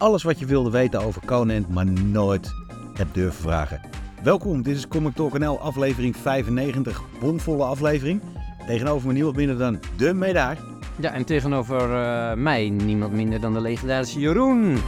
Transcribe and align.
Alles 0.00 0.22
wat 0.22 0.38
je 0.38 0.46
wilde 0.46 0.70
weten 0.70 1.00
over 1.00 1.24
Conan, 1.26 1.66
maar 1.68 1.86
nooit 1.86 2.52
hebt 2.94 3.14
durven 3.14 3.42
vragen. 3.42 3.80
Welkom, 4.22 4.62
dit 4.62 4.76
is 4.76 4.88
Comic 4.88 5.14
Talk 5.14 5.38
NL 5.38 5.60
aflevering 5.60 6.16
95. 6.16 7.02
Bomvolle 7.20 7.64
aflevering. 7.64 8.22
Tegenover 8.66 9.06
me 9.06 9.12
niemand 9.12 9.36
minder 9.36 9.58
dan 9.58 9.80
de 9.96 10.14
Medaar. 10.14 10.58
Ja, 11.00 11.12
en 11.12 11.24
tegenover 11.24 11.80
eh, 11.80 12.34
mij 12.34 12.68
niemand 12.68 13.12
minder 13.12 13.40
dan 13.40 13.52
de 13.52 13.60
legendarische 13.60 14.18
Jeroen. 14.18 14.78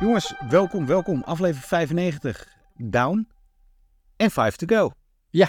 Jongens, 0.00 0.34
welkom, 0.50 0.86
welkom. 0.86 1.22
Aflevering 1.22 1.64
95. 1.64 2.46
Down. 2.76 3.28
En 4.16 4.30
5 4.30 4.56
to 4.56 4.76
go. 4.76 4.90
Ja. 5.30 5.48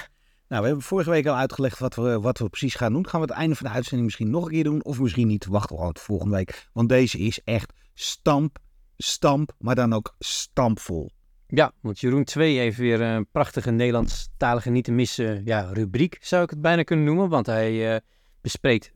Nou, 0.49 0.61
we 0.61 0.67
hebben 0.67 0.85
vorige 0.85 1.09
week 1.09 1.27
al 1.27 1.35
uitgelegd 1.35 1.79
wat 1.79 1.95
we, 1.95 2.19
wat 2.19 2.37
we 2.37 2.49
precies 2.49 2.75
gaan 2.75 2.93
doen. 2.93 3.07
Gaan 3.07 3.21
we 3.21 3.27
het 3.27 3.35
einde 3.35 3.55
van 3.55 3.67
de 3.67 3.73
uitzending 3.73 4.03
misschien 4.03 4.29
nog 4.29 4.45
een 4.45 4.51
keer 4.51 4.63
doen? 4.63 4.83
Of 4.83 4.99
misschien 4.99 5.27
niet? 5.27 5.45
Wachten 5.45 5.75
we 5.75 5.81
tot 5.81 5.99
volgende 5.99 6.35
week. 6.35 6.69
Want 6.73 6.89
deze 6.89 7.17
is 7.17 7.43
echt 7.43 7.73
stamp, 7.93 8.57
stamp, 8.97 9.51
maar 9.57 9.75
dan 9.75 9.93
ook 9.93 10.15
stampvol. 10.19 11.11
Ja, 11.47 11.71
want 11.81 11.99
Jeroen 11.99 12.23
2 12.23 12.57
heeft 12.57 12.77
weer 12.77 13.01
een 13.01 13.27
prachtige 13.31 13.71
Nederlandstalige 13.71 14.69
niet 14.69 14.83
te 14.83 14.91
missen 14.91 15.45
ja, 15.45 15.69
rubriek, 15.73 16.17
zou 16.21 16.43
ik 16.43 16.49
het 16.49 16.61
bijna 16.61 16.83
kunnen 16.83 17.05
noemen. 17.05 17.29
Want 17.29 17.45
hij 17.45 17.93
eh, 17.93 18.01
bespreekt, 18.41 18.91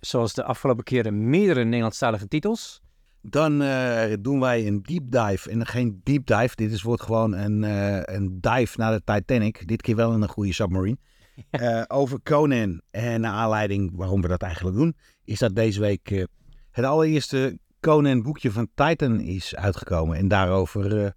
zoals 0.00 0.34
de 0.34 0.44
afgelopen 0.44 0.84
keren, 0.84 1.30
meerdere 1.30 1.64
Nederlandstalige 1.64 2.28
titels. 2.28 2.82
Dan 3.28 3.62
eh, 3.62 4.12
doen 4.20 4.40
wij 4.40 4.66
een 4.66 4.82
deep 4.82 5.10
dive. 5.10 5.50
En 5.50 5.66
geen 5.66 6.00
deep 6.02 6.26
dive, 6.26 6.56
dit 6.56 6.72
is, 6.72 6.82
wordt 6.82 7.02
gewoon 7.02 7.32
een, 7.32 7.64
eh, 7.64 8.14
een 8.14 8.40
dive 8.40 8.80
naar 8.80 8.92
de 8.92 9.02
Titanic. 9.04 9.68
Dit 9.68 9.82
keer 9.82 9.96
wel 9.96 10.12
in 10.12 10.22
een 10.22 10.28
goede 10.28 10.52
submarine. 10.52 10.98
Eh, 11.50 11.82
over 11.88 12.22
Conan. 12.22 12.82
En 12.90 13.20
naar 13.20 13.32
aanleiding 13.32 13.90
waarom 13.94 14.22
we 14.22 14.28
dat 14.28 14.42
eigenlijk 14.42 14.76
doen, 14.76 14.96
is 15.24 15.38
dat 15.38 15.54
deze 15.54 15.80
week 15.80 16.26
het 16.70 16.84
allereerste 16.84 17.58
Conan 17.80 18.22
boekje 18.22 18.50
van 18.50 18.68
Titan 18.74 19.20
is 19.20 19.56
uitgekomen. 19.56 20.16
En 20.16 20.28
daarover 20.28 21.14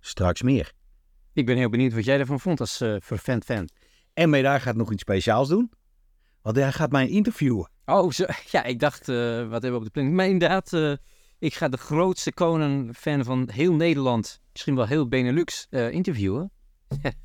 straks 0.00 0.42
meer. 0.42 0.72
Ik 1.32 1.46
ben 1.46 1.56
heel 1.56 1.68
benieuwd 1.68 1.92
wat 1.92 2.04
jij 2.04 2.18
ervan 2.18 2.40
vond 2.40 2.60
als 2.60 2.76
vervent 2.98 3.44
fan. 3.44 3.68
En 4.14 4.30
Medaar 4.30 4.60
gaat 4.60 4.76
nog 4.76 4.92
iets 4.92 5.02
speciaals 5.02 5.48
doen. 5.48 5.72
Want 6.42 6.56
hij 6.56 6.72
gaat 6.72 6.92
mij 6.92 7.08
interviewen. 7.08 7.70
Oh, 7.84 8.10
zo, 8.10 8.24
ja, 8.50 8.64
ik 8.64 8.78
dacht, 8.78 9.06
wat 9.06 9.16
hebben 9.62 9.70
we 9.70 9.76
op 9.76 9.84
de 9.84 9.90
planning? 9.90 10.16
Maar 10.16 10.28
inderdaad, 10.28 10.98
ik 11.42 11.54
ga 11.54 11.68
de 11.68 11.76
grootste 11.76 12.32
Conan-fan 12.32 13.24
van 13.24 13.48
heel 13.52 13.74
Nederland, 13.74 14.40
misschien 14.52 14.74
wel 14.74 14.86
heel 14.86 15.08
Benelux, 15.08 15.66
eh, 15.70 15.90
interviewen. 15.90 16.50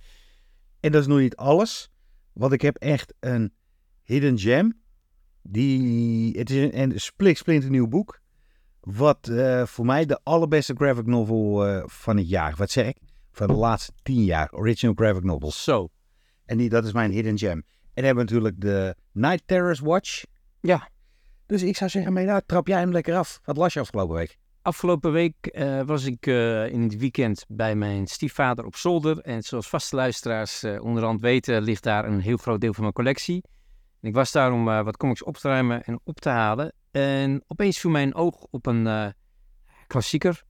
En 0.80 0.92
dat 0.92 1.02
is 1.02 1.08
nog 1.08 1.20
niet 1.20 1.36
alles. 1.36 1.90
Want 2.34 2.54
ik 2.54 2.62
heb 2.62 2.76
echt 2.76 3.14
een 3.20 3.54
hidden 4.04 4.40
gem. 4.40 4.82
Die, 5.42 6.38
het 6.38 6.50
is 6.50 6.72
een, 6.74 6.80
een 6.82 7.36
splinternieuw 7.36 7.88
boek. 7.88 8.22
Wat 8.80 9.28
eh, 9.28 9.66
voor 9.66 9.86
mij 9.86 10.06
de 10.06 10.20
allerbeste 10.24 10.74
graphic 10.74 11.06
novel 11.06 11.68
eh, 11.68 11.84
van 11.86 12.18
het 12.18 12.30
jaar. 12.30 12.56
Wat 12.56 12.72
zeg 12.72 12.88
ik? 12.88 12.98
Van 13.32 13.48
de 13.48 13.54
laatste 13.54 13.92
tien 14.04 14.24
jaar. 14.24 14.54
Original 14.54 14.96
graphic 14.96 15.24
novels. 15.24 15.64
Zo. 15.64 15.90
En 16.46 16.58
die, 16.58 16.70
dat 16.70 16.86
is 16.86 16.92
mijn 16.92 17.12
hidden 17.12 17.38
gem. 17.38 17.58
En 17.58 17.64
dan 17.94 18.04
hebben 18.04 18.26
we 18.26 18.32
natuurlijk 18.32 18.62
de 18.62 18.96
Night 19.12 19.44
Terror's 19.46 19.80
Watch. 19.80 20.24
Ja. 20.62 20.90
Dus 21.48 21.64
ik 21.64 21.78
zou 21.78 21.90
zeggen, 21.90 22.14
nou, 22.14 22.42
trap 22.46 22.68
jij 22.68 22.80
hem 22.80 22.92
lekker 22.92 23.16
af. 23.16 23.40
Wat 23.44 23.58
las 23.58 23.74
je 23.74 23.80
afgelopen 23.80 24.16
week? 24.16 24.38
Afgelopen 24.62 25.12
week 25.12 25.46
eh, 25.46 25.82
was 25.82 26.06
ik 26.06 26.28
eh, 26.28 26.68
in 26.68 26.82
het 26.82 26.98
weekend 26.98 27.46
bij 27.48 27.76
mijn 27.76 28.08
stiefvader 28.08 28.66
op 28.66 28.76
zolder. 28.76 29.20
En 29.20 29.44
zoals 29.44 29.70
vaste 29.70 29.96
luisteraars 29.96 30.64
eh, 30.64 30.82
onderhand 30.84 31.22
weten, 31.22 31.62
ligt 31.62 31.84
daar 31.84 32.06
een 32.06 32.20
heel 32.20 32.38
groot 32.38 32.62
deel 32.62 32.74
van 32.74 32.82
mijn 32.82 32.94
collectie. 32.94 33.44
En 34.02 34.08
ik 34.08 34.14
was 34.14 34.32
daar 34.32 34.52
om 34.52 34.66
wat 34.66 34.98
comics 34.98 35.24
op 35.24 35.38
te 35.38 35.48
ruimen 35.48 35.84
en 35.84 36.00
op 36.04 36.20
te 36.20 36.30
halen. 36.30 36.74
En 36.92 37.44
opeens 37.48 37.80
viel 37.80 37.92
mijn 37.92 38.16
oog 38.16 38.46
op 38.50 38.66
een 38.66 39.14
klassieker. 39.88 40.44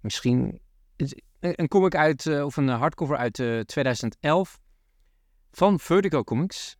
Misschien 0.00 0.60
een 1.40 1.68
comic 1.68 1.94
uit, 1.94 2.42
of 2.42 2.56
een 2.56 2.68
hardcover 2.68 3.16
uit 3.16 3.38
eh, 3.38 3.60
2011 3.60 4.58
van 5.50 5.80
Vertigo 5.80 6.24
Comics, 6.24 6.76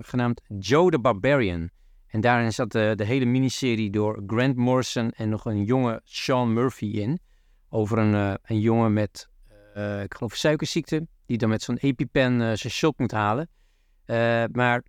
genaamd 0.00 0.40
Joe 0.58 0.90
the 0.90 0.98
Barbarian. 0.98 1.70
En 2.16 2.22
daarin 2.22 2.52
zat 2.52 2.72
de, 2.72 2.92
de 2.96 3.04
hele 3.04 3.24
miniserie 3.24 3.90
door 3.90 4.22
Grant 4.26 4.56
Morrison 4.56 5.10
en 5.10 5.28
nog 5.28 5.44
een 5.44 5.64
jonge 5.64 6.00
Sean 6.04 6.52
Murphy 6.52 6.86
in. 6.86 7.20
Over 7.68 7.98
een, 7.98 8.14
eh, 8.14 8.34
een 8.42 8.60
jongen 8.60 8.92
met, 8.92 9.28
eh, 9.74 10.02
ik 10.02 10.14
geloof, 10.14 10.34
suikerziekte, 10.34 11.06
die 11.26 11.38
dan 11.38 11.48
met 11.48 11.62
zo'n 11.62 11.76
EpiPen 11.76 12.40
eh, 12.40 12.52
zijn 12.54 12.72
shot 12.72 12.98
moet 12.98 13.10
halen. 13.10 13.48
Eh, 14.04 14.44
maar 14.52 14.82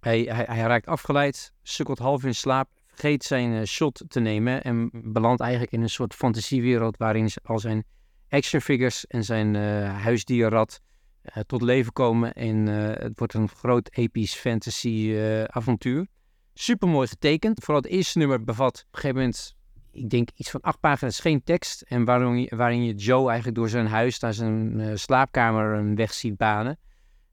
hij, 0.00 0.20
hij, 0.20 0.44
hij 0.48 0.60
raakt 0.60 0.86
afgeleid, 0.86 1.52
sukkelt 1.62 1.98
half 1.98 2.24
in 2.24 2.34
slaap, 2.34 2.70
vergeet 2.86 3.24
zijn 3.24 3.52
eh, 3.52 3.62
shot 3.62 4.04
te 4.08 4.20
nemen 4.20 4.62
en 4.62 4.90
belandt 4.92 5.40
eigenlijk 5.40 5.72
in 5.72 5.82
een 5.82 5.90
soort 5.90 6.14
fantasiewereld 6.14 6.96
waarin 6.96 7.30
al 7.42 7.58
zijn 7.58 7.84
actionfigures 8.28 9.06
en 9.06 9.24
zijn 9.24 9.56
eh 9.56 10.02
huisdierrad 10.02 10.80
eh, 11.22 11.42
tot 11.42 11.62
leven 11.62 11.92
komen. 11.92 12.32
En 12.32 12.68
eh, 12.68 13.02
het 13.02 13.18
wordt 13.18 13.34
een 13.34 13.48
groot 13.48 13.88
episch 13.92 14.34
fantasy 14.34 15.12
eh, 15.14 15.44
avontuur. 15.44 16.06
Super 16.54 16.88
mooi 16.88 17.06
getekend. 17.08 17.64
Vooral 17.64 17.82
het 17.82 17.90
eerste 17.92 18.18
nummer 18.18 18.44
bevat 18.44 18.78
op 18.86 18.94
een 18.94 19.00
gegeven 19.00 19.16
moment, 19.16 19.56
ik 19.90 20.10
denk 20.10 20.28
iets 20.36 20.50
van 20.50 20.60
acht 20.60 20.80
pagina's, 20.80 21.20
geen 21.20 21.42
tekst. 21.44 21.82
En 21.82 22.04
waarin 22.04 22.40
je, 22.40 22.56
waarin 22.56 22.84
je 22.84 22.94
Joe 22.94 23.26
eigenlijk 23.26 23.56
door 23.56 23.68
zijn 23.68 23.86
huis 23.86 24.18
naar 24.18 24.34
zijn 24.34 24.80
eh, 24.80 24.90
slaapkamer 24.96 25.78
een 25.78 25.94
weg 25.94 26.12
ziet 26.12 26.36
banen. 26.36 26.78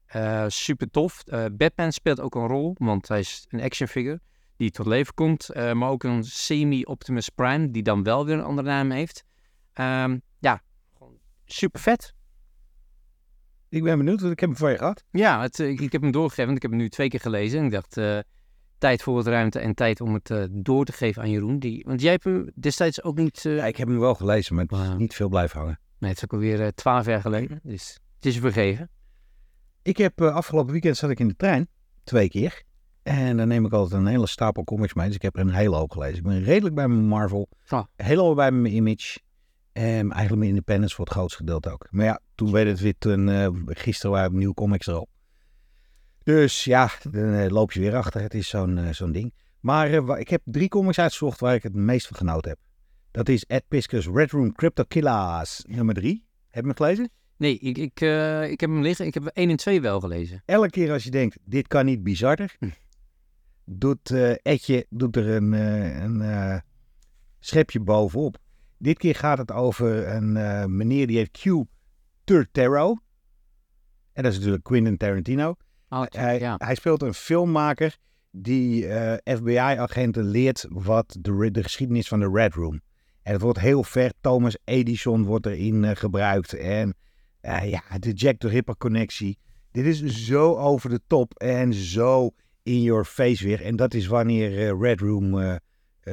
Eh, 0.06 0.44
super 0.48 0.90
tof. 0.90 1.22
Eh, 1.26 1.44
Batman 1.52 1.92
speelt 1.92 2.20
ook 2.20 2.34
een 2.34 2.46
rol, 2.46 2.74
want 2.78 3.08
hij 3.08 3.18
is 3.18 3.46
een 3.48 3.60
actionfigure 3.60 4.20
die 4.56 4.70
tot 4.70 4.86
leven 4.86 5.14
komt. 5.14 5.48
eh, 5.48 5.72
maar 5.72 5.88
ook 5.88 6.02
een 6.04 6.24
semi-Optimus 6.24 7.28
Prime, 7.28 7.70
die 7.70 7.82
dan 7.82 8.02
wel 8.02 8.24
weer 8.26 8.34
een 8.34 8.44
andere 8.44 8.68
naam 8.68 8.90
heeft. 8.90 9.24
Ehm, 9.72 10.18
ja, 10.38 10.62
super 11.44 11.80
vet. 11.80 12.14
Ik 13.68 13.82
ben 13.82 13.98
benieuwd, 13.98 14.20
want 14.20 14.32
ik 14.32 14.40
heb 14.40 14.48
hem 14.48 14.58
van 14.58 14.70
je 14.70 14.78
gehad. 14.78 15.04
Ja, 15.10 15.40
het, 15.40 15.60
eh, 15.60 15.68
ik, 15.68 15.80
ik 15.80 15.92
heb 15.92 16.02
hem 16.02 16.10
doorgegeven, 16.10 16.44
want 16.44 16.56
ik 16.56 16.62
heb 16.62 16.70
hem 16.70 16.80
nu 16.80 16.88
twee 16.88 17.08
keer 17.08 17.20
gelezen. 17.20 17.58
En 17.58 17.64
ik 17.64 17.70
dacht, 17.70 17.96
eh, 17.96 18.18
tijd 18.80 19.02
voor 19.02 19.14
wat 19.14 19.26
ruimte 19.26 19.58
en 19.58 19.74
tijd 19.74 20.00
om 20.00 20.14
het 20.14 20.30
eh, 20.30 20.44
door 20.50 20.84
te 20.84 20.92
geven 20.92 21.22
aan 21.22 21.30
Jeroen. 21.30 21.58
Die, 21.58 21.84
want 21.86 22.00
jij 22.00 22.10
hebt 22.10 22.24
hem 22.24 22.50
destijds 22.54 23.02
ook 23.02 23.16
niet... 23.18 23.44
eh, 23.44 23.56
Ja, 23.56 23.64
ik 23.66 23.76
heb 23.76 23.88
hem 23.88 23.98
wel 23.98 24.14
gelezen, 24.14 24.54
maar 24.54 24.64
het 24.64 24.72
is 24.72 24.96
niet 24.96 25.14
veel 25.14 25.28
blijven 25.28 25.58
hangen. 25.58 25.80
Nee, 25.98 26.10
het 26.10 26.18
is 26.18 26.24
ook 26.24 26.32
alweer 26.32 26.60
eh, 26.62 26.68
twaalf 26.68 27.06
jaar 27.06 27.20
geleden. 27.20 27.60
Dus 27.62 27.98
het 28.16 28.26
is 28.26 28.38
vergeven. 28.38 28.88
Ik 29.82 29.96
heb 29.96 30.20
afgelopen 30.22 30.72
weekend 30.72 30.96
zat 30.96 31.10
ik 31.10 31.20
in 31.20 31.28
de 31.28 31.36
trein, 31.36 31.68
twee 32.04 32.28
keer. 32.28 32.62
En 33.02 33.36
dan 33.36 33.48
neem 33.48 33.64
ik 33.66 33.72
altijd 33.72 34.00
een 34.00 34.06
hele 34.06 34.26
stapel 34.26 34.64
comics 34.64 34.94
mee. 34.94 35.06
Dus 35.06 35.14
ik 35.14 35.22
heb 35.22 35.34
er 35.34 35.40
een 35.40 35.50
hele 35.54 35.76
hoop 35.76 35.90
gelezen. 35.92 36.16
Ik 36.16 36.22
ben 36.22 36.42
redelijk 36.42 36.74
bij 36.74 36.88
mijn 36.88 37.06
Marvel. 37.06 37.48
Ah. 37.68 37.84
Helemaal 37.96 38.34
bij 38.34 38.50
mijn 38.50 38.74
Image. 38.74 39.18
En 39.72 39.82
eigenlijk 40.10 40.34
mijn 40.36 40.48
Independence 40.50 40.94
voor 40.94 41.04
het 41.04 41.14
grootste 41.14 41.36
gedeelte 41.38 41.70
ook. 41.70 41.86
Maar 41.90 42.04
ja, 42.04 42.20
toen 42.34 42.52
werd 42.52 42.68
het 42.68 42.80
weer 42.80 42.94
toen, 42.98 43.28
eh, 43.28 43.48
gisteren 43.64 44.10
waren 44.10 44.38
nieuwe 44.38 44.54
comics 44.54 44.86
erop. 44.86 45.08
Dus 46.30 46.64
ja, 46.64 46.90
dan 47.10 47.32
eh, 47.32 47.50
loop 47.50 47.72
je 47.72 47.80
weer 47.80 47.96
achter. 47.96 48.20
Het 48.20 48.34
is 48.34 48.48
zo'n 48.48 48.78
eh, 48.78 48.92
zo'n 48.92 49.12
ding. 49.12 49.34
Maar 49.60 49.90
eh, 49.92 50.18
ik 50.20 50.28
heb 50.28 50.42
drie 50.44 50.68
comics 50.68 50.98
uitgezocht 50.98 51.40
waar 51.40 51.54
ik 51.54 51.62
het 51.62 51.74
meest 51.74 52.06
van 52.06 52.16
genoten 52.16 52.50
heb. 52.50 52.58
Dat 53.10 53.28
is 53.28 53.44
Ed 53.44 53.64
Piskus 53.68 54.06
Red 54.06 54.30
Room 54.30 54.52
Crypto 54.52 54.84
Killers 54.88 55.64
nummer 55.68 55.94
drie. 55.94 56.24
Heb 56.50 56.62
je 56.62 56.68
hem 56.68 56.76
gelezen? 56.76 57.10
Nee, 57.36 57.58
ik, 57.58 57.78
ik, 57.78 58.00
ik 58.50 58.60
heb 58.60 58.70
hem 58.70 58.80
liggen. 58.80 59.06
Ik 59.06 59.14
heb 59.14 59.26
1 59.26 59.50
en 59.50 59.56
2 59.56 59.80
wel 59.80 60.00
gelezen. 60.00 60.42
elke 60.44 60.70
keer 60.70 60.92
als 60.92 61.04
je 61.04 61.10
denkt, 61.10 61.38
dit 61.44 61.66
kan 61.66 61.84
niet 61.84 62.02
bizarder, 62.02 62.56
Hm. 62.58 62.68
doet 63.64 64.10
Etje 64.42 64.86
doet 64.90 65.16
er 65.16 65.28
een, 65.28 65.52
een 65.52 66.62
schepje 67.38 67.80
bovenop. 67.80 68.38
Dit 68.78 68.98
keer 68.98 69.14
gaat 69.14 69.38
het 69.38 69.52
over 69.52 70.08
een 70.08 70.32
meneer 70.76 71.06
die 71.06 71.16
heet 71.16 71.30
Q 71.30 71.64
Turtero. 72.24 72.96
En 74.12 74.22
dat 74.22 74.32
is 74.32 74.38
natuurlijk 74.38 74.64
Quentin 74.64 74.96
Tarantino. 74.96 75.56
Oh, 75.90 76.02
Hij, 76.08 76.38
ja. 76.38 76.54
hij 76.58 76.74
speelt 76.74 77.02
een 77.02 77.14
filmmaker 77.14 77.96
die 78.30 78.86
eh, 78.86 79.34
FBI-agenten 79.36 80.24
leert 80.24 80.66
wat 80.68 81.16
de, 81.20 81.62
geschiedenis 81.62 82.08
van 82.08 82.20
de 82.20 82.30
Red 82.32 82.54
Room. 82.54 82.80
En 83.22 83.32
het 83.32 83.42
wordt 83.42 83.60
heel 83.60 83.84
ver. 83.84 84.12
Thomas 84.20 84.56
Edison 84.64 85.24
wordt 85.24 85.46
erin 85.46 85.84
eh, 85.84 85.96
gebruikt. 85.96 86.52
En 86.52 86.94
eh, 87.40 87.70
ja, 87.70 87.82
de 87.98 88.12
Jack 88.12 88.38
the 88.38 88.48
Ripper 88.48 88.76
connectie. 88.76 89.38
Dit 89.70 89.86
is 89.86 90.26
zo 90.26 90.56
over 90.56 90.90
de 90.90 91.00
top 91.06 91.34
en 91.34 91.74
zo 91.74 92.30
in 92.62 92.82
your 92.82 93.04
face 93.04 93.44
weer. 93.44 93.62
En 93.62 93.76
dat 93.76 93.94
is 93.94 94.06
wanneer 94.06 94.78
Red 94.78 95.00
Room 95.00 95.58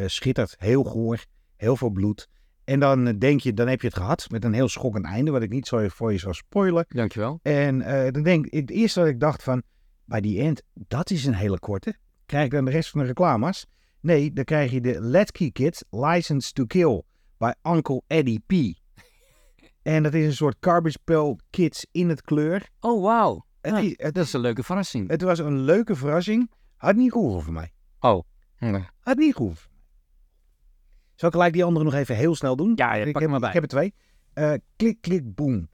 schittert. 0.05 0.55
Heel 0.57 0.83
goor, 0.83 1.25
heel 1.55 1.75
veel 1.75 1.89
bloed. 1.89 2.27
En 2.67 2.79
dan 2.79 3.07
eh, 3.07 3.13
denk 3.17 3.39
je, 3.39 3.53
dan 3.53 3.67
heb 3.67 3.81
je 3.81 3.87
het 3.87 3.95
gehad 3.95 4.29
met 4.29 4.43
een 4.43 4.53
heel 4.53 4.67
schokkend 4.69 5.05
einde, 5.05 5.31
wat 5.31 5.41
ik 5.41 5.49
niet 5.49 5.67
zo 5.67 5.87
voor 5.87 6.11
je 6.11 6.17
zal 6.17 6.33
spoilen. 6.33 6.85
Dankjewel. 6.87 7.39
En 7.41 7.81
eh, 7.81 8.11
dan 8.11 8.23
denk 8.23 8.45
ik, 8.45 8.53
het 8.53 8.69
eerste 8.69 8.99
wat 8.99 9.09
ik 9.09 9.19
dacht 9.19 9.43
van, 9.43 9.63
bij 10.05 10.21
die 10.21 10.41
end, 10.41 10.61
dat 10.73 11.09
is 11.09 11.25
een 11.25 11.33
hele 11.33 11.59
korte. 11.59 11.95
Krijg 12.25 12.45
ik 12.45 12.51
dan 12.51 12.65
de 12.65 12.71
rest 12.71 12.89
van 12.89 12.99
de 13.01 13.05
reclames? 13.07 13.65
Nee, 14.01 14.33
dan 14.33 14.43
krijg 14.43 14.71
je 14.71 14.81
de 14.81 15.01
Let's 15.01 15.31
Key 15.31 15.51
Kids 15.51 15.83
License 15.89 16.51
to 16.53 16.65
Kill 16.65 17.01
bij 17.37 17.55
Uncle 17.63 18.01
Eddie 18.07 18.39
P. 18.45 18.51
en 19.81 20.03
dat 20.03 20.13
is 20.13 20.25
een 20.25 20.33
soort 20.33 20.55
garbage 20.59 20.97
pail 21.03 21.39
kids 21.49 21.85
in 21.91 22.09
het 22.09 22.21
kleur. 22.21 22.69
Oh, 22.79 23.03
wauw. 23.03 23.45
Ja, 23.61 23.71
Dat 24.11 24.17
is- 24.17 24.33
een 24.33 24.39
leuke 24.39 24.63
verrassing. 24.63 25.09
het 25.09 25.21
was 25.21 25.39
een 25.39 25.59
leuke 25.59 25.95
verrassing. 25.95 26.51
Had 26.77 26.95
niet 26.95 27.11
gehoord 27.11 27.43
voor 27.43 27.53
mij. 27.53 27.71
Oh, 27.99 28.23
Nee. 28.59 28.87
Had 28.99 29.17
niet 29.17 29.33
goed. 29.35 29.69
Zal 31.17 31.29
ik 31.29 31.35
gelijk 31.35 31.53
die 31.53 31.63
andere 31.63 31.85
nog 31.85 31.93
even 31.93 32.15
heel 32.15 32.35
snel 32.35 32.55
doen? 32.55 32.71
Ja, 32.75 32.95
ja, 32.95 33.03
ik, 33.03 33.11
pak 33.11 33.21
heb, 33.21 33.21
hem 33.21 33.29
maar 33.31 33.39
bij. 33.39 33.49
ik 33.49 33.53
heb 33.55 33.63
er 33.63 33.69
twee. 33.69 33.93
Eh, 34.33 34.53
klik, 34.75 35.01
klik, 35.01 35.35
boom. 35.35 35.67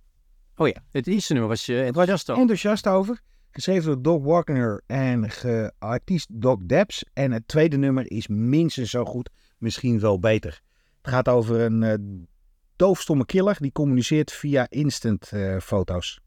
Oh 0.55 0.67
ja, 0.67 0.83
het 0.91 1.07
eerste 1.07 1.33
nummer 1.33 1.49
was 1.49 1.65
je 1.65 1.81
enthousiast 1.81 2.29
over. 2.29 2.41
Enthousiast 2.41 2.87
over. 2.87 3.21
Geschreven 3.51 4.01
door 4.01 4.01
Doc 4.01 4.23
Walkener 4.23 4.81
en 4.87 5.29
geartiest 5.29 6.27
Doc 6.31 6.57
Debs. 6.65 7.05
En 7.13 7.31
het 7.31 7.47
tweede 7.47 7.77
nummer 7.77 8.11
is 8.11 8.27
minstens 8.27 8.89
zo 8.89 9.05
goed, 9.05 9.29
misschien 9.57 9.99
wel 9.99 10.19
beter. 10.19 10.61
Het 11.01 11.11
gaat 11.11 11.29
over 11.29 11.59
een 11.59 11.83
eh, 11.83 11.93
doofstomme 12.75 13.25
killer 13.25 13.57
die 13.59 13.71
communiceert 13.71 14.31
via 14.31 14.65
instant 14.69 15.31
eh, 15.31 15.57
foto's. 15.59 16.19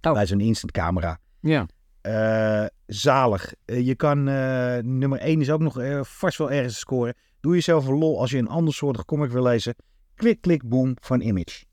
Oh. 0.00 0.12
Bij 0.12 0.26
zo'n 0.26 0.40
instant 0.40 0.72
camera. 0.72 1.18
Ja. 1.40 1.66
Eh, 2.00 2.66
zalig. 2.86 3.54
Eh, 3.64 3.86
je 3.86 3.94
kan, 3.94 4.28
eh, 4.28 4.78
nummer 4.82 5.18
1 5.18 5.40
is 5.40 5.50
ook 5.50 5.60
nog 5.60 5.78
eh, 5.78 6.00
vast 6.02 6.38
wel 6.38 6.50
ergens 6.50 6.78
scoren. 6.78 7.14
Doe 7.40 7.54
jezelf 7.54 7.86
een 7.86 7.98
lol 7.98 8.20
als 8.20 8.30
je 8.30 8.38
een 8.38 8.48
ander 8.48 8.74
soort 8.74 9.04
comic 9.04 9.30
wil 9.30 9.42
lezen. 9.42 9.74
Klik, 10.14 10.40
klik, 10.40 10.68
boom 10.68 10.96
van 11.00 11.20
Image. 11.20 11.64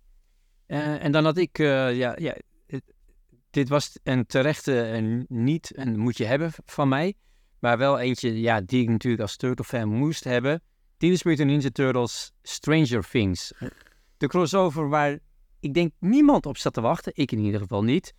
Eh, 0.65 1.03
en 1.03 1.11
dan 1.11 1.23
had 1.23 1.37
ik, 1.37 1.59
eh, 1.59 1.97
ja, 1.97 2.15
ja 2.17 2.35
dit 3.53 3.69
was 3.69 3.99
een 4.03 4.25
terechte 4.25 4.81
en 4.81 5.25
niet 5.27 5.71
en 5.71 5.99
moet 5.99 6.17
je 6.17 6.25
hebben 6.25 6.51
van 6.65 6.87
mij. 6.87 7.13
Maar 7.59 7.77
wel 7.77 7.99
eentje 7.99 8.39
ja, 8.39 8.61
die 8.61 8.81
ik 8.81 8.89
natuurlijk 8.89 9.21
als 9.21 9.35
Turtle-fan 9.35 9.89
moest 9.89 10.23
hebben. 10.23 10.61
Teenage 10.97 11.27
Mutant 11.27 11.49
Ninja 11.49 11.69
Turtles 11.69 12.31
Stranger 12.41 13.09
Things. 13.09 13.53
De 14.17 14.27
crossover 14.27 14.89
waar 14.89 15.19
ik 15.59 15.73
denk 15.73 15.91
niemand 15.99 16.45
op 16.45 16.57
zat 16.57 16.73
te 16.73 16.81
wachten. 16.81 17.11
Ik 17.15 17.31
in 17.31 17.39
ieder 17.39 17.59
geval 17.59 17.83
niet. 17.83 18.13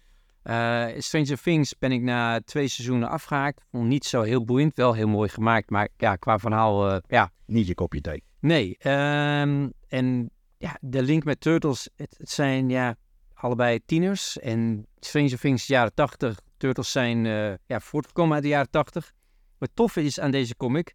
Eh, 0.44 0.86
Stranger 0.98 1.42
Things 1.42 1.78
ben 1.78 1.92
ik 1.92 2.02
na 2.02 2.40
twee 2.40 2.68
seizoenen 2.68 3.08
afgehaakt. 3.08 3.62
Vond 3.70 3.88
niet 3.88 4.04
zo 4.04 4.22
heel 4.22 4.44
boeiend. 4.44 4.76
Wel 4.76 4.92
heel 4.92 5.08
mooi 5.08 5.28
gemaakt. 5.28 5.70
Maar 5.70 5.88
ja, 5.96 6.16
qua 6.16 6.38
verhaal, 6.38 6.90
eh, 6.90 6.98
ja, 7.06 7.32
Niet 7.46 7.66
je 7.66 7.74
kopje 7.74 8.00
thee. 8.00 8.22
Nee, 8.40 8.76
ehm, 8.78 9.68
en 9.88 10.30
ja, 10.58 10.76
de 10.80 11.02
link 11.02 11.24
met 11.24 11.40
Turtles, 11.40 11.88
het, 11.96 12.14
het 12.18 12.30
zijn 12.30 12.68
ja, 12.68 12.96
allebei 13.34 13.80
tieners. 13.86 14.38
En 14.38 14.86
Stranger 14.98 15.38
Things 15.38 15.66
jaren 15.66 15.94
80, 15.94 16.38
Turtles 16.56 16.92
zijn 16.92 17.26
eh, 17.26 17.54
ja, 17.66 17.80
voortgekomen 17.80 18.34
uit 18.34 18.42
de 18.42 18.48
jaren 18.48 18.70
80. 18.70 19.12
Wat 19.58 19.70
tof 19.74 19.96
is 19.96 20.20
aan 20.20 20.30
deze 20.30 20.56
comic, 20.56 20.94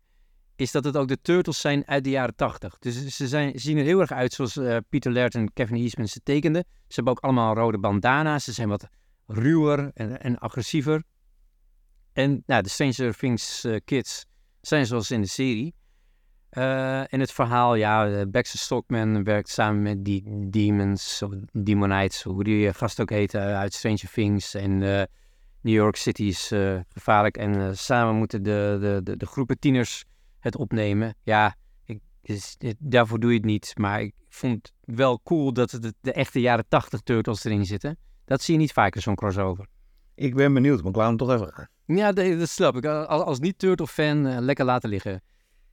is 0.55 0.71
dat 0.71 0.83
het 0.83 0.97
ook 0.97 1.07
de 1.07 1.21
Turtles 1.21 1.61
zijn 1.61 1.87
uit 1.87 2.03
de 2.03 2.09
jaren 2.09 2.35
80. 2.35 2.79
Dus 2.79 3.05
ze 3.07 3.27
zijn, 3.27 3.59
zien 3.59 3.77
er 3.77 3.83
heel 3.83 3.99
erg 3.99 4.11
uit 4.11 4.33
zoals 4.33 4.59
Peter 4.89 5.11
Laird 5.11 5.35
en 5.35 5.53
Kevin 5.53 5.75
Eastman 5.75 6.07
ze 6.07 6.19
tekenden. 6.23 6.65
Ze 6.71 6.95
hebben 6.95 7.13
ook 7.13 7.19
allemaal 7.19 7.55
rode 7.55 7.77
bandana's, 7.77 8.43
ze 8.43 8.51
zijn 8.51 8.69
wat 8.69 8.87
ruwer 9.31 9.91
en, 9.93 10.21
en 10.21 10.37
agressiever. 10.37 11.03
En 12.13 12.43
nou, 12.45 12.63
de 12.63 12.69
Stranger 12.69 13.17
Things 13.17 13.63
eh, 13.63 13.75
kids 13.85 14.25
zijn 14.61 14.85
zoals 14.85 15.11
in 15.11 15.21
de 15.21 15.27
serie. 15.27 15.73
Eh, 16.49 17.13
en 17.13 17.19
het 17.19 17.31
verhaal, 17.31 17.75
ja, 17.75 18.11
eh, 18.11 18.25
Baxter 18.27 18.59
Stockman 18.59 19.23
werkt 19.23 19.49
samen 19.49 19.81
met 19.81 20.05
die 20.05 20.49
Demons, 20.49 21.21
of 21.21 21.31
Demonites, 21.51 22.23
hoe 22.23 22.43
die 22.43 22.73
gast 22.73 23.01
ook 23.01 23.09
heet, 23.09 23.33
eh, 23.33 23.41
uit 23.41 23.73
Stranger 23.73 24.11
Things. 24.13 24.53
En 24.53 24.77
New 25.61 25.73
York 25.73 25.95
City 25.95 26.23
is 26.23 26.51
gevaarlijk. 26.87 27.37
En 27.37 27.77
samen 27.77 28.15
moeten 28.15 28.43
de, 28.43 28.77
de, 28.81 28.99
de, 29.03 29.17
de 29.17 29.25
groepen 29.25 29.59
tieners 29.59 30.03
het 30.39 30.55
opnemen. 30.55 31.15
Ja, 31.23 31.55
ik, 31.85 31.99
dus, 32.21 32.57
daarvoor 32.79 33.19
doe 33.19 33.29
je 33.29 33.37
het 33.37 33.45
niet. 33.45 33.73
Maar 33.77 34.01
ik 34.01 34.13
vond 34.29 34.53
het 34.53 34.95
wel 34.95 35.21
cool 35.23 35.53
dat 35.53 35.69
de, 35.69 35.93
de 36.01 36.13
echte 36.13 36.39
jaren 36.39 36.65
80 36.67 36.99
Turtles 37.01 37.43
erin 37.43 37.65
zitten. 37.65 37.97
Dat 38.29 38.41
zie 38.41 38.53
je 38.53 38.59
niet 38.59 38.71
vaker, 38.71 39.01
zo'n 39.01 39.15
crossover. 39.15 39.65
Ik 40.15 40.35
ben 40.35 40.53
benieuwd, 40.53 40.79
maar 40.81 40.89
ik 40.89 40.95
laat 40.95 41.07
hem 41.07 41.17
toch 41.17 41.31
even 41.31 41.69
Ja, 41.85 42.11
dat, 42.11 42.49
snap 42.49 42.75
ik. 42.75 42.85
Als, 42.85 43.23
als 43.23 43.39
niet-Turtle-fan, 43.39 44.27
eh, 44.27 44.37
lekker 44.39 44.65
laten 44.65 44.89
liggen. 44.89 45.21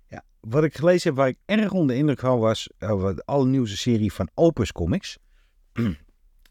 Ja, 0.09 0.25
wat 0.41 0.65
ik 0.65 0.77
gelezen 0.77 1.09
heb 1.09 1.19
waar 1.19 1.29
ik 1.29 1.39
erg 1.45 1.73
onder 1.73 1.95
de 1.95 2.01
indruk 2.01 2.21
van 2.21 2.39
was, 2.39 2.71
over 2.79 3.17
de 3.17 3.23
allernieuwste 3.25 3.77
serie 3.77 4.13
van 4.13 4.29
Opus 4.35 4.73
Comics. 4.73 5.19
en 5.73 5.83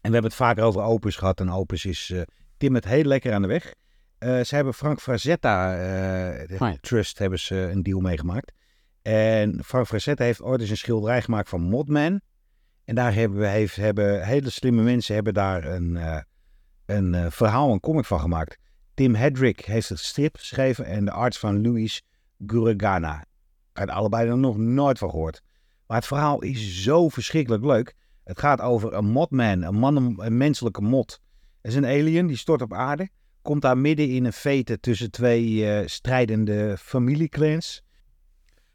hebben 0.00 0.22
het 0.22 0.34
vaker 0.34 0.64
over 0.64 0.82
Opus 0.82 1.16
gehad 1.16 1.40
en 1.40 1.50
Opus 1.50 1.84
is 1.84 2.10
eh 2.10 2.20
Tim 2.56 2.74
het 2.74 2.84
heel 2.84 3.04
lekker 3.04 3.32
aan 3.32 3.42
de 3.42 3.48
weg. 3.48 3.74
Eh, 4.18 4.40
ze 4.40 4.54
hebben 4.54 4.74
Frank 4.74 5.00
Frazetta, 5.00 5.72
eh, 5.72 6.48
de 6.48 6.54
Oh 6.54 6.68
ja. 6.68 6.76
Trust, 6.80 7.18
hebben 7.18 7.38
ze 7.38 7.54
een 7.56 7.82
deal 7.82 8.00
meegemaakt. 8.00 8.52
En 9.02 9.64
Frank 9.64 9.86
Frazetta 9.86 10.24
heeft 10.24 10.42
ooit 10.42 10.60
eens 10.60 10.70
een 10.70 10.76
schilderij 10.76 11.22
gemaakt 11.22 11.48
van 11.48 11.60
Modman. 11.60 12.20
En 12.86 12.94
daar 12.94 13.14
hebben, 13.14 13.38
we, 13.38 13.46
heeft, 13.46 13.76
hebben 13.76 14.26
hele 14.26 14.50
slimme 14.50 14.82
mensen 14.82 15.14
hebben 15.14 15.34
daar 15.34 15.64
een, 15.64 15.96
eh, 15.96 16.20
een 16.86 17.14
eh, 17.14 17.26
verhaal, 17.30 17.72
een 17.72 17.80
comic 17.80 18.04
van 18.04 18.20
gemaakt. 18.20 18.58
Tim 18.94 19.14
Hedrick 19.14 19.64
heeft 19.64 19.88
het 19.88 19.98
strip 19.98 20.36
geschreven 20.36 20.84
en 20.84 21.04
de 21.04 21.10
arts 21.10 21.38
van 21.38 21.62
Louis 21.62 22.02
Guragana. 22.46 23.20
Ik 23.72 23.78
had 23.78 23.88
allebei 23.88 24.28
er 24.28 24.38
nog 24.38 24.56
nooit 24.56 24.98
van 24.98 25.10
gehoord. 25.10 25.42
Maar 25.86 25.96
het 25.96 26.06
verhaal 26.06 26.42
is 26.42 26.82
zo 26.82 27.08
verschrikkelijk 27.08 27.64
leuk. 27.64 27.94
Het 28.24 28.38
gaat 28.38 28.60
over 28.60 28.92
een 28.92 29.06
modman, 29.06 29.62
een, 29.62 29.74
man, 29.74 30.20
een 30.20 30.36
menselijke 30.36 30.82
mod. 30.82 31.20
Er 31.60 31.70
is 31.70 31.76
een 31.76 31.84
alien 31.84 32.26
die 32.26 32.36
stort 32.36 32.62
op 32.62 32.72
aarde. 32.72 33.08
Komt 33.42 33.62
daar 33.62 33.78
midden 33.78 34.08
in 34.08 34.24
een 34.24 34.32
vete 34.32 34.80
tussen 34.80 35.10
twee 35.10 35.70
eh, 35.70 35.86
strijdende 35.86 36.76
familieclans. 36.78 37.82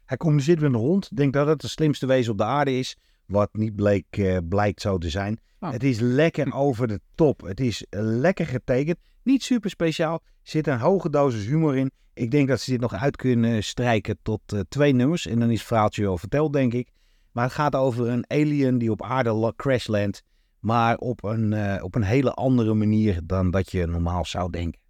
Hij 0.04 0.16
communiceert 0.16 0.60
met 0.60 0.72
een 0.72 0.78
hond. 0.78 1.16
Denkt 1.16 1.32
dat 1.32 1.46
het 1.46 1.60
de 1.60 1.68
slimste 1.68 2.06
wezen 2.06 2.32
op 2.32 2.38
de 2.38 2.44
aarde 2.44 2.78
is. 2.78 2.96
Wat 3.26 3.48
niet 3.52 3.76
bleek, 3.76 4.06
eh, 4.10 4.36
blijkt 4.48 4.80
zo 4.80 4.98
te 4.98 5.10
zijn. 5.10 5.40
Oh. 5.60 5.70
Het 5.70 5.82
is 5.84 6.00
lekker 6.00 6.54
over 6.54 6.88
de 6.88 7.00
top. 7.14 7.40
Het 7.40 7.60
is 7.60 7.84
eh, 7.90 8.00
lekker 8.02 8.46
getekend. 8.46 8.98
Niet 9.22 9.42
super 9.42 9.70
speciaal. 9.70 10.14
Er 10.14 10.20
zit 10.42 10.66
een 10.66 10.78
hoge 10.78 11.10
dosis 11.10 11.46
humor 11.46 11.76
in. 11.76 11.90
Ik 12.14 12.30
denk 12.30 12.48
dat 12.48 12.60
ze 12.60 12.70
dit 12.70 12.80
nog 12.80 12.94
uit 12.94 13.16
kunnen 13.16 13.64
strijken 13.64 14.18
tot 14.22 14.40
eh, 14.46 14.60
twee 14.68 14.92
nummers. 14.92 15.26
En 15.26 15.38
dan 15.38 15.50
is 15.50 15.58
het 15.58 15.66
verhaaltje 15.68 16.02
wel 16.02 16.18
verteld, 16.18 16.52
denk 16.52 16.72
ik. 16.72 16.88
Maar 17.32 17.44
het 17.44 17.52
gaat 17.52 17.74
over 17.76 18.08
een 18.08 18.24
alien 18.30 18.78
die 18.78 18.90
op 18.90 19.02
aarde 19.02 19.32
la- 19.32 19.52
crashlandt. 19.56 20.22
Maar 20.58 20.96
op 20.96 21.24
een, 21.24 21.52
eh, 21.52 21.84
op 21.84 21.94
een 21.94 22.02
hele 22.02 22.32
andere 22.32 22.74
manier 22.74 23.20
dan 23.24 23.50
dat 23.50 23.70
je 23.70 23.86
normaal 23.86 24.24
zou 24.24 24.50
denken. 24.50 24.80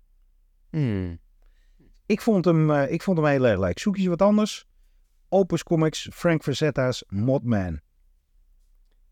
Hmm. 0.70 1.18
Ik 2.06 2.20
vond 2.20 2.44
hem, 2.44 2.70
eh, 2.70 2.92
ik 2.92 3.02
vond 3.02 3.18
hem 3.18 3.26
heel 3.26 3.46
erg 3.46 3.58
leuk. 3.58 3.78
Zoek 3.78 3.96
je 3.96 4.08
wat 4.08 4.22
anders? 4.22 4.66
Opus 5.28 5.62
Comics, 5.62 6.08
Frank 6.12 6.42
Verzetta's 6.42 7.04
Modman. 7.08 7.80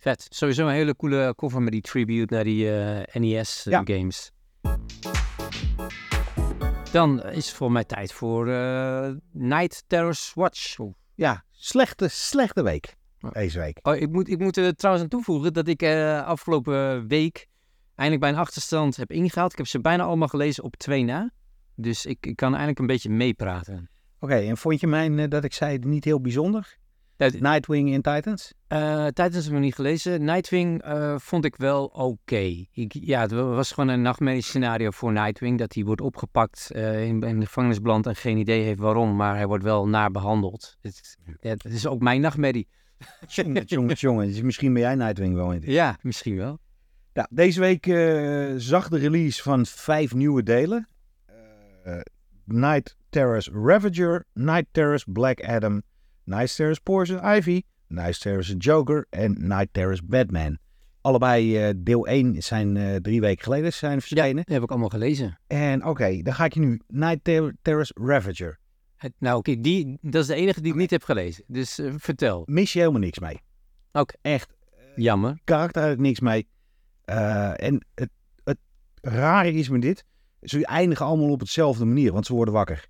Vet. 0.00 0.26
Sowieso 0.30 0.66
een 0.66 0.72
hele 0.72 0.96
coole 0.96 1.34
cover 1.36 1.62
met 1.62 1.72
die 1.72 1.80
tribute 1.80 2.34
naar 2.34 2.44
die 2.44 2.78
eh, 2.78 3.20
NES 3.20 3.66
eh, 3.66 3.72
Ja. 3.72 3.82
games. 3.84 4.32
Dan 6.92 7.22
is 7.22 7.46
het 7.46 7.56
voor 7.56 7.72
mij 7.72 7.84
tijd 7.84 8.12
voor 8.12 8.48
eh, 8.48 9.10
Night 9.32 9.84
Terror's 9.86 10.32
Watch. 10.34 10.76
Ja, 11.14 11.44
slechte, 11.50 12.08
slechte 12.08 12.62
week. 12.62 12.96
Deze 13.32 13.58
week. 13.58 13.78
Oh, 13.82 13.96
ik 13.96 14.10
moet, 14.10 14.28
ik 14.28 14.38
moet 14.38 14.56
er 14.56 14.74
trouwens 14.74 15.04
aan 15.04 15.10
toevoegen 15.10 15.52
dat 15.52 15.68
ik 15.68 15.82
eh, 15.82 16.26
afgelopen 16.26 17.08
week 17.08 17.46
eindelijk 17.94 18.20
bij 18.20 18.30
een 18.34 18.46
achterstand 18.46 18.96
heb 18.96 19.10
ingehaald. 19.10 19.52
Ik 19.52 19.58
heb 19.58 19.66
ze 19.66 19.80
bijna 19.80 20.04
allemaal 20.04 20.28
gelezen 20.28 20.64
op 20.64 20.76
twee 20.76 21.04
na. 21.04 21.30
Dus 21.74 22.06
ik, 22.06 22.26
ik 22.26 22.36
kan 22.36 22.48
eigenlijk 22.48 22.78
een 22.78 22.86
beetje 22.86 23.10
meepraten. 23.10 23.90
Oké, 24.20 24.34
en 24.34 24.56
vond 24.56 24.80
je 24.80 24.86
mijn, 24.86 25.28
dat 25.28 25.44
ik 25.44 25.52
zei, 25.52 25.78
niet 25.78 26.04
heel 26.04 26.20
bijzonder? 26.20 26.78
Tijd- 27.20 27.40
Nightwing 27.40 27.90
in 27.90 28.02
Titans? 28.02 28.52
Eh 28.66 29.06
Titans 29.06 29.34
heb 29.34 29.44
ik 29.44 29.50
nog 29.50 29.60
niet 29.60 29.74
gelezen. 29.74 30.24
Nightwing 30.24 30.82
eh, 30.82 31.14
vond 31.18 31.44
ik 31.44 31.56
wel 31.56 31.84
oké. 31.84 32.64
Ja, 32.88 33.20
het 33.20 33.30
was 33.30 33.72
gewoon 33.72 33.88
een 33.88 34.02
nachtmerrie 34.02 34.42
scenario 34.42 34.90
voor 34.90 35.12
Nightwing. 35.12 35.58
Dat 35.58 35.74
hij 35.74 35.84
wordt 35.84 36.00
opgepakt 36.00 36.70
eh, 36.70 37.06
in, 37.06 37.22
in 37.22 37.40
de 37.40 37.46
gevangenis 37.46 37.80
belandt 37.80 38.06
en 38.06 38.16
geen 38.16 38.36
idee 38.36 38.62
heeft 38.62 38.78
waarom. 38.78 39.16
Maar 39.16 39.36
hij 39.36 39.46
wordt 39.46 39.64
wel 39.64 39.88
naar 39.88 40.10
behandeld. 40.10 40.76
Het, 41.40 41.64
is 41.64 41.86
ook 41.86 42.00
mijn 42.00 42.20
nachtmerrie. 42.20 42.68
Jongen, 43.28 43.64
jongen, 43.64 43.94
jongen. 43.94 44.26
Dus 44.26 44.42
misschien 44.42 44.72
ben 44.72 44.82
jij 44.82 44.94
Nightwing 44.94 45.34
wel 45.34 45.52
in. 45.52 45.62
Ja, 45.64 45.98
misschien 46.02 46.36
wel. 46.36 46.58
Ja, 47.12 47.28
deze 47.30 47.60
week 47.60 47.86
eh, 47.86 48.54
zag 48.56 48.88
de 48.88 48.98
release 48.98 49.42
van 49.42 49.66
vijf 49.66 50.14
nieuwe 50.14 50.42
delen. 50.42 50.88
Eh, 51.84 52.00
Night 52.44 52.96
Terror's 53.08 53.50
Ravager, 53.52 54.24
Night 54.32 54.66
Terror's 54.70 55.04
Black 55.08 55.40
Adam, 55.44 55.82
Night 56.24 56.56
Terror's 56.56 56.78
Poison 56.78 57.36
Ivy, 57.36 57.62
Night 57.88 58.20
Terror's 58.20 58.54
Joker 58.58 59.06
en 59.10 59.36
Night 59.38 59.68
Terror's 59.72 60.04
Batman. 60.06 60.58
Allebei 61.00 61.58
eh, 61.68 61.74
deel 61.76 62.06
1 62.06 62.42
zijn 62.42 62.76
eh, 62.76 62.96
drie 62.96 63.20
weken 63.20 63.44
geleden 63.44 63.72
zijn 63.72 63.92
Ja, 63.94 64.00
verschenen. 64.00 64.36
dat 64.44 64.54
heb 64.54 64.62
ik 64.62 64.70
allemaal 64.70 64.88
gelezen. 64.88 65.38
En 65.46 65.84
oké, 65.86 66.22
dan 66.22 66.34
ga 66.34 66.44
ik 66.44 66.54
je 66.54 66.60
nu 66.60 66.80
Night 66.86 67.24
Ter- 67.24 67.54
Terror's 67.62 67.92
Ravager. 67.94 68.58
Het- 68.96 69.12
nou, 69.18 69.36
oké, 69.38 69.60
die 69.60 69.98
dat 70.00 70.20
is 70.22 70.26
de 70.28 70.34
enige 70.34 70.60
die 70.60 70.72
ik 70.72 70.78
niet 70.78 70.90
heb 70.90 71.02
gelezen. 71.02 71.44
Dus 71.46 71.78
eh, 71.78 71.92
vertel. 71.96 72.42
Mis 72.46 72.72
je 72.72 72.78
helemaal 72.78 73.00
niks 73.00 73.18
mee. 73.18 73.40
Oké. 73.92 74.14
Echt, 74.22 74.56
Jammer. 74.96 75.38
karakter 75.44 75.82
eigenlijk 75.82 76.08
niks 76.08 76.20
mee. 76.20 76.48
En 77.56 77.86
het, 77.94 78.10
het 78.44 78.58
rare 79.00 79.52
is 79.52 79.68
met 79.68 79.82
dit, 79.82 80.04
ze 80.42 80.66
eindigen 80.66 81.06
allemaal 81.06 81.30
op 81.30 81.40
hetzelfde 81.40 81.84
manier, 81.84 82.12
want 82.12 82.26
ze 82.26 82.34
worden 82.34 82.54
wakker. 82.54 82.88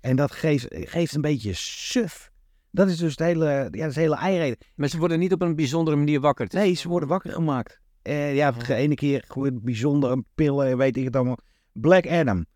En 0.00 0.16
dat 0.16 0.32
geeft, 0.32 0.66
geeft 0.70 1.14
een 1.14 1.20
beetje 1.20 1.52
suf. 1.54 2.30
Dat 2.76 2.88
is 2.88 2.96
dus 2.96 3.10
het 3.10 3.18
hele, 3.18 3.44
ja, 3.46 3.68
dat 3.70 3.88
is 3.88 3.94
de 3.94 4.00
hele 4.00 4.16
eiereden. 4.16 4.56
Maar 4.74 4.88
ze 4.88 4.98
worden 4.98 5.18
niet 5.18 5.32
op 5.32 5.42
een 5.42 5.56
bijzondere 5.56 5.96
manier 5.96 6.20
wakker. 6.20 6.46
Is- 6.46 6.52
Nee, 6.52 6.74
ze 6.74 6.88
worden 6.88 7.08
wakker 7.08 7.32
gemaakt. 7.32 7.80
Eh, 8.02 8.34
ja, 8.34 8.50
de 8.52 8.74
ene 8.74 8.94
keer 8.94 9.24
gewoon 9.28 9.60
bijzondere 9.62 10.24
pillen, 10.34 10.66
en 10.66 10.76
weet 10.76 10.96
ik 10.96 11.04
het 11.04 11.16
allemaal. 11.16 11.38
Black 11.72 12.06
Adam, 12.06 12.46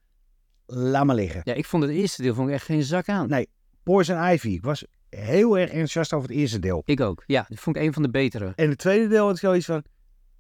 laat 0.67 1.05
maar 1.05 1.15
liggen. 1.15 1.41
Ja, 1.45 1.55
ik 1.55 1.65
vond 1.65 1.83
het 1.83 1.93
eerste 1.93 2.23
deel 2.23 2.35
vond 2.35 2.49
ik 2.49 2.55
echt 2.55 2.65
geen 2.65 2.83
zak 2.83 3.09
aan. 3.09 3.29
Nee, 3.29 3.49
Poison 3.83 4.29
Ivy. 4.33 4.49
Ik 4.49 4.63
was 4.65 4.85
heel 5.09 5.59
erg 5.59 5.69
enthousiast 5.71 6.13
over 6.13 6.29
het 6.29 6.39
eerste 6.39 6.59
deel. 6.59 6.83
Ik 6.85 7.01
ook. 7.01 7.23
Ja, 7.27 7.45
dat 7.49 7.59
vond 7.59 7.77
ik 7.77 7.83
een 7.83 7.93
van 7.93 8.03
de 8.03 8.11
betere. 8.11 8.53
En 8.57 8.69
het 8.69 8.79
tweede 8.79 9.09
deel 9.09 9.25
had 9.25 9.35
ik 9.35 9.41
zoiets 9.41 9.67
van... 9.67 9.83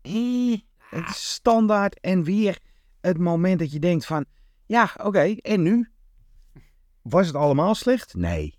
eh, 0.02 0.56
het 0.78 1.08
is 1.08 1.32
standaard. 1.32 2.00
En 2.00 2.22
weer 2.24 2.58
het 3.00 3.18
moment 3.18 3.58
dat 3.58 3.72
je 3.72 3.78
denkt 3.78 4.06
van... 4.06 4.24
Ja, 4.66 4.90
oké, 5.02 5.34
en 5.40 5.62
nu? 5.62 5.90
Was 7.02 7.26
het 7.26 7.36
allemaal 7.36 7.74
slecht? 7.74 8.14
Nee. 8.14 8.58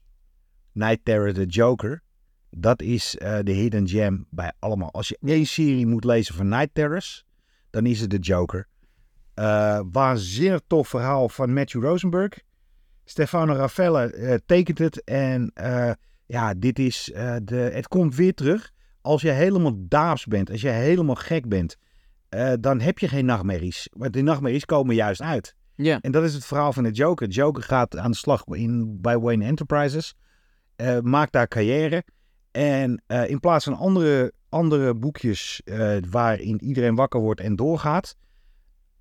Night 0.73 0.99
Terror, 1.03 1.33
The 1.33 1.45
Joker. 1.45 2.01
Dat 2.49 2.81
is 2.81 3.17
eh, 3.17 3.39
de 3.43 3.51
hidden 3.51 3.87
gem 3.87 4.25
bij 4.29 4.51
allemaal. 4.59 4.91
Als 4.91 5.07
je 5.07 5.17
één 5.21 5.45
serie 5.45 5.87
moet 5.87 6.03
lezen 6.03 6.35
van 6.35 6.47
Night 6.47 6.69
Terrors... 6.73 7.25
dan 7.69 7.85
is 7.85 7.99
het 8.01 8.09
The 8.09 8.17
Joker. 8.17 8.67
Eh, 9.33 9.81
waanzinnig 9.91 10.61
tof 10.67 10.87
verhaal 10.87 11.29
van 11.29 11.53
Matthew 11.53 11.83
Rosenberg. 11.83 12.39
Stefano 13.05 13.53
Raffaella 13.53 14.07
eh, 14.07 14.37
tekent 14.45 14.77
het. 14.77 15.03
En 15.03 15.51
ja, 16.25 16.53
dit 16.53 16.79
is 16.79 17.11
de, 17.43 17.69
het 17.73 17.87
komt 17.87 18.15
weer 18.15 18.33
terug. 18.33 18.71
Als 19.01 19.21
je 19.21 19.29
helemaal 19.29 19.73
daaps 19.77 20.25
bent, 20.25 20.51
als 20.51 20.61
je 20.61 20.69
helemaal 20.69 21.15
gek 21.15 21.49
bent, 21.49 21.77
dan 22.59 22.79
heb 22.79 22.99
je 22.99 23.07
geen 23.07 23.25
nachtmerries. 23.25 23.89
Maar 23.97 24.11
die 24.11 24.23
nachtmerries 24.23 24.65
komen 24.65 24.95
juist 24.95 25.21
uit. 25.21 25.55
Ja. 25.75 25.99
En 26.01 26.11
dat 26.11 26.23
is 26.23 26.33
het 26.33 26.45
verhaal 26.45 26.73
van 26.73 26.83
de 26.83 26.91
Joker. 26.91 27.27
Joker 27.27 27.63
gaat 27.63 27.97
aan 27.97 28.11
de 28.11 28.17
slag 28.17 28.45
in, 28.45 29.01
bij 29.01 29.19
Wayne 29.19 29.45
Enterprises. 29.45 30.15
Eh, 30.81 30.99
maakt 30.99 31.31
daar 31.31 31.47
carrière. 31.47 32.03
En 32.51 33.03
eh, 33.07 33.29
in 33.29 33.39
plaats 33.39 33.63
van 33.63 33.77
andere, 33.77 34.33
andere 34.49 34.95
boekjes 34.95 35.61
eh, 35.65 35.97
waarin 36.09 36.63
iedereen 36.63 36.95
wakker 36.95 37.19
wordt 37.19 37.41
en 37.41 37.55
doorgaat, 37.55 38.15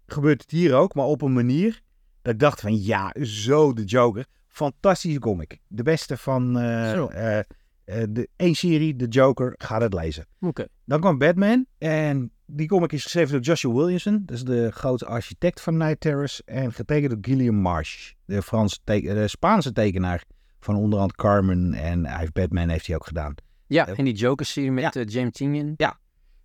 gebeurt 0.07 0.41
het 0.41 0.51
hier 0.51 0.75
ook, 0.75 0.95
maar 0.95 1.05
op 1.05 1.23
een 1.23 1.33
manier 1.33 1.81
dat 2.23 2.33
ik 2.33 2.39
dacht 2.39 2.61
van 2.61 2.83
ja, 2.83 3.15
zo 3.23 3.73
de 3.73 3.85
Joker. 3.85 4.27
Fantastische 4.49 5.19
comic. 5.19 5.59
De 5.67 5.83
beste 5.83 6.17
van 6.17 6.53
de 6.53 8.29
één 8.37 8.55
serie, 8.55 8.97
de 8.97 9.09
Joker. 9.09 9.55
Ga 9.57 9.81
het 9.81 9.95
lezen. 9.95 10.27
Oké. 10.41 10.67
Dan 10.85 11.01
kwam 11.01 11.19
Batman. 11.19 11.67
En 11.79 12.33
die 12.47 12.69
comic 12.69 12.93
is 12.93 13.03
geschreven 13.03 13.33
door 13.33 13.41
Joshua 13.41 13.73
Williamson. 13.73 14.23
Dat 14.27 14.37
is 14.37 14.45
de 14.45 14.71
grote 14.71 15.07
architect 15.07 15.61
van 15.61 15.77
Night 15.77 16.01
Terrors. 16.01 16.45
En 16.45 16.73
getekend 16.73 17.11
door 17.11 17.19
Gilliam 17.21 17.55
Marsh. 17.55 18.13
De, 18.25 18.43
Franse 18.43 18.79
de 18.85 19.29
Spaanse 19.29 19.73
tekenaar 19.73 20.25
van 20.61 20.77
onderhand 20.77 21.15
Carmen. 21.17 21.75
En 21.75 22.07
hij 22.07 22.19
heeft 22.19 22.33
Batman 22.33 22.69
heeft 22.69 22.87
hij 22.87 22.97
ook 22.97 23.07
gedaan. 23.07 23.35
Ja, 23.67 23.87
en 23.87 24.05
die 24.05 24.15
Joker-serie 24.15 24.71
met 24.71 24.95
Ja. 24.95 25.01
eh, 25.01 25.07
James 25.09 25.33
Tinian. 25.33 25.75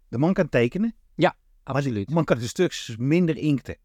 De 0.09 0.17
man 0.17 0.33
kan 0.33 0.49
tekenen. 0.49 0.95
Maar 1.63 1.77
Absoluut. 1.77 2.07
de 2.07 2.13
man 2.13 2.23
kan 2.23 2.37
de 2.37 2.47
stukjes 2.47 2.95
minder 2.97 3.37
inkten. 3.37 3.77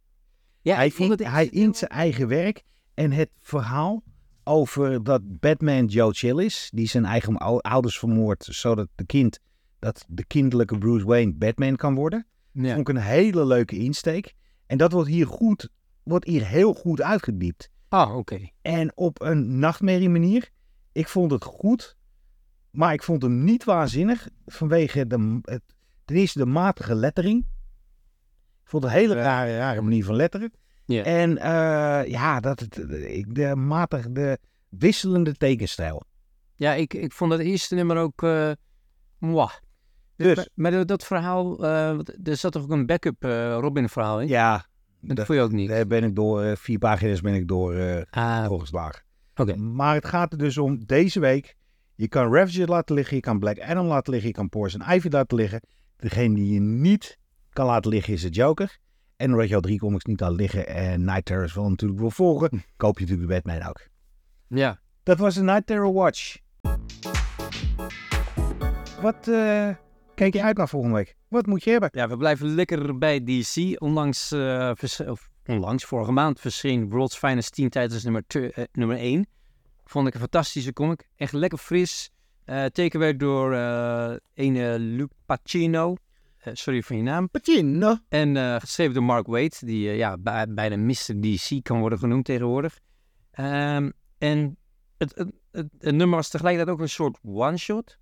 Ja, 0.62 0.74
hij 0.74 0.90
vond 0.90 1.10
het 1.10 1.24
hij 1.24 1.46
inkt 1.48 1.76
zijn 1.76 1.90
eigen 1.90 2.28
werk. 2.28 2.62
En 2.94 3.12
het 3.12 3.30
verhaal 3.40 4.02
over 4.44 5.04
dat 5.04 5.40
Batman 5.40 5.86
Joe 5.86 6.12
Chill 6.12 6.44
is. 6.44 6.70
Die 6.74 6.86
zijn 6.88 7.04
eigen 7.04 7.36
ou- 7.36 7.58
ouders 7.60 7.98
vermoordt. 7.98 8.44
Zodat 8.44 8.88
de 8.94 9.04
kind, 9.06 9.38
dat 9.78 10.04
de 10.08 10.24
kindelijke 10.24 10.78
Bruce 10.78 11.06
Wayne 11.06 11.32
Batman 11.32 11.76
kan 11.76 11.94
worden. 11.94 12.26
Ja. 12.52 12.74
Vond 12.74 12.88
ik 12.88 12.96
een 12.96 13.02
hele 13.02 13.46
leuke 13.46 13.76
insteek. 13.76 14.34
En 14.66 14.78
dat 14.78 14.92
wordt 14.92 15.08
hier 15.08 15.26
goed, 15.26 15.68
wordt 16.02 16.26
hier 16.26 16.46
heel 16.46 16.74
goed 16.74 17.02
uitgediept. 17.02 17.70
Ah, 17.90 18.16
oké. 18.16 18.48
En 18.62 18.92
op 18.96 19.20
een 19.22 19.58
nachtmerrie 19.58 20.08
manier. 20.08 20.50
Ik 20.92 21.08
vond 21.08 21.30
het 21.30 21.44
goed. 21.44 21.96
Maar 22.70 22.92
ik 22.92 23.02
vond 23.02 23.22
hem 23.22 23.44
niet 23.44 23.64
waanzinnig. 23.64 24.28
Vanwege 24.46 25.06
de, 25.06 25.38
het, 25.42 25.62
ten 26.04 26.16
eerste 26.16 26.38
de 26.38 26.46
matige 26.46 26.94
lettering. 26.94 27.46
Ik 28.62 28.68
vond 28.68 28.82
het 28.82 28.92
een 28.92 28.98
hele 28.98 29.14
rare, 29.14 29.56
rare 29.56 29.80
manier 29.80 30.04
van 30.04 30.14
letteren. 30.14 30.52
Ja. 30.84 31.02
En 31.02 31.38
eh, 31.38 32.10
ja, 32.10 32.40
dat 32.40 32.60
het, 32.60 32.78
ik- 32.92 33.34
de 33.34 33.56
matige, 33.56 34.12
de 34.12 34.38
wisselende 34.68 35.34
tekenstijl. 35.34 36.02
Ja, 36.54 36.72
ik, 36.74 36.94
ik 36.94 37.12
vond 37.12 37.30
dat 37.30 37.40
eerste 37.40 37.74
nummer 37.74 37.96
ook... 37.96 38.22
eh 38.22 38.50
mwah. 39.18 39.50
Dus, 40.16 40.36
Maar, 40.36 40.48
maar 40.54 40.86
dat- 40.86 41.04
verhaal... 41.04 41.64
eh, 41.64 41.98
er 42.22 42.36
zat 42.36 42.52
toch 42.52 42.62
ook 42.62 42.70
een 42.70 42.86
backup 42.86 43.24
eh, 43.24 43.56
Robin 43.60 43.88
verhaal 43.88 44.20
in? 44.20 44.28
ja, 44.28 44.66
dat 45.00 45.16
dat- 45.16 45.26
vond 45.26 45.38
je 45.38 45.44
ook 45.44 45.52
niet? 45.52 45.68
daar 45.68 45.86
ben 45.86 46.04
ik 46.04 46.14
door, 46.14 46.42
eh, 46.42 46.56
vier 46.56 46.78
pagina's 46.78 47.20
ben 47.20 47.34
ik 47.34 47.48
door 47.48 47.74
eh 47.74 48.02
Ah, 48.10 48.38
oké. 48.38 48.48
doorgeslagen. 48.48 49.02
Maar 49.74 49.94
het 49.94 50.04
gaat 50.04 50.32
er 50.32 50.38
dus 50.38 50.58
om 50.58 50.84
deze 50.86 51.20
week. 51.20 51.56
Je 51.94 52.08
kan 52.08 52.34
Ravager 52.34 52.68
laten 52.68 52.94
liggen, 52.94 53.16
je 53.16 53.22
kan 53.22 53.38
Black 53.38 53.58
Adam 53.60 53.86
laten 53.86 54.12
liggen, 54.12 54.28
je 54.28 54.34
kan 54.36 54.48
Poison 54.48 54.82
Ivy 54.90 55.08
laten 55.10 55.36
liggen. 55.36 55.60
Degene 55.96 56.34
die 56.34 56.52
je 56.52 56.60
niet 56.60 57.18
kan 57.52 57.66
laten 57.66 57.90
liggen 57.90 58.12
is 58.12 58.22
de 58.22 58.28
Joker. 58.28 58.78
En 59.16 59.32
omdat 59.32 59.48
je 59.48 59.54
al 59.54 59.60
drie 59.60 59.78
comics 59.78 60.04
niet 60.04 60.20
laat 60.20 60.32
liggen 60.32 60.66
en 60.66 61.04
Night 61.04 61.24
Terrors 61.24 61.54
wel 61.54 61.68
natuurlijk 61.68 62.00
wil 62.00 62.10
volgen, 62.10 62.62
koop 62.76 62.98
je 62.98 63.04
natuurlijk 63.06 63.28
de 63.28 63.34
Batman 63.50 63.68
ook. 63.68 63.80
Ja. 64.46 64.80
Dat 65.02 65.18
was 65.18 65.34
de 65.34 65.42
Night 65.42 65.66
Terror 65.66 65.92
Watch. 65.92 66.36
Wat 69.02 69.28
eh, 69.28 69.68
kijk 70.20 70.34
je 70.34 70.42
uit 70.42 70.56
naar 70.56 70.68
volgende 70.68 70.96
week? 70.96 71.16
Wat 71.28 71.46
moet 71.46 71.64
je 71.64 71.70
hebben? 71.70 71.88
ja, 71.92 72.08
we 72.08 72.16
blijven 72.16 72.54
lekker 72.54 72.98
bij 72.98 73.24
DC. 73.24 73.80
Onlangs, 73.82 74.32
eh, 74.32 74.72
of 75.06 75.28
onlangs, 75.46 75.84
vorige 75.84 76.12
maand 76.12 76.40
verscheen 76.40 76.90
World's 76.90 77.16
Finest 77.16 77.54
Teen 77.54 77.68
Titles 77.68 78.04
nummer, 78.04 78.24
eh, 78.26 78.64
nummer 78.72 78.96
1. 78.98 79.26
Vond 79.84 80.06
ik 80.06 80.14
een 80.14 80.20
fantastische 80.20 80.72
comic. 80.72 81.08
Echt 81.16 81.32
lekker 81.32 81.58
fris. 81.58 82.10
Eh 82.44 82.64
teken 82.64 83.00
werd 83.00 83.20
door 83.20 83.54
eh 83.54 84.14
ene 84.34 84.78
Luke 84.78 85.14
Pacino. 85.26 85.96
Eh, 86.40 86.54
sorry 86.54 86.82
voor 86.82 86.96
je 86.96 87.02
naam. 87.02 87.30
Patino. 87.30 87.96
En 88.08 88.36
eh, 88.36 88.56
geschreven 88.60 88.94
door 88.94 89.02
Mark 89.02 89.26
Waid, 89.26 89.66
die 89.66 89.88
eh, 89.88 89.96
ja, 89.96 90.18
bij, 90.18 90.46
bijna 90.48 90.76
Mr. 90.76 91.20
DC 91.20 91.62
kan 91.62 91.80
worden 91.80 91.98
genoemd 91.98 92.24
tegenwoordig. 92.24 92.78
Ehm, 93.30 93.90
en 94.18 94.56
het, 94.98 95.14
het, 95.16 95.32
het, 95.50 95.68
het 95.78 95.94
nummer 95.94 96.16
was 96.16 96.28
tegelijkertijd 96.28 96.76
ook 96.76 96.82
een 96.82 96.88
soort 96.88 97.18
one-shot. 97.22 97.98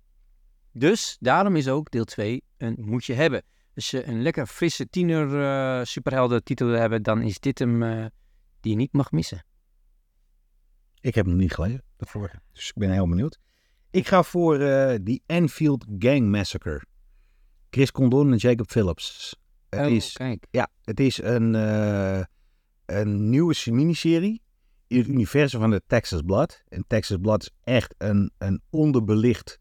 Dus 0.79 1.17
daarom 1.19 1.55
is 1.55 1.67
ook 1.67 1.91
deel 1.91 2.03
2 2.03 2.43
een 2.57 2.75
moet 2.79 3.05
je 3.05 3.13
hebben. 3.13 3.43
Als 3.75 3.91
je 3.91 4.07
een 4.07 4.21
lekker 4.21 4.47
frisse 4.47 4.89
tiener 4.89 5.41
eh 5.41 5.85
superhelden 5.85 6.43
titel 6.43 6.67
wil 6.67 6.79
hebben, 6.79 7.03
dan 7.03 7.21
is 7.21 7.39
dit 7.39 7.59
hem 7.59 7.83
eh, 7.83 8.05
die 8.59 8.71
je 8.71 8.77
niet 8.77 8.93
mag 8.93 9.11
missen. 9.11 9.45
Ik 10.99 11.15
heb 11.15 11.25
hem 11.25 11.35
niet 11.35 11.53
gelezen, 11.53 11.83
de 11.97 12.05
vorige. 12.05 12.39
Dus 12.53 12.67
ik 12.67 12.75
ben 12.75 12.91
heel 12.91 13.07
benieuwd. 13.07 13.39
Ik 13.91 14.07
ga 14.07 14.23
voor 14.23 14.59
eh 14.59 14.97
die 15.01 15.23
Enfield 15.25 15.85
Gang 15.97 16.29
Massacre. 16.29 16.83
Chris 17.69 17.91
Condon 17.91 18.31
en 18.31 18.37
Jacob 18.37 18.69
Phillips. 18.69 19.35
Het 19.69 19.79
Oh, 19.79 19.91
is 19.91 20.13
kijk. 20.13 20.45
Ja, 20.51 20.69
het 20.83 20.99
is 20.99 21.21
een, 21.21 21.53
een 22.85 23.29
nieuwe 23.29 23.55
miniserie 23.65 24.41
in 24.87 24.97
het 24.97 25.07
universum 25.07 25.59
van 25.59 25.69
de 25.69 25.81
Texas 25.87 26.21
Blood. 26.21 26.63
En 26.67 26.83
Texas 26.87 27.17
Blood 27.21 27.41
is 27.41 27.51
echt 27.63 27.95
een, 27.97 28.31
een 28.37 28.61
onderbelicht 28.69 29.58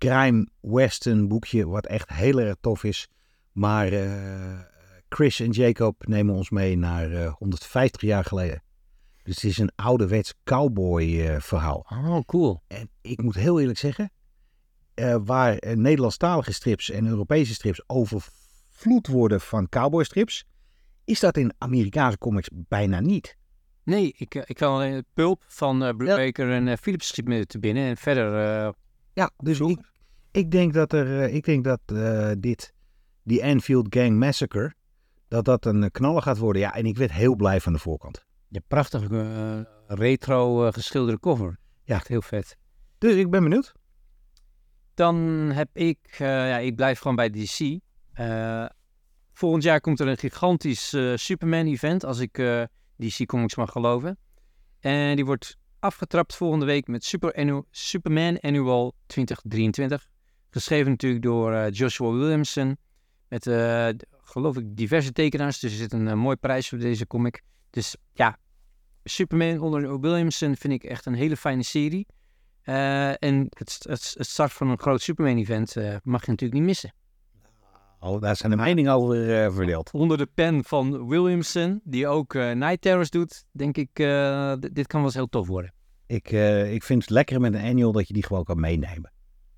crime 0.00 0.48
western 0.60 1.28
boekje 1.28 1.66
wat 1.66 1.86
echt 1.86 2.08
heel 2.08 2.40
erg 2.40 2.56
tof 2.60 2.84
is. 2.84 3.08
Maar 3.52 3.92
eh, 3.92 4.58
Chris 5.08 5.40
en 5.40 5.50
Jacob 5.50 6.06
nemen 6.06 6.34
ons 6.34 6.50
mee 6.50 6.76
naar 6.76 7.12
eh, 7.12 7.32
150 7.32 8.00
jaar 8.00 8.24
geleden. 8.24 8.62
Dus 9.22 9.34
het 9.34 9.44
is 9.44 9.58
een 9.58 9.72
ouderwets 9.76 10.34
cowboy 10.44 11.20
eh, 11.20 11.40
verhaal. 11.40 11.86
Oh, 11.88 12.20
cool. 12.26 12.62
En 12.66 12.90
ik 13.00 13.22
moet 13.22 13.34
heel 13.34 13.60
eerlijk 13.60 13.78
zeggen, 13.78 14.10
eh, 14.94 15.16
waar 15.24 15.56
eh, 15.56 15.76
Nederlandstalige 15.76 16.52
strips 16.52 16.90
en 16.90 17.06
Europese 17.06 17.54
strips 17.54 17.82
overvloed 17.86 19.06
worden 19.06 19.40
van 19.40 19.68
cowboystrips, 19.68 20.44
is 21.04 21.20
dat 21.20 21.36
in 21.36 21.52
Amerikaanse 21.58 22.18
comics 22.18 22.48
bijna 22.52 23.00
niet. 23.00 23.38
Nee, 23.90 24.14
ik, 24.16 24.34
eh, 24.34 24.42
ik 24.46 24.56
kan 24.56 24.72
alleen 24.74 24.92
het 24.92 25.06
pulp 25.14 25.44
van 25.46 25.84
eh 25.84 25.96
Brubaker 25.96 26.52
en 26.52 26.68
eh, 26.68 26.76
Philips 26.76 27.06
schiet 27.06 27.28
me 27.28 27.46
te 27.46 27.58
binnen. 27.58 27.84
En 27.88 27.96
verder, 27.96 28.46
eh, 28.64 28.72
Ja, 29.12 29.30
dus 29.36 29.60
ik, 29.60 29.78
ik 30.30 30.50
denk 30.50 30.72
dat, 30.72 30.92
er, 30.92 31.22
eh, 31.22 31.34
ik 31.34 31.44
denk 31.44 31.64
dat 31.64 31.80
eh, 31.86 32.30
dit, 32.38 32.74
die 33.22 33.40
Enfield 33.40 33.86
Gang 33.90 34.18
Massacre, 34.18 34.74
dat 35.28 35.44
dat 35.44 35.64
een 35.64 35.90
knaller 35.90 36.22
gaat 36.22 36.38
worden. 36.38 36.62
Ja, 36.62 36.74
en 36.74 36.86
ik 36.86 36.96
werd 36.96 37.12
heel 37.12 37.36
blij 37.36 37.60
van 37.60 37.72
de 37.72 37.78
voorkant. 37.78 38.24
ja, 38.48 38.60
prachtig 38.68 39.10
eh, 39.10 39.60
retro 39.86 40.70
geschilderde 40.70 41.20
cover. 41.20 41.58
Ja. 41.84 41.94
Echt 41.94 42.08
heel 42.08 42.22
vet. 42.22 42.56
Dus 42.98 43.14
ik 43.14 43.30
ben 43.30 43.42
benieuwd. 43.42 43.72
Dan 44.94 45.16
heb 45.52 45.68
ik, 45.72 45.98
ja, 46.18 46.58
ik 46.58 46.76
blijf 46.76 46.98
gewoon 46.98 47.16
bij 47.16 47.30
DC. 47.30 47.78
Volgend 49.32 49.62
jaar 49.62 49.80
komt 49.80 50.00
er 50.00 50.08
een 50.08 50.16
gigantisch 50.16 50.96
Superman-event, 51.14 52.04
als 52.04 52.18
ik 52.18 52.32
DC 52.96 53.26
Comics 53.26 53.56
mag 53.56 53.70
geloven. 53.70 54.18
En 54.80 55.16
die 55.16 55.24
wordt 55.24 55.56
afgetrapt 55.80 56.36
volgende 56.36 56.64
week 56.64 56.86
met 56.86 57.04
Super 57.04 57.64
Superman 57.70 58.40
Annual 58.40 58.94
2023. 59.06 60.08
Geschreven 60.50 60.90
natuurlijk 60.90 61.22
door 61.22 61.52
eh, 61.52 61.70
Joshua 61.70 62.10
Williamson. 62.10 62.76
Met, 63.28 63.46
eh, 63.46 63.88
geloof 64.20 64.56
ik, 64.56 64.76
diverse 64.76 65.12
tekenaars. 65.12 65.58
Dus 65.58 65.72
er 65.72 65.78
zit 65.78 65.92
een 65.92 66.08
eh, 66.08 66.14
mooi 66.14 66.36
prijs 66.36 66.68
voor 66.68 66.78
deze 66.78 67.06
comic. 67.06 67.42
Dus 67.70 67.96
ja, 68.12 68.38
Superman 69.04 69.60
onder 69.60 70.00
Williamson 70.00 70.56
vind 70.56 70.72
ik 70.72 70.84
echt 70.84 71.06
een 71.06 71.14
hele 71.14 71.36
fijne 71.36 71.62
serie. 71.62 72.06
En 72.62 73.46
het, 73.48 73.76
het, 73.88 74.14
het 74.16 74.26
start 74.26 74.52
van 74.52 74.68
een 74.68 74.78
groot 74.78 75.02
Superman-event 75.02 75.74
mag 76.02 76.24
je 76.24 76.30
natuurlijk 76.30 76.52
niet 76.52 76.62
missen. 76.62 76.94
Oh, 78.02 78.20
daar 78.20 78.36
zijn 78.36 78.50
de 78.50 78.56
meningen 78.56 78.92
over 78.92 79.44
eh, 79.44 79.54
verdeeld. 79.54 79.90
Onder 79.92 80.18
de 80.18 80.28
pen 80.34 80.64
van 80.64 81.08
Williamson, 81.08 81.80
die 81.84 82.06
ook 82.06 82.34
eh, 82.34 82.52
Night 82.52 82.80
Terrors 82.80 83.10
doet, 83.10 83.44
denk 83.52 83.76
ik, 83.76 83.90
eh, 83.92 84.54
dit 84.58 84.86
kan 84.86 84.98
wel 84.98 85.08
eens 85.08 85.14
heel 85.14 85.28
tof 85.28 85.46
worden. 85.46 85.72
Ik, 86.06 86.30
ik 86.70 86.82
vind 86.82 87.02
het 87.02 87.10
lekker 87.10 87.40
met 87.40 87.54
een 87.54 87.64
annual 87.64 87.92
dat 87.92 88.08
je 88.08 88.14
die 88.14 88.26
gewoon 88.26 88.44
kan 88.44 88.60
meenemen. 88.60 89.12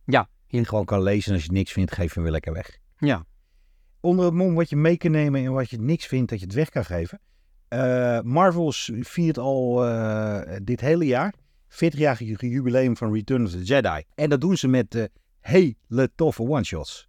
Ja. 0.04 0.28
Je 0.46 0.64
gewoon 0.64 0.84
kan 0.84 1.02
lezen 1.02 1.28
en 1.28 1.36
als 1.36 1.44
je 1.44 1.52
niks 1.52 1.72
vindt, 1.72 1.92
geef 1.92 2.06
je 2.06 2.14
hem 2.14 2.22
weer 2.22 2.32
lekker 2.32 2.52
weg. 2.52 2.78
Ja. 2.96 3.24
Onder 4.00 4.24
het 4.24 4.34
mom 4.34 4.54
wat 4.54 4.70
je 4.70 4.76
mee 4.76 4.96
kan 4.96 5.10
nemen 5.10 5.44
en 5.44 5.52
wat 5.52 5.70
je 5.70 5.80
niks 5.80 6.06
vindt, 6.06 6.30
dat 6.30 6.38
je 6.38 6.44
het 6.44 6.54
weg 6.54 6.68
kan 6.68 6.84
geven. 6.84 7.20
Eh 7.68 8.20
Marvel 8.20 8.72
viert 9.00 9.38
al 9.38 9.74
dit 10.62 10.80
hele 10.80 11.06
jaar 11.06 11.34
40-jarig 11.68 12.40
jubileum 12.40 12.96
van 12.96 13.12
Return 13.12 13.44
of 13.44 13.50
the 13.50 13.62
Jedi. 13.62 14.02
En 14.14 14.28
dat 14.28 14.40
doen 14.40 14.56
ze 14.56 14.68
met 14.68 15.10
hele 15.40 16.10
toffe 16.14 16.42
one-shots. 16.42 17.08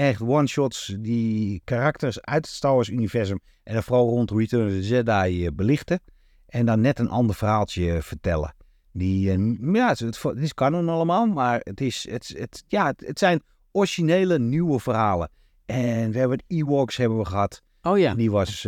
Echt 0.00 0.20
one-shots 0.20 0.96
die 0.98 1.60
karakters 1.64 2.20
uit 2.20 2.46
het 2.46 2.54
Star 2.54 2.74
Wars-universum 2.74 3.40
en 3.62 3.74
dan 3.74 3.82
vooral 3.82 4.08
rond 4.08 4.30
Return 4.30 4.66
of 4.66 4.72
the 4.72 4.82
Jedi 4.82 5.46
eh, 5.46 5.52
belichten. 5.52 6.00
En 6.46 6.66
dan 6.66 6.80
net 6.80 6.98
een 6.98 7.08
ander 7.08 7.36
verhaaltje 7.36 7.92
eh, 7.92 8.02
vertellen. 8.02 8.54
Die, 8.92 9.30
eh, 9.30 9.74
ja, 9.74 9.88
het, 9.88 10.20
is 10.36 10.54
canon 10.54 10.88
allemaal, 10.88 11.26
maar 11.26 11.60
het, 11.62 11.80
is, 11.80 12.06
het, 12.10 12.34
het, 12.36 12.64
ja, 12.66 12.94
het, 12.96 13.18
zijn 13.18 13.42
originele 13.72 14.38
nieuwe 14.38 14.80
verhalen. 14.80 15.30
En 15.66 16.10
we 16.10 16.18
hebben 16.18 16.38
het 16.38 16.58
Ewoks 16.58 16.96
hebben 16.96 17.18
we 17.18 17.24
gehad. 17.24 17.62
Oh 17.82 17.98
ja. 17.98 18.14
Die 18.14 18.30
was, 18.30 18.62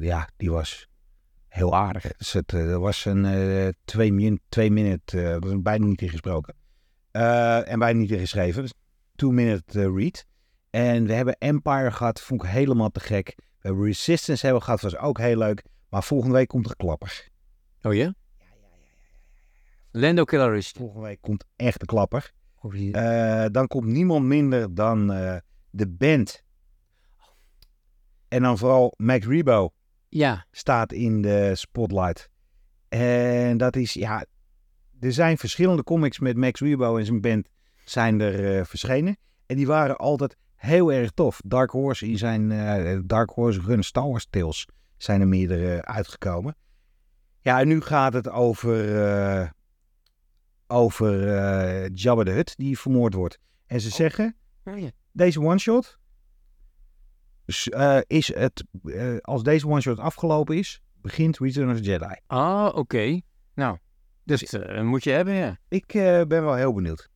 ja, 0.00 0.28
die 0.36 0.50
was 0.50 0.88
heel 1.48 1.74
aardig. 1.76 2.12
Dus 2.16 2.32
het 2.32 2.52
was 2.76 3.04
een 3.04 3.24
eh, 3.24 3.68
twee, 3.84 4.12
min, 4.12 4.40
twee 4.48 4.70
minute, 4.70 5.22
eh, 5.22 5.32
dat 5.32 5.44
is 5.44 5.62
bijna 5.62 5.86
niet 5.86 6.02
ingesproken. 6.02 6.54
En 7.10 7.78
bijna 7.78 7.98
niet 7.98 8.10
ingeschreven. 8.10 8.62
Dus 8.62 8.72
two 9.16 9.30
minute 9.30 9.92
read. 9.92 10.26
En 10.78 11.06
we 11.06 11.12
hebben 11.12 11.36
Empire 11.38 11.90
gehad, 11.90 12.20
vond 12.20 12.42
ik 12.42 12.48
helemaal 12.48 12.90
te 12.90 13.00
gek. 13.00 13.34
We 13.36 13.44
hebben 13.66 13.84
Resistance 13.84 14.44
hebben 14.44 14.62
gehad, 14.62 14.80
was 14.80 14.96
ook 14.96 15.18
heel 15.18 15.36
leuk. 15.36 15.64
Maar 15.88 16.02
volgende 16.02 16.34
week 16.34 16.48
komt 16.48 16.68
er 16.68 16.76
klapper. 16.76 17.28
Oh 17.82 17.94
ja? 17.94 18.14
Lando 19.90 20.24
Calrissian. 20.24 20.82
Volgende 20.82 21.06
week 21.06 21.20
komt 21.20 21.44
echt 21.56 21.80
de 21.80 21.86
klapper. 21.86 22.32
Eh, 22.92 23.44
dan 23.50 23.66
komt 23.66 23.86
niemand 23.86 24.24
minder 24.24 24.74
dan 24.74 25.12
eh, 25.12 25.36
de 25.70 25.88
band. 25.88 26.42
En 28.28 28.42
dan 28.42 28.58
vooral 28.58 28.94
Max 28.96 29.26
Rebo. 29.26 29.70
ja. 30.08 30.46
staat 30.50 30.92
in 30.92 31.22
de 31.22 31.54
spotlight. 31.54 32.30
En 32.88 33.56
dat 33.56 33.76
is, 33.76 33.92
ja, 33.92 34.24
er 35.00 35.12
zijn 35.12 35.38
verschillende 35.38 35.82
comics 35.82 36.18
met 36.18 36.36
Max 36.36 36.60
Rebo 36.60 36.96
en 36.96 37.04
zijn 37.04 37.20
band 37.20 37.48
zijn 37.84 38.20
er 38.20 38.58
eh, 38.58 38.64
verschenen. 38.64 39.16
En 39.46 39.56
die 39.56 39.66
waren 39.66 39.96
altijd 39.96 40.36
heel 40.58 40.92
erg 40.92 41.10
tof. 41.10 41.40
Dark 41.44 41.70
Horse 41.70 42.06
in 42.06 42.18
zijn 42.18 42.52
eh, 42.52 42.98
Dark 43.04 43.30
Horse 43.30 43.60
Run 43.60 43.82
Star 43.84 44.08
Wars 44.08 44.26
Tales 44.30 44.66
zijn 44.96 45.20
er 45.20 45.28
meerdere 45.28 45.84
uitgekomen. 45.84 46.56
Ja, 47.40 47.60
en 47.60 47.68
nu 47.68 47.80
gaat 47.80 48.12
het 48.12 48.28
over, 48.30 49.02
eh, 49.04 49.48
over 50.66 51.36
eh, 51.36 51.88
Jabba 51.94 52.24
de 52.24 52.30
Hutt 52.30 52.56
die 52.56 52.78
vermoord 52.78 53.14
wordt. 53.14 53.38
En 53.66 53.80
ze 53.80 53.90
zeggen, 53.90 54.36
Oh 54.64 54.78
ja. 54.78 54.90
deze 55.12 55.40
one-shot 55.40 55.98
is 58.06 58.34
het, 58.34 58.64
als 59.20 59.42
deze 59.42 59.66
one-shot 59.68 59.98
afgelopen 59.98 60.56
is, 60.56 60.82
begint 61.00 61.38
Return 61.38 61.70
of 61.70 61.76
the 61.76 61.82
Jedi. 61.82 62.14
Ah, 62.26 62.70
oké. 62.74 63.20
Nou, 63.54 63.78
Dus 64.24 64.50
dat 64.50 64.82
moet 64.82 65.04
je 65.04 65.10
hebben, 65.10 65.34
ja. 65.34 65.58
ik 65.68 65.86
ben 66.28 66.28
wel 66.28 66.54
heel 66.54 66.72
benieuwd. 66.72 67.08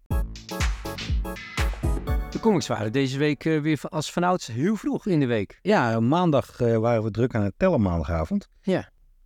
Comics 2.43 2.67
waren 2.67 2.93
deze 2.93 3.19
week 3.19 3.45
eh, 3.45 3.61
weer 3.61 3.81
als 3.89 4.13
vanouds 4.13 4.47
heel 4.47 4.77
vroeg 4.77 5.07
in 5.07 5.21
de 5.21 5.27
week. 5.27 5.59
Ja, 5.61 6.01
maandag 6.01 6.61
eh, 6.61 6.77
waren 6.77 7.03
we 7.03 7.11
druk 7.11 7.35
aan 7.35 7.43
het 7.43 7.55
tellen 7.57 7.81
maandagavond. 7.81 8.49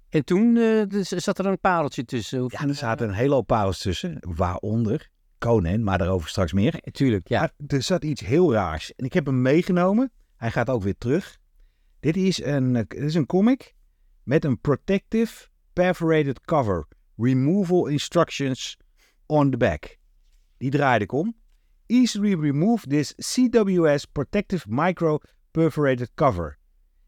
En 0.08 0.24
toen 0.24 0.56
eh, 0.56 0.82
dus 0.88 1.08
zat 1.08 1.38
er 1.38 1.46
een 1.46 1.60
pareltje 1.60 2.04
tussen. 2.04 2.44
Of, 2.44 2.52
Ja, 2.52 2.68
er 2.68 2.74
zaten 2.74 3.08
een 3.08 3.14
hele 3.14 3.34
hoop 3.34 3.46
parels 3.46 3.78
tussen, 3.78 4.18
waaronder 4.20 5.10
Conan, 5.38 5.84
maar 5.84 5.98
daarover 5.98 6.28
straks 6.28 6.52
meer. 6.52 6.80
Tuurlijk, 6.92 7.28
ja. 7.28 7.40
Maar 7.40 7.52
er 7.66 7.82
zat 7.82 8.04
iets 8.04 8.20
heel 8.20 8.52
raars 8.52 8.94
en 8.94 9.04
ik 9.04 9.12
heb 9.12 9.26
hem 9.26 9.42
meegenomen. 9.42 10.12
Hij 10.36 10.50
gaat 10.50 10.70
ook 10.70 10.82
weer 10.82 10.98
terug. 10.98 11.38
Dit 12.00 12.16
is 12.16 12.42
een, 12.42 12.72
dit 12.72 12.94
is 12.94 13.14
een 13.14 13.26
comic 13.26 13.74
met 14.22 14.44
een 14.44 14.60
protective 14.60 15.46
perforated 15.72 16.40
cover. 16.40 16.86
Removal 17.16 17.86
instructions 17.86 18.76
on 19.26 19.50
the 19.50 19.56
back. 19.56 19.96
Die 20.58 20.70
draaide 20.70 21.04
ik 21.04 21.12
om. 21.12 21.34
Easily 21.86 22.34
remove 22.34 22.86
this 22.86 23.14
CWS 23.14 24.04
protective 24.12 24.64
micro 24.68 25.18
perforated 25.50 26.10
cover. 26.14 26.58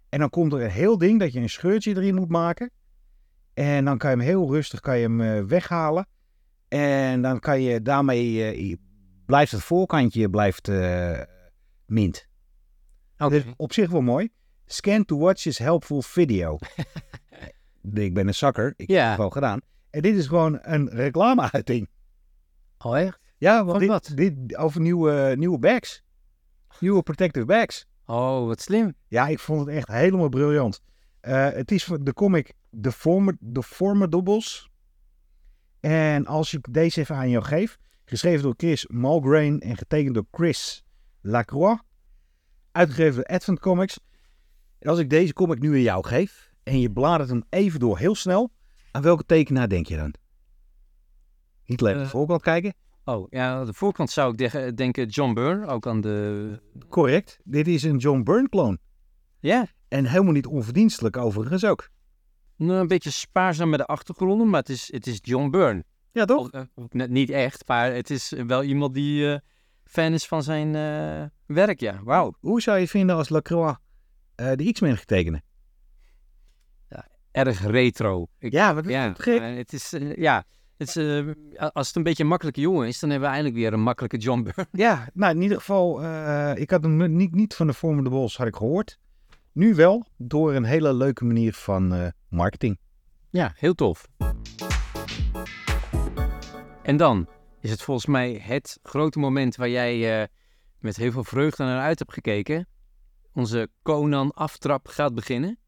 En 0.09 0.19
dan 0.19 0.31
komt 0.31 0.53
er 0.53 0.63
een 0.63 0.71
heel 0.71 0.99
ding 0.99 1.21
dat 1.21 1.33
je 1.33 1.41
een 1.41 1.49
scheurtje 1.49 1.97
erin 1.97 2.15
moet 2.15 2.29
maken. 2.29 2.71
En 3.55 3.85
dan 3.85 3.99
kan 3.99 4.11
je 4.11 4.17
hem 4.17 4.25
heel 4.25 4.53
rustig 4.53 4.81
kan 4.81 4.99
je 4.99 5.03
hem, 5.03 5.21
eh, 5.21 5.43
weghalen. 5.43 6.07
En 6.69 7.23
dan 7.23 7.41
kan 7.41 7.61
je 7.63 7.83
daarmee 7.83 8.53
eh, 8.53 8.77
blijft 9.27 9.53
het 9.53 9.63
voorkantje 9.63 10.31
blijft 10.31 10.69
eh, 10.69 11.21
mint. 11.87 12.29
Oké. 13.19 13.31
Dus 13.31 13.45
op 13.57 13.73
zich 13.73 13.91
wel 13.91 14.01
mooi. 14.01 14.29
Scan 14.67 15.05
to 15.05 15.19
watch 15.19 15.47
is 15.47 15.59
helpful 15.59 16.03
video. 16.03 16.59
ik 17.93 18.15
ben 18.15 18.27
een 18.27 18.35
zakker. 18.35 18.75
Ik 18.77 18.89
heb 18.89 19.07
het 19.07 19.15
gewoon 19.15 19.33
gedaan. 19.33 19.61
En 19.91 20.03
dit 20.03 20.17
is 20.17 20.27
gewoon 20.27 20.59
een 20.63 20.89
reclameuiting. 20.89 21.89
Oh, 22.79 22.99
echt? 22.99 23.28
Ja, 23.39 23.65
want 23.65 23.79
dit, 23.79 23.89
wat? 23.89 24.13
dit 24.15 24.57
over 24.57 24.81
nieuwe, 24.81 25.35
nieuwe 25.39 25.59
bags. 25.59 26.03
Nieuwe 26.81 27.03
protective 27.03 27.47
bags. 27.47 27.87
Oh, 28.07 28.47
wat 28.47 28.61
slim. 28.61 28.95
Ja, 29.09 29.27
ik 29.29 29.39
vond 29.39 29.67
het 29.67 29.77
echt 29.77 29.89
helemaal 29.89 30.29
briljant. 30.29 30.81
Eh, 31.21 31.49
het 31.51 31.71
is 31.71 31.91
de 32.01 32.13
comic 32.15 32.53
The, 32.81 32.93
Former, 32.93 33.37
The 33.53 33.63
Formidables. 33.63 34.69
En 35.81 36.27
als 36.27 36.55
ik 36.55 36.67
deze 36.73 37.01
even 37.01 37.17
aan 37.17 37.31
jou 37.31 37.45
geef, 37.45 37.79
geschreven 38.05 38.43
door 38.43 38.55
Chris 38.57 38.87
Mulgrain 38.87 39.61
en 39.61 39.77
getekend 39.77 40.15
door 40.15 40.27
Chris 40.31 40.85
Lacroix, 41.21 41.83
uitgegeven 42.73 43.15
door 43.15 43.25
Advent 43.25 43.61
Comics. 43.61 43.99
En 44.79 44.91
als 44.91 44.99
ik 44.99 45.11
deze 45.11 45.33
comic 45.33 45.59
nu 45.59 45.73
aan 45.73 45.81
jou 45.83 46.07
geef 46.07 46.53
en 46.63 46.81
je 46.81 46.91
bladert 46.91 47.29
hem 47.29 47.43
even 47.49 47.81
door 47.81 47.99
heel 47.99 48.15
snel, 48.15 48.51
aan 48.91 49.03
welke 49.03 49.25
tekenaar 49.25 49.69
denk 49.69 49.87
je 49.87 49.97
dan? 49.97 50.15
Niet 51.65 51.81
alleen 51.81 51.95
op 51.95 51.99
de 52.01 52.05
Eh. 52.05 52.11
voorkant 52.11 52.43
kijken. 52.43 52.75
Oh, 53.09 53.27
ja, 53.31 53.49
aan 53.59 53.67
de 53.67 53.75
voorkant 53.75 54.11
zou 54.11 54.33
ik 54.33 54.53
de- 54.53 54.75
denken 54.75 55.07
John 55.07 55.33
Byrne, 55.33 55.67
ook 55.67 55.87
aan 55.87 56.01
de... 56.01 56.61
Correct. 56.89 57.39
Dit 57.45 57.67
is 57.67 57.83
een 57.83 57.97
John 57.97 58.23
Byrne 58.23 58.49
kloon. 58.49 58.79
Ja, 59.41 59.67
En 59.89 60.05
helemaal 60.07 60.33
niet 60.33 60.47
onverdienstelijk 60.47 61.17
overigens 61.17 61.65
ook. 61.65 61.89
nou, 62.57 62.81
een 62.81 62.87
beetje 62.87 63.11
spaarzaam 63.11 63.69
met 63.69 63.79
de 63.79 63.87
achtergronden, 63.87 64.49
maar 64.49 64.61
het 64.61 64.69
is, 64.69 64.93
het 64.93 65.07
is 65.07 65.19
John 65.23 65.51
Byrne. 65.51 65.85
Ja, 66.13 66.25
toch? 66.25 66.39
Of, 66.39 66.51
eh, 66.51 66.63
of 66.75 66.93
niet 66.93 67.31
echt, 67.31 67.69
maar 67.69 67.93
het 67.93 68.11
is 68.11 68.33
wel 68.47 68.63
iemand 68.63 68.95
die 68.95 69.33
eh, 69.33 69.39
fan 69.85 70.13
is 70.13 70.27
van 70.27 70.43
zijn 70.43 70.75
eh, 70.75 71.27
werk, 71.57 71.81
ja. 71.81 72.01
Wauw. 72.05 72.35
Hoe 72.41 72.61
zou 72.61 72.77
je 72.77 72.83
het 72.83 72.91
vinden 72.91 73.17
als 73.17 73.29
Lacroix 73.29 73.79
eh, 74.35 74.53
de 74.55 74.73
X-Men 74.73 74.97
gaat 74.97 75.07
tekenen? 75.07 75.43
Erg 77.31 77.67
retro. 77.67 78.27
Ik, 78.39 78.53
Ja, 78.53 78.75
wat 78.75 78.89
ja, 78.89 79.13
gek. 79.17 79.41
het 79.41 79.73
is, 79.73 79.95
ja, 80.17 80.45
het 80.79 80.89
is, 80.89 80.97
eh, 80.97 81.69
als 81.73 81.87
het 81.87 81.97
een 81.97 82.03
beetje 82.03 82.23
een 82.23 82.29
makkelijke 82.29 82.61
jongen 82.61 82.87
is, 82.87 82.99
dan 82.99 83.11
hebben 83.11 83.29
we 83.29 83.35
eindelijk 83.35 83.63
weer 83.63 83.73
een 83.73 83.83
makkelijke 83.83 84.17
John 84.17 84.43
Byrne. 84.43 84.67
Ja, 84.85 85.09
nou 85.15 85.35
in 85.35 85.43
ieder 85.43 85.57
geval, 85.57 86.03
eh, 86.03 86.53
ik 86.55 86.71
had 86.71 86.83
hem 86.83 87.17
niet, 87.17 87.35
niet 87.35 87.55
van 87.55 87.67
de 87.67 87.75
Formidables 87.75 88.37
had 88.37 88.47
ik 88.47 88.57
gehoord. 88.57 88.99
Nu 89.53 89.75
wel, 89.75 90.07
door 90.17 90.55
een 90.55 90.65
hele 90.65 90.95
leuke 90.95 91.25
manier 91.25 91.53
van 91.53 91.95
eh, 91.95 92.07
marketing. 92.29 92.79
Ja, 93.31 93.53
heel 93.57 93.75
tof. 93.75 94.09
En 96.83 96.97
dan 96.97 97.29
is 97.61 97.71
het 97.71 97.83
volgens 97.83 98.07
mij 98.07 98.41
het 98.43 98.79
grote 98.83 99.19
moment 99.19 99.57
waar 99.57 99.69
jij 99.69 100.29
met 100.79 100.97
heel 100.97 101.13
veel 101.13 101.25
vreugde 101.25 101.65
naar 101.65 101.81
uit 101.81 101.99
hebt 101.99 102.13
gekeken. 102.13 102.69
Onze 103.33 103.69
Conan 103.83 104.31
aftrap 104.31 104.89
gaat 104.89 105.15
beginnen. 105.15 105.59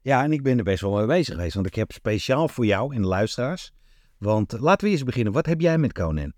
Ja, 0.00 0.22
en 0.22 0.32
ik 0.32 0.42
ben 0.42 0.58
er 0.58 0.64
best 0.64 0.80
wel 0.80 0.96
mee 0.96 1.06
bezig 1.06 1.34
geweest, 1.34 1.54
want 1.54 1.66
ik 1.66 1.74
heb 1.74 1.92
speciaal 1.92 2.48
voor 2.48 2.66
jou 2.66 2.94
en 2.94 3.02
de 3.02 3.08
luisteraars. 3.08 3.72
Want 4.18 4.52
laten 4.60 4.86
we 4.86 4.92
eerst 4.92 5.04
beginnen. 5.04 5.32
Wat 5.32 5.46
heb 5.46 5.60
jij 5.60 5.78
met 5.78 5.92
Conan? 5.92 6.32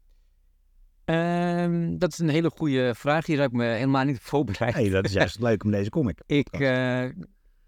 Ehm, 1.04 1.98
dat 1.98 2.12
is 2.12 2.18
een 2.18 2.28
hele 2.28 2.50
goede 2.50 2.94
vraag. 2.94 3.26
Hier 3.26 3.40
heb 3.40 3.50
ik 3.50 3.56
me 3.56 3.64
helemaal 3.64 4.04
niet 4.04 4.18
voorbereid. 4.20 4.74
Hey, 4.74 4.88
dat 4.88 5.04
is 5.04 5.12
juist 5.12 5.40
leuk 5.48 5.64
om 5.64 5.70
deze 5.70 5.90
comic. 5.90 6.20
Ik, 6.26 6.48
eh, 6.48 7.04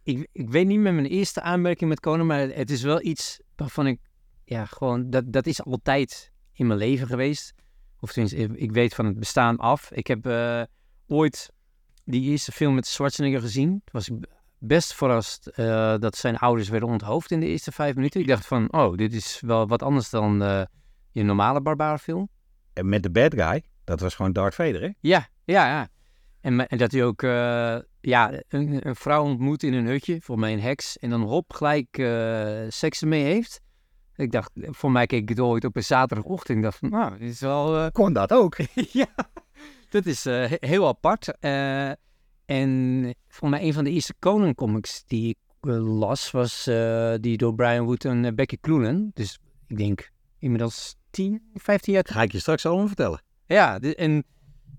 ik, 0.02 0.28
ik 0.32 0.50
weet 0.50 0.66
niet 0.66 0.80
met 0.80 0.92
mijn 0.94 1.06
eerste 1.06 1.40
aanmerking 1.40 1.90
met 1.90 2.00
Conan, 2.00 2.26
maar 2.26 2.38
het 2.40 2.70
is 2.70 2.82
wel 2.82 3.02
iets 3.04 3.40
waarvan 3.56 3.86
ik, 3.86 3.98
ja, 4.44 4.64
gewoon, 4.64 5.10
dat, 5.10 5.32
dat 5.32 5.46
is 5.46 5.62
altijd 5.64 6.32
in 6.52 6.66
mijn 6.66 6.78
leven 6.78 7.06
geweest. 7.06 7.52
Of 8.00 8.12
tenminste, 8.12 8.38
ik- 8.38 8.52
ik 8.56 8.72
weet 8.72 8.94
van 8.94 9.04
het 9.06 9.18
bestaan 9.18 9.56
af. 9.56 9.90
Ik 9.92 10.06
heb 10.06 10.26
eh, 10.26 10.62
ooit 11.06 11.50
die 12.04 12.22
eerste 12.30 12.52
film 12.52 12.74
met 12.74 12.86
Schwarzenegger 12.86 13.40
gezien. 13.40 13.68
Toen 13.68 13.80
was 13.92 14.08
ik 14.08 14.14
best 14.64 14.94
verrast 14.94 15.46
eh, 15.46 15.94
dat 15.98 16.16
zijn 16.16 16.38
ouders 16.38 16.68
werden 16.68 16.88
onthoofd 16.88 17.30
in 17.30 17.40
de 17.40 17.46
eerste 17.46 17.72
vijf 17.72 17.94
minuten. 17.94 18.20
Ik 18.20 18.26
dacht 18.26 18.46
van, 18.46 18.72
oh, 18.72 18.96
dit 18.96 19.12
is 19.12 19.40
wel 19.40 19.66
wat 19.66 19.82
anders 19.82 20.10
dan 20.10 20.42
eh, 20.42 20.62
je 21.10 21.22
normale 21.22 21.60
barbarenfilm. 21.60 22.28
En 22.72 22.88
met 22.88 23.02
de 23.02 23.10
bad 23.10 23.34
guy, 23.34 23.64
dat 23.84 24.00
was 24.00 24.14
gewoon 24.14 24.32
Darth 24.32 24.54
Vader, 24.54 24.80
hè? 24.80 24.88
Ja, 25.00 25.28
ja, 25.44 25.66
ja. 25.66 25.88
En, 26.40 26.68
en 26.68 26.78
dat 26.78 26.92
hij 26.92 27.04
ook 27.04 27.22
eh, 27.22 27.78
ja, 28.00 28.32
een, 28.48 28.86
een 28.88 28.96
vrouw 28.96 29.24
ontmoet 29.24 29.62
in 29.62 29.72
een 29.72 29.86
hutje, 29.86 30.20
voor 30.20 30.38
mij 30.38 30.52
een 30.52 30.60
heks, 30.60 30.98
en 30.98 31.10
dan 31.10 31.22
hop 31.22 31.52
gelijk 31.52 31.96
seks 32.68 33.02
ermee 33.02 33.24
heeft. 33.24 33.60
Ik 34.16 34.32
dacht, 34.32 34.50
voor 34.54 34.90
mij 34.92 35.06
keek 35.06 35.22
ik 35.22 35.28
het 35.28 35.40
ooit 35.40 35.64
op 35.64 35.76
een 35.76 35.84
zaterdagochtend. 35.84 36.58
Ik 36.58 36.64
dacht, 36.64 36.78
van, 36.78 36.90
nou, 36.90 37.18
dit 37.18 37.30
is 37.30 37.40
wel... 37.40 37.90
Kon 37.90 38.12
dat 38.12 38.32
ook? 38.32 38.56
ja, 39.02 39.14
dat 39.90 40.06
is 40.06 40.24
he- 40.24 40.56
heel 40.60 40.86
apart. 40.86 41.32
En 42.44 43.14
voor 43.28 43.48
mij 43.48 43.62
een 43.62 43.72
van 43.72 43.84
de 43.84 43.90
eerste 43.90 44.14
Conan 44.18 44.54
comics 44.54 45.04
die 45.06 45.28
ik 45.28 45.36
eh, 45.60 45.98
las, 45.98 46.30
was 46.30 46.66
eh, 46.66 47.14
die 47.20 47.36
door 47.36 47.54
Brian 47.54 47.84
Wood 47.84 48.04
en 48.04 48.24
eh, 48.24 48.32
Becky 48.32 48.58
Cloonan. 48.60 49.10
Dus 49.14 49.38
ik 49.66 49.76
denk 49.76 50.10
inmiddels 50.38 50.96
10, 51.10 51.42
15 51.54 51.92
jaar 51.92 52.04
Ga 52.06 52.22
ik 52.22 52.32
je 52.32 52.38
straks 52.38 52.66
allemaal 52.66 52.86
vertellen. 52.86 53.22
ja, 53.46 53.80
en, 53.80 54.24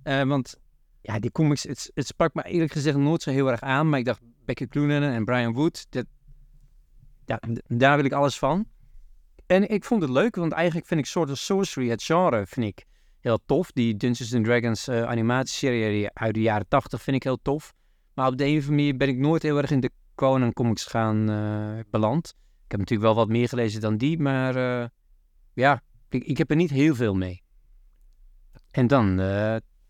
want 0.04 0.60
ja, 1.02 1.20
die 1.20 1.32
comics, 1.32 1.64
het, 1.64 1.92
het 1.94 2.08
sprak 2.08 2.34
me 2.34 2.44
eerlijk 2.44 2.72
gezegd 2.72 2.98
nooit 2.98 3.22
zo 3.22 3.32
heel 3.32 3.52
erg 3.52 3.62
aan. 3.62 3.90
Maar 3.90 4.00
ik 4.00 4.06
dacht, 4.06 4.22
Becky 4.46 4.68
Cloonan 4.68 5.04
en 5.04 5.26
Brian 5.26 5.54
Wood, 5.54 5.86
dat, 5.90 6.06
ja, 7.26 7.40
daar 7.68 7.96
wil 7.96 8.06
ik 8.06 8.12
alles 8.12 8.38
van. 8.38 8.68
En 9.46 9.70
ik 9.70 9.84
vond 9.84 10.02
het 10.02 10.12
leuk, 10.12 10.36
want 10.36 10.52
eigenlijk 10.52 10.88
vind 10.88 11.00
ik 11.00 11.06
Sword 11.06 11.32
of 11.32 11.38
Sorcery, 11.38 11.90
het 11.90 12.04
genre, 12.04 12.46
vind 12.46 12.66
ik 12.66 12.86
heel 13.24 13.40
tof. 13.46 13.72
Die 13.72 13.98
Dungeons 13.98 14.34
and 14.34 14.46
Dragons 14.46 14.88
eh, 14.88 15.04
animatieserie 15.04 16.10
uit 16.14 16.34
de 16.34 16.42
jaren 16.42 16.68
80 16.68 17.02
vind 17.02 17.16
ik 17.16 17.24
heel 17.24 17.40
tof. 17.42 17.74
Maar 18.14 18.28
op 18.28 18.38
de 18.38 18.44
een 18.46 18.58
of 18.58 18.62
andere 18.62 18.76
manier 18.76 18.98
ben 18.98 19.08
ik 19.08 19.18
nooit 19.18 19.42
heel 19.44 19.58
erg 19.58 19.72
in 19.72 19.80
de 19.80 19.92
Conan 20.16 20.54
comics 20.54 20.86
gaan 20.86 21.30
eh, 21.30 21.84
beland. 21.90 22.28
Ik 22.66 22.72
heb 22.72 22.80
natuurlijk 22.80 23.08
wel 23.08 23.16
wat 23.16 23.28
meer 23.28 23.48
gelezen 23.48 23.82
dan 23.82 23.98
die, 23.98 24.20
maar 24.20 24.56
eh, 24.56 24.88
ja, 25.54 25.82
ik, 26.10 26.24
ik 26.24 26.38
heb 26.38 26.50
er 26.50 26.56
niet 26.56 26.70
heel 26.70 26.96
veel 26.96 27.16
mee. 27.16 27.42
En 28.72 28.88
dan, 28.88 29.20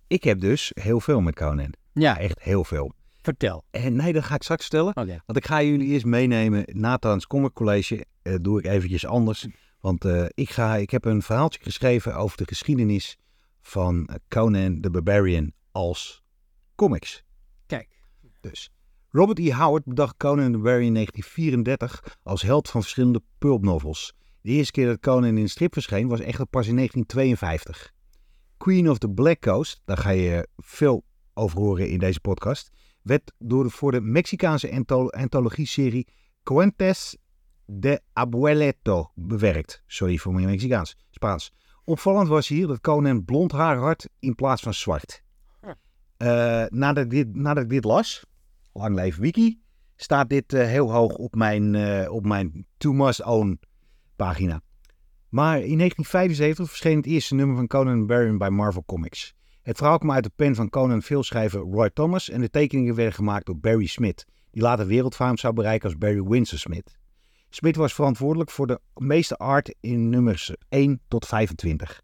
Ik 0.08 0.24
heb 0.24 0.40
dus 0.40 0.72
heel 0.74 1.00
veel 1.00 1.22
met 1.22 1.36
Conan. 1.36 1.74
ja, 1.94 2.20
Echt 2.20 2.42
heel 2.42 2.64
veel. 2.64 2.94
vertel. 3.22 3.64
En 3.72 3.96
nee, 3.96 4.14
dat 4.14 4.24
ga 4.24 4.36
ik 4.36 4.44
straks 4.44 4.62
vertellen. 4.62 4.96
Oké. 4.96 5.22
Want 5.26 5.38
ik 5.38 5.46
ga 5.46 5.62
jullie 5.62 5.88
eerst 5.88 6.06
meenemen. 6.06 6.64
Nathan's 6.72 7.28
Comic 7.28 7.54
College 7.54 8.06
doe 8.42 8.60
ik 8.60 8.66
eventjes 8.66 9.06
anders. 9.06 9.48
Want 9.84 10.06
eh, 10.06 10.26
ik, 10.34 10.50
ga, 10.50 10.76
ik 10.76 10.90
heb 10.90 11.06
een 11.06 11.22
verhaaltje 11.22 11.60
geschreven 11.64 12.16
over 12.16 12.38
de 12.38 12.46
geschiedenis 12.48 13.18
van 13.64 14.10
Conan 14.28 14.82
the 14.82 14.90
Barbarian 14.90 15.52
als 15.72 16.24
comics. 16.76 17.24
Kijk. 17.66 18.02
Dus 18.42 18.72
Robert 19.10 19.40
E. 19.40 19.54
Howard 19.54 19.86
bedacht 19.86 20.18
Conan 20.18 20.52
the 20.52 20.58
Barbarian 20.58 20.88
in 20.88 20.94
1934 20.94 22.18
als 22.24 22.42
held 22.42 22.70
van 22.70 22.82
verschillende 22.82 23.22
pulp 23.38 23.64
novels. 23.64 24.14
De 24.42 24.52
eerste 24.52 24.72
keer 24.72 24.86
dat 24.86 25.00
Conan 25.00 25.26
in 25.26 25.38
een 25.38 25.50
strip 25.50 25.74
verscheen 25.74 26.08
was 26.08 26.20
echter 26.20 26.46
pas 26.46 26.68
in 26.68 26.76
1952. 26.76 27.94
Queen 28.58 28.90
of 28.90 28.98
the 28.98 29.10
Black 29.10 29.42
Coast, 29.42 29.82
daar 29.86 29.98
ga 29.98 30.10
je 30.10 30.48
veel 30.58 31.04
over 31.34 31.60
horen 31.60 31.90
in 31.90 32.00
deze 32.00 32.20
podcast, 32.20 32.70
werd 33.02 33.34
door 33.38 33.64
de, 33.64 33.70
voor 33.70 33.92
de 33.92 34.02
Mexicaanse 34.02 34.84
antologie-serie 35.10 36.08
Cuentes 36.44 37.18
de 37.66 38.02
Abueleto 38.14 39.12
bewerkt. 39.16 39.84
Sorry 39.86 40.18
voor 40.18 40.34
mijn 40.34 40.46
Mexicaans, 40.46 40.98
Spaans. 41.10 41.54
Opvallend 41.86 42.28
was 42.28 42.48
hier 42.48 42.68
dat 42.68 42.82
Conan 42.82 43.26
blond 43.26 43.52
haar 43.52 43.78
had 43.78 44.10
in 44.20 44.36
plaats 44.36 44.62
van 44.62 44.74
zwart. 44.74 45.24
Huh. 45.62 45.72
Eh, 46.18 46.68
nadat, 46.70 47.04
ik 47.04 47.10
dit, 47.10 47.36
nadat 47.36 47.64
ik 47.64 47.70
dit 47.70 47.84
las, 47.84 48.26
lang 48.74 48.96
leven 48.96 49.22
wiki, 49.22 49.62
staat 49.96 50.30
dit 50.30 50.54
eh, 50.54 50.66
heel 50.66 50.92
hoog 50.92 51.16
op 51.16 51.36
mijn, 51.36 51.76
eh, 51.76 52.12
op 52.12 52.26
mijn 52.26 52.66
To 52.78 52.94
Must 52.94 53.24
Own 53.24 53.60
pagina. 54.16 54.62
Maar 55.30 55.56
in 55.56 55.78
1975 55.78 56.68
verscheen 56.68 56.98
het 56.98 57.06
eerste 57.06 57.36
nummer 57.36 57.56
van 57.56 57.68
Conan 57.68 57.98
Barbarian 57.98 58.38
bij 58.38 58.50
Marvel 58.50 58.84
Comics. 58.86 59.34
Het 59.62 59.78
verhaal 59.78 59.98
kwam 59.98 60.12
uit 60.12 60.24
de 60.24 60.32
pen 60.36 60.56
van 60.56 60.70
Conan 60.70 61.02
veelschrijver 61.02 61.60
Roy 61.60 61.90
Thomas 61.90 62.30
en 62.30 62.42
de 62.42 62.50
tekeningen 62.50 62.96
werden 62.96 63.14
gemaakt 63.14 63.46
door 63.46 63.58
Barry 63.58 63.86
Smith, 63.86 64.26
die 64.52 64.62
later 64.62 64.88
wereldfaam 64.88 65.38
zou 65.38 65.54
bereiken 65.54 65.90
als 65.90 65.98
Barry 65.98 66.24
Windsor 66.24 66.60
Smith. 66.60 66.98
Smith 67.56 67.76
was 67.76 67.94
verantwoordelijk 67.94 68.52
voor 68.52 68.68
de 68.68 68.80
meeste 68.94 69.38
art 69.38 69.76
in 69.80 70.10
nummers 70.10 70.52
1 70.70 71.02
tot 71.08 71.26
25. 71.26 72.02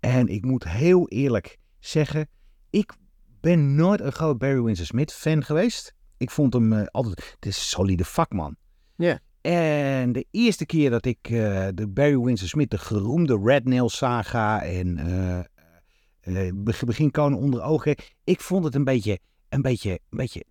En 0.00 0.28
ik 0.28 0.44
moet 0.44 0.64
heel 0.68 1.08
eerlijk 1.08 1.56
zeggen, 1.78 2.28
ik 2.70 2.92
ben 3.40 3.74
nooit 3.74 4.00
een 4.00 4.12
groot 4.12 4.38
Barry 4.38 4.62
Windsor 4.62 4.86
Smith 4.86 5.12
fan 5.12 5.44
geweest. 5.44 5.94
Ik 6.16 6.30
vond 6.30 6.52
hem 6.52 6.72
eh, 6.72 6.86
altijd, 6.86 7.32
het 7.34 7.46
is 7.46 7.56
een 7.56 7.62
solide 7.62 8.04
vakman. 8.04 8.56
Ja. 8.96 9.18
En 9.40 10.12
de 10.12 10.26
eerste 10.30 10.66
keer 10.66 10.90
dat 10.90 11.04
ik 11.04 11.18
eh, 11.22 11.68
de 11.74 11.88
Barry 11.88 12.18
Windsor 12.18 12.48
Smith, 12.48 12.70
de 12.70 12.78
geroemde 12.78 13.40
Red 13.44 13.64
Nail 13.64 13.88
saga 13.88 14.62
en 14.62 14.98
eh 14.98 16.50
beg- 16.54 16.84
begin 16.84 17.10
Conan 17.10 17.38
onder 17.38 17.62
ogen, 17.62 17.96
ik 18.24 18.40
vond 18.40 18.64
het 18.64 18.74
een 18.74 18.84
beetje, 18.84 19.18
een 19.48 19.62
beetje, 19.62 19.90
een 19.90 20.18
beetje 20.18 20.44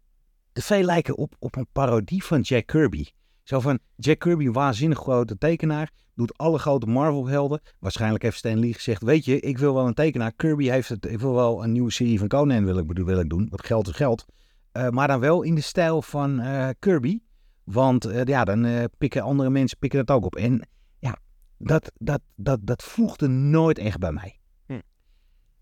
te 0.52 0.62
veel 0.62 0.84
lijken 0.84 1.18
op, 1.18 1.36
op 1.40 1.56
een 1.56 1.68
parodie 1.72 2.24
van 2.24 2.42
Jack 2.42 2.66
Kirby. 2.66 3.06
Zo 3.46 3.60
van, 3.60 3.80
Jack 3.96 4.20
Kirby, 4.20 4.50
waanzinnig 4.50 4.98
grote 4.98 5.38
tekenaar, 5.38 5.92
doet 6.16 6.38
alle 6.38 6.58
grote 6.60 6.86
Marvel-helden. 6.86 7.62
Waarschijnlijk 7.80 8.24
heeft 8.24 8.38
Stan 8.38 8.60
Lee 8.60 8.74
gezegd, 8.74 9.02
weet 9.02 9.26
je, 9.26 9.40
ik 9.40 9.58
wil 9.58 9.74
wel 9.74 9.88
een 9.88 9.94
tekenaar. 9.94 10.32
Kirby 10.32 10.70
heeft 10.70 10.90
het, 10.90 11.06
ik 11.06 11.20
wil 11.20 11.34
wel 11.34 11.64
een 11.64 11.72
nieuwe 11.72 11.92
serie 11.92 12.20
van 12.20 12.28
Conan 12.28 12.66
wil 12.66 12.78
ik, 12.78 12.88
bedoel- 12.88 13.06
wil 13.06 13.20
ik 13.20 13.30
doen, 13.30 13.48
want 13.50 13.66
geld 13.66 13.88
is 13.88 13.96
geld. 13.96 14.26
Eh, 14.72 14.90
maar 14.90 15.08
dan 15.08 15.20
wel 15.20 15.42
in 15.42 15.56
de 15.56 15.62
stijl 15.62 16.02
van 16.02 16.40
eh, 16.40 16.70
Kirby. 16.80 17.20
Want 17.64 18.06
eh, 18.06 18.24
ja, 18.24 18.44
dan 18.44 18.90
pikken 18.98 19.22
andere 19.22 19.50
mensen 19.50 19.78
pikken 19.78 20.06
dat 20.06 20.16
ook 20.18 20.26
op. 20.26 20.36
En 20.36 20.68
ja, 21.00 21.18
dat, 21.58 21.92
dat, 21.98 22.22
dat, 22.36 22.60
dat 22.62 22.84
voegde 22.84 23.28
nooit 23.28 23.78
echt 23.78 24.00
bij 24.00 24.12
mij. 24.12 24.40
Hm. 24.66 24.80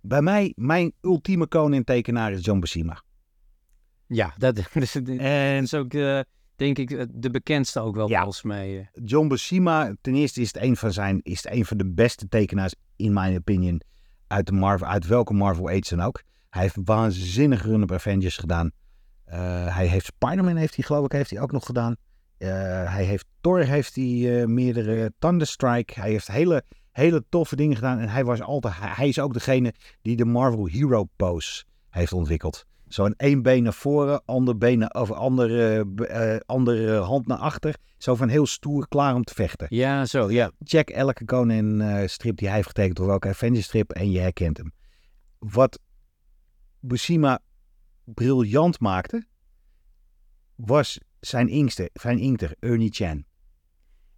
Bij 0.01 0.21
mij, 0.21 0.53
mijn 0.55 0.93
ultieme 1.01 1.47
Conan-tekenaar 1.47 2.31
is 2.31 2.45
John 2.45 2.59
Buscema. 2.59 3.03
Ja, 4.07 4.33
dat, 4.37 4.55
dat 4.55 4.69
is, 4.83 4.91
dat 4.91 5.07
En 5.07 5.63
is 5.63 5.73
ook, 5.73 5.93
denk 6.55 6.77
ik, 6.77 7.07
de 7.13 7.29
bekendste 7.29 7.79
ook 7.79 7.95
wel 7.95 8.09
Ja. 8.09 8.21
volgens 8.21 8.43
mij. 8.43 8.77
eh. 8.79 9.03
John 9.05 9.27
Buscema, 9.27 9.93
ten 10.01 10.15
eerste 10.15 10.41
is 10.41 10.47
het 10.53 10.63
een 10.63 10.77
van 10.77 10.91
zijn, 10.93 11.19
is 11.23 11.43
het 11.43 11.53
een 11.53 11.65
van 11.65 11.77
de 11.77 11.85
beste 11.87 12.27
tekenaars, 12.27 12.73
in 12.95 13.13
mijn 13.13 13.35
opinion, 13.37 13.81
uit, 14.27 14.45
de 14.45 14.51
Marvel, 14.51 14.87
uit 14.87 15.07
welke 15.07 15.33
Marvel 15.33 15.69
Age 15.69 15.95
dan 15.95 16.01
ook. 16.01 16.21
Hij 16.49 16.61
heeft 16.61 16.75
een 16.75 16.85
waanzinnige 16.85 17.67
run 17.67 17.83
op 17.83 17.91
Avengers 17.91 18.37
gedaan. 18.37 18.71
Eh, 19.25 19.75
hij 19.75 19.85
heeft 19.87 20.05
Spider-Man, 20.05 20.55
heeft 20.55 20.75
hij 20.75 20.83
geloof 20.85 21.05
ik, 21.05 21.11
heeft 21.11 21.29
hij 21.29 21.41
ook 21.41 21.51
nog 21.51 21.65
gedaan. 21.65 21.95
Eh, 22.37 22.49
hij 22.93 23.03
heeft 23.03 23.25
Thor, 23.41 23.59
heeft 23.59 23.95
hij 23.95 24.43
meerdere 24.47 25.13
Thunderstrike. 25.19 25.99
Hij 25.99 26.09
heeft 26.09 26.27
hele, 26.27 26.63
hele 26.91 27.23
toffe 27.29 27.55
dingen 27.55 27.75
gedaan. 27.75 27.99
En 27.99 28.09
hij 28.09 28.25
was 28.25 28.41
altijd, 28.41 28.73
hij 28.77 29.07
is 29.07 29.19
ook 29.19 29.33
degene 29.33 29.73
die 30.01 30.15
de 30.15 30.25
Marvel 30.25 30.65
Hero 30.67 31.07
Pose 31.15 31.63
heeft 31.89 32.13
ontwikkeld. 32.13 32.65
Zo 32.93 33.05
een 33.05 33.15
één 33.17 33.41
been 33.41 33.63
naar 33.63 33.73
voren, 33.73 34.25
ander 34.25 34.57
been 34.57 34.79
naar, 34.79 34.89
of 34.89 35.11
andere, 35.11 35.85
eh, 36.07 36.37
andere 36.45 36.97
hand 36.97 37.27
naar 37.27 37.37
achter. 37.37 37.75
Zo 37.97 38.15
van 38.15 38.29
heel 38.29 38.45
stoer, 38.45 38.87
klaar 38.87 39.15
om 39.15 39.23
te 39.23 39.33
vechten. 39.33 39.67
Ja, 39.69 40.05
zo, 40.05 40.31
ja. 40.31 40.51
Check 40.63 40.89
elke 40.89 41.25
Conan 41.25 41.81
eh, 41.81 42.07
strip 42.07 42.37
die 42.37 42.47
hij 42.47 42.55
heeft 42.55 42.67
getekend, 42.67 42.99
of 42.99 43.05
welke 43.05 43.27
Avengers 43.27 43.65
strip, 43.65 43.91
en 43.91 44.11
je 44.11 44.19
herkent 44.19 44.57
hem. 44.57 44.73
Wat 45.39 45.79
Buscema 46.79 47.39
briljant 48.03 48.79
maakte, 48.79 49.25
was 50.55 50.99
zijn 51.19 51.47
inkster, 51.47 51.89
zijn 51.93 52.19
inkter, 52.19 52.55
Ernie 52.59 52.91
Chan. 52.91 53.25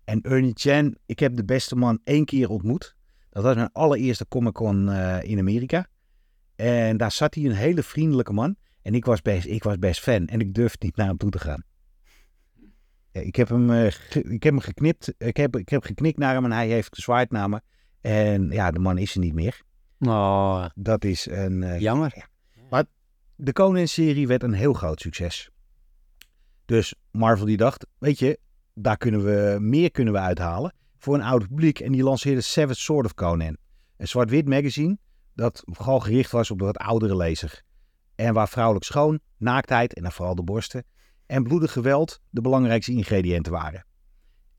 En 0.04 0.22
Ernie 0.22 0.54
Chan, 0.56 0.98
ik 1.06 1.20
heb 1.20 1.36
de 1.36 1.46
beste 1.46 1.76
man 1.76 2.00
één 2.04 2.26
keer 2.26 2.50
ontmoet. 2.50 2.96
Dat 3.30 3.44
was 3.44 3.56
mijn 3.56 3.72
allereerste 3.72 4.28
Comic-Con 4.28 4.90
eh, 4.90 5.24
in 5.24 5.40
Amerika. 5.40 5.88
En 6.56 6.98
daar 6.98 7.12
zat 7.12 7.34
hij 7.36 7.46
een 7.46 7.52
hele 7.52 7.84
vriendelijke 7.84 8.34
man. 8.34 8.56
En 8.86 8.94
ik 8.94 9.06
was 9.06 9.22
best, 9.22 9.46
ik 9.46 9.64
was 9.64 9.80
best 9.80 10.00
fan. 10.00 10.28
En 10.28 10.40
ik 10.40 10.54
durfde 10.54 10.86
niet 10.86 10.96
naar 10.96 11.08
hem 11.08 11.18
toe 11.18 11.30
te 11.30 11.40
gaan. 11.40 11.64
Ik 13.12 13.36
heb 13.36 13.50
hem, 13.50 13.72
eh, 13.72 13.86
ik 14.14 14.44
heb 14.44 14.54
hem 14.54 14.60
geknipt. 14.60 15.14
Ik 15.18 15.38
heb, 15.38 15.56
ik 15.56 15.70
heb 15.70 15.84
geknikt 15.84 16.18
naar 16.18 16.34
hem 16.34 16.46
en 16.46 16.52
hij 16.52 16.68
heeft 16.68 16.96
gezwaaid 16.96 17.32
naar 17.32 17.50
me. 17.50 17.62
En 18.02 18.50
ja, 18.50 18.72
de 18.72 18.80
man 18.80 18.98
is 18.98 19.14
er 19.14 19.20
niet 19.20 19.34
meer. 19.34 19.62
Oh, 20.00 20.66
Dat 20.76 21.04
is 21.04 21.28
een... 21.30 21.64
eh, 21.64 21.80
jammer. 21.80 22.28
de 23.36 23.54
Conan-serie 23.54 24.28
werd 24.28 24.44
een 24.44 24.54
heel 24.54 24.74
groot 24.74 25.02
succes. 25.02 25.50
Dus 26.66 26.96
Marvel 27.12 27.46
die 27.46 27.58
dacht, 27.58 27.86
weet 27.98 28.20
je, 28.20 28.40
daar 28.74 28.98
kunnen 28.98 29.24
we 29.24 29.58
meer 29.60 29.92
kunnen 29.92 30.14
we 30.14 30.20
uithalen 30.20 30.74
voor 30.98 31.16
een 31.16 31.22
oud 31.22 31.48
publiek. 31.48 31.80
En 31.80 31.92
die 31.92 32.04
lanceerde 32.04 32.42
Savage 32.42 32.80
Sword 32.80 33.06
of 33.06 33.14
Conan. 33.14 33.58
Een 33.98 34.08
zwart-wit 34.08 34.48
magazine 34.48 34.98
dat 35.34 35.64
vooral 35.66 36.00
gericht 36.00 36.32
was 36.32 36.52
op 36.52 36.60
de 36.60 36.66
wat 36.66 36.78
oudere 36.78 37.16
lezer. 37.16 37.64
En 38.16 38.34
waar 38.34 38.50
vrouwelijk 38.50 38.86
schoon, 38.86 39.20
naaktheid 39.38 39.94
en 39.94 40.02
dan 40.04 40.12
vooral 40.12 40.36
de 40.36 40.44
borsten 40.44 40.86
en 41.26 41.44
bloedig 41.44 41.72
geweld 41.72 42.22
de 42.30 42.42
belangrijkste 42.42 42.92
ingrediënten 42.92 43.52
waren. 43.52 43.86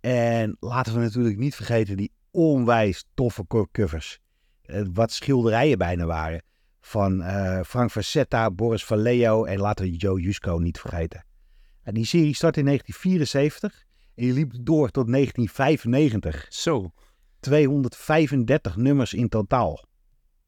En 0.01 0.57
laten 0.61 0.95
we 0.95 1.01
natuurlijk 1.01 1.37
niet 1.39 1.55
vergeten 1.55 1.97
die 1.97 2.13
onwijs 2.31 3.05
toffe 3.15 3.47
co- 3.47 3.67
covers. 3.73 4.19
Eh, 4.63 4.83
wat 4.93 5.13
schilderijen 5.13 5.79
bijna 5.79 6.05
waren 6.05 6.43
van 6.81 7.23
eh, 7.23 7.61
Frank 7.63 7.91
Facetta, 7.91 8.51
Boris 8.51 8.85
Vallejo 8.85 9.45
en 9.45 9.59
laten 9.59 9.85
we 9.85 9.97
Joe 9.97 10.21
Jusko 10.21 10.59
niet 10.59 10.79
vergeten. 10.81 11.25
En 11.83 11.95
die 11.95 12.05
serie 12.05 12.35
startte 12.35 12.59
in 12.59 12.65
1974 12.65 13.87
en 14.15 14.25
die 14.25 14.33
liep 14.33 14.53
door 14.61 14.91
tot 14.91 15.07
1995. 15.13 16.47
Zo, 16.49 16.93
235 17.41 18.77
nummers 18.77 19.15
in 19.15 19.29
totaal. 19.29 19.85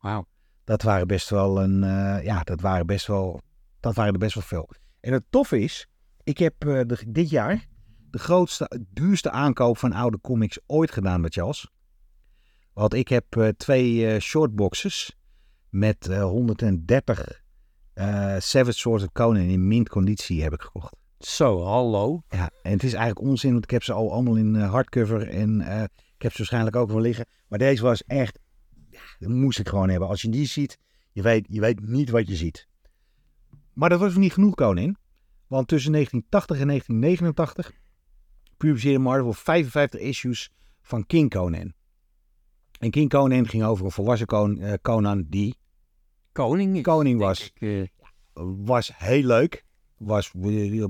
wauw. 0.01 0.27
Dat 0.69 0.83
waren 0.83 1.07
best 1.07 1.31
wel 1.31 1.63
een, 1.63 1.85
eh, 1.85 2.25
ja, 2.25 2.43
dat 2.43 2.61
waren 2.61 2.87
best 2.87 3.07
wel, 3.07 3.41
dat 3.81 3.95
waren 3.95 4.13
er 4.13 4.19
best 4.19 4.35
wel 4.35 4.45
veel. 4.45 4.71
En 5.01 5.13
het 5.13 5.25
toffe 5.31 5.61
is, 5.61 5.87
ik 6.23 6.39
heb 6.39 6.55
eh, 6.67 6.81
de- 6.87 7.05
dit 7.07 7.31
jaar 7.31 7.67
de 8.11 8.19
grootste, 8.19 8.81
duurste 8.93 9.31
aankoop 9.31 9.79
van 9.79 9.93
oude 9.93 10.21
comics 10.21 10.59
ooit 10.67 10.91
gedaan 10.91 11.21
met 11.21 11.35
Charles. 11.35 11.71
Want 12.73 12.95
ik 12.95 13.09
heb 13.09 13.37
uh, 13.37 13.49
twee 13.49 14.21
shortboxes 14.21 15.17
met 15.71 16.09
uh, 16.11 16.23
130 16.23 17.43
Savage 18.39 18.79
Swords 18.79 19.05
of 19.05 19.13
Conan 19.13 19.43
in 19.43 19.69
mint 19.69 19.89
conditie 19.89 20.43
heb 20.43 20.53
ik 20.53 20.63
gekocht. 20.63 20.97
Zo, 21.19 21.63
hallo. 21.63 22.23
Ja, 22.29 22.51
en 22.63 22.73
het 22.73 22.83
is 22.83 22.93
eigenlijk 22.93 23.29
onzin, 23.29 23.53
want 23.53 23.65
ik 23.65 23.71
heb 23.71 23.83
ze 23.83 23.93
al 23.93 24.13
allemaal 24.13 24.37
in 24.37 24.55
hardcover 24.55 25.29
en 25.29 25.61
ik 26.17 26.23
heb 26.23 26.31
ze 26.33 26.39
waarschijnlijk 26.39 26.77
ook 26.77 26.91
wel 26.91 27.01
liggen. 27.01 27.27
Maar 27.49 27.59
deze 27.59 27.83
was 27.83 28.03
echt, 28.05 28.39
dat 29.19 29.31
moest 29.31 29.59
ik 29.59 29.69
gewoon 29.69 29.89
hebben. 29.89 30.09
Als 30.09 30.23
je 30.23 30.29
die 30.29 30.47
ziet, 30.47 30.79
je 31.13 31.23
weet, 31.23 31.47
je 31.49 31.61
weet 31.61 31.81
niet 31.81 32.11
wat 32.11 32.29
je 32.29 32.37
ziet. 32.37 32.69
Maar 33.73 33.89
dat 33.89 34.01
was 34.01 34.17
niet 34.17 34.33
genoeg, 34.33 34.55
Conan. 34.55 34.97
Want 35.47 35.69
tussen 35.69 35.93
1980 35.93 36.61
en 36.61 36.67
1989 36.67 37.73
publiceerde 38.57 38.99
Marvel 38.99 39.33
55 39.33 40.01
issues 40.01 40.53
van 40.83 41.07
King 41.07 41.31
Conan. 41.31 41.73
En 42.79 42.91
King 42.91 43.11
Conan 43.11 43.49
ging 43.49 43.65
over 43.65 43.85
een 43.85 43.91
volwassen 43.91 44.27
kon, 44.27 44.59
uh, 44.59 44.73
Conan 44.83 45.27
die 45.29 45.57
koning, 46.33 46.83
koning 46.83 47.21
was. 47.21 47.53
Ik, 47.55 47.61
uh... 47.61 47.87
Was 48.65 48.93
heel 48.95 49.23
leuk. 49.23 49.65
Was, 49.97 50.33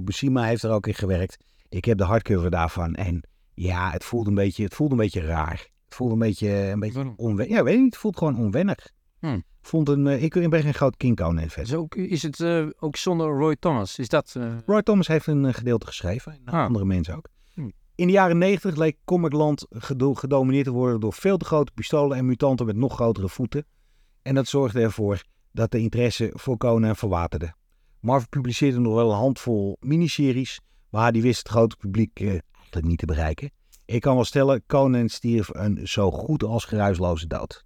Busima 0.01 0.45
heeft 0.45 0.63
er 0.63 0.71
ook 0.71 0.87
in 0.87 0.95
gewerkt. 0.95 1.45
Ik 1.69 1.85
heb 1.85 1.99
de 1.99 2.05
hardcover 2.05 2.51
daarvan. 2.51 2.95
En 2.95 3.23
ja, 3.55 3.91
het 3.91 4.05
voelde 4.05 4.29
een 4.29 4.35
beetje, 4.35 4.65
het 4.65 4.75
voelde 4.75 4.95
een 4.95 5.01
beetje 5.01 5.21
raar. 5.21 5.69
Het 5.89 5.97
voelde 5.97 6.13
een 6.13 6.19
beetje, 6.19 6.49
een 6.49 6.81
beetje 6.81 7.13
onwennig. 7.17 7.57
Ja, 7.57 7.63
weet 7.63 7.75
ik 7.75 7.81
niet. 7.81 7.93
Het 7.93 8.01
voelt 8.01 8.17
gewoon 8.17 8.39
onwennig. 8.39 8.93
Hm. 9.19 9.41
Vond 9.63 9.89
een, 9.89 10.07
uh, 10.07 10.23
ik 10.23 10.51
ben 10.51 10.63
geen 10.63 10.75
groot 10.75 10.97
King 10.97 11.21
fan. 11.21 11.39
Is, 11.39 11.75
ook, 11.75 11.95
is 11.95 12.23
het 12.23 12.39
uh, 12.39 12.67
ook 12.79 12.97
zonder 12.97 13.27
Roy 13.27 13.57
Thomas? 13.57 13.99
Is 13.99 14.09
dat, 14.09 14.35
uh... 14.37 14.57
Roy 14.67 14.83
Thomas 14.83 15.07
heeft 15.07 15.27
een 15.27 15.55
gedeelte 15.55 15.87
geschreven. 15.87 16.33
En 16.33 16.53
ah. 16.53 16.65
andere 16.65 16.85
mensen 16.85 17.17
ook. 17.17 17.29
Hm. 17.55 17.71
In 17.95 18.07
de 18.07 18.13
jaren 18.13 18.39
90 18.39 18.77
leek 18.77 18.97
Comicland 19.05 19.67
gedomineerd 19.71 20.65
te 20.65 20.71
worden 20.71 21.01
door 21.01 21.13
veel 21.13 21.37
te 21.37 21.45
grote 21.45 21.73
pistolen 21.75 22.17
en 22.17 22.27
mutanten 22.27 22.67
met 22.67 22.77
nog 22.77 22.95
grotere 22.95 23.29
voeten. 23.29 23.67
En 24.23 24.35
dat 24.35 24.47
zorgde 24.47 24.81
ervoor 24.81 25.23
dat 25.53 25.71
de 25.71 25.79
interesse 25.79 26.31
voor 26.35 26.57
Conan 26.57 26.97
verwaterde. 26.97 27.55
Marvel 28.01 28.29
publiceerde 28.29 28.79
nog 28.79 28.95
wel 28.95 29.11
een 29.11 29.17
handvol 29.17 29.77
miniseries, 29.81 30.61
maar 30.89 31.13
die 31.13 31.23
wist 31.23 31.39
het 31.39 31.49
grote 31.49 31.77
publiek 31.77 32.21
eigenlijk 32.21 32.87
niet 32.87 32.99
te 32.99 33.07
bereiken. 33.07 33.51
Ik 33.89 34.01
kan 34.01 34.15
wel 34.15 34.25
stellen, 34.25 34.63
Conan 34.67 35.09
stierf 35.09 35.49
een 35.53 35.89
zo 35.89 36.11
goed 36.11 36.43
als 36.43 36.65
geruisloze 36.65 37.27
dood. 37.27 37.65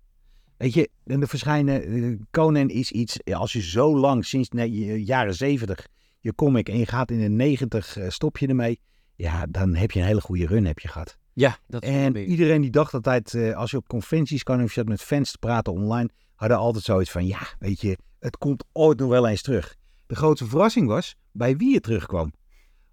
Weet 0.56 0.74
je, 0.74 0.90
de 1.04 1.26
verschijnen, 1.26 2.26
Conan 2.30 2.68
is 2.68 2.90
iets, 2.90 3.24
als 3.24 3.52
je 3.52 3.62
zo 3.62 3.96
lang, 3.96 4.24
sinds 4.24 4.48
de 4.48 5.04
jaren 5.04 5.34
70, 5.34 5.86
je 6.20 6.34
comic 6.34 6.68
en 6.68 6.78
je 6.78 6.86
gaat 6.86 7.10
in 7.10 7.20
de 7.20 7.28
90, 7.28 7.98
stop 8.08 8.38
je 8.38 8.46
ermee. 8.46 8.80
Ja, 9.14 9.46
dan 9.46 9.74
heb 9.74 9.90
je 9.90 10.00
een 10.00 10.06
hele 10.06 10.20
goede 10.20 10.46
run 10.46 10.64
heb 10.64 10.78
je 10.78 10.88
gehad. 10.88 11.18
Ja, 11.32 11.58
dat 11.66 11.82
En 11.82 12.16
iedereen 12.16 12.60
die 12.60 12.70
dacht 12.70 12.94
altijd, 12.94 13.34
als 13.54 13.70
je 13.70 13.76
op 13.76 13.88
conventies 13.88 14.42
kan 14.42 14.62
of 14.62 14.74
je 14.74 14.80
zat 14.80 14.88
met 14.88 15.02
fans 15.02 15.32
te 15.32 15.38
praten 15.38 15.72
online, 15.72 16.08
hadden 16.34 16.58
altijd 16.58 16.84
zoiets 16.84 17.10
van, 17.10 17.26
ja, 17.26 17.40
weet 17.58 17.80
je, 17.80 17.98
het 18.18 18.38
komt 18.38 18.64
ooit 18.72 18.98
nog 18.98 19.08
wel 19.08 19.28
eens 19.28 19.42
terug. 19.42 19.76
De 20.06 20.14
grootste 20.14 20.46
verrassing 20.46 20.86
was 20.86 21.16
bij 21.32 21.56
wie 21.56 21.74
het 21.74 21.82
terugkwam. 21.82 22.32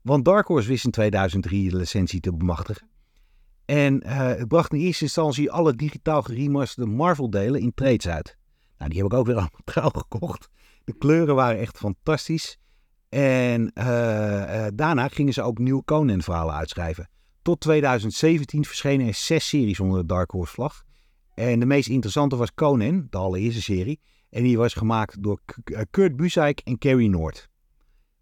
Want 0.02 0.26
Dark 0.26 0.48
Horse 0.48 0.68
wist 0.68 0.86
in 0.86 0.92
2003 0.92 1.70
de 1.70 1.78
licentie 1.78 2.20
te 2.20 2.34
bemachtigen. 2.34 2.88
En 3.70 4.04
uh, 4.06 4.28
het 4.28 4.48
bracht 4.48 4.74
in 4.74 4.80
eerste 4.80 5.04
instantie 5.04 5.52
alle 5.52 5.76
digitaal 5.76 6.22
geremasterde 6.22 6.92
Marvel-delen 6.92 7.62
in 7.62 7.74
trades 7.74 8.08
uit. 8.08 8.38
Nou, 8.78 8.90
die 8.90 9.02
heb 9.02 9.12
ik 9.12 9.18
ook 9.18 9.26
weer 9.26 9.36
allemaal 9.42 9.62
trouw 9.64 9.90
gekocht. 9.90 10.50
De 10.84 10.98
kleuren 10.98 11.36
waren 11.36 11.60
echt 11.60 11.78
fantastisch. 11.78 12.58
En 13.10 13.72
uh, 13.74 13.86
uh, 13.86 14.66
daarna 14.74 15.08
gingen 15.08 15.34
ze 15.34 15.42
ook 15.42 15.58
nieuwe 15.58 15.84
Conan-verhalen 15.84 16.56
uitschrijven. 16.56 17.10
Tot 17.42 17.60
2017 17.60 18.66
verschenen 18.66 19.08
er 19.08 19.14
zes 19.14 19.48
series 19.48 19.80
onder 19.80 20.00
de 20.00 20.06
Dark 20.06 20.32
Horse 20.32 20.54
vlag. 20.54 20.84
En 21.34 21.60
de 21.60 21.66
meest 21.66 21.90
interessante 21.90 22.36
was 22.36 22.54
Conan, 22.54 23.08
de 23.10 23.18
allereerste 23.18 23.62
serie. 23.62 24.00
En 24.30 24.44
die 24.44 24.58
was 24.58 24.74
gemaakt 24.74 25.24
door 25.24 25.40
Kurt 25.90 26.16
Busiek 26.16 26.60
en 26.60 26.78
Carrie 26.78 27.10
Noord. 27.10 27.50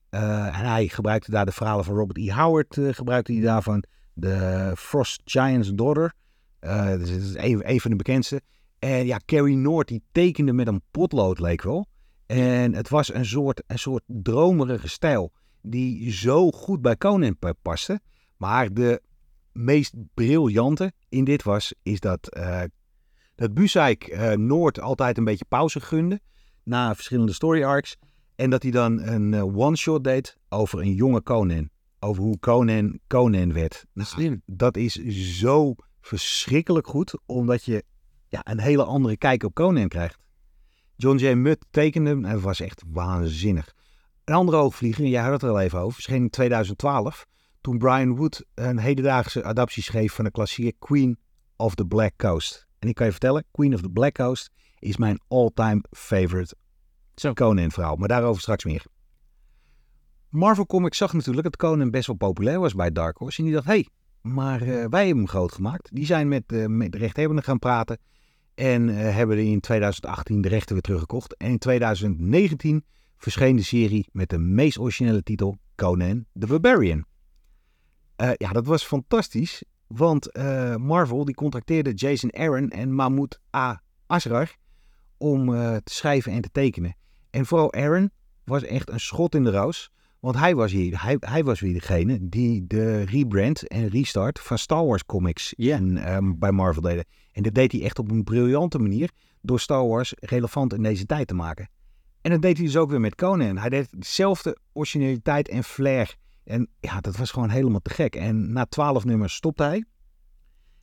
en 0.10 0.54
hij 0.54 0.88
gebruikte 0.88 1.32
daar 1.32 1.46
de 1.46 1.52
verhalen 1.52 1.86
van 1.86 1.96
Robert 1.96 2.18
E. 2.18 2.32
Howard, 2.32 2.78
gebruikte 2.80 3.34
hij 3.34 3.42
daarvan 3.42 3.84
de 4.18 4.72
Frost 4.76 5.22
Giant's 5.26 5.74
Daughter. 5.74 6.14
Uh, 6.62 7.00
is 7.00 7.36
een, 7.36 7.82
van 7.82 7.92
de 7.92 7.98
bekendste. 7.98 8.42
En 8.80 9.06
ja, 9.06 9.20
Carrie 9.26 9.58
Noord 9.58 9.88
die 9.88 10.04
tekende 10.12 10.54
met 10.54 10.68
een 10.68 10.82
potlood, 10.92 11.40
leek 11.40 11.62
wel. 11.62 11.88
En 12.26 12.74
het 12.74 12.90
was 12.90 13.14
een 13.14 13.26
soort, 13.26 13.64
een 13.68 13.80
soort 13.80 14.04
dromerige 14.06 14.90
stijl 14.90 15.32
die 15.62 16.12
zo 16.12 16.52
goed 16.52 16.82
bij 16.82 16.98
Conan 16.98 17.38
paste. 17.62 18.00
Maar 18.38 18.74
de 18.74 19.02
meest 19.52 19.94
briljante 20.14 20.92
in 21.10 21.24
dit 21.24 21.44
was, 21.44 21.74
is 21.84 22.00
dat, 22.00 22.38
uh, 22.38 22.62
dat 23.36 23.52
uh, 23.58 24.32
Noord 24.32 24.80
altijd 24.80 25.18
een 25.18 25.24
beetje 25.24 25.46
pauze 25.50 25.80
gunde 25.80 26.20
na 26.64 26.96
verschillende 26.96 27.34
story 27.34 27.64
arcs. 27.64 27.98
En 28.36 28.50
dat 28.50 28.64
hij 28.64 28.72
dan 28.72 29.02
een 29.02 29.34
one-shot 29.56 30.04
deed 30.04 30.38
over 30.50 30.80
een 30.80 30.94
jonge 30.94 31.24
Conan 31.24 31.70
over 32.00 32.24
hoe 32.24 32.40
Conan 32.40 33.00
Conan 33.08 33.54
werd. 33.54 33.86
Nou. 33.94 34.42
Dat 34.46 34.78
is 34.78 34.94
zo 35.40 35.76
verschrikkelijk 36.02 36.88
goed, 36.88 37.20
omdat 37.26 37.64
je 37.64 37.84
ja, 38.28 38.42
een 38.44 38.60
hele 38.60 38.84
andere 38.84 39.18
kijk 39.18 39.44
op 39.44 39.54
Conan 39.54 39.88
krijgt. 39.88 40.18
John 40.96 41.18
J. 41.18 41.34
Mutt 41.34 41.66
tekende 41.70 42.10
hem 42.10 42.26
en 42.26 42.42
was 42.42 42.60
echt 42.60 42.84
waanzinnig. 42.88 43.74
Een 44.24 44.34
andere 44.34 44.58
oogvlieger, 44.58 45.06
jij 45.06 45.22
had 45.22 45.32
het 45.32 45.42
er 45.42 45.50
al 45.50 45.60
even 45.60 45.80
over, 45.80 45.94
verscheen 45.94 46.22
in 46.22 46.30
2012. 46.30 47.26
Toen 47.62 47.78
Brian 47.78 48.16
Wood 48.16 48.46
een 48.54 48.78
hedendaagse 48.78 49.44
adaptie 49.44 49.84
schreef 49.84 50.14
van 50.14 50.26
de 50.26 50.32
klassieke 50.32 50.76
Queen 50.80 51.18
of 51.56 51.76
the 51.76 51.86
Black 51.86 52.14
Coast. 52.18 52.68
En 52.80 52.88
ik 52.88 52.96
kan 52.96 53.06
je 53.06 53.12
vertellen, 53.12 53.46
Queen 53.52 53.74
of 53.74 53.82
the 53.82 53.90
Black 53.90 54.14
Coast 54.14 54.50
is 54.80 54.98
mijn 54.98 55.20
all-time 55.28 55.84
favorite 55.92 56.56
Conan-verhaal. 57.34 57.96
Maar 57.96 58.08
daarover 58.08 58.42
straks 58.42 58.64
meer. 58.64 58.86
Marvel 60.30 60.66
Comics 60.66 60.98
zag 60.98 61.14
natuurlijk 61.14 61.44
dat 61.44 61.56
Conan 61.56 61.92
best 61.92 62.08
wel 62.08 62.16
populair 62.16 62.60
was 62.60 62.74
bij 62.74 62.92
Dark 62.92 63.18
Horse. 63.18 63.38
En 63.38 63.44
die 63.44 63.54
dacht, 63.54 63.66
hé, 63.66 63.72
hey, 63.72 63.88
maar 64.22 64.62
uh, 64.62 64.68
wij 64.68 65.06
hebben 65.06 65.18
hem 65.18 65.28
groot 65.28 65.52
gemaakt. 65.52 65.90
Die 65.94 66.06
zijn 66.06 66.28
met, 66.28 66.44
uh, 66.52 66.66
met 66.66 66.92
de 66.92 66.98
rechthebbenden 66.98 67.44
gaan 67.44 67.60
praten. 67.60 67.98
En 68.56 68.88
uh, 68.88 68.96
hebben 69.16 69.38
in 69.38 69.60
2018 69.60 70.42
de 70.42 70.50
rechten 70.50 70.74
weer 70.74 70.82
teruggekocht. 70.82 71.38
En 71.38 71.50
in 71.50 71.58
2019 71.58 72.86
verscheen 73.18 73.56
de 73.56 73.64
serie 73.64 74.08
met 74.12 74.30
de 74.30 74.38
meest 74.38 74.78
originele 74.78 75.24
titel 75.24 75.58
Conan 75.76 76.26
the 76.40 76.48
Barbarian. 76.48 77.06
ja, 78.16 78.52
dat 78.52 78.66
was 78.66 78.84
fantastisch. 78.84 79.64
Want 79.88 80.38
Marvel 80.78 81.26
die 81.26 81.36
contracteerde 81.36 81.94
Jason 81.94 82.36
Aaron 82.36 82.70
en 82.70 82.94
Mahmoud 82.94 83.40
A. 83.56 83.82
Asrar 84.08 84.56
om 85.18 85.46
te 85.84 85.94
schrijven 85.94 86.32
en 86.32 86.42
te 86.42 86.50
tekenen. 86.52 86.96
En 87.30 87.46
vooral 87.46 87.74
Aaron 87.74 88.12
was 88.44 88.64
echt 88.64 88.90
een 88.90 89.00
schot 89.00 89.36
in 89.36 89.44
de 89.44 89.52
roos. 89.52 89.92
Want 90.28 90.40
hij 90.40 90.56
was, 90.56 90.72
hier, 90.72 91.04
hij, 91.04 91.18
hij 91.20 91.44
was 91.44 91.60
weer 91.60 91.74
degene 91.74 92.30
die 92.30 92.68
de 92.68 93.02
rebrand 93.02 93.68
en 93.68 93.88
restart 93.88 94.40
van 94.40 94.58
Star 94.58 94.86
Wars 94.86 95.06
comics 95.06 95.54
yeah. 95.58 95.80
in, 95.80 96.14
um, 96.14 96.40
bij 96.40 96.52
Marvel 96.52 96.82
deden. 96.82 97.06
En 97.32 97.44
dat 97.44 97.54
deed 97.54 97.72
hij 97.72 97.82
echt 97.82 98.00
op 98.00 98.12
een 98.12 98.24
briljante 98.24 98.80
manier 98.80 99.12
door 99.42 99.60
Star 99.60 99.88
Wars 99.88 100.14
relevant 100.16 100.74
in 100.74 100.84
deze 100.84 101.06
tijd 101.06 101.28
te 101.28 101.34
maken. 101.34 101.70
En 102.22 102.32
dat 102.32 102.42
deed 102.42 102.58
hij 102.58 102.66
dus 102.66 102.78
ook 102.78 102.90
weer 102.90 103.00
met 103.00 103.16
Conan. 103.16 103.58
Hij 103.58 103.70
deed 103.70 103.88
dezelfde 103.92 104.58
originaliteit 104.74 105.50
en 105.50 105.64
flair. 105.64 106.16
En 106.44 106.70
ja, 106.80 107.02
dat 107.02 107.18
was 107.18 107.32
gewoon 107.32 107.50
helemaal 107.50 107.82
te 107.82 107.90
gek. 107.90 108.16
En 108.16 108.52
na 108.52 108.66
twaalf 108.66 109.06
nummers 109.06 109.34
stopte 109.34 109.64
hij. 109.64 109.86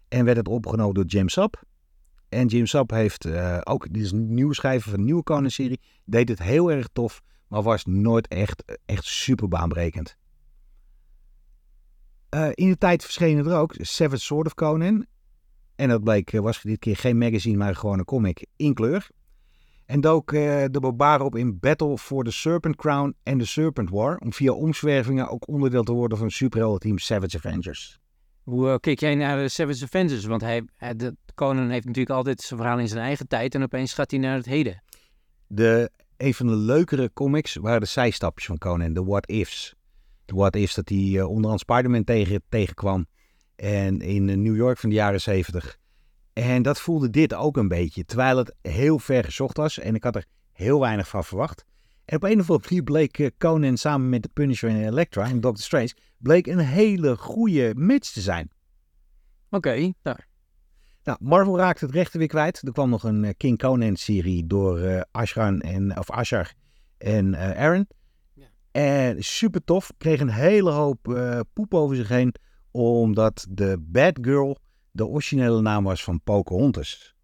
En 0.09 0.24
werd 0.24 0.37
het 0.37 0.48
opgenomen 0.48 0.94
door 0.94 1.04
Jim 1.04 1.28
Sap. 1.28 1.62
En 2.28 2.46
Jim 2.46 2.66
Sap 2.66 2.90
heeft 2.90 3.26
uh, 3.26 3.59
ook, 3.64 3.92
dit 3.92 4.02
is 4.02 4.12
een 4.12 4.35
nieuwe 4.35 4.54
schrijver 4.54 4.90
van 4.90 4.98
een 4.98 5.04
nieuwe 5.04 5.22
Conan-serie. 5.22 5.80
Deed 6.04 6.28
het 6.28 6.42
heel 6.42 6.70
erg 6.70 6.88
tof 6.92 7.22
maar 7.55 7.62
was 7.62 7.85
nooit 7.85 8.29
echt, 8.29 8.64
echt 8.87 9.05
super 9.05 9.49
baanbrekend. 9.49 10.17
Uh, 12.31 12.49
in 12.55 12.69
de 12.69 12.79
tijd 12.79 13.03
verschenen 13.03 13.47
er 13.47 13.57
ook 13.57 13.75
Seven 13.79 14.21
Sword 14.21 14.47
of 14.47 14.55
Conan. 14.55 15.07
En 15.77 15.88
dat 15.88 16.05
bleek, 16.05 16.31
was 16.31 16.62
dit 16.62 16.79
keer 16.79 16.97
geen 16.97 17.19
magazine, 17.19 17.57
maar 17.57 17.77
gewoon 17.77 17.99
een 17.99 18.05
comic 18.05 18.47
in 18.57 18.75
kleur. 18.75 19.09
En 19.87 20.01
dook 20.01 20.33
uh, 20.33 20.64
de 20.71 20.81
barbaren 20.81 21.27
op 21.27 21.37
in 21.37 21.59
Battle 21.59 21.99
for 21.99 22.25
the 22.25 22.31
Serpent 22.31 22.77
Crown 22.77 23.14
en 23.23 23.38
the 23.38 23.47
Serpent 23.47 23.90
War. 23.90 24.17
Om 24.17 24.33
via 24.33 24.53
omzwervingen 24.53 25.29
ook 25.29 25.49
onderdeel 25.49 25.83
te 25.83 25.93
worden 25.93 26.19
van 26.19 26.31
superheldenteam 26.31 26.99
Savage 26.99 27.37
Avengers. 27.37 27.99
Hoe 28.43 28.67
uh, 28.67 28.75
keek 28.81 29.01
jij 29.01 29.14
naar 29.14 29.37
de 29.37 29.49
Savage 29.49 29.85
Avengers? 29.85 30.25
Want 30.25 30.40
hij, 30.40 30.64
hij 30.77 30.97
de, 30.97 31.17
Conan 31.35 31.71
heeft 31.71 31.87
natuurlijk 31.87 32.17
altijd 32.17 32.40
zijn 32.40 32.61
verhaal 32.61 32.79
in 32.79 32.88
zijn 32.88 33.05
eigen 33.05 33.29
tijd. 33.29 33.55
En 33.55 33.62
opeens 33.62 33.93
gaat 33.93 34.11
hij 34.11 34.21
naar 34.21 34.37
het 34.37 34.47
heden. 34.47 34.83
De 35.47 35.90
een 36.25 36.35
van 36.35 36.47
de 36.47 36.57
leukere 36.57 37.13
comics 37.13 37.55
waren 37.55 37.81
de 37.81 37.87
zijstapjes 37.87 38.47
van 38.47 38.59
Conan, 38.59 38.93
de 38.93 39.05
What 39.05 39.29
Ifs. 39.29 39.75
De 40.25 40.35
What 40.35 40.57
Ifs 40.57 40.75
dat 40.75 40.89
hij 40.89 40.99
uh, 40.99 41.29
onderhand 41.29 41.61
Spider-Man 41.61 42.05
tegen, 42.05 42.43
tegenkwam. 42.49 43.07
En 43.57 44.01
in 44.01 44.25
New 44.43 44.57
York 44.57 44.79
van 44.79 44.89
de 44.89 44.95
jaren 44.95 45.21
70. 45.21 45.79
En 46.33 46.63
dat 46.63 46.81
voelde 46.81 47.11
dit 47.11 47.35
ook 47.35 47.57
een 47.57 47.69
beetje. 47.69 48.05
Terwijl 48.05 48.37
het 48.37 48.55
heel 48.63 48.99
ver 48.99 49.25
gezocht 49.25 49.57
was. 49.57 49.79
En 49.79 49.95
ik 49.95 50.05
had 50.05 50.17
er 50.17 50.25
heel 50.53 50.81
weinig 50.81 51.09
van 51.09 51.25
verwacht. 51.25 51.65
En 52.05 52.17
op 52.17 52.23
een 52.23 52.41
of 52.41 52.51
andere 52.51 52.69
manier 52.69 52.83
bleek 52.83 53.19
eh, 53.19 53.31
Conan 53.39 53.77
samen 53.77 54.09
met 54.09 54.23
de 54.23 54.31
Punisher 54.33 54.69
en 54.69 54.89
Elektra 54.89 55.25
en 55.25 55.41
Doctor 55.41 55.65
Strange... 55.65 55.95
bleek 56.19 56.47
een 56.47 56.59
hele 56.59 57.17
goede 57.17 57.75
match 57.77 58.13
te 58.13 58.21
zijn. 58.21 58.51
Oké, 59.51 59.93
nou, 60.03 60.17
Nou, 61.05 61.19
Marvel 61.21 61.59
raakte 61.59 61.85
het 61.85 61.95
rechten 61.95 62.19
weer 62.19 62.29
kwijt. 62.29 62.62
Er 62.62 62.73
kwam 62.73 62.90
nog 62.90 63.03
een 63.03 63.25
eh, 63.25 63.33
King 63.37 63.59
Conan-serie 63.59 64.47
door 64.47 64.79
eh 64.79 65.01
Ashran 65.11 65.61
en, 65.61 65.99
of 65.99 66.11
Ashar 66.11 66.53
en 66.99 67.35
eh, 67.35 67.62
Aaron. 67.62 67.88
Ja. 68.35 68.47
En 68.71 69.23
super 69.23 69.64
tof. 69.64 69.93
Kreeg 69.99 70.21
een 70.21 70.31
hele 70.31 70.71
hoop 70.71 71.09
eh, 71.09 71.40
poep 71.53 71.75
over 71.75 71.97
zich 71.97 72.09
heen. 72.09 72.35
Omdat 72.71 73.47
de 73.51 73.77
bad 73.81 74.19
girl 74.21 74.59
de 74.90 75.07
originele 75.07 75.61
naam 75.61 75.85
was 75.85 76.05
van 76.05 76.21
Pocahontas. 76.23 77.14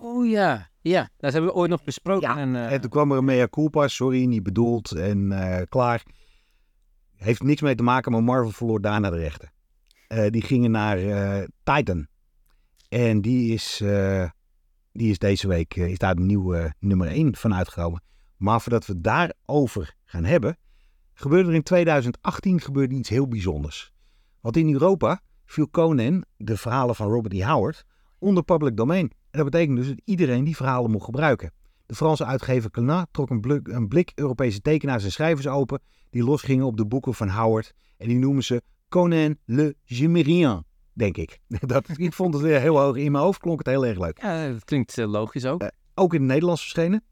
Oh 0.00 0.28
ja, 0.28 0.70
ja. 0.80 1.08
Dat 1.16 1.32
hebben 1.32 1.50
we 1.50 1.56
ooit 1.56 1.70
nog 1.70 1.84
besproken. 1.84 2.28
Ja, 2.28 2.38
en, 2.38 2.56
En 2.56 2.80
toen 2.80 2.90
kwam 2.90 3.10
er 3.10 3.18
een 3.18 3.24
mea 3.24 3.48
culpa. 3.48 3.88
Sorry, 3.88 4.24
niet 4.24 4.42
bedoeld. 4.42 4.90
En 4.90 5.34
klaar. 5.68 6.02
Heeft 7.16 7.42
niks 7.42 7.60
mee 7.60 7.74
te 7.74 7.82
maken, 7.82 8.12
maar 8.12 8.22
Marvel 8.22 8.50
verloor 8.50 8.80
daarna 8.80 9.10
de 9.10 9.16
rechten. 9.16 9.52
Die 10.30 10.42
gingen 10.42 10.70
naar 10.70 10.98
Titan. 11.62 12.06
En 12.88 13.20
die 13.20 13.52
is, 13.52 13.80
eh, 13.80 14.30
die 14.92 15.10
is 15.10 15.18
deze 15.18 15.48
week 15.48 15.76
eh, 15.76 15.90
is 15.90 15.98
daar 15.98 16.14
de 16.14 16.22
nieuwe 16.22 16.74
nummer 16.78 17.08
1 17.08 17.36
van 17.36 17.54
uitgekomen. 17.54 18.02
Maar 18.36 18.60
voordat 18.60 18.86
we 18.86 19.00
daarover 19.00 19.94
gaan 20.04 20.24
hebben, 20.24 20.56
gebeurde 21.14 21.48
er 21.48 21.54
in 21.54 21.62
2018 21.62 22.60
gebeurde 22.60 22.94
iets 22.94 23.08
heel 23.08 23.28
bijzonders. 23.28 23.92
Want 24.40 24.56
in 24.56 24.72
Europa 24.72 25.20
viel 25.44 25.70
Conan, 25.70 26.24
de 26.36 26.56
verhalen 26.56 26.94
van 26.94 27.08
Robert 27.08 27.34
E. 27.34 27.44
Howard, 27.44 27.84
onder 28.18 28.42
public 28.42 28.76
domain. 28.76 29.12
En 29.30 29.44
dat 29.44 29.44
betekent 29.44 29.76
dus 29.76 29.86
dat 29.88 30.00
iedereen 30.04 30.44
die 30.44 30.56
verhalen 30.56 30.90
mocht 30.90 31.04
gebruiken. 31.04 31.52
De 31.86 31.94
Franse 31.94 32.24
uitgever 32.24 32.70
Clenat 32.70 33.08
trok 33.10 33.30
een 33.30 33.40
blik, 33.40 33.68
een 33.68 33.88
blik 33.88 34.12
Europese 34.14 34.60
tekenaars 34.60 35.04
en 35.04 35.12
schrijvers 35.12 35.46
open 35.46 35.80
die 36.10 36.24
losgingen 36.24 36.66
op 36.66 36.76
de 36.76 36.86
boeken 36.86 37.14
van 37.14 37.28
Howard. 37.28 37.74
En 37.96 38.08
die 38.08 38.18
noemen 38.18 38.44
ze 38.44 38.62
Conan 38.88 39.36
le 39.44 39.76
Gémérien, 39.84 40.64
denk 40.98 41.16
ik. 41.16 41.38
Dat, 41.66 41.88
ik 41.96 42.12
vond 42.12 42.34
het 42.34 42.42
weer 42.42 42.60
heel 42.60 42.78
hoog 42.78 42.96
in 42.96 43.12
mijn 43.12 43.24
hoofd, 43.24 43.40
klonk 43.40 43.58
het 43.58 43.66
heel 43.66 43.86
erg 43.86 43.98
leuk. 43.98 44.22
ja, 44.22 44.48
dat 44.52 44.64
klinkt 44.64 44.98
eh, 44.98 45.06
logisch 45.06 45.46
ook. 45.46 45.70
Ook 45.94 46.14
in 46.14 46.20
het 46.20 46.28
Nederlands 46.28 46.60
verschenen. 46.60 47.02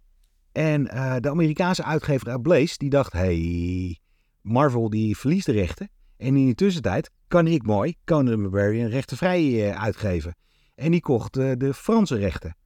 En 0.53 0.88
eh, 0.88 1.16
de 1.20 1.31
Amerikaanse 1.31 1.85
uitgever 1.85 2.31
uit 2.31 2.42
Blaze, 2.42 2.79
die 2.79 2.90
dacht, 2.90 3.12
hey, 3.12 3.99
Marvel 4.40 4.90
die 4.90 5.16
verliest 5.16 5.46
de 5.46 5.53
rechten. 5.53 5.90
En 6.16 6.37
in 6.37 6.46
de 6.46 6.55
tussentijd 6.55 7.11
kan 7.29 7.46
ik 7.46 7.66
mooi 7.66 7.94
Conan 8.05 8.27
the 8.27 8.37
Barbarian 8.37 8.88
rechtenvrij 8.88 9.70
eh, 9.70 9.83
uitgeven. 9.83 10.35
En 10.77 10.90
die 10.90 11.01
kocht 11.01 11.37
eh, 11.37 11.53
de 11.57 11.75
Franse 11.75 12.16
rechten. 12.16 12.57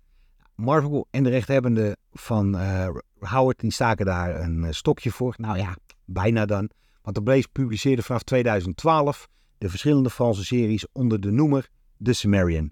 Marvel 0.55 1.07
en 1.11 1.23
de 1.23 1.31
rechthebbenden 1.31 1.97
van 2.13 2.59
eh, 2.59 2.89
Howard, 3.19 3.61
die 3.61 3.73
staken 3.73 4.07
daar 4.07 4.41
een 4.41 4.65
eh, 4.65 4.73
stokje 4.73 5.11
voor. 5.11 5.35
Nou 5.37 5.59
ja, 5.59 5.77
bijna 6.05 6.47
dan. 6.47 6.71
Want 7.03 7.17
de 7.17 7.23
Blaze 7.23 7.49
publiceerde 7.53 8.03
vanaf 8.03 8.23
2012 8.23 9.29
de 9.61 9.69
verschillende 9.69 10.11
Franse 10.11 10.45
series 10.45 10.87
onder 10.93 11.21
de 11.21 11.31
noemer 11.31 11.69
The 12.03 12.13
Sumerian. 12.13 12.71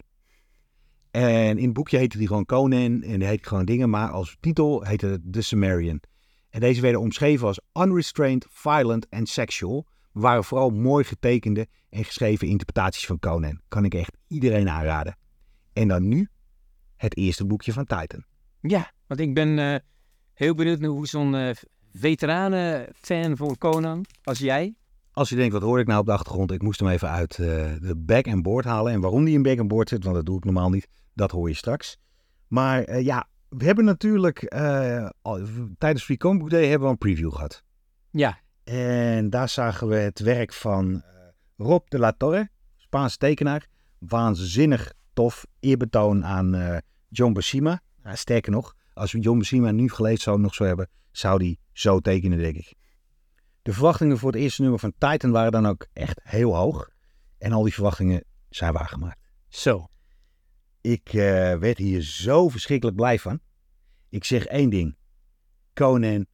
En 1.11 1.57
in 1.57 1.65
het 1.65 1.73
boekje 1.73 1.97
heette 1.97 2.17
die 2.17 2.27
gewoon 2.27 2.45
Conan 2.45 3.01
en 3.01 3.19
die 3.19 3.27
heette 3.27 3.47
gewoon 3.47 3.65
dingen, 3.65 3.89
maar 3.89 4.09
als 4.09 4.37
titel 4.39 4.83
heette 4.83 5.05
het 5.05 5.21
The 5.31 5.41
Sumerian. 5.41 6.01
En 6.49 6.59
deze 6.59 6.81
werden 6.81 7.01
omschreven 7.01 7.47
als 7.47 7.59
unrestrained, 7.73 8.45
violent 8.49 9.07
en 9.09 9.25
sexual. 9.25 9.87
Maar 10.11 10.21
waren 10.21 10.43
vooral 10.43 10.69
mooi 10.69 11.03
getekende 11.03 11.67
en 11.89 12.05
geschreven 12.05 12.47
interpretaties 12.47 13.05
van 13.05 13.19
Conan. 13.19 13.61
Kan 13.67 13.85
ik 13.85 13.93
echt 13.93 14.17
iedereen 14.27 14.69
aanraden. 14.69 15.17
En 15.73 15.87
dan 15.87 16.07
nu 16.07 16.29
het 16.95 17.17
eerste 17.17 17.45
boekje 17.45 17.73
van 17.73 17.85
Titan. 17.85 18.23
Ja, 18.61 18.91
want 19.07 19.19
ik 19.19 19.33
ben 19.33 19.59
eh, 19.59 19.79
heel 20.33 20.55
benieuwd 20.55 20.81
hoe 20.81 21.07
zo'n 21.07 21.35
eh 21.35 21.55
veteranen-fan 21.93 23.37
van 23.37 23.57
Conan, 23.57 24.05
als 24.23 24.39
jij, 24.39 24.75
Als 25.19 25.29
je 25.29 25.35
denkt, 25.35 25.53
wat 25.53 25.61
hoor 25.61 25.79
ik 25.79 25.87
nou 25.87 25.99
op 25.99 26.05
de 26.05 26.11
achtergrond? 26.11 26.51
Ik 26.51 26.61
moest 26.61 26.79
hem 26.79 26.89
even 26.89 27.09
uit 27.09 27.31
eh, 27.39 27.45
de 27.81 27.93
back 27.97 28.27
and 28.27 28.43
board 28.43 28.65
halen. 28.65 28.93
En 28.93 28.99
waarom 29.01 29.25
die 29.25 29.33
in 29.33 29.41
back 29.41 29.59
and 29.59 29.67
board 29.67 29.89
zit, 29.89 30.03
want 30.03 30.15
dat 30.15 30.25
doe 30.25 30.37
ik 30.37 30.43
normaal 30.43 30.69
niet, 30.69 30.87
dat 31.13 31.31
hoor 31.31 31.49
je 31.49 31.55
straks. 31.55 31.97
Maar 32.47 32.83
eh, 32.83 33.05
ja, 33.05 33.27
we 33.49 33.65
hebben 33.65 33.85
natuurlijk 33.85 34.43
eh, 34.43 35.09
al- 35.21 35.41
tijdens 35.77 36.03
Free 36.03 36.17
Comic 36.17 36.39
Book 36.39 36.49
Day 36.49 36.65
hebben 36.67 36.87
we 36.87 36.93
een 36.93 36.97
preview 36.97 37.31
gehad. 37.31 37.63
ja, 38.11 38.39
En 38.63 39.29
daar 39.29 39.49
zagen 39.49 39.87
we 39.87 39.95
het 39.95 40.19
werk 40.19 40.53
van 40.53 41.03
Rob 41.57 41.87
de 41.87 41.99
la 41.99 42.11
Torre, 42.17 42.49
Spaanse 42.75 43.17
tekenaar. 43.17 43.67
Waanzinnig 43.97 44.93
tof 45.13 45.45
eerbetoon 45.59 46.25
aan 46.25 46.79
John 47.09 47.33
Buscema. 47.33 47.81
Ja, 48.03 48.15
sterker 48.15 48.51
nog, 48.51 48.75
als 48.93 49.11
we 49.11 49.19
John 49.19 49.37
Buscema 49.37 49.71
nu 49.71 49.89
gelezen 49.89 50.21
zou 50.21 50.39
nog 50.39 50.53
zou 50.53 50.67
hebben, 50.69 50.89
zou 51.11 51.39
die 51.39 51.59
zo 51.71 51.99
tekenen, 51.99 52.37
denk 52.37 52.55
ik. 52.55 52.73
De 53.61 53.73
verwachtingen 53.73 54.17
voor 54.17 54.31
het 54.31 54.41
eerste 54.41 54.61
nummer 54.61 54.79
van 54.79 54.93
Titan 54.97 55.31
waren 55.31 55.51
dan 55.51 55.67
ook 55.67 55.87
echt 55.93 56.19
heel 56.23 56.55
hoog. 56.55 56.89
En 57.37 57.51
al 57.51 57.63
die 57.63 57.73
verwachtingen 57.73 58.23
zijn 58.49 58.73
waargemaakt. 58.73 59.19
zo. 59.47 59.87
Ik 60.81 61.07
eh, 61.07 61.55
werd 61.55 61.77
hier 61.77 62.01
zo 62.01 62.49
verschrikkelijk 62.49 62.97
blij 62.97 63.19
van. 63.19 63.39
Ik 64.09 64.23
zeg 64.23 64.45
één 64.45 64.69
ding. 64.69 64.97
Conan 65.73 66.25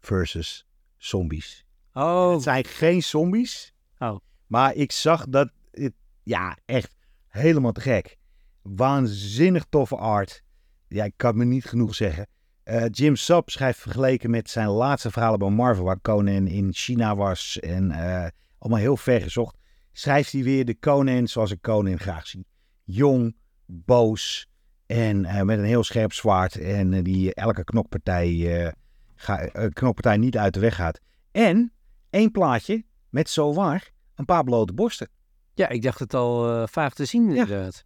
versus 0.00 0.66
zombies. 0.96 1.64
Oh, 1.92 2.32
Het 2.32 2.42
zijn 2.42 2.64
geen 2.64 3.02
zombies. 3.02 3.74
Oh. 3.98 4.16
Maar 4.46 4.74
ik 4.74 4.92
zag 4.92 5.26
dat 5.28 5.50
het, 5.70 5.94
ja, 6.22 6.58
echt 6.64 6.94
helemaal 7.28 7.72
te 7.72 7.80
gek. 7.80 8.16
Waanzinnig 8.62 9.64
toffe 9.68 9.96
art. 9.96 10.42
Ja, 10.88 11.04
ik 11.04 11.14
kan 11.16 11.36
me 11.36 11.44
niet 11.44 11.64
genoeg 11.64 11.94
zeggen. 11.94 12.28
Eh, 12.66 12.84
Jim 12.90 13.16
Sub 13.16 13.50
schrijft 13.50 13.78
vergeleken 13.78 14.30
met 14.30 14.50
zijn 14.50 14.68
laatste 14.68 15.10
verhalen 15.10 15.38
bij 15.38 15.48
Marvel, 15.48 15.84
waar 15.84 16.00
Conan 16.00 16.46
in 16.46 16.72
China 16.72 17.16
was 17.16 17.60
en 17.60 17.90
eh, 17.90 18.26
allemaal 18.58 18.80
heel 18.80 18.96
ver 18.96 19.20
gezocht, 19.20 19.56
schrijft 19.92 20.32
hij 20.32 20.42
weer 20.42 20.64
de 20.64 20.78
Conan 20.78 21.26
zoals 21.26 21.50
ik 21.50 21.60
Conan 21.60 21.98
graag 21.98 22.26
zie. 22.26 22.46
Jong, 22.84 23.36
boos 23.66 24.48
en 24.86 25.24
eh, 25.24 25.42
met 25.42 25.58
een 25.58 25.64
heel 25.64 25.84
scherp 25.84 26.12
zwaard 26.12 26.56
en 26.56 27.02
die 27.02 27.34
elke 27.34 27.64
knokpartij, 27.64 28.74
ga, 29.14 29.48
knokpartij 29.72 30.16
niet 30.16 30.36
uit 30.36 30.54
de 30.54 30.60
weg 30.60 30.74
gaat. 30.74 31.00
En 31.32 31.72
één 32.10 32.30
plaatje 32.30 32.84
met 33.10 33.30
zo 33.30 33.54
waar 33.54 33.90
een 34.14 34.24
paar 34.24 34.44
blote 34.44 34.72
borsten. 34.72 35.08
ja, 35.54 35.68
ik 35.68 35.82
dacht 35.82 35.98
het 35.98 36.14
al 36.14 36.66
vaak 36.66 36.94
te 36.94 37.04
zien 37.04 37.28
inderdaad. 37.28 37.84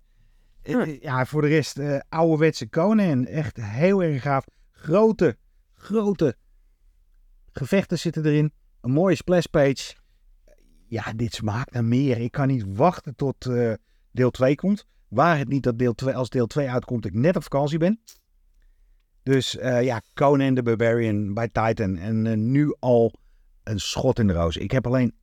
Ja, 1.00 1.26
voor 1.26 1.42
de 1.42 1.48
rest 1.48 1.78
eh 1.78 2.00
ouderwetse 2.08 2.68
Conan. 2.68 3.26
Echt 3.26 3.56
heel 3.56 4.02
erg 4.02 4.22
gaaf. 4.22 4.44
Grote, 4.82 5.36
grote 5.74 6.36
gevechten 7.52 7.98
zitten 7.98 8.24
erin. 8.24 8.52
Een 8.80 8.90
mooie 8.90 9.14
splashpage. 9.14 9.94
Ja, 10.86 11.12
dit 11.12 11.34
smaakt 11.34 11.72
naar 11.72 11.84
meer. 11.84 12.18
Ik 12.18 12.30
kan 12.30 12.48
niet 12.48 12.76
wachten 12.76 13.16
tot 13.16 13.46
eh, 13.46 13.72
deel 14.10 14.30
2 14.30 14.54
komt. 14.54 14.86
Waar 15.08 15.38
het 15.38 15.48
niet 15.48 15.62
dat 15.62 15.78
deel 15.78 15.94
2, 15.94 16.14
als 16.14 16.28
deel 16.28 16.46
2 16.46 16.70
uitkomt, 16.70 17.04
ik 17.04 17.14
net 17.14 17.36
op 17.36 17.42
vakantie 17.42 17.78
ben. 17.78 18.00
Dus 19.22 19.56
eh, 19.56 19.82
ja, 19.82 20.02
Conan 20.14 20.54
the 20.54 20.62
Barbarian 20.62 21.34
bij 21.34 21.48
Titan. 21.48 21.96
En 21.96 22.26
eh, 22.26 22.36
nu 22.36 22.76
al 22.78 23.12
een 23.62 23.80
schot 23.80 24.18
in 24.18 24.26
de 24.26 24.32
roos. 24.32 24.56
Ik 24.56 24.70
heb 24.70 24.86
alleen 24.86 25.14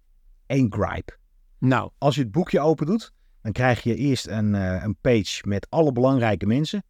één 0.45 0.73
gripe 0.73 1.17
Nou, 1.59 1.91
als 1.97 2.15
je 2.15 2.21
het 2.21 2.31
boekje 2.31 2.59
open 2.59 2.85
doet, 2.85 3.11
dan 3.41 3.51
krijg 3.51 3.83
je 3.83 3.95
eerst 3.95 4.27
een, 4.27 4.53
een 4.53 4.97
page 5.01 5.47
met 5.47 5.67
alle 5.69 5.91
belangrijke 5.91 6.45
mensen. 6.45 6.83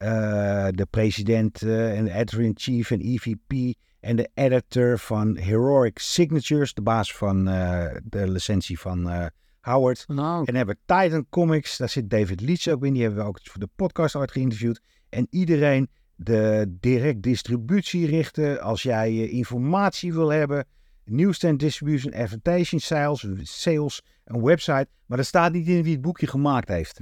Eh, 0.00 0.68
de 0.70 0.86
president 0.90 1.62
eh, 1.62 1.98
en 1.98 2.04
de 2.04 2.12
editor-in-chief 2.12 2.90
en 2.90 3.00
EVP 3.00 3.76
en 4.00 4.16
de 4.16 4.30
editor 4.34 4.98
van 4.98 5.36
Heroic 5.36 5.98
Signatures, 5.98 6.74
de 6.74 6.82
baas 6.82 7.14
van 7.14 7.48
eh, 7.48 7.96
de 8.04 8.30
licentie 8.30 8.78
van 8.78 9.30
Howard. 9.60 10.04
nou, 10.08 10.44
En 10.44 10.54
hebben 10.54 10.74
we 10.74 10.94
Titan 10.94 11.26
Comics, 11.28 11.76
daar 11.76 11.88
zit 11.88 12.10
David 12.10 12.40
Leitch 12.40 12.68
ook 12.68 12.84
in, 12.84 12.92
die 12.92 13.02
hebben 13.02 13.22
we 13.22 13.28
ook 13.28 13.40
voor 13.42 13.60
de 13.60 13.68
podcast 13.76 14.14
ooit 14.14 14.30
geïnterviewd. 14.30 14.80
En 15.08 15.26
iedereen 15.30 15.90
de 16.14 16.76
direct 16.80 17.22
distributie 17.22 18.06
richten 18.06 18.60
als 18.60 18.82
jij 18.82 19.28
informatie 19.28 20.12
wil 20.12 20.28
hebben. 20.28 20.66
Newsstand 21.04 21.58
distribution, 21.58 22.14
advertising, 22.14 22.82
sales, 22.82 23.26
sales, 23.42 24.02
een 24.24 24.42
website. 24.42 24.86
Maar 25.06 25.18
er 25.18 25.24
staat 25.24 25.52
niet 25.52 25.68
in 25.68 25.82
wie 25.82 25.92
het 25.92 26.02
boekje 26.02 26.26
gemaakt 26.26 26.68
heeft. 26.68 27.00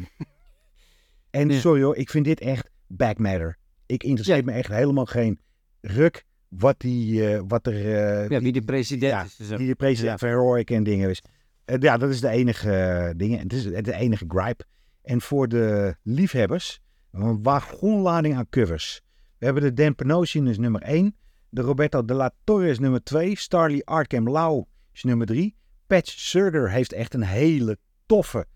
en 1.30 1.52
sorry 1.52 1.82
hoor, 1.82 1.96
ik 1.96 2.10
vind 2.10 2.24
dit 2.24 2.40
echt 2.40 2.70
back 2.88 3.18
matter. 3.18 3.58
Ik 3.86 4.02
interesseer 4.02 4.44
me 4.44 4.52
echt 4.52 4.68
helemaal 4.68 5.06
geen 5.06 5.40
ruk 5.80 6.24
wat, 6.48 6.80
die, 6.80 7.34
eh, 7.34 7.42
wat 7.48 7.66
er... 7.66 7.74
eh, 7.74 8.28
ja, 8.28 8.40
wie 8.40 8.52
de 8.52 8.62
president 8.62 9.12
ja, 9.12 9.24
is. 9.24 9.36
Dus, 9.36 9.48
die 9.48 9.66
de 9.66 9.74
president 9.74 10.18
van 10.18 10.28
Heroic 10.28 10.70
en 10.70 10.82
dingen 10.82 11.10
is. 11.10 11.22
Eh, 11.64 11.76
ja, 11.80 11.96
dat 11.96 12.10
is 12.10 12.20
de 12.20 12.28
enige 12.28 13.12
dingen. 13.16 13.38
Het 13.38 13.52
is 13.52 13.62
de 13.64 13.94
enige 13.94 14.24
gripe. 14.28 14.64
En 15.02 15.20
voor 15.20 15.48
de 15.48 15.96
liefhebbers, 16.02 16.80
een 17.12 17.42
wagonlading 17.42 18.34
aan 18.34 18.48
covers. 18.48 19.00
We 19.38 19.44
hebben 19.44 19.62
de 19.62 19.72
Dan 19.72 19.94
Panosian 19.94 20.48
is 20.48 20.58
nummer 20.58 20.82
1. 20.82 21.16
De 21.48 21.62
Roberto 21.62 22.04
de 22.04 22.14
la 22.14 22.30
Torre 22.44 22.68
is 22.68 22.78
nummer 22.78 23.02
2. 23.02 23.36
Starly 23.36 23.82
Arkham 23.84 24.30
Lau 24.30 24.64
is 24.92 25.02
nummer 25.02 25.26
3. 25.26 25.56
Patch 25.86 26.10
Surder 26.10 26.70
heeft 26.70 26.92
echt 26.92 27.14
een 27.14 27.22
hele 27.22 27.78
toffe 28.06 28.46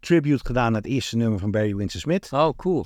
tribute 0.00 0.44
gedaan 0.44 0.66
aan 0.66 0.74
het 0.74 0.86
eerste 0.86 1.16
nummer 1.16 1.38
van 1.38 1.50
Barry 1.50 1.74
Windsor 1.76 2.00
Smith. 2.00 2.28
Oh, 2.32 2.48
cool. 2.56 2.84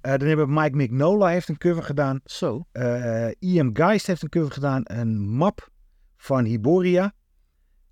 Eh, 0.00 0.16
dan 0.16 0.28
hebben 0.28 0.52
Mike 0.52 0.76
Mignola 0.76 1.28
heeft 1.28 1.48
een 1.48 1.58
cover 1.58 1.82
gedaan. 1.82 2.20
Zo. 2.24 2.66
Eh 2.72 3.28
Ian 3.38 3.70
Geist 3.72 4.06
heeft 4.06 4.22
een 4.22 4.28
cover 4.28 4.52
gedaan. 4.52 4.80
Een 4.84 5.18
map 5.28 5.70
van 6.16 6.44
Hiboria. 6.44 7.12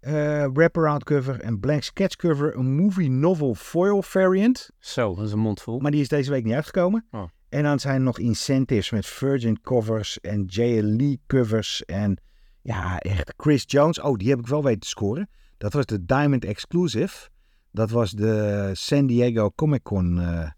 eh 0.01 0.47
wraparound 0.53 1.05
cover. 1.05 1.41
En 1.41 1.61
Blank 1.61 1.83
Sketch 1.83 2.17
cover. 2.17 2.57
Een 2.57 2.75
movie 2.77 3.11
novel 3.11 3.55
foil 3.55 4.03
variant. 4.03 4.71
Zo, 4.79 5.15
dat 5.15 5.27
is 5.27 5.33
een 5.33 5.39
mond 5.39 5.63
vol. 5.63 5.79
Maar 5.79 5.91
die 5.91 6.01
is 6.01 6.09
deze 6.09 6.31
week 6.31 6.45
niet 6.45 6.55
uitgekomen. 6.55 7.07
Oh. 7.11 7.23
En 7.49 7.63
dan 7.63 7.79
zijn 7.81 7.95
er 7.95 8.01
nog 8.01 8.19
incentives 8.19 8.91
met 8.91 9.07
Virgin 9.07 9.61
covers 9.61 10.21
en 10.21 10.45
JLE 10.45 11.19
covers. 11.27 11.85
En 11.85 12.21
ja, 12.63 12.99
echt 12.99 13.35
Chris 13.37 13.65
Jones. 13.67 14.01
Oh, 14.01 14.17
die 14.17 14.29
heb 14.31 14.39
ik 14.39 14.47
wel 14.47 14.63
weten 14.63 14.81
te 14.81 14.89
scoren. 14.89 15.29
Dat 15.59 15.73
was 15.73 15.87
de 15.87 16.05
Diamond 16.05 16.45
Exclusive. 16.45 17.29
Dat 17.73 17.91
was 17.91 18.11
de 18.11 18.71
San 18.73 19.07
Diego 19.07 19.51
Comic 19.51 19.83
Con. 19.83 20.21
eh, 20.21 20.51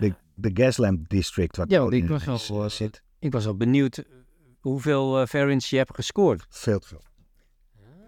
de, 0.00 0.14
de 0.34 0.50
Gaslamp 0.54 1.08
District. 1.08 1.56
Wat 1.56 1.70
Ja, 1.70 1.84
ik 1.84 1.92
in 1.92 2.06
was 2.06 2.50
al, 2.50 2.58
eh, 2.58 2.64
eh, 2.64 2.70
zit. 2.70 3.02
Ik 3.18 3.32
was 3.32 3.46
al 3.46 3.56
benieuwd 3.56 4.04
hoeveel 4.60 5.20
eh, 5.20 5.26
variants 5.26 5.70
je 5.70 5.76
hebt 5.76 5.94
gescoord. 5.94 6.46
Veel 6.48 6.78
te 6.78 6.86
veel. 6.86 7.02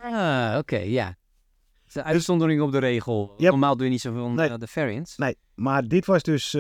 Ah, 0.01 0.55
oké, 0.59 0.77
ja. 0.79 1.07
Het 1.07 1.87
is 1.87 1.93
De 1.93 2.03
uitzondering 2.03 2.61
op 2.61 2.73
de 2.73 2.79
regel. 2.79 3.35
Yep. 3.37 3.51
Normaal 3.51 3.77
doe 3.77 3.85
je 3.85 3.91
niet 3.93 4.01
zoveel 4.01 4.31
Nee. 4.31 4.59
de 4.59 4.67
variants. 4.67 5.17
Nee, 5.17 5.37
maar 5.55 5.89
dit 5.89 6.07
was 6.07 6.23
dus 6.23 6.55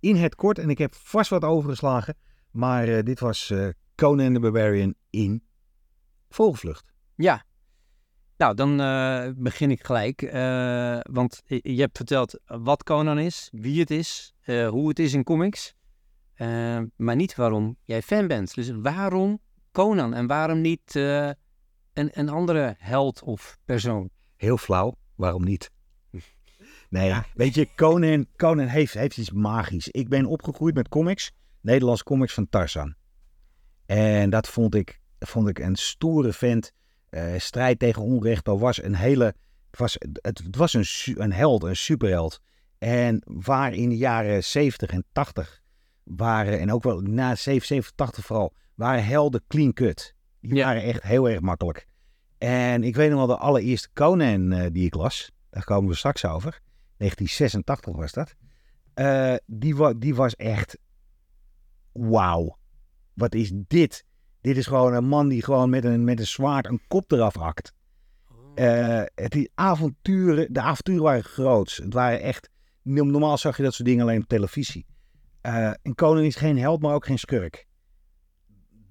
in 0.00 0.16
het 0.16 0.34
kort. 0.34 0.58
En 0.58 0.70
ik 0.70 0.78
heb 0.78 0.94
vast 0.94 1.30
wat 1.30 1.44
overgeslagen. 1.44 2.16
Maar 2.50 3.04
dit 3.04 3.20
was 3.20 3.52
Conan 3.94 4.32
the 4.32 4.40
Barbarian 4.40 4.94
in 5.10 5.42
Vogelvlucht. 6.28 6.92
Ja. 7.14 7.44
Nou, 8.44 8.56
dan 8.56 8.80
eh, 8.80 9.32
begin 9.36 9.70
ik 9.70 9.84
gelijk. 9.84 10.22
eh, 10.22 10.98
want 11.02 11.42
je 11.46 11.80
hebt 11.80 11.96
verteld 11.96 12.40
wat 12.46 12.82
Conan 12.82 13.18
is, 13.18 13.48
wie 13.52 13.80
het 13.80 13.90
is, 13.90 14.34
eh, 14.40 14.68
hoe 14.68 14.88
het 14.88 14.98
is 14.98 15.12
in 15.12 15.24
comics. 15.24 15.74
maar 16.96 17.16
niet 17.16 17.34
waarom 17.34 17.76
jij 17.84 18.02
fan 18.02 18.26
bent. 18.26 18.54
Dus 18.54 18.70
waarom 18.70 19.40
Conan 19.72 20.14
en 20.14 20.26
waarom 20.26 20.60
niet 20.60 20.94
een, 20.94 21.36
een 21.92 22.28
andere 22.28 22.74
held 22.78 23.22
of 23.22 23.58
persoon? 23.64 24.10
Heel 24.36 24.56
flauw, 24.56 24.96
waarom 25.14 25.44
niet? 25.44 25.70
Nee, 26.88 27.14
weet 27.34 27.54
je, 27.54 27.68
Conan, 27.76 28.26
Conan 28.36 28.66
heeft, 28.66 28.94
heeft 28.94 29.18
iets 29.18 29.30
magisch. 29.30 29.88
Ik 29.88 30.08
ben 30.08 30.26
opgegroeid 30.26 30.74
met 30.74 30.88
comics, 30.88 31.32
Nederlandse 31.60 32.04
comics 32.04 32.34
van 32.34 32.48
Tarzan. 32.48 32.94
En 33.86 34.30
dat 34.30 34.48
vond 34.48 34.74
ik, 34.74 35.00
vond 35.18 35.48
ik 35.48 35.58
een 35.58 35.76
stoere 35.76 36.32
vent. 36.32 36.72
Eh, 37.14 37.38
strijd 37.38 37.78
tegen 37.78 38.02
onrecht, 38.02 38.44
dat 38.44 38.58
was 38.60 38.82
een 38.82 38.94
hele... 38.94 39.24
Het 39.70 39.78
was, 39.78 39.96
het, 39.98 40.18
het 40.42 40.56
was 40.56 40.74
een, 40.74 40.84
een 41.22 41.32
held, 41.32 41.62
een 41.62 41.76
superheld. 41.76 42.40
En 42.78 43.22
waar 43.24 43.72
in 43.74 43.88
de 43.88 43.96
jaren 43.96 44.44
70 44.44 44.90
en 44.90 45.04
80 45.12 45.62
waren, 46.02 46.58
en 46.60 46.72
ook 46.72 46.82
wel 46.82 47.00
na 47.00 47.34
77, 47.34 47.92
80 47.94 48.24
vooral, 48.24 48.54
waren 48.74 49.04
helden 49.04 49.44
clean 49.48 49.72
cut. 49.72 50.14
Die 50.40 50.54
Ja. 50.54 50.66
waren 50.66 50.82
echt 50.82 51.02
heel 51.02 51.28
erg 51.28 51.40
makkelijk. 51.40 51.86
En 52.38 52.84
ik 52.84 52.96
weet 52.96 53.10
nog 53.10 53.18
wel 53.18 53.26
de 53.36 53.36
allereerste 53.42 53.88
Conan 53.92 54.52
eh, 54.52 54.66
die 54.72 54.86
ik 54.86 54.94
las. 54.94 55.30
Daar 55.50 55.64
komen 55.64 55.90
we 55.90 55.96
straks 55.96 56.24
over. 56.24 56.60
1986 56.96 57.94
was 57.96 58.12
dat. 58.12 58.34
Eh, 58.94 59.34
die, 59.46 59.76
wa- 59.76 59.94
die 59.96 60.14
was 60.14 60.36
echt... 60.36 60.78
Wauw. 61.92 62.58
Wat 63.14 63.34
is 63.34 63.50
dit? 63.54 64.04
Dit 64.44 64.56
is 64.56 64.66
gewoon 64.66 64.94
een 64.94 65.04
man 65.04 65.28
die 65.28 65.42
gewoon 65.42 65.70
met 65.70 65.84
een, 65.84 66.04
met 66.04 66.18
een 66.18 66.26
zwaard 66.26 66.66
een 66.66 66.80
kop 66.88 67.12
eraf 67.12 67.34
hakt. 67.34 67.72
Eh, 68.54 69.02
het 69.14 69.32
die 69.32 69.50
avonturen, 69.54 70.52
de 70.52 70.60
avonturen 70.60 71.02
waren 71.02 71.24
groots. 71.24 71.76
Het 71.76 71.94
waren 71.94 72.20
echt... 72.20 72.50
Normaal 72.82 73.38
zag 73.38 73.56
je 73.56 73.62
dat 73.62 73.74
soort 73.74 73.88
dingen 73.88 74.02
alleen 74.02 74.22
op 74.22 74.28
televisie. 74.28 74.86
Eh 75.40 75.72
en 75.82 75.94
Conan 75.94 76.22
is 76.22 76.36
geen 76.36 76.58
held, 76.58 76.82
maar 76.82 76.94
ook 76.94 77.06
geen 77.06 77.18
schurk. 77.18 77.66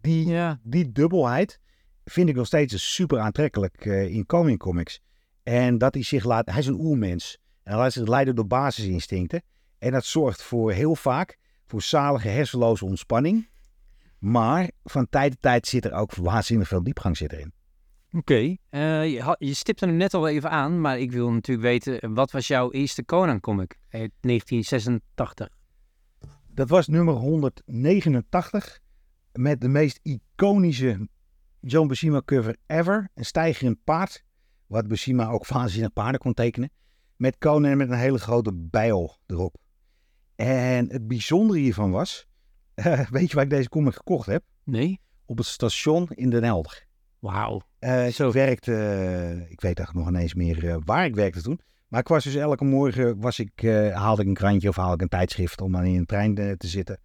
Die, 0.01 0.28
Ja, 0.28 0.60
die 0.64 0.91
dubbelheid 0.91 1.60
vind 2.06 2.30
ik 2.30 2.36
nog 2.36 2.45
steeds 2.45 2.93
super 2.93 3.20
aantrekkelijk 3.20 3.86
eh, 3.86 4.08
in 4.08 4.26
Comic 4.26 4.58
Comics. 4.58 5.01
En 5.43 5.78
dat 5.78 5.93
hij 5.93 6.04
zich 6.04 6.24
laat, 6.24 6.49
hij 6.49 6.60
is 6.60 6.68
een 6.68 6.80
oermens. 6.80 7.38
En 7.64 7.72
hij 7.72 7.82
laat 7.82 7.93
zich 7.93 8.08
leiden 8.08 8.36
door 8.36 8.47
basisinstincten. 8.47 9.43
En 9.78 9.91
dat 9.91 10.06
zorgt 10.06 10.41
voor 10.41 10.72
heel 10.72 10.95
vaak 10.95 11.38
voor 11.66 11.82
zalige 11.82 12.28
hersenloze 12.28 12.86
ontspanning. 12.86 13.51
Maar 14.24 14.72
van 14.84 15.10
tijd 15.10 15.32
tot 15.32 15.42
tijd 15.42 15.68
zit 15.68 15.86
er 15.86 15.94
ook 15.94 16.16
waanzinnig 16.16 16.68
veel 16.68 16.84
diepgang 16.84 17.18
zit 17.18 17.32
erin. 17.32 17.54
oké. 18.12 18.56
Eh, 18.70 19.12
je, 19.12 19.36
je 19.40 19.54
stipte 19.54 19.86
hem 19.86 19.96
net 19.96 20.14
al 20.14 20.28
even 20.28 20.50
aan, 20.50 20.82
maar 20.82 21.00
ik 21.00 21.12
wil 21.12 21.32
natuurlijk 21.32 21.68
weten, 21.68 22.14
wat 22.14 22.32
was 22.32 22.48
jouw 22.48 22.72
eerste 22.72 23.06
Conan 23.06 23.40
comic 23.40 23.78
uit 23.90 24.12
1986? 24.20 25.50
Dat 26.48 26.70
was 26.70 26.88
nummer 26.88 27.14
189 27.14 28.80
met 29.32 29.62
de 29.62 29.68
meest 29.68 30.00
iconische 30.04 31.08
John 31.60 31.88
Buscema 31.88 32.22
cover 32.26 32.56
ever. 32.68 33.10
Een 33.14 33.26
stijgerend 33.26 33.78
paard, 33.84 34.24
wat 34.68 34.88
Buscema 34.88 35.30
ook 35.30 35.48
waanzinnig 35.54 35.94
paarden 35.94 36.20
kon 36.20 36.34
tekenen. 36.34 36.72
Met 37.16 37.38
Conan 37.38 37.78
met 37.78 37.90
een 37.90 37.98
hele 37.98 38.20
grote 38.20 38.54
bijl 38.54 39.18
erop. 39.26 39.56
En 40.36 40.90
het 40.92 41.08
bijzondere 41.08 41.60
hiervan 41.60 41.92
was, 41.92 42.28
weet 43.12 43.30
je 43.30 43.36
waar 43.36 43.44
ik 43.44 43.50
deze 43.50 43.70
comic 43.70 43.96
gekocht 43.96 44.26
heb? 44.26 44.44
Nee? 44.64 45.00
Op 45.26 45.38
het 45.38 45.48
station 45.48 46.08
in 46.10 46.30
Den 46.30 46.44
Helder. 46.44 46.86
Wauw. 47.20 47.62
Eh, 47.80 48.08
Zo. 48.08 48.28
ik 48.28 48.34
werkte, 48.34 48.76
eh, 48.76 49.52
ik 49.52 49.62
weet 49.62 49.78
eigenlijk 49.78 49.94
nog 49.94 50.08
ineens 50.08 50.34
meer 50.34 50.70
eh, 50.70 50.78
waar 50.86 51.06
ik 51.06 51.16
werkte 51.16 51.42
toen. 51.42 51.60
Maar 51.94 52.02
ik 52.02 52.08
was 52.08 52.24
dus 52.24 52.36
elke 52.36 52.64
morgen, 52.64 53.20
was 53.20 53.40
ik, 53.40 53.64
eh, 53.64 53.96
haalde 53.96 54.22
ik 54.22 54.28
een 54.28 54.34
krantje 54.34 54.70
of 54.70 54.76
haalde 54.76 54.94
ik 54.94 55.02
een 55.02 55.08
tijdschrift 55.08 55.62
om 55.62 55.72
dan 55.72 55.84
in 55.84 55.96
een 55.96 56.06
trein 56.06 56.38
eh, 56.38 56.52
te 56.52 56.68
zitten. 56.68 57.00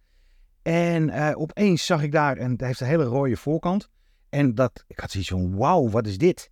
En 0.61 1.09
eh, 1.09 1.31
opeens 1.39 1.85
zag 1.85 2.03
ik 2.03 2.11
daar, 2.11 2.37
en 2.37 2.51
het 2.51 2.61
heeft 2.61 2.79
een 2.79 2.87
hele 2.87 3.03
rode 3.03 3.37
voorkant. 3.37 3.89
En 4.29 4.55
dat, 4.55 4.83
ik 4.87 4.99
had 4.99 5.11
zoiets 5.11 5.29
van, 5.29 5.55
wauw, 5.55 5.89
wat 5.89 6.07
is 6.07 6.17
dit? 6.17 6.51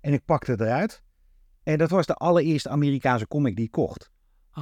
En 0.00 0.12
ik 0.12 0.24
pakte 0.24 0.50
het 0.50 0.60
eruit. 0.60 1.02
En 1.62 1.78
dat 1.78 1.90
was 1.90 2.06
de 2.06 2.14
allereerste 2.14 2.68
Amerikaanse 2.68 3.28
comic 3.28 3.56
die 3.56 3.64
ik 3.64 3.70
kocht. 3.70 4.10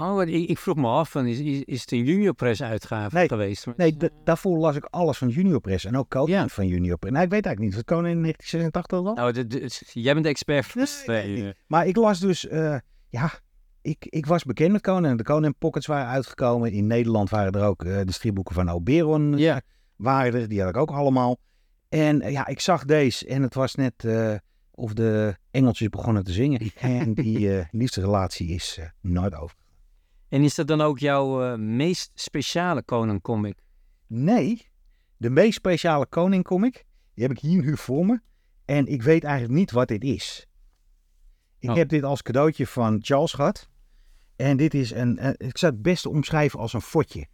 Oh, 0.01 0.22
ik, 0.22 0.49
ik 0.49 0.59
vroeg 0.59 0.76
me 0.76 0.86
af, 0.88 1.11
van, 1.11 1.26
is, 1.26 1.38
is, 1.38 1.62
is 1.64 1.80
het 1.80 1.92
een 1.92 2.05
Junior 2.05 2.34
Press 2.34 2.62
uitgave 2.62 3.16
Nee. 3.16 3.28
geweest? 3.28 3.66
Nee, 3.76 3.97
da- 3.97 4.09
daarvoor 4.24 4.59
las 4.59 4.76
ik 4.76 4.84
alles 4.84 5.18
van 5.18 5.28
Junior 5.28 5.61
Press. 5.61 5.84
En 5.84 5.97
ook 5.97 6.09
Conan 6.11 6.28
Ja. 6.30 6.49
van 6.49 6.66
Junior 6.66 6.99
Press. 6.99 7.12
Nou, 7.14 7.24
ik 7.24 7.30
weet 7.30 7.44
eigenlijk 7.47 7.76
niet. 7.76 7.84
Was 7.86 7.97
Conan 7.97 8.11
in 8.11 8.20
1986 8.22 8.99
al? 8.99 9.14
Nou, 9.14 9.32
de, 9.32 9.47
de- 9.47 10.01
jij 10.01 10.12
bent 10.12 10.24
de 10.24 10.30
expert. 10.30 10.74
Nee, 10.74 10.86
Nee, 11.07 11.36
nee, 11.42 11.49
eh, 11.49 11.55
Maar 11.66 11.86
ik 11.86 11.97
las 11.97 12.20
dus, 12.20 12.47
eh, 12.49 12.76
ja, 13.09 13.30
ik, 13.82 14.07
ik 14.09 14.26
was 14.26 14.44
bekend 14.44 14.72
met 14.72 14.82
Conan. 14.82 15.16
De 15.16 15.22
Conan 15.24 15.55
Pockets 15.59 15.86
waren 15.86 16.07
uitgekomen. 16.07 16.72
In 16.72 16.86
Nederland 16.86 17.30
waren 17.30 17.53
er 17.53 17.64
ook 17.66 17.84
eh, 17.84 18.01
de 18.05 18.12
stripboeken 18.12 18.55
van 18.55 18.68
Oberon. 18.68 19.32
eh, 19.34 19.38
Ja. 19.38 19.61
Waren 19.97 20.40
er, 20.40 20.49
die 20.49 20.61
had 20.61 20.68
ik 20.68 20.76
ook 20.76 20.90
allemaal. 20.90 21.36
En 21.88 22.20
eh, 22.20 22.32
ja, 22.32 22.47
ik 22.47 22.61
zag 22.61 22.84
deze 22.84 23.26
en 23.26 23.42
het 23.42 23.55
was 23.55 23.74
net 23.74 24.05
eh, 24.05 24.34
of 24.70 24.92
de 24.92 25.36
engeltjes 25.51 25.88
begonnen 25.88 26.24
te 26.24 26.32
zingen. 26.32 26.61
En 26.80 27.14
die 27.14 27.59
eh, 27.59 27.64
liefdesrelatie 27.70 28.49
is 28.49 28.76
eh, 28.80 28.86
nooit 29.01 29.34
over. 29.34 29.57
En 30.29 30.43
is 30.43 30.55
dat 30.55 30.66
dan 30.66 30.81
ook 30.81 30.99
jouw 30.99 31.43
eh, 31.43 31.59
meest 31.59 32.11
speciale 32.14 32.85
Conan 32.85 33.20
comic? 33.20 33.59
Nee, 34.07 34.66
de 35.16 35.31
meest 35.31 35.55
speciale 35.55 36.07
Koning 36.07 36.45
comic, 36.45 36.85
die 37.14 37.27
heb 37.27 37.37
ik 37.37 37.39
hier 37.39 37.62
nu 37.62 37.77
voor 37.77 38.07
me. 38.07 38.20
En 38.64 38.87
ik 38.87 39.03
weet 39.03 39.24
eigenlijk 39.24 39.59
niet 39.59 39.70
wat 39.70 39.89
dit 39.89 40.05
is. 40.05 40.47
Ik 41.59 41.70
Oh. 41.70 41.77
heb 41.77 41.89
dit 41.89 42.03
als 42.03 42.22
cadeautje 42.22 42.66
van 42.66 42.99
Charles 43.03 43.33
gehad. 43.33 43.68
En 44.37 44.57
dit 44.57 44.74
is 44.74 44.91
een, 44.91 45.18
eh, 45.18 45.49
ik 45.49 45.59
zou 45.59 45.72
het 45.72 45.83
beste 45.83 46.09
omschrijven 46.09 46.59
als 46.59 46.72
een 46.72 46.81
fotje. 46.81 47.27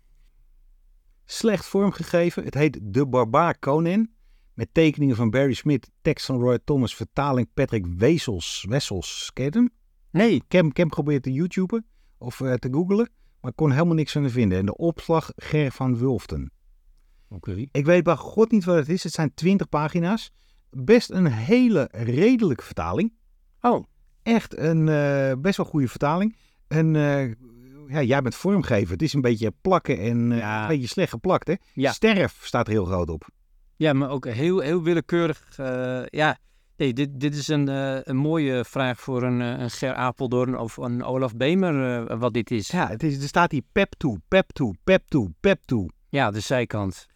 Slecht 1.24 1.66
vormgegeven. 1.66 2.44
Het 2.44 2.54
heet 2.54 2.78
De 2.82 3.06
Barbaar 3.06 3.58
Conan. 3.58 4.10
Met 4.54 4.68
tekeningen 4.72 5.16
van 5.16 5.30
Barry 5.30 5.52
Smith, 5.52 5.90
tekst 6.02 6.26
van 6.26 6.40
Roy 6.40 6.58
Thomas, 6.64 6.94
vertaling 6.94 7.48
Patrick 7.54 7.86
Wessels. 7.86 8.66
Wessels, 8.68 9.30
ken 9.32 9.44
je 9.44 9.50
hem? 9.50 9.70
Nee. 10.10 10.34
Ik 10.34 10.52
heb, 10.52 10.64
ik 10.64 10.76
heb 10.76 10.76
hem 10.76 10.88
geprobeerd 10.88 11.22
te 11.22 11.32
YouTuben 11.32 11.86
of 12.22 12.40
eh, 12.40 12.52
te 12.54 12.68
googlen, 12.72 13.08
maar 13.40 13.50
ik 13.50 13.56
kon 13.56 13.70
helemaal 13.72 13.94
niks 13.94 14.12
van 14.12 14.30
vinden. 14.30 14.58
En 14.58 14.66
de 14.66 14.76
opslag 14.76 15.30
Ger 15.36 15.70
van 15.72 15.96
Wulften. 15.98 16.52
Oké. 17.28 17.66
Ik 17.72 17.84
weet 17.84 18.02
bij 18.04 18.16
god 18.16 18.50
niet 18.50 18.64
wat 18.64 18.76
het 18.76 18.88
is. 18.88 19.02
Het 19.02 19.12
zijn 19.12 19.34
20 19.34 19.68
pagina's. 19.68 20.32
Best 20.70 21.10
een 21.10 21.26
hele 21.26 21.88
redelijke 21.92 22.64
vertaling. 22.64 23.12
Oh, 23.60 23.84
Echt 24.22 24.58
een 24.58 24.88
eh, 24.88 25.32
best 25.38 25.56
wel 25.56 25.66
goede 25.66 25.88
vertaling. 25.88 26.36
En 26.68 26.96
eh, 26.96 27.28
ja, 27.88 28.02
jij 28.02 28.22
bent 28.22 28.34
vormgever. 28.34 28.92
Het 28.92 29.02
is 29.02 29.12
een 29.12 29.20
beetje 29.20 29.52
plakken 29.60 29.98
en 29.98 30.30
Ja. 30.30 30.62
een 30.62 30.68
beetje 30.68 30.86
slecht 30.86 31.10
geplakt. 31.10 31.46
Hè? 31.46 31.54
Ja. 31.74 31.92
Sterf 31.92 32.38
staat 32.42 32.66
er 32.66 32.72
heel 32.72 32.84
groot 32.84 33.08
op. 33.08 33.28
ja, 33.76 33.92
maar 33.92 34.10
ook 34.10 34.26
heel, 34.26 34.58
heel 34.58 34.82
willekeurig. 34.82 35.48
ja, 36.10 36.38
nee, 36.82 36.92
dit, 36.92 37.20
dit 37.20 37.34
is 37.34 37.48
een, 37.48 37.68
eh, 37.68 37.98
een 38.02 38.16
mooie 38.16 38.64
vraag 38.64 39.00
voor 39.00 39.22
een, 39.22 39.40
eh, 39.40 39.62
een 39.62 39.70
Ger 39.70 39.94
Apeldoorn 39.94 40.58
of 40.58 40.76
een 40.76 41.04
Olaf 41.04 41.36
Bemer, 41.36 42.06
eh, 42.08 42.18
wat 42.18 42.34
dit 42.34 42.50
is. 42.50 42.68
Ja, 42.68 42.88
het 42.88 43.02
is, 43.02 43.22
er 43.22 43.28
staat 43.28 43.52
hier 43.52 43.62
pep 43.72 43.92
toe, 43.96 44.20
pep 44.28 44.50
toe, 44.50 44.74
pep 44.84 45.02
toe, 45.08 45.30
pep 45.40 45.60
toe. 45.64 45.90
Ja, 46.08 46.30
de 46.30 46.40
zijkant. 46.40 47.06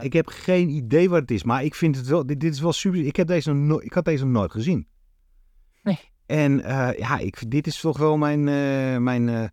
Ik 0.00 0.12
heb 0.12 0.26
geen 0.26 0.68
idee 0.68 1.08
wat 1.08 1.20
het 1.20 1.30
is, 1.30 1.42
maar 1.42 1.64
ik 1.64 1.74
vind 1.74 1.96
het 1.96 2.06
wel, 2.06 2.26
dit, 2.26 2.40
dit 2.40 2.52
is 2.52 2.60
wel 2.60 2.72
super. 2.72 3.06
Ik, 3.06 3.16
heb 3.16 3.26
deze 3.26 3.52
nog 3.52 3.66
no- 3.66 3.84
ik 3.84 3.92
had 3.92 4.04
deze 4.04 4.24
nog 4.24 4.32
nooit 4.32 4.50
gezien. 4.50 4.86
Nee. 5.82 5.98
En 6.26 6.56
ja, 6.98 7.18
ik, 7.18 7.50
dit 7.50 7.66
is 7.66 7.80
toch 7.80 7.98
wel 7.98 8.16
mijn, 8.16 8.44
mijn, 9.02 9.52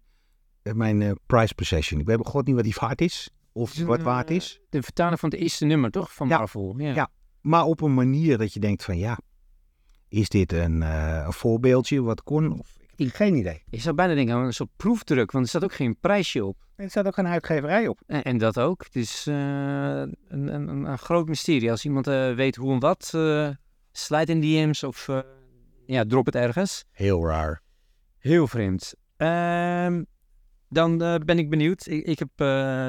mijn 0.63 1.19
prize 1.25 1.55
possession. 1.55 1.99
Ik 1.99 2.05
weet 2.05 2.19
god 2.27 2.45
niet 2.45 2.55
wat 2.55 2.63
die 2.63 2.75
waard 2.79 3.01
is. 3.01 3.29
Of 3.51 3.83
wat 3.83 4.01
waard 4.01 4.29
is. 4.29 4.59
De 4.69 4.83
vertaling 4.83 5.19
van 5.19 5.29
het 5.29 5.39
eerste 5.39 5.65
nummer, 5.65 5.91
toch? 5.91 6.13
Van 6.13 6.27
Ja. 6.27 6.37
Marvel. 6.37 6.75
Ja. 6.77 6.93
Ja. 6.93 7.09
Maar 7.41 7.63
op 7.63 7.81
een 7.81 7.93
manier 7.93 8.37
dat 8.37 8.53
je 8.53 8.59
denkt 8.59 8.83
van 8.83 8.97
ja, 8.97 9.19
is 10.09 10.29
dit 10.29 10.51
een, 10.53 10.83
eh, 10.83 11.23
een 11.25 11.33
voorbeeldje 11.33 12.01
wat 12.01 12.23
kon? 12.23 12.59
Of, 12.59 12.75
ik 12.95 13.05
heb 13.05 13.15
geen 13.15 13.35
idee. 13.35 13.63
Ik 13.69 13.81
zou 13.81 13.95
bijna 13.95 14.13
denken 14.13 14.35
een 14.35 14.53
soort 14.53 14.69
proefdruk, 14.75 15.31
want 15.31 15.43
er 15.43 15.49
staat 15.49 15.63
ook 15.63 15.73
geen 15.73 15.99
prijsje 15.99 16.45
op. 16.45 16.57
Er 16.75 16.89
staat 16.89 17.05
ook 17.07 17.17
een 17.17 17.27
uitgeverij 17.27 17.87
op. 17.87 18.01
En, 18.07 18.23
en 18.23 18.37
dat 18.37 18.59
ook. 18.59 18.83
Het 18.83 18.95
is 18.95 19.27
eh, 19.27 19.35
een, 19.35 20.17
een, 20.27 20.67
een, 20.67 20.97
groot 20.97 21.27
mysterie. 21.27 21.71
Als 21.71 21.85
iemand 21.85 22.07
eh, 22.07 22.33
weet 22.35 22.55
hoe 22.55 22.73
en 22.73 22.79
wat, 22.79 23.13
slijt 23.91 24.29
in 24.29 24.41
DM's 24.41 24.83
of 24.83 25.07
ja, 25.85 26.03
drop 26.05 26.25
het 26.25 26.35
ergens. 26.35 26.85
Heel 26.91 27.25
raar. 27.25 27.61
Heel 28.17 28.47
vreemd. 28.47 28.93
Ehm, 29.17 30.03
dan 30.69 30.97
ben 30.97 31.39
ik 31.39 31.49
benieuwd. 31.49 31.87
Ik, 31.87 32.05
ik 32.05 32.19
heb 32.19 32.29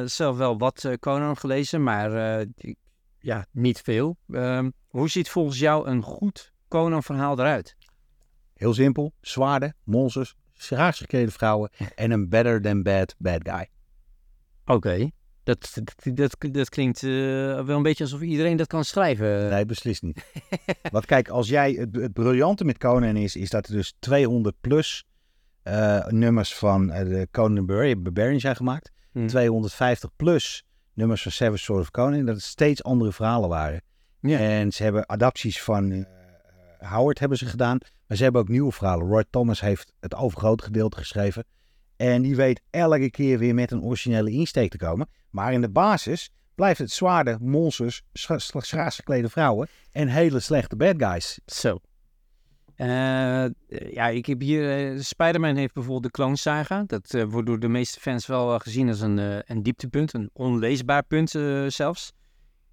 zelf 0.08 0.36
wel 0.36 0.58
wat 0.58 0.88
Conan 1.00 1.36
gelezen, 1.36 1.82
maar 1.82 2.40
ik- 2.56 2.78
ja, 3.18 3.46
niet 3.52 3.80
veel. 3.80 4.16
Ehm, 4.32 4.70
hoe 4.88 5.08
ziet 5.08 5.30
volgens 5.30 5.58
jou 5.58 5.86
een 5.88 6.02
goed 6.02 6.52
Conan-verhaal 6.70 7.38
eruit? 7.38 7.76
Heel 8.54 8.74
simpel. 8.74 9.12
Zwaarden, 9.20 9.74
monsters, 9.84 10.34
schaars 10.54 10.98
geklede 10.98 11.30
vrouwen 11.30 11.70
en 11.94 12.10
een 12.10 12.28
better 12.28 12.62
than 12.62 12.82
bad 12.82 13.14
bad 13.18 13.40
guy. 13.42 13.68
Oké. 14.64 15.10
Dat, 15.42 15.72
dat, 15.74 16.16
dat, 16.16 16.36
dat 16.54 16.68
klinkt 16.68 17.02
eh, 17.02 17.10
wel 17.64 17.76
een 17.76 17.82
beetje 17.82 18.04
alsof 18.04 18.20
iedereen 18.20 18.56
dat 18.56 18.66
kan 18.66 18.84
schrijven. 18.84 19.50
Nee, 19.50 19.66
beslist 19.66 20.02
niet. 20.02 20.24
Want 20.92 21.06
kijk, 21.06 21.28
als 21.28 21.48
jij 21.48 21.72
het, 21.72 21.96
het 21.96 22.12
briljante 22.12 22.64
met 22.64 22.78
Conan 22.78 23.16
is, 23.16 23.36
is 23.36 23.50
dat 23.50 23.66
er 23.66 23.72
dus 23.72 23.94
200 23.98 24.56
plus 24.60 25.04
eh, 25.62 26.06
nummers 26.06 26.54
van 26.54 26.90
eh, 26.90 27.08
de 27.08 27.28
Conan 27.30 27.66
Bar- 27.66 28.00
Barbarian 28.00 28.40
zijn 28.40 28.56
gemaakt. 28.56 28.92
Hm. 29.12 29.26
250 29.26 30.10
plus 30.16 30.64
nummers 30.94 31.22
van 31.22 31.32
Seven 31.32 31.58
Sword 31.58 31.80
of 31.80 31.90
Conan. 31.90 32.24
Dat 32.24 32.34
het 32.34 32.44
steeds 32.44 32.82
andere 32.82 33.12
verhalen 33.12 33.48
waren. 33.48 33.82
Ja. 34.20 34.38
En 34.38 34.72
ze 34.72 34.82
hebben 34.82 35.08
adapties 35.08 35.62
van 35.62 36.06
Howard 36.80 37.18
hebben 37.18 37.38
ze 37.38 37.46
gedaan. 37.46 37.78
Maar 38.06 38.16
ze 38.16 38.22
hebben 38.22 38.40
ook 38.40 38.48
nieuwe 38.48 38.72
verhalen. 38.72 39.06
Roy 39.08 39.24
Thomas 39.30 39.60
heeft 39.60 39.92
het 40.00 40.14
overgrote 40.14 40.64
gedeelte 40.64 40.96
geschreven. 40.96 41.44
En 41.96 42.22
die 42.22 42.36
weet 42.36 42.60
elke 42.70 43.10
keer 43.10 43.38
weer 43.38 43.54
met 43.54 43.70
een 43.70 43.82
originele 43.82 44.30
insteek 44.30 44.70
te 44.70 44.76
komen. 44.76 45.08
Maar 45.30 45.52
in 45.52 45.60
de 45.60 45.70
basis 45.70 46.30
blijft 46.54 46.78
het 46.78 46.90
zwaarde, 46.90 47.36
monsters, 47.40 48.02
scha- 48.12 48.38
scha- 48.38 48.60
schaars 48.60 48.96
geklede 48.96 49.28
vrouwen 49.28 49.68
en 49.92 50.08
hele 50.08 50.40
slechte 50.40 50.76
bad 50.76 50.94
guys. 50.98 51.40
Zo. 51.46 51.78
Eh, 52.74 52.88
ja, 53.92 54.08
ik 54.08 54.26
heb 54.26 54.40
hier... 54.40 54.92
eh, 54.92 55.00
Spider-Man 55.00 55.56
heeft 55.56 55.74
bijvoorbeeld 55.74 56.02
de 56.02 56.10
Clone 56.10 56.36
Saga. 56.36 56.84
Dat 56.86 57.14
eh, 57.14 57.24
wordt 57.24 57.46
door 57.46 57.60
de 57.60 57.68
meeste 57.68 58.00
fans 58.00 58.26
wel 58.26 58.58
gezien 58.58 58.88
als 58.88 59.00
een, 59.00 59.18
een 59.52 59.62
dieptepunt. 59.62 60.14
Een 60.14 60.30
onleesbaar 60.32 61.02
punt 61.04 61.30
zelfs. 61.72 62.12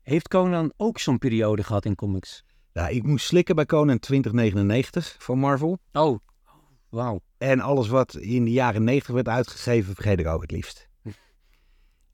Heeft 0.02 0.28
Conan 0.28 0.74
ook 0.78 1.00
zo'n 1.00 1.18
periode 1.18 1.64
gehad 1.64 1.86
in 1.86 1.96
comics? 1.96 2.44
Nou, 2.78 2.92
ik 2.92 3.04
moest 3.04 3.26
slikken 3.26 3.56
bij 3.56 3.66
Conan 3.66 4.00
2099 4.00 5.16
van 5.20 5.40
Marvel. 5.40 5.80
Oh, 5.92 6.20
wauw. 6.90 7.20
En 7.38 7.60
alles 7.60 7.88
wat 7.88 8.16
in 8.16 8.44
de 8.44 8.52
jaren 8.52 8.84
90 8.84 9.14
werd 9.14 9.28
uitgegeven, 9.28 9.94
vergeet 9.94 10.20
ik 10.20 10.28
ook 10.28 10.42
het 10.42 10.52
liefst. 10.52 10.90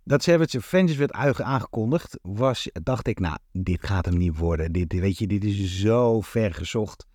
Dat 0.03 0.24
Savage 0.24 0.57
Avengers 0.57 0.97
werd 0.97 1.11
aangekondigd, 1.41 2.20
was, 2.22 2.70
dacht 2.74 3.07
ik, 3.07 3.20
nou, 3.20 3.38
dit 3.51 3.86
gaat 3.86 4.05
hem 4.05 4.18
niet 4.18 4.38
worden. 4.38 4.72
Dit, 4.72 4.93
weet 4.93 5.18
je, 5.18 5.28
dit 5.28 5.43
is 5.43 5.80
zo 5.80 6.22
ver 6.22 6.53
gezocht. 6.53 7.05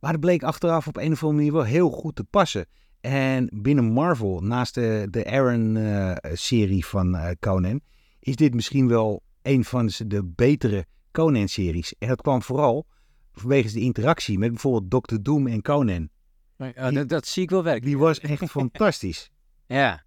Maar 0.00 0.12
het 0.12 0.20
bleek 0.20 0.42
achteraf 0.42 0.86
op 0.86 0.96
een 0.96 1.12
of 1.12 1.22
andere 1.22 1.32
manier 1.32 1.52
wel 1.52 1.70
heel 1.70 1.90
goed 1.90 2.16
te 2.16 2.24
passen. 2.24 2.66
En 3.00 3.50
binnen 3.62 3.84
Marvel, 3.84 4.40
naast 4.40 4.74
de, 4.74 5.06
de 5.10 5.30
Aaron-serie 5.30 6.86
van 6.86 7.14
eh, 7.16 7.30
Conan, 7.38 7.80
is 8.18 8.36
dit 8.36 8.54
misschien 8.54 8.88
wel 8.88 9.22
een 9.42 9.64
van 9.64 9.90
de 10.06 10.24
betere 10.24 10.86
Conan-series. 11.12 11.94
En 11.98 12.08
dat 12.08 12.22
kwam 12.22 12.42
vooral 12.42 12.86
vanwege 13.32 13.72
de 13.72 13.80
interactie 13.80 14.38
met 14.38 14.50
bijvoorbeeld 14.50 15.04
Dr. 15.08 15.16
Doom 15.22 15.46
en 15.46 15.62
Conan. 15.62 16.08
Ja, 16.56 16.90
dat, 16.90 17.08
dat 17.08 17.26
zie 17.26 17.42
ik 17.42 17.50
wel 17.50 17.62
werken. 17.62 17.84
Die 17.86 17.98
was 17.98 18.20
echt 18.20 18.50
fantastisch. 18.60 19.30
Ja. 19.66 20.02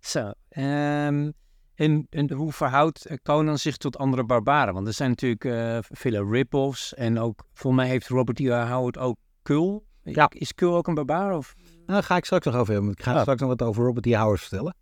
Zo. 0.00 0.30
ehm, 0.48 1.30
en, 1.74 2.06
en 2.10 2.32
hoe 2.32 2.52
verhoudt 2.52 3.04
eh, 3.06 3.16
Conan 3.22 3.58
zich 3.58 3.76
tot 3.76 3.96
andere 3.98 4.24
barbaren? 4.24 4.74
Want 4.74 4.86
er 4.86 4.92
zijn 4.92 5.08
natuurlijk 5.08 5.44
eh, 5.44 5.78
vele 5.80 6.24
rip-offs. 6.30 6.94
En 6.94 7.18
ook, 7.18 7.44
volgens 7.54 7.82
mij 7.82 7.90
heeft 7.90 8.08
Robert 8.08 8.40
E. 8.40 8.50
Howard 8.50 8.98
ook 8.98 9.16
Kul. 9.42 9.86
Ja. 10.02 10.30
Is 10.34 10.54
Kul 10.54 10.76
ook 10.76 10.86
een 10.86 10.94
barbaar? 10.94 11.36
Of? 11.36 11.54
Nou, 11.56 11.72
daar 11.86 12.02
ga 12.02 12.16
ik 12.16 12.24
straks 12.24 12.46
nog 12.46 12.54
over 12.54 12.72
hebben. 12.72 12.92
Ik 12.92 13.02
ga 13.02 13.14
Ah. 13.14 13.20
straks 13.20 13.40
nog 13.40 13.48
wat 13.48 13.62
over 13.62 13.84
Robert 13.84 14.06
E. 14.06 14.16
Howard 14.16 14.40
vertellen. 14.40 14.74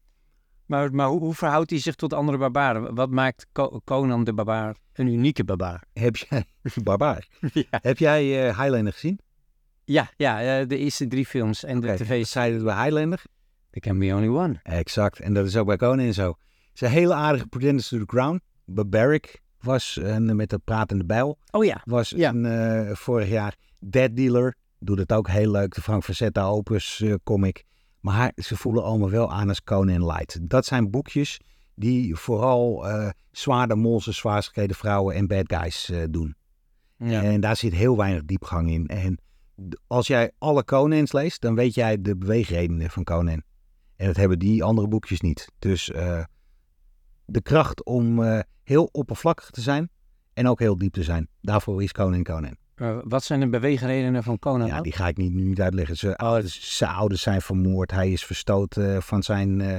Maar, 0.66 0.94
maar 0.94 1.06
hoe, 1.08 1.20
hoe 1.20 1.34
verhoudt 1.34 1.70
hij 1.70 1.78
zich 1.78 1.94
tot 1.94 2.12
andere 2.12 2.38
barbaren? 2.38 2.94
Wat 2.94 3.10
maakt 3.10 3.46
Co- 3.52 3.80
Conan 3.84 4.24
de 4.24 4.32
barbaar 4.34 4.76
een 4.92 5.06
unieke 5.06 5.44
barbaar? 5.44 5.82
Heb 5.92 6.16
jij... 6.16 6.44
Barbaar. 6.82 7.28
ja, 7.52 7.64
Heb 7.70 7.98
jij 7.98 8.48
eh, 8.48 8.58
Highlander 8.60 8.92
gezien? 8.92 9.18
ja, 9.84 10.10
ja 10.16 10.60
eh, 10.60 10.68
de 10.68 10.76
eerste 10.78 11.06
drie 11.06 11.26
films 11.26 11.64
en 11.64 11.80
de 11.80 11.94
tv's. 11.94 12.08
wat 12.18 12.26
zei 12.28 12.52
je 12.52 12.62
bij 12.62 12.82
Highlander? 12.84 13.22
There 13.70 13.80
can 13.86 13.98
be 13.98 14.14
only 14.14 14.28
one. 14.28 14.60
Exact. 14.62 15.20
En 15.20 15.34
dat 15.34 15.46
is 15.46 15.56
ook 15.56 15.66
bij 15.66 15.76
Conan 15.76 16.12
zo. 16.12 16.28
Het 16.28 16.36
is 16.74 16.80
een 16.80 16.88
hele 16.88 17.14
aardige 17.14 17.46
Pretenders 17.46 17.88
to 17.88 17.98
the 17.98 18.06
Crown. 18.06 18.40
Barbaric 18.64 19.42
was 19.60 19.98
een, 20.02 20.36
met 20.36 20.50
de 20.50 20.58
pratende 20.64 21.04
bijl. 21.04 21.38
Oh 21.50 21.64
ja. 21.64 21.80
Was 21.84 22.10
Ja. 22.10 22.30
een, 22.30 22.44
eh, 22.46 22.94
vorig 22.96 23.28
jaar 23.28 23.54
Dead 23.80 24.16
Dealer. 24.16 24.54
Doet 24.78 24.98
het 24.98 25.12
ook 25.12 25.28
heel 25.28 25.50
leuk. 25.50 25.74
De 25.74 25.80
Frank 25.82 26.04
Frazetta 26.04 26.44
Opus 26.46 27.00
eh, 27.00 27.14
comic. 27.24 27.64
Maar 28.06 28.32
ze 28.36 28.56
voelen 28.56 28.84
allemaal 28.84 29.10
wel 29.10 29.32
aan 29.32 29.48
als 29.48 29.62
Conan 29.62 30.06
Light. 30.06 30.38
Dat 30.42 30.66
zijn 30.66 30.90
boekjes 30.90 31.40
die 31.74 32.16
vooral 32.16 32.88
eh 32.88 33.10
zwaarde 33.30 34.00
zwaargeklede 34.00 34.74
vrouwen 34.74 35.14
en 35.14 35.26
bad 35.26 35.52
guys 35.52 35.90
eh, 35.90 36.02
doen. 36.10 36.36
ja. 36.96 37.22
En 37.22 37.40
daar 37.40 37.56
zit 37.56 37.72
heel 37.72 37.96
weinig 37.96 38.24
diepgang 38.24 38.70
in. 38.70 38.86
En 38.86 39.18
als 39.86 40.06
jij 40.06 40.30
alle 40.38 40.64
Conans 40.64 41.12
leest, 41.12 41.40
dan 41.40 41.54
weet 41.54 41.74
jij 41.74 42.00
de 42.02 42.16
beweegredenen 42.16 42.90
van 42.90 43.04
Conan. 43.04 43.42
En 43.96 44.06
dat 44.06 44.16
hebben 44.16 44.38
die 44.38 44.62
andere 44.62 44.88
boekjes 44.88 45.20
niet. 45.20 45.52
Dus 45.58 45.90
eh, 45.90 46.24
de 47.24 47.40
kracht 47.40 47.84
om 47.84 48.22
heel 48.62 48.88
oppervlakkig 48.92 49.50
te 49.50 49.60
zijn 49.60 49.90
en 50.32 50.48
ook 50.48 50.58
heel 50.58 50.78
diep 50.78 50.92
te 50.92 51.02
zijn. 51.02 51.28
Daarvoor 51.40 51.82
is 51.82 51.92
Conan 51.92 52.22
Conan. 52.22 52.56
Eh, 52.76 52.98
wat 53.04 53.24
zijn 53.24 53.40
de 53.40 53.48
beweegredenen 53.48 54.22
van 54.22 54.38
Conan? 54.38 54.66
Ja, 54.66 54.80
die 54.80 54.92
ga 54.92 55.08
ik 55.08 55.16
niet, 55.16 55.32
nu 55.32 55.42
niet 55.42 55.60
uitleggen. 55.60 55.96
Zijn, 55.96 56.16
ouders- 56.16 56.76
zijn 56.76 56.90
ouders 56.90 57.22
zijn 57.22 57.42
vermoord. 57.42 57.90
Hij 57.90 58.12
is 58.12 58.24
verstoten 58.24 58.94
eh, 58.94 59.00
van 59.00 59.22
zijn, 59.22 59.60
eh, 59.60 59.76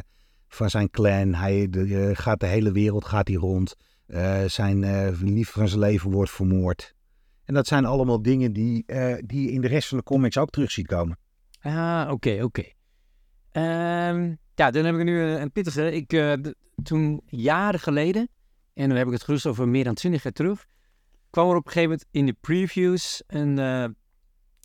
van 0.48 0.70
zijn 0.70 0.90
clan. 0.90 1.34
Hij 1.34 1.68
de, 1.70 2.12
gaat 2.16 2.40
de 2.40 2.46
hele 2.46 2.72
wereld 2.72 3.06
gaat 3.06 3.28
hij 3.28 3.38
rond. 3.38 3.76
Zijn 4.46 4.84
eh, 4.84 5.22
lief 5.22 5.50
van 5.50 5.68
zijn 5.68 5.80
leven 5.80 6.12
wordt 6.12 6.32
vermoord. 6.32 6.96
En 7.46 7.54
dat 7.54 7.68
zijn 7.68 7.86
allemaal 7.86 8.22
dingen 8.22 8.54
die, 8.54 8.86
die 9.26 9.42
je 9.42 9.52
in 9.52 9.62
de 9.62 9.68
rest 9.68 9.88
van 9.88 9.98
de 9.98 10.04
comics 10.04 10.38
ook 10.38 10.50
terug 10.50 10.72
ziet 10.72 10.88
komen. 10.88 11.18
Ah, 11.62 12.08
oké, 12.12 12.40
oké. 12.44 12.64
Ehm, 13.52 14.34
ja, 14.56 14.72
dan 14.72 14.86
heb 14.86 14.96
ik 14.96 15.04
nu 15.04 15.20
een, 15.22 15.42
een 15.42 15.52
pittige. 15.52 15.92
Ik, 15.92 16.38
toen 16.84 17.22
jaren 17.26 17.80
geleden, 17.80 18.30
en 18.74 18.88
dan 18.88 18.98
heb 18.98 19.08
ik 19.08 19.14
het 19.14 19.24
gerust 19.24 19.46
over 19.46 19.68
meer 19.68 19.84
dan 19.84 19.94
twintig 19.94 20.24
jaar 20.24 20.34
terug, 20.34 20.66
kwam 21.30 21.50
er 21.50 21.56
op 21.56 21.66
een 21.66 21.72
gegeven 21.72 21.90
moment 21.90 22.08
in 22.12 22.26
de 22.26 22.36
previews 22.42 23.24
een, 23.28 23.60
eh 23.60 23.86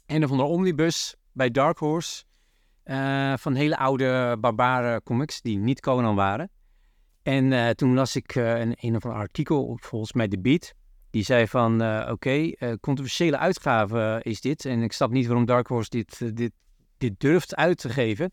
een 0.06 0.24
of 0.24 0.30
andere 0.30 0.48
omnibus 0.48 1.14
bij 1.32 1.50
Dark 1.50 1.78
Horse 1.78 2.24
eh, 2.82 3.32
van 3.36 3.54
hele 3.54 3.76
oude 3.76 4.36
barbare 4.40 5.02
comics 5.02 5.40
die 5.40 5.58
niet 5.58 5.80
Conan 5.80 6.14
waren. 6.14 6.50
En 7.22 7.52
eh, 7.52 7.70
toen 7.70 7.94
las 7.94 8.16
ik 8.16 8.34
een, 8.34 8.76
een 8.80 8.96
of 8.96 9.04
ander 9.04 9.20
artikel 9.20 9.78
volgens 9.80 10.12
mij 10.12 10.28
The 10.28 10.38
Beat. 10.38 10.74
Die 11.10 11.24
zei 11.24 11.46
van, 11.46 11.82
oké, 12.10 12.52
controversiële 12.80 13.38
uitgave 13.38 14.20
is 14.22 14.40
dit. 14.40 14.64
En 14.64 14.82
ik 14.82 14.92
snap 14.92 15.10
niet 15.10 15.26
waarom 15.26 15.46
Dark 15.46 15.66
Horse 15.66 15.90
dit, 15.90 16.36
dit, 16.36 16.52
dit 16.98 17.20
durft 17.20 17.54
uit 17.54 17.78
te 17.78 17.88
geven. 17.88 18.32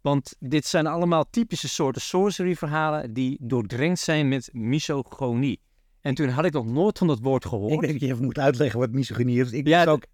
Want 0.00 0.34
dit 0.38 0.66
zijn 0.66 0.86
allemaal 0.86 1.30
typische 1.30 1.68
soorten 1.68 2.02
sorcery 2.02 2.56
verhalen 2.56 3.12
die 3.12 3.38
doordrenkt 3.40 4.00
zijn 4.00 4.28
met 4.28 4.50
misogonie. 4.52 5.60
En 6.08 6.14
toen 6.14 6.28
had 6.28 6.44
ik 6.44 6.52
nog 6.52 6.66
nooit 6.66 6.98
van 6.98 7.06
dat 7.06 7.18
woord 7.20 7.44
Ik 7.44 7.50
gehoord. 7.50 7.80
denk 7.80 7.92
dat 7.92 8.00
je 8.00 8.06
even 8.12 8.24
moet 8.24 8.38
uitleggen 8.38 8.78
wat 8.80 8.90
misogynie 8.90 9.40
is. 9.40 9.52
Ik 9.52 9.66
Ja, 9.66 9.84
ook 9.84 10.04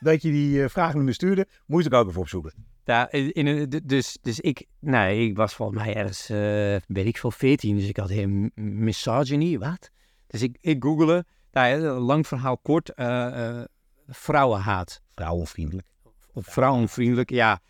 dat 0.00 0.22
je 0.22 0.30
die 0.30 0.62
eh, 0.62 0.68
vragen 0.68 0.96
naar 0.96 1.04
me 1.04 1.12
stuurde. 1.12 1.46
Moest 1.66 1.86
ik 1.86 1.92
ook 1.94 2.08
even 2.08 2.20
opzoeken. 2.20 2.52
Ja, 2.84 3.10
in, 3.10 3.32
in 3.32 3.46
een- 3.46 3.82
dus, 3.84 4.18
dus 4.22 4.40
ik, 4.40 4.66
nee, 4.80 5.26
ik 5.28 5.36
was 5.36 5.54
volgens 5.54 5.78
mij 5.84 5.94
ergens, 5.94 6.28
eh, 6.30 6.36
weet 6.96 7.06
ik 7.06 7.16
veel, 7.18 7.30
14. 7.30 7.76
Dus 7.76 7.88
ik 7.88 7.96
had 7.96 8.08
heel 8.08 8.48
misogyny, 8.54 9.58
wat? 9.58 9.90
Dus 10.26 10.42
ik, 10.42 10.56
ik 10.60 10.82
googelde, 10.82 11.24
nou 11.52 11.68
ja, 11.82 11.92
lang 11.92 12.26
verhaal 12.26 12.58
kort, 12.58 12.94
eh, 12.94 13.48
eh, 13.58 13.64
vrouwenhaat. 14.08 15.00
Vrouwenvriendelijk. 15.14 15.86
Of 16.32 16.46
vrouwenvriendelijk, 16.46 17.30
ja. 17.30 17.60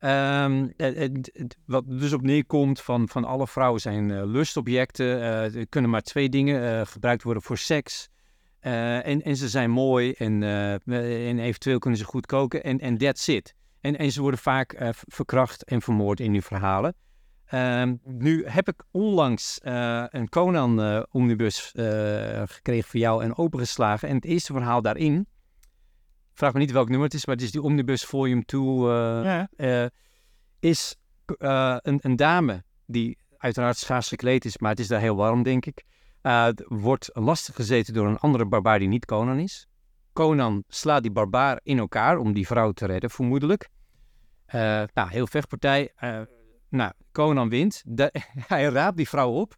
Ehm, 0.00 0.68
het- 0.76 0.96
het- 0.96 1.30
het- 1.32 1.56
wat 1.66 1.84
dus 1.86 2.12
op 2.12 2.22
neerkomt 2.22 2.80
van, 2.80 3.08
van 3.08 3.24
alle 3.24 3.46
vrouwen 3.46 3.80
zijn 3.80 4.10
eh, 4.10 4.24
lustobjecten. 4.24 5.20
Eh, 5.20 5.54
er 5.54 5.68
kunnen 5.68 5.90
maar 5.90 6.02
twee 6.02 6.28
dingen 6.28 6.78
eh, 6.78 6.86
gebruikt 6.86 7.22
worden 7.22 7.42
voor 7.42 7.58
seks. 7.58 8.08
Eh, 8.60 9.06
en, 9.06 9.22
en 9.22 9.36
ze 9.36 9.48
zijn 9.48 9.70
mooi 9.70 10.12
en, 10.12 10.42
eh, 10.42 11.28
en 11.28 11.38
eventueel 11.38 11.78
kunnen 11.78 11.98
ze 11.98 12.04
goed 12.04 12.26
koken 12.26 12.62
en, 12.64 12.78
en 12.78 12.98
that's 12.98 13.28
it. 13.28 13.54
En, 13.80 13.98
en 13.98 14.12
ze 14.12 14.20
worden 14.20 14.40
vaak 14.40 14.72
eh, 14.72 14.88
verkracht 14.92 15.64
en 15.64 15.82
vermoord 15.82 16.20
in 16.20 16.32
die 16.32 16.42
verhalen. 16.42 16.94
Ehm, 17.46 17.96
nu 18.04 18.46
heb 18.46 18.68
ik 18.68 18.82
onlangs 18.90 19.60
eh, 19.60 20.04
een 20.08 20.28
Conan-omnibus 20.28 21.72
gekregen 22.44 22.88
voor 22.88 23.00
jou 23.00 23.22
en 23.22 23.36
opengeslagen. 23.36 24.08
En 24.08 24.14
het 24.14 24.24
eerste 24.24 24.52
verhaal 24.52 24.82
daarin, 24.82 25.26
vraag 26.40 26.52
me 26.52 26.58
niet 26.58 26.70
welk 26.72 26.88
nummer 26.88 27.06
het 27.06 27.14
is, 27.16 27.26
maar 27.26 27.34
het 27.34 27.44
is 27.44 27.50
die 27.50 27.62
Omnibus 27.62 28.04
Volume 28.04 28.44
2, 28.44 28.62
eh, 28.62 29.24
Ja. 29.24 29.48
eh, 29.56 29.86
is 30.60 30.96
eh, 31.38 31.76
een, 31.78 31.98
een 32.02 32.16
dame 32.16 32.64
die 32.86 33.18
uiteraard 33.38 33.76
schaars 33.76 34.08
gekleed 34.08 34.44
is, 34.44 34.58
maar 34.58 34.70
het 34.70 34.80
is 34.80 34.88
daar 34.88 35.00
heel 35.00 35.16
warm, 35.16 35.42
denk 35.42 35.66
ik. 35.66 35.82
eh, 36.22 36.48
wordt 36.66 37.10
lastig 37.12 37.54
gezeten 37.54 37.94
door 37.94 38.06
een 38.06 38.18
andere 38.18 38.46
barbaar 38.46 38.78
die 38.78 38.88
niet 38.88 39.04
Conan 39.06 39.38
is. 39.38 39.66
Conan 40.12 40.64
slaat 40.68 41.02
die 41.02 41.10
barbaar 41.10 41.60
in 41.62 41.78
elkaar 41.78 42.18
om 42.18 42.32
die 42.32 42.46
vrouw 42.46 42.72
te 42.72 42.86
redden, 42.86 43.10
vermoedelijk. 43.10 43.68
Eh, 44.46 44.82
nou, 44.94 45.10
heel 45.10 45.26
vechtpartij. 45.26 45.92
Eh, 45.96 46.20
nou, 46.68 46.92
Conan 47.12 47.48
wint. 47.48 47.82
De- 47.86 48.12
hij 48.52 48.64
raapt 48.64 48.96
die 48.96 49.08
vrouw 49.08 49.30
op 49.30 49.56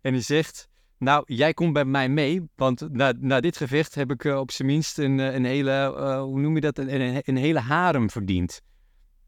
en 0.00 0.12
hij 0.12 0.22
zegt... 0.22 0.68
Nou, 0.98 1.22
jij 1.26 1.54
komt 1.54 1.72
bij 1.72 1.84
mij 1.84 2.08
mee, 2.08 2.42
want 2.54 2.92
na, 2.92 3.12
na 3.18 3.40
dit 3.40 3.56
gevecht 3.56 3.94
heb 3.94 4.10
ik 4.10 4.24
eh, 4.24 4.38
op 4.38 4.50
zijn 4.50 4.68
minst 4.68 4.98
een, 4.98 5.20
eh, 5.20 5.34
een 5.34 5.44
hele, 5.44 5.70
eh, 5.70 6.20
hoe 6.20 6.40
noem 6.40 6.54
je 6.54 6.60
dat, 6.60 6.78
een, 6.78 7.00
een, 7.00 7.22
een 7.24 7.36
hele 7.36 7.58
harem 7.58 8.10
verdiend. 8.10 8.60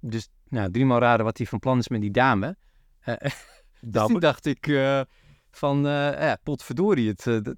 Dus, 0.00 0.28
nou, 0.48 0.70
driemaal 0.70 0.98
raden 0.98 1.24
wat 1.24 1.38
hij 1.38 1.46
van 1.46 1.58
plan 1.58 1.78
is 1.78 1.88
met 1.88 2.00
die 2.00 2.10
dame. 2.10 2.56
Eh, 3.00 3.14
dus 3.80 4.06
toen 4.06 4.20
dacht 4.20 4.46
ik 4.46 4.66
van, 5.50 5.82
ja, 5.82 6.38
potverdorie, 6.42 7.14
het, 7.16 7.54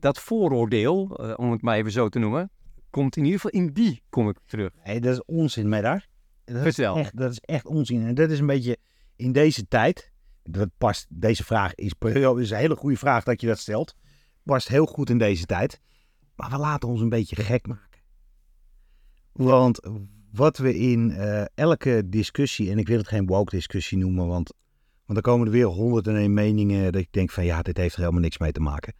dat, 0.00 0.20
vooroordeel, 0.20 1.02
om 1.36 1.50
het 1.50 1.62
maar 1.62 1.76
even 1.76 1.92
zo 1.92 2.08
te 2.08 2.18
noemen, 2.18 2.50
komt 2.90 3.16
in 3.16 3.24
ieder 3.24 3.40
geval 3.40 3.60
in 3.60 3.72
die 3.72 4.02
kom 4.08 4.28
ik 4.28 4.38
terug. 4.46 4.72
Nee, 4.84 5.00
dat 5.00 5.12
is 5.12 5.24
onzin 5.24 5.68
met 5.68 5.84
haar. 5.84 6.08
Dat 6.44 6.62
Vertel. 6.62 6.96
Is 6.96 7.00
echt, 7.00 7.16
dat 7.16 7.30
is 7.30 7.40
echt 7.40 7.66
onzin. 7.66 8.06
En 8.06 8.14
dat 8.14 8.30
is 8.30 8.38
een 8.38 8.46
beetje 8.46 8.76
in 9.16 9.32
deze 9.32 9.68
tijd. 9.68 10.12
Dat 10.50 10.68
past, 10.78 11.06
deze 11.08 11.44
vraag 11.44 11.74
is, 11.74 11.92
is 12.36 12.50
een 12.50 12.56
hele 12.56 12.76
goede 12.76 12.96
vraag 12.96 13.24
dat 13.24 13.40
je 13.40 13.46
dat 13.46 13.58
stelt. 13.58 13.94
Past 14.42 14.68
heel 14.68 14.86
goed 14.86 15.10
in 15.10 15.18
deze 15.18 15.44
tijd. 15.44 15.80
Maar 16.36 16.50
we 16.50 16.58
laten 16.58 16.88
ons 16.88 17.00
een 17.00 17.08
beetje 17.08 17.36
gek 17.36 17.66
maken. 17.66 18.00
Want 19.32 19.80
wat 20.32 20.56
we 20.56 20.78
in 20.78 21.10
eh, 21.10 21.44
elke 21.54 22.02
discussie, 22.06 22.70
en 22.70 22.78
ik 22.78 22.88
wil 22.88 22.98
het 22.98 23.08
geen 23.08 23.26
woke 23.26 23.56
discussie 23.56 23.98
noemen, 23.98 24.26
want, 24.26 24.52
want 25.06 25.22
dan 25.22 25.32
komen 25.32 25.46
er 25.46 25.52
weer 25.52 25.66
honderden 25.66 26.16
en 26.16 26.34
meningen 26.34 26.92
dat 26.92 27.00
ik 27.00 27.12
denk 27.12 27.30
van 27.30 27.44
ja, 27.44 27.62
dit 27.62 27.76
heeft 27.76 27.94
er 27.94 28.00
helemaal 28.00 28.20
niks 28.20 28.38
mee 28.38 28.52
te 28.52 28.60
maken. 28.60 28.94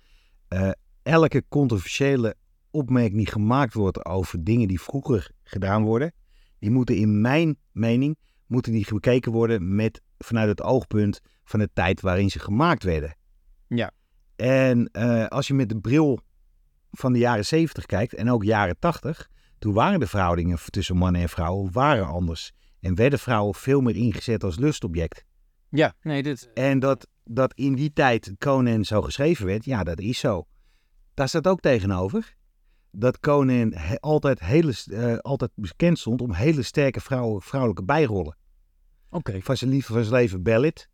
Eh, 0.48 0.70
elke 1.02 1.44
controversiële 1.48 2.34
opmerking 2.70 3.16
die 3.16 3.30
gemaakt 3.30 3.74
wordt 3.74 4.04
over 4.04 4.44
dingen 4.44 4.68
die 4.68 4.80
vroeger 4.80 5.30
gedaan 5.42 5.82
worden, 5.82 6.12
die 6.58 6.70
moeten 6.70 6.96
in 6.96 7.20
mijn 7.20 7.56
mening 7.72 8.18
moeten 8.46 8.72
die 8.72 8.86
bekeken 8.88 9.32
worden 9.32 9.74
met, 9.74 10.00
vanuit 10.18 10.48
het 10.48 10.62
oogpunt 10.62 11.20
van 11.44 11.60
de 11.60 11.70
tijd 11.72 12.00
waarin 12.00 12.30
ze 12.30 12.38
gemaakt 12.38 12.82
werden. 12.82 13.16
Ja. 13.68 13.90
En 14.36 14.88
eh, 14.92 15.26
als 15.26 15.46
je 15.46 15.54
met 15.54 15.68
de 15.68 15.78
bril 15.80 16.18
van 16.90 17.12
de 17.12 17.18
jaren 17.18 17.44
70 17.46 17.86
kijkt 17.86 18.14
en 18.14 18.30
ook 18.30 18.44
jaren 18.44 18.78
80, 18.78 19.28
toen 19.58 19.72
waren 19.74 20.00
de 20.00 20.06
verhoudingen 20.06 20.58
tussen 20.70 20.96
mannen 20.96 21.20
en 21.20 21.28
vrouwen 21.28 21.72
waren 21.72 22.06
anders. 22.06 22.52
En 22.80 22.94
werden 22.94 23.18
vrouwen 23.18 23.54
veel 23.54 23.80
meer 23.80 23.96
ingezet 23.96 24.44
als 24.44 24.58
lustobject. 24.58 25.24
Ja, 25.68 25.94
nee, 26.02 26.22
dit, 26.22 26.50
En 26.54 26.78
dat, 26.78 27.08
dat 27.24 27.54
in 27.54 27.74
die 27.74 27.92
tijd 27.92 28.32
Conan 28.38 28.84
zo 28.84 29.02
geschreven 29.02 29.46
werd, 29.46 29.64
ja, 29.64 29.84
dat 29.84 30.00
is 30.00 30.18
zo. 30.18 30.46
Daar 31.14 31.28
staat 31.28 31.46
ook 31.46 31.60
tegenover 31.60 32.34
dat 32.90 33.20
Conan 33.20 33.72
he- 33.74 34.00
altijd, 34.00 34.40
hele, 34.40 34.74
eh, 34.90 35.16
altijd 35.18 35.50
bekend 35.54 35.98
stond 35.98 36.20
om 36.20 36.32
hele 36.32 36.62
sterke 36.62 37.00
vrouwen, 37.00 37.42
vrouwelijke 37.42 37.84
bijrollen. 37.84 38.36
oké. 39.10 39.40
Van 39.42 39.56
zijn 39.56 39.70
liefde 39.70 39.92
van 39.92 40.02
zijn 40.04 40.14
leven 40.20 40.42
Bellet, 40.42 40.88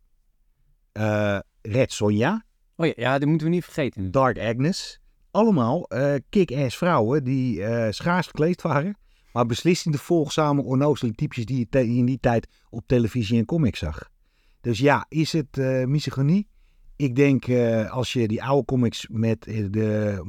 eh, 0.91 1.39
Red 1.61 1.91
Sonja, 1.91 2.45
Oh 2.75 2.87
ja, 2.87 2.93
ja, 2.95 3.19
dat 3.19 3.27
moeten 3.27 3.47
we 3.47 3.53
niet 3.53 3.63
vergeten. 3.63 4.11
Dark 4.11 4.39
Agnes. 4.39 4.99
Allemaal 5.31 5.87
eh, 5.87 6.13
kick-ass 6.29 6.77
vrouwen 6.77 7.23
die 7.23 7.63
eh, 7.63 7.91
schaars 7.91 8.27
gekleed 8.27 8.61
waren. 8.61 8.97
Maar 9.33 9.45
beslist 9.45 9.85
niet 9.85 9.95
de 9.95 10.01
volgzame, 10.01 10.61
onnozele 10.63 11.11
typjes 11.11 11.45
die 11.45 11.57
je 11.57 11.67
te- 11.69 11.85
in 11.85 12.05
die 12.05 12.19
tijd 12.19 12.47
op 12.69 12.83
televisie 12.85 13.37
en 13.39 13.45
comics 13.45 13.79
zag. 13.79 14.09
Dus 14.61 14.79
ja, 14.79 15.05
is 15.09 15.31
het 15.31 15.57
misogynie? 15.87 16.47
Ik 16.95 17.15
denk 17.15 17.49
als 17.89 18.13
je 18.13 18.27
die 18.27 18.43
oude 18.43 18.65
comics 18.65 19.07
met 19.11 19.43
de 19.69 20.21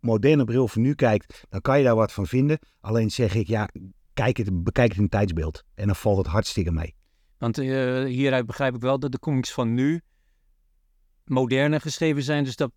moderne 0.00 0.44
bril 0.44 0.68
van 0.68 0.82
nu 0.82 0.94
kijkt, 0.94 1.44
dan 1.48 1.60
kan 1.60 1.78
je 1.78 1.84
daar 1.84 1.94
wat 1.94 2.12
van 2.12 2.26
vinden. 2.26 2.58
Alleen 2.80 3.10
zeg 3.10 3.34
ik, 3.34 3.46
ja, 3.46 3.68
kijk 4.14 4.36
het, 4.36 4.62
bekijk 4.64 4.88
het 4.88 4.98
in 4.98 5.08
tijdsbeeld. 5.08 5.62
En 5.74 5.86
dan 5.86 5.96
valt 5.96 6.16
het 6.18 6.26
hartstikke 6.26 6.72
mee. 6.72 6.95
Want 7.38 7.58
eh, 7.58 8.04
hieruit 8.04 8.46
begrijp 8.46 8.74
ik 8.74 8.80
wel 8.80 8.98
dat 8.98 9.12
de 9.12 9.18
comics 9.18 9.52
van 9.52 9.74
nu 9.74 10.00
moderner 11.24 11.80
geschreven 11.80 12.22
zijn, 12.22 12.44
dus 12.44 12.56
dat 12.56 12.70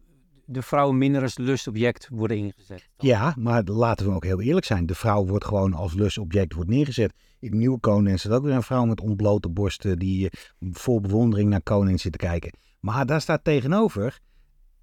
de 0.52 0.62
vrouwen 0.62 0.98
minder 0.98 1.22
als 1.22 1.38
lustobject 1.38 2.08
worden 2.12 2.38
ingezet. 2.38 2.90
Ja, 2.98 3.34
maar 3.38 3.64
laten 3.64 4.06
we 4.06 4.12
ook 4.12 4.24
heel 4.24 4.42
eerlijk 4.42 4.66
zijn. 4.66 4.86
De 4.86 4.96
vrouw 4.96 5.26
wordt 5.26 5.46
gewoon 5.46 5.74
als 5.74 5.94
lustobject 5.94 6.54
wordt 6.54 6.70
neergezet. 6.70 7.14
In 7.40 7.58
Nieuwe 7.58 7.80
Conan 7.80 8.18
staat 8.18 8.32
ook 8.32 8.44
weer 8.44 8.54
een 8.54 8.64
vrouw 8.64 8.86
met 8.86 9.02
ontblote 9.02 9.50
borsten 9.50 10.00
die 10.00 10.30
eh, 10.30 10.40
vol 10.72 11.02
bewondering 11.02 11.50
naar 11.50 11.64
Conan 11.64 12.00
zit 12.00 12.12
te 12.12 12.18
kijken. 12.18 12.54
Maar 12.80 13.06
daar 13.06 13.22
staat 13.22 13.44
tegenover, 13.44 14.20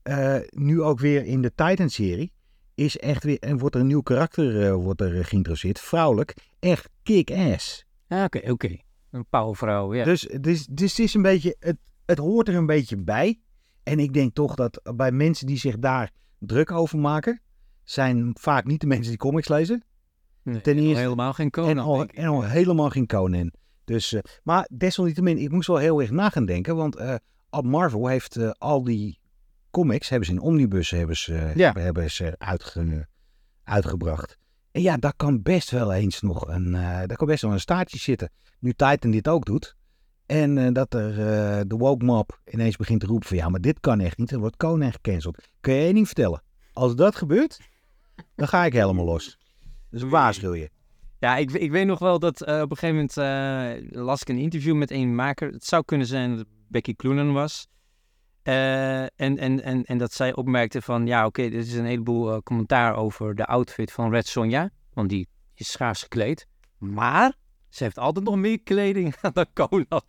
eh, 0.03 0.37
nu 0.49 0.83
ook 0.83 0.99
weer 0.99 1.25
in 1.25 1.43
de 1.43 1.53
Titan-serie, 1.55 2.33
is 2.75 2.99
echt 2.99 3.25
weer, 3.25 3.39
en 3.39 3.59
wordt 3.59 3.75
er 3.75 3.81
een 3.81 3.87
nieuw 3.87 4.03
karakter 4.03 4.67
eh, 4.67 4.75
wordt 4.75 5.01
er, 5.01 5.25
geïntroduceerd. 5.25 5.81
Vrouwelijk, 5.81 6.35
echt 6.59 6.89
kick-ass. 7.03 7.85
Ah, 8.09 8.25
Oké, 8.25 8.51
oké. 8.51 8.77
Een 9.11 9.27
powervrouw, 9.31 9.95
ja. 9.95 10.05
Dus, 10.05 10.21
dus, 10.41 10.67
dus 10.67 10.91
het 10.91 10.99
is 10.99 11.15
een 11.15 11.23
beetje, 11.23 11.57
het, 11.59 11.77
het 12.07 12.19
hoort 12.19 12.49
er 12.49 12.55
een 12.55 12.67
beetje 12.67 12.97
bij. 12.97 13.41
En 13.83 13.99
ik 13.99 14.13
denk 14.13 14.35
toch 14.35 14.55
dat 14.55 14.81
bij 14.97 15.13
mensen 15.13 15.47
die 15.47 15.59
zich 15.59 15.79
daar 15.79 16.11
druk 16.39 16.71
over 16.71 16.99
maken, 16.99 17.41
zijn 17.85 18.37
vaak 18.41 18.65
niet 18.65 18.81
de 18.81 18.87
mensen 18.87 19.09
die 19.09 19.17
comics 19.19 19.49
lezen. 19.49 19.85
Nee, 20.43 20.61
ten 20.61 20.79
eerste- 20.79 21.01
helemaal 21.03 21.33
geen 21.33 21.51
Conan. 21.51 21.71
en, 21.71 21.79
al, 21.79 22.05
en 22.07 22.51
helemaal 22.51 22.91
geen 22.91 23.07
Conan. 23.07 23.53
Dus, 23.85 24.13
eh, 24.13 24.21
maar 24.43 24.69
desalniettemin, 24.73 25.39
ik 25.39 25.51
moest 25.51 25.67
wel 25.69 25.77
heel 25.77 26.01
erg 26.01 26.11
na 26.11 26.29
gaan 26.31 26.45
denken. 26.47 26.77
Want 26.77 26.97
al 27.51 27.63
Marvel 27.63 28.07
heeft 28.07 28.37
eh, 28.37 28.51
al 28.51 28.85
die 28.85 29.19
comics, 29.71 30.09
hebben 30.09 30.27
ze 30.29 30.35
in 30.35 30.41
omnibus 30.41 30.91
hebben 30.91 31.17
ze, 31.17 31.53
Ja. 31.55 31.73
hebben 31.73 32.11
ze 32.11 32.35
uitge- 32.39 33.09
uitgebracht. 33.65 34.39
En 34.77 34.83
ja, 34.83 34.97
daar 34.97 35.15
kan 35.17 35.43
best 35.43 35.71
wel 35.71 35.93
eens 35.93 36.21
nog 36.21 36.49
een, 36.49 36.75
eh, 36.75 36.81
daar 36.81 37.17
kan 37.17 37.27
best 37.27 37.43
wel 37.43 37.53
een 37.53 37.61
staartje 37.61 37.99
zitten. 37.99 38.31
Nu 38.59 38.73
Titan 38.73 39.11
dit 39.11 39.29
ook 39.29 39.45
doet. 39.45 39.77
En 40.27 40.59
eh, 40.59 40.73
dat 40.73 40.95
er 40.95 41.11
eh, 41.11 41.61
de 41.67 41.77
woke 41.77 42.05
mob 42.05 42.41
ineens 42.45 42.77
begint 42.77 43.01
te 43.01 43.07
roepen 43.07 43.29
van 43.29 43.37
ja, 43.37 43.49
maar 43.49 43.61
dit 43.61 43.81
kan 43.81 44.01
echt 44.01 44.19
niet. 44.19 44.31
Er 44.31 44.39
wordt 44.39 44.57
Conan 44.57 44.93
gecanceld. 44.93 45.49
Kun 45.61 45.75
je 45.75 45.81
één 45.85 45.95
ding 45.95 46.07
vertellen? 46.07 46.43
Als 46.73 46.95
dat 46.95 47.17
gebeurt, 47.17 47.61
dan 48.35 48.49
ga 48.49 48.65
ik 48.65 48.73
helemaal 48.73 49.05
los. 49.05 49.39
Dus 49.91 50.03
waarschuw 50.03 50.55
je. 50.55 50.71
Ja, 51.19 51.37
ik, 51.37 51.51
ik 51.51 51.71
weet 51.71 51.87
nog 51.87 51.99
wel 51.99 52.19
dat 52.19 52.41
op 52.41 52.71
een 52.71 52.77
gegeven 52.77 53.09
moment 53.17 53.95
las 53.95 54.21
ik 54.21 54.29
een 54.29 54.39
interview 54.39 54.77
met 54.77 54.91
een 54.91 55.15
maker. 55.15 55.53
Het 55.53 55.65
zou 55.65 55.85
kunnen 55.85 56.07
zijn 56.07 56.37
dat 56.37 56.47
Becky 56.69 56.95
Cloonan 56.95 57.33
was. 57.33 57.69
Eh, 58.47 59.03
en, 59.03 59.39
en, 59.39 59.63
en, 59.63 59.85
en 59.85 59.99
dat 59.99 60.13
zij 60.13 60.35
opmerkte 60.35 60.83
van, 60.83 61.07
ja 61.07 61.27
oké, 61.27 61.49
dit 61.49 61.67
is 61.67 61.75
een 61.75 61.85
heleboel 61.85 62.33
eh, 62.33 62.39
commentaar 62.39 62.97
over 62.97 63.35
de 63.35 63.47
outfit 63.47 63.93
van 63.93 64.11
Red 64.11 64.27
Sonja. 64.27 64.71
Want 64.93 65.09
die 65.09 65.29
is 65.55 65.71
schaars 65.71 66.03
gekleed. 66.03 66.47
Maar 66.79 67.33
ze 67.69 67.85
heeft 67.85 67.99
altijd 67.99 68.25
nog 68.25 68.37
meer 68.37 68.61
kleding 68.61 69.15
dan 69.33 69.47
Conan. 69.55 70.03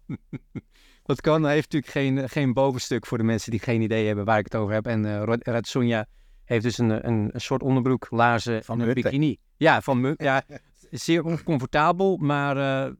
Want 1.04 1.22
Conan 1.22 1.50
heeft 1.50 1.72
natuurlijk 1.74 1.92
geen, 1.92 2.30
geen 2.30 2.54
bovenstuk 2.54 3.06
voor 3.06 3.18
de 3.18 3.24
mensen 3.24 3.52
die 3.52 3.60
geen 3.60 3.82
idee 3.82 4.08
hebben 4.08 4.26
waar 4.26 4.40
ik 4.40 4.46
het 4.46 4.56
over 4.56 4.74
heb. 4.74 4.88
En 4.88 5.06
eh, 5.06 5.38
Red- 5.40 5.68
Sonja 5.68 6.06
heeft 6.44 6.64
dus 6.64 6.78
een, 6.78 7.08
een, 7.08 7.30
een 7.34 7.42
soort 7.42 7.64
onderbroek, 7.64 8.08
laarzen 8.10 8.64
Van 8.64 8.82
en 8.82 8.88
een 8.88 8.94
bikini. 8.94 9.38
Ja, 9.56 9.82
van. 9.82 10.14
Ja, 10.18 10.44
zeer 10.92 11.24
oncomfortabel, 11.24 12.18
maar 12.18 12.86
eh, 12.86 12.94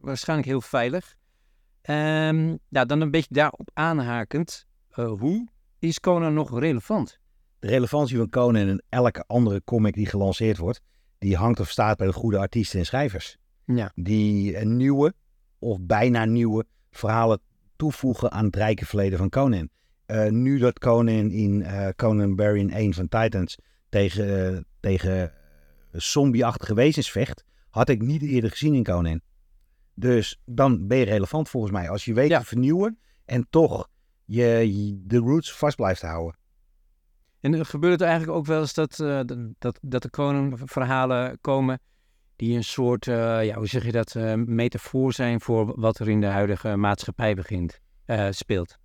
waarschijnlijk 0.00 0.48
heel 0.48 0.60
veilig. 0.60 1.14
Ehm 1.82 2.56
ja, 2.68 2.84
dan 2.84 3.00
een 3.00 3.10
beetje 3.10 3.34
daarop 3.34 3.70
aanhakend. 3.72 4.68
Eh, 4.90 5.10
hoe 5.18 5.48
is 5.78 6.00
Conan 6.00 6.34
nog 6.34 6.58
relevant? 6.58 7.18
De 7.58 7.68
relevantie 7.68 8.16
van 8.16 8.28
Conan 8.28 8.68
en 8.68 8.82
elke 8.88 9.24
andere 9.26 9.62
comic 9.64 9.94
die 9.94 10.06
gelanceerd 10.06 10.58
wordt, 10.58 10.80
die 11.18 11.36
hangt 11.36 11.60
of 11.60 11.70
staat 11.70 11.96
bij 11.96 12.06
de 12.06 12.12
goede 12.12 12.38
artiesten 12.38 12.78
en 12.78 12.86
schrijvers. 12.86 13.36
Ja. 13.64 13.92
Die 13.94 14.58
een 14.60 14.76
nieuwe 14.76 15.14
of 15.58 15.78
bijna 15.80 16.24
nieuwe 16.24 16.64
verhalen 16.90 17.40
toevoegen 17.76 18.30
aan 18.30 18.44
het 18.44 18.56
rijke 18.56 18.86
verleden 18.86 19.18
van 19.18 19.28
Conan. 19.28 19.68
Eh, 20.06 20.28
nu 20.28 20.58
dat 20.58 20.78
Conan 20.78 21.30
in 21.30 21.62
eh, 21.62 21.88
Conan 21.96 22.36
Barbarian 22.36 22.70
1 22.70 22.94
van 22.94 23.08
Titans 23.08 23.58
tegen, 23.88 24.54
eh, 24.54 24.62
tegen 24.80 25.32
zombie-achtige 25.92 26.74
wezens 26.74 27.10
vecht, 27.10 27.44
had 27.70 27.88
ik 27.88 28.02
niet 28.02 28.22
eerder 28.22 28.50
gezien 28.50 28.74
in 28.74 28.84
Conan. 28.84 29.20
Dus 29.94 30.40
dan 30.44 30.86
ben 30.86 30.98
je 30.98 31.04
relevant 31.04 31.48
volgens 31.48 31.72
mij. 31.72 31.90
Als 31.90 32.04
je 32.04 32.14
weet 32.14 32.28
Ja. 32.28 32.38
te 32.38 32.44
vernieuwen 32.44 32.98
en 33.24 33.46
toch 33.50 33.88
je, 34.30 35.00
de 35.06 35.16
roots 35.16 35.52
vast 35.52 35.76
blijft 35.76 36.02
houden. 36.02 36.38
En 37.40 37.54
er 37.54 37.66
gebeurt 37.66 37.92
het 37.92 38.08
eigenlijk 38.08 38.38
ook 38.38 38.46
wel 38.46 38.60
eens 38.60 38.74
dat, 38.74 38.98
uh, 38.98 39.20
dat, 39.58 39.78
dat 39.82 40.04
er 40.04 40.10
Conan-verhalen 40.10 41.38
komen 41.40 41.80
die 42.36 42.56
een 42.56 42.64
soort, 42.64 43.06
uh, 43.06 43.44
ja, 43.44 43.54
hoe 43.54 43.66
zeg 43.66 43.84
je 43.84 43.92
dat, 43.92 44.14
uh, 44.14 44.34
metafoor 44.34 45.12
zijn 45.12 45.40
voor 45.40 45.80
wat 45.80 45.98
er 45.98 46.08
in 46.08 46.20
de 46.20 46.26
huidige 46.26 46.76
maatschappij 46.76 47.34
begint, 47.34 47.80
speelt? 48.30 48.78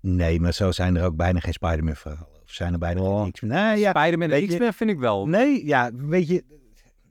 Nee, 0.00 0.40
maar 0.40 0.52
zo 0.52 0.70
zijn 0.70 0.96
er 0.96 1.04
ook 1.04 1.16
bijna 1.16 1.40
geen 1.40 1.52
Spider-Man-verhalen. 1.52 2.42
Of 2.42 2.50
zijn 2.50 2.72
er 2.72 2.78
bijna 2.78 3.00
oh. 3.00 3.24
niks 3.24 3.40
meer. 3.40 3.50
Nee, 3.50 3.78
ja, 3.78 3.90
Spider-Man 3.90 4.30
en 4.30 4.46
X-Men 4.46 4.74
vind 4.74 4.90
ik 4.90 4.98
wel. 4.98 5.26
Nee, 5.28 5.66
ja, 5.66 5.90
weet 5.94 6.28
je, 6.28 6.44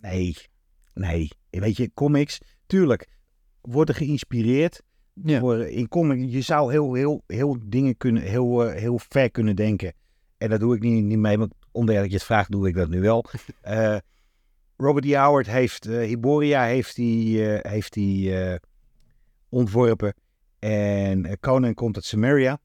nee, 0.01 0.38
nee. 0.93 1.30
Weet 1.49 1.78
je, 1.78 1.91
comics, 1.93 2.41
tuurlijk, 2.65 3.07
worden 3.61 3.95
geïnspireerd. 3.95 4.82
Ja. 5.24 5.39
Worden 5.39 5.72
in 5.72 5.88
comics, 5.88 6.34
je 6.34 6.41
zou 6.41 6.72
heel, 6.72 6.93
heel, 6.93 7.24
heel 7.28 7.57
dingen 7.63 7.97
kunnen, 7.97 8.24
heel, 8.24 8.67
heel 8.67 8.99
ver 9.09 9.32
kunnen 9.32 9.55
denken. 9.55 9.93
En 10.38 10.49
dat 10.49 10.59
doe 10.59 10.76
ik 10.76 10.82
niet, 10.82 11.03
niet 11.03 11.17
mee, 11.17 11.38
maar 11.38 11.47
omdat 11.72 11.95
je 11.95 12.13
het 12.13 12.24
vraagt, 12.24 12.51
doe 12.51 12.67
ik 12.67 12.76
dat 12.76 12.89
nu 12.89 13.01
wel. 13.01 13.26
uh, 13.67 13.97
Robert 14.78 15.05
E. 15.05 15.17
Howard 15.17 15.47
heeft, 15.47 15.88
uh, 15.88 16.05
Hiboria 16.07 16.63
heeft 16.63 16.95
die, 16.95 17.38
uh, 17.38 17.59
heeft 17.61 17.93
die 17.93 18.34
ontworpen. 19.49 20.13
En 20.59 21.39
Conan 21.39 21.74
komt 21.74 21.95
uit 21.95 22.05
Samaria. 22.05 22.59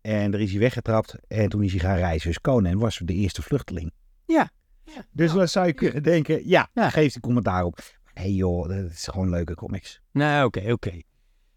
En 0.00 0.30
daar 0.30 0.40
is 0.40 0.50
hij 0.50 0.60
weggetrapt. 0.60 1.14
En 1.28 1.48
toen 1.48 1.62
is 1.62 1.70
hij 1.70 1.80
gaan 1.80 1.96
reizen. 1.96 2.28
Dus 2.28 2.40
Conan 2.40 2.78
was 2.78 3.00
de 3.04 3.14
eerste 3.14 3.42
vluchteling. 3.42 3.92
Ja. 4.26 4.50
ja. 4.84 5.04
Dus 5.10 5.32
dan 5.32 5.48
zou 5.48 5.66
je 5.66 5.72
kunnen 5.72 6.02
denken, 6.02 6.48
ja, 6.48 6.68
ja. 6.72 6.90
geef 6.90 7.12
die 7.12 7.20
commentaar 7.22 7.64
op. 7.64 7.78
Nee 8.14 8.34
joh, 8.34 8.68
dat 8.68 8.90
is 8.90 9.06
gewoon 9.06 9.30
leuke 9.30 9.54
comics. 9.54 10.00
Nou, 10.12 10.46
oké, 10.46 10.72
oké. 10.72 11.00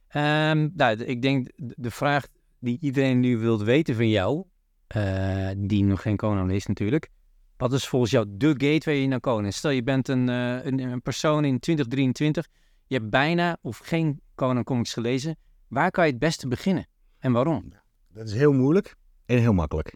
Ehm, 0.07 0.69
nou, 0.73 1.03
ik 1.03 1.21
denk 1.21 1.49
de 1.55 1.91
vraag 1.91 2.27
die 2.59 2.77
iedereen 2.81 3.19
nu 3.19 3.37
wilt 3.37 3.61
weten 3.61 3.95
van 3.95 4.09
jou, 4.09 4.43
uh, 4.95 5.49
die 5.57 5.83
nog 5.83 6.01
geen 6.01 6.17
Conan 6.17 6.51
is 6.51 6.65
natuurlijk. 6.65 7.09
Wat 7.57 7.73
is 7.73 7.87
volgens 7.87 8.11
jou 8.11 8.25
de 8.29 8.47
gateway 8.47 9.05
naar 9.05 9.19
Conan? 9.19 9.51
Stel 9.51 9.71
je 9.71 9.83
bent 9.83 10.07
een, 10.07 10.27
een, 10.27 10.79
een, 10.79 11.01
persoon 11.01 11.45
in 11.45 11.59
2023, 11.59 12.47
je 12.87 12.95
hebt 12.95 13.09
bijna 13.09 13.57
of 13.61 13.77
geen 13.77 14.21
Conan 14.35 14.63
comics 14.63 14.93
gelezen. 14.93 15.37
Waar 15.67 15.91
kan 15.91 16.05
je 16.05 16.11
het 16.11 16.19
beste 16.19 16.47
beginnen 16.47 16.87
en 17.19 17.31
waarom? 17.31 17.71
Dat 18.13 18.27
is 18.27 18.33
heel 18.33 18.53
moeilijk 18.53 18.95
en 19.25 19.37
heel 19.37 19.53
makkelijk. 19.53 19.95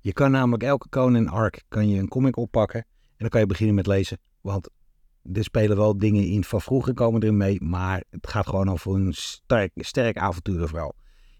Je 0.00 0.12
kan 0.12 0.30
namelijk 0.30 0.62
elke 0.62 0.88
Conan 0.88 1.28
arc 1.28 1.62
kan 1.68 1.88
je 1.88 1.98
een 1.98 2.08
comic 2.08 2.36
oppakken 2.36 2.80
en 2.80 3.16
dan 3.16 3.28
kan 3.28 3.40
je 3.40 3.46
beginnen 3.46 3.74
met 3.74 3.86
lezen. 3.86 4.18
Want 4.40 4.70
er 5.32 5.44
spelen 5.44 5.76
wel 5.76 5.98
dingen 5.98 6.24
in 6.24 6.44
van 6.44 6.60
vroeger 6.60 6.94
komen 6.94 7.22
erin 7.22 7.36
mee, 7.36 7.62
maar 7.62 8.04
het 8.10 8.28
gaat 8.28 8.46
gewoon 8.46 8.70
over 8.70 8.94
een 8.94 9.12
sterk, 9.12 9.70
sterk 9.74 10.16
avonturenverhaal. 10.16 10.94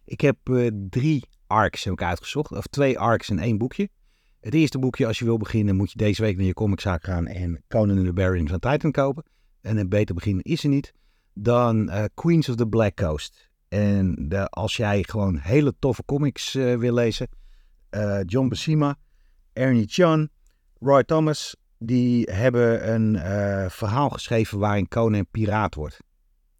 Ik 0.04 0.20
heb 0.20 0.36
uh, 0.48 0.70
drie 0.88 1.24
arcs 1.46 1.84
heb 1.84 2.02
uitgezocht. 2.02 2.52
Of 2.52 2.66
twee 2.66 2.98
arcs 2.98 3.30
in 3.30 3.38
één 3.38 3.58
boekje. 3.58 3.88
Het 4.40 4.54
eerste 4.54 4.78
boekje, 4.78 5.06
als 5.06 5.18
je 5.18 5.24
wil 5.24 5.36
beginnen, 5.36 5.76
moet 5.76 5.90
je 5.90 5.98
deze 5.98 6.22
week 6.22 6.36
naar 6.36 6.46
je 6.46 6.54
comiczaak 6.54 7.04
gaan 7.04 7.26
en 7.26 7.64
Conan 7.68 7.96
the 7.96 8.02
Barbarian 8.02 8.48
van 8.48 8.58
Titan 8.58 8.92
kopen. 8.92 9.24
En 9.60 9.76
een 9.76 9.88
beter 9.88 10.14
begin 10.14 10.40
is 10.40 10.62
er 10.62 10.68
niet. 10.68 10.92
Dan 11.34 11.88
uh, 11.88 12.04
Queens 12.14 12.48
of 12.48 12.54
the 12.54 12.66
Black 12.66 12.96
Coast. 12.96 13.50
En 13.68 14.28
de, 14.28 14.48
als 14.48 14.76
jij 14.76 15.02
gewoon 15.02 15.36
hele 15.36 15.74
toffe 15.78 16.04
comics 16.04 16.54
uh, 16.54 16.76
wil 16.76 16.94
lezen, 16.94 17.28
John 18.26 18.48
Buscema, 18.48 18.98
Ernie 19.52 19.86
Chan, 19.88 20.28
Roy 20.80 21.04
Thomas, 21.04 21.56
die 21.78 22.30
hebben 22.30 22.92
een 22.92 23.16
verhaal 23.70 24.08
geschreven 24.08 24.58
waarin 24.58 24.88
Conan 24.88 25.26
piraat 25.30 25.74
wordt. 25.74 26.00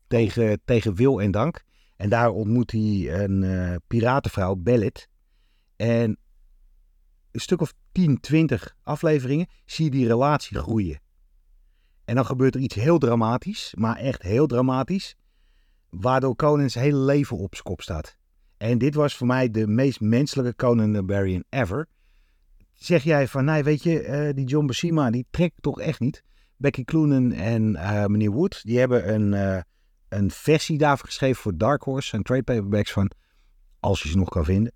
Tegen, 0.07 0.61
tegen 0.65 0.95
wil 0.95 1.21
en 1.21 1.31
dank. 1.31 1.65
En 1.97 2.09
daar 2.09 2.31
ontmoet 2.31 2.71
hij 2.71 3.23
een 3.23 3.43
uh, 3.43 3.75
piratenvrouw, 3.87 4.55
Bellet. 4.55 5.09
En 5.77 6.19
een 7.31 7.41
stuk 7.41 7.61
of 7.61 7.75
10, 7.93 8.21
20 8.21 8.77
afleveringen 8.83 9.47
zie 9.65 9.85
je 9.85 9.91
die 9.91 10.07
relatie 10.07 10.59
groeien. 10.59 11.01
En 12.05 12.15
dan 12.15 12.27
gebeurt 12.27 12.55
er 12.55 12.61
iets 12.61 12.75
heel 12.75 12.99
dramatisch, 12.99 13.75
maar 13.79 13.97
echt 13.97 14.23
heel 14.23 14.47
dramatisch, 14.47 15.15
waardoor 15.91 16.37
Conan 16.37 16.71
zijn 16.71 16.85
hele 16.85 16.99
leven 16.99 17.37
op 17.37 17.55
zijn 17.55 17.65
kop 17.65 17.81
staat. 17.81 18.17
En 18.57 18.79
dit 18.79 18.95
was 18.95 19.17
voor 19.17 19.27
mij 19.27 19.51
de 19.51 19.67
meest 19.67 20.01
menselijke 20.01 20.57
Conan 20.57 20.93
the 20.93 21.03
Barbarian 21.03 21.45
ever. 21.49 21.89
Zeg 22.79 23.03
jij 23.03 23.29
van, 23.29 23.45
nee, 23.45 23.63
weet 23.63 23.83
je, 23.83 24.07
uh, 24.07 24.35
die 24.35 24.47
John 24.47 24.67
Buscema, 24.67 25.11
die 25.11 25.27
trekt 25.31 25.63
toch 25.63 25.81
echt 25.81 26.01
niet. 26.01 26.23
Becky 26.57 26.85
Cloonan 26.85 27.33
en 27.33 27.71
uh, 27.71 28.07
meneer 28.07 28.31
Wood, 28.31 28.61
die 28.65 28.79
hebben 28.79 29.15
een 29.15 29.65
een 30.09 30.31
versie 30.31 30.79
daarvan 30.79 31.07
geschreven 31.07 31.43
voor 31.43 31.57
Dark 31.57 31.83
Horse. 31.83 32.17
En 32.17 32.23
trade 32.23 32.43
paperbacks 32.43 32.93
van, 32.93 33.11
als 33.81 34.03
je 34.03 34.09
ze 34.09 34.17
nog 34.17 34.29
kan 34.29 34.45
vinden. 34.45 34.73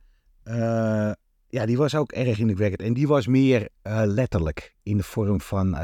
Ja, 1.48 1.66
die 1.66 1.76
was 1.76 1.94
ook 1.94 2.12
erg 2.12 2.38
indrukwekkend. 2.38 2.82
En 2.82 2.94
die 2.94 3.07
was 3.07 3.26
meer 3.26 3.68
letterlijk 4.05 4.74
in 4.82 4.96
de 4.96 5.03
vorm 5.03 5.40
van 5.40 5.76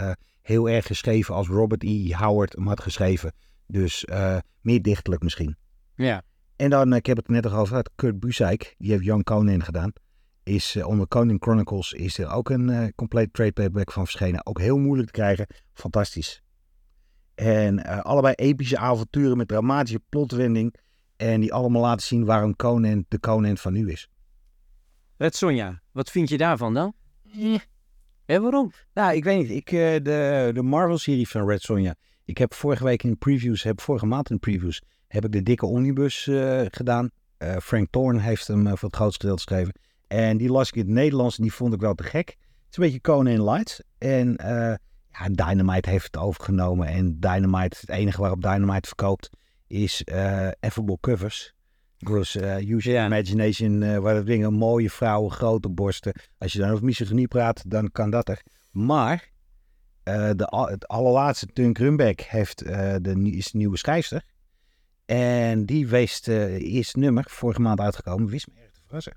heel 0.43 0.69
erg 0.69 0.87
geschreven 0.87 1.35
als 1.35 1.49
Robert 1.49 1.83
E. 1.83 2.15
Howard 2.15 2.53
hem 2.53 2.67
had 2.67 2.81
geschreven. 2.81 3.33
Dus 3.67 4.07
meer 4.61 4.83
dichtelijk 4.83 5.23
misschien. 5.23 5.57
Ja. 5.95 6.23
En 6.57 6.71
dan, 6.71 6.93
ik 6.93 7.07
heb 7.07 7.17
het 7.17 7.29
net 7.29 7.47
al 7.47 7.67
gehad, 7.67 7.91
Kurt 7.95 8.21
Busiek, 8.21 8.75
die 8.79 8.91
heeft 8.91 9.05
Young 9.05 9.25
Conan 9.25 9.65
gedaan. 9.65 9.93
Is 10.49 10.77
onder 10.77 11.09
Conan 11.09 11.37
Chronicles 11.41 11.93
is 11.93 12.19
er 12.19 12.31
ook 12.31 12.51
een 12.51 12.93
compleet 12.95 13.33
trade 13.33 13.53
paperback 13.53 13.93
van 13.93 14.05
verschenen. 14.05 14.47
Ook 14.47 14.61
heel 14.61 14.79
moeilijk 14.79 15.07
te 15.07 15.15
krijgen. 15.15 15.47
Fantastisch. 15.75 16.43
En 17.35 17.79
uh, 17.79 18.01
allebei 18.01 18.35
epische 18.35 18.79
avonturen 18.79 19.37
met 19.37 19.49
dramatische 19.49 20.01
plotwending. 20.09 20.75
En 21.17 21.41
die 21.41 21.53
allemaal 21.53 21.83
laten 21.83 22.07
zien 22.07 22.25
waarom 22.25 22.57
Conan 22.57 23.05
de 23.09 23.21
Conan 23.21 23.57
van 23.57 23.73
nu 23.73 23.91
is. 23.91 24.09
Red 25.17 25.37
Sonja, 25.37 25.83
wat 25.93 26.11
vind 26.11 26.29
je 26.29 26.39
daarvan 26.39 26.75
dan? 26.75 26.95
Eh. 27.33 27.59
En 28.25 28.43
waarom? 28.43 28.73
Nou, 28.95 29.15
ik 29.15 29.25
weet 29.25 29.39
niet. 29.39 29.51
Ik, 29.51 29.73
uh, 29.73 29.81
de, 29.81 30.51
de 30.55 30.63
Marvel-serie 30.63 31.29
van 31.29 31.49
Red 31.49 31.63
Sonja. 31.63 31.95
Ik 32.25 32.39
heb 32.39 32.55
vorige 32.55 32.85
week 32.85 33.03
in 33.03 33.19
previews, 33.19 33.63
heb 33.63 33.81
vorige 33.81 34.07
maand 34.07 34.31
in 34.31 34.35
de 34.35 34.51
previews, 34.51 34.83
heb 35.09 35.25
ik 35.25 35.33
de 35.33 35.43
dikke 35.43 35.67
omnibus 35.67 36.27
uh, 36.27 36.61
gedaan. 36.71 37.11
Frank 37.63 37.91
Thorne 37.91 38.21
heeft 38.21 38.47
hem 38.47 38.67
voor 38.67 38.89
het 38.89 38.97
grootste 38.97 39.27
deel 39.27 39.35
geschreven. 39.35 39.73
En 40.09 40.37
die 40.37 40.51
las 40.51 40.69
ik 40.69 40.75
in 40.75 40.81
het 40.81 40.91
Nederlands 40.91 41.37
en 41.37 41.43
die 41.43 41.53
vond 41.53 41.75
ik 41.75 41.81
wel 41.81 41.95
te 41.95 42.03
gek. 42.03 42.29
Het 42.29 42.37
is 42.71 42.77
een 42.77 42.85
beetje 42.85 43.01
Conan 43.01 43.51
Light. 43.51 43.85
En 43.99 44.37
ja, 45.19 45.29
Dynamite 45.29 45.91
heeft 45.91 46.05
het 46.05 46.17
overgenomen. 46.17 46.87
En 46.87 47.21
Dynamite, 47.21 47.77
het 47.81 47.91
enige 47.91 48.21
waarop 48.21 48.43
Dynamite 48.43 48.89
verkoopt, 48.89 49.31
is 49.67 50.03
uh, 50.05 50.49
Effable 50.61 50.99
Covers. 51.01 51.55
Dus 51.99 52.37
uh, 52.37 52.57
use 52.57 52.91
your 52.91 53.07
imagination, 53.07 53.83
uh, 53.83 53.99
waar 53.99 54.25
dingen 54.25 54.53
mooie 54.53 54.91
vrouwen, 54.91 55.31
grote 55.31 55.69
borsten. 55.69 56.21
Als 56.39 56.53
je 56.53 56.59
dan 56.59 56.71
over 56.71 56.85
misogynie 56.85 57.29
praat, 57.29 57.71
dan 57.71 57.91
kan 57.91 58.11
dat 58.11 58.29
er. 58.29 58.43
Maar 58.71 59.31
de, 60.03 60.67
het 60.71 60.89
allerlaatste, 60.89 61.47
Tunk 61.47 61.79
Rumbeck, 61.79 62.21
heeft, 62.21 62.59
de, 62.59 63.31
is 63.33 63.51
de 63.51 63.59
nieuwe 63.59 63.77
schrijfster. 63.77 64.23
En 65.05 65.67
die 65.67 65.89
wees 65.89 66.15
het 66.15 66.27
eerste 66.61 66.99
nummer, 66.99 67.25
vorige 67.29 67.61
maand 67.61 67.81
uitgekomen, 67.81 68.29
wist 68.29 68.49
me 68.49 68.61
erg 68.61 68.71
te 68.71 68.81
verrassen. 68.85 69.17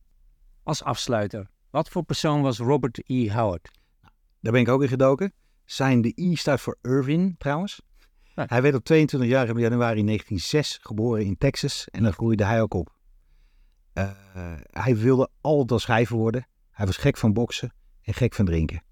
Als 0.64 0.84
afsluiter, 0.84 1.50
wat 1.70 1.90
voor 1.90 2.04
persoon 2.04 2.42
was 2.42 2.58
Robert 2.58 3.02
E. 3.06 3.30
Howard? 3.32 3.72
Daar 4.40 4.52
ben 4.52 4.62
ik 4.62 4.68
ook 4.68 4.82
in 4.82 4.88
gedoken. 4.88 5.34
Zijn 5.66 6.02
de 6.02 6.14
I 6.16 6.36
staat 6.36 6.62
voor 6.62 6.78
Irvin 6.82 7.36
trouwens. 7.38 7.82
Hij 8.34 8.62
werd 8.62 8.76
op 8.76 8.84
22 8.84 9.30
januari 9.30 10.04
1906 10.04 10.80
geboren 10.82 11.26
in 11.26 11.38
Texas 11.38 11.88
en 11.90 12.04
daar 12.04 12.14
groeide 12.14 12.46
hij 12.46 12.62
ook 12.62 12.74
op. 12.74 12.96
Uh, 13.94 14.12
hij 14.72 14.98
wilde 14.98 15.30
altijd 15.42 15.72
al 15.72 15.80
schrijver 15.80 16.18
worden. 16.18 16.48
Hij 16.72 16.86
was 16.86 16.98
gek 16.98 17.18
van 17.18 17.34
boksen 17.34 17.74
en 18.02 18.14
gek 18.14 18.34
van 18.34 18.46
drinken. 18.46 18.84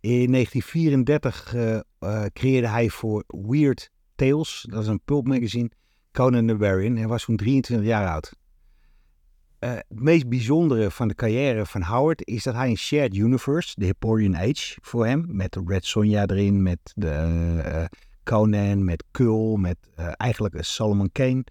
In 0.00 0.32
1934 0.32 1.54
uh, 1.54 1.80
uh, 2.00 2.24
creëerde 2.32 2.68
hij 2.68 2.88
voor 2.88 3.24
Weird 3.26 3.90
Tales, 4.14 4.66
dat 4.70 4.82
is 4.82 4.88
een 4.88 5.00
pulp 5.04 5.26
magazine, 5.26 5.70
Conan 6.12 6.46
the 6.46 6.56
Barbarian. 6.56 6.96
Hij 6.96 7.08
was 7.08 7.24
toen 7.24 7.36
23 7.36 7.86
jaar 7.86 8.08
oud. 8.08 8.34
Uh, 9.64 9.70
het 9.70 10.00
meest 10.00 10.28
bijzondere 10.28 10.90
van 10.90 11.08
de 11.08 11.14
carrière 11.14 11.66
van 11.66 11.82
Howard 11.82 12.26
is 12.26 12.42
dat 12.42 12.54
hij 12.54 12.68
een 12.68 12.76
shared 12.76 13.16
universe, 13.16 13.72
de 13.76 13.84
Hipporian 13.84 14.36
Age, 14.36 14.78
voor 14.80 15.06
hem, 15.06 15.24
met 15.28 15.58
Red 15.66 15.84
Sonja 15.84 16.26
erin, 16.26 16.62
met 16.62 16.78
de 16.94 17.26
uh, 17.66 17.84
Conan, 18.24 18.84
met 18.84 19.04
Kul, 19.10 19.56
met 19.56 19.76
uh, 19.98 20.08
eigenlijk 20.16 20.64
Solomon 20.64 21.12
Kane. 21.12 21.44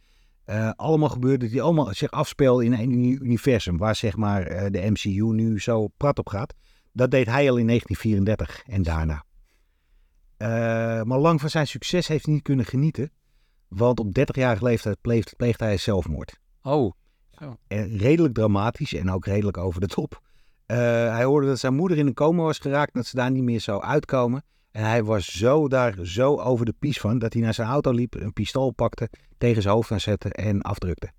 allemaal 0.76 1.10
gebeurde 1.10 1.50
die 1.50 1.62
allemaal 1.62 1.94
zich 1.94 2.12
afspeelden 2.12 2.66
in 2.66 2.74
een 2.74 3.24
universum 3.26 3.78
waar 3.78 3.96
zeg 3.96 4.16
maar 4.16 4.72
de 4.72 4.90
MCU 4.90 5.34
nu 5.34 5.60
zo 5.60 5.88
prat 5.88 6.20
op 6.20 6.30
gaat. 6.30 6.54
Dat 6.92 7.12
deed 7.12 7.26
hij 7.26 7.50
al 7.50 7.58
in 7.58 7.68
1934 7.68 8.64
en 8.66 8.84
daarna. 8.84 9.26
maar 11.04 11.20
lang 11.20 11.40
van 11.42 11.50
zijn 11.50 11.68
succes 11.68 12.08
heeft 12.08 12.26
hij 12.26 12.34
niet 12.34 12.44
kunnen 12.44 12.66
genieten, 12.66 13.12
want 13.68 14.00
op 14.00 14.08
30-jarige 14.20 14.64
leeftijd 14.64 14.98
pleegde 15.38 15.66
hij 15.66 15.78
zelfmoord. 15.78 16.40
Oh. 16.62 16.94
En 17.68 17.98
redelijk 17.98 18.34
dramatisch 18.34 18.94
en 18.94 19.12
ook 19.12 19.26
redelijk 19.26 19.58
over 19.58 19.82
de 19.82 19.88
top. 19.88 20.22
Uh, 20.68 20.78
hij 21.14 21.24
hoorde 21.24 21.48
dat 21.48 21.60
zijn 21.60 21.74
moeder 21.76 21.98
in 21.98 22.08
een 22.08 22.14
coma 22.14 22.44
was 22.44 22.58
geraakt, 22.58 22.94
dat 22.94 23.06
ze 23.06 23.16
daar 23.16 23.32
niet 23.32 23.44
meer 23.44 23.62
zou 23.62 23.84
uitkomen. 23.84 24.44
En 24.72 24.84
hij 24.86 25.04
was 25.04 25.26
zo 25.26 25.68
daar 25.68 25.96
zo 26.02 26.38
over 26.40 26.66
de 26.66 26.74
pies 26.80 27.00
van, 27.00 27.20
dat 27.20 27.34
hij 27.34 27.42
naar 27.42 27.54
zijn 27.54 27.68
auto 27.68 27.92
liep, 27.92 28.16
een 28.16 28.34
pistool 28.34 28.72
pakte, 28.72 29.10
tegen 29.38 29.62
zijn 29.62 29.74
hoofd 29.74 29.92
aan 29.92 30.00
zette 30.00 30.30
en 30.30 30.62
afdrukte. 30.62 31.12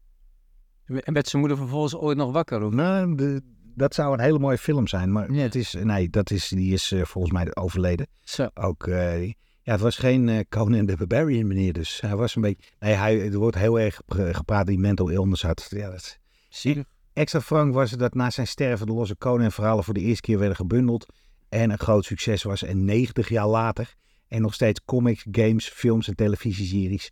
En 0.86 1.12
werd 1.12 1.28
zijn 1.28 1.40
moeder 1.42 1.58
vervolgens 1.60 1.96
ooit 1.96 2.16
nog 2.16 2.32
wakker? 2.32 2.62
Of? 2.64 2.72
Nou, 2.72 3.14
de, 3.14 3.42
dat 3.74 3.94
zou 3.94 4.12
een 4.12 4.20
hele 4.20 4.38
mooie 4.38 4.58
film 4.58 4.86
zijn. 4.86 5.12
Maar 5.12 5.32
Ja. 5.32 5.42
het 5.42 5.54
is, 5.54 5.74
nee, 5.82 6.10
dat 6.10 6.30
is, 6.30 6.48
die 6.48 6.72
is 6.72 6.92
eh, 6.92 7.04
volgens 7.04 7.32
mij 7.32 7.54
overleden. 7.56 8.06
Zo. 8.22 8.48
Ook, 8.54 8.86
eh, 8.86 9.32
ja, 9.64 9.72
het 9.72 9.80
was 9.80 9.96
geen 9.96 10.28
eh 10.28 10.38
Conan 10.48 10.86
the 10.86 10.96
Barbarian 10.96 11.46
meneer, 11.46 11.72
dus 11.72 12.00
hij 12.00 12.16
was 12.16 12.34
een 12.34 12.42
beetje... 12.42 12.62
Nee, 12.78 12.94
hij, 12.94 13.30
er 13.32 13.38
wordt 13.38 13.56
heel 13.56 13.80
erg 13.80 13.94
gepra- 13.94 14.32
gepraat 14.32 14.66
die 14.66 14.78
mental 14.78 15.08
illness 15.08 15.42
had. 15.42 15.66
Ja, 15.70 15.90
dat, 15.90 16.18
Zielig. 16.48 16.84
extra 17.12 17.40
frank 17.40 17.74
was 17.74 17.90
het 17.90 18.00
dat 18.00 18.14
na 18.14 18.30
zijn 18.30 18.46
sterven 18.46 18.86
de 18.86 18.92
losse 18.92 19.16
Conan-verhalen 19.18 19.84
voor 19.84 19.94
de 19.94 20.00
eerste 20.00 20.20
keer 20.20 20.38
werden 20.38 20.56
gebundeld. 20.56 21.06
En 21.48 21.70
een 21.70 21.78
groot 21.78 22.04
succes 22.04 22.42
was. 22.42 22.62
En 22.62 22.84
90 22.84 23.28
jaar 23.28 23.46
later 23.46 23.94
en 24.28 24.42
nog 24.42 24.54
steeds 24.54 24.84
comics, 24.84 25.26
games, 25.30 25.68
films 25.68 26.08
en 26.08 26.14
televisieseries 26.14 27.10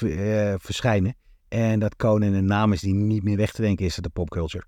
eh, 0.00 0.54
verschijnen. 0.58 1.14
En 1.48 1.78
dat 1.78 1.96
Conan 1.96 2.32
een 2.32 2.44
naam 2.44 2.72
is 2.72 2.80
die 2.80 2.94
niet 2.94 3.22
meer 3.22 3.36
weg 3.36 3.52
te 3.52 3.62
denken 3.62 3.84
is 3.84 3.94
uit 3.94 4.04
de 4.04 4.10
popculture. 4.10 4.64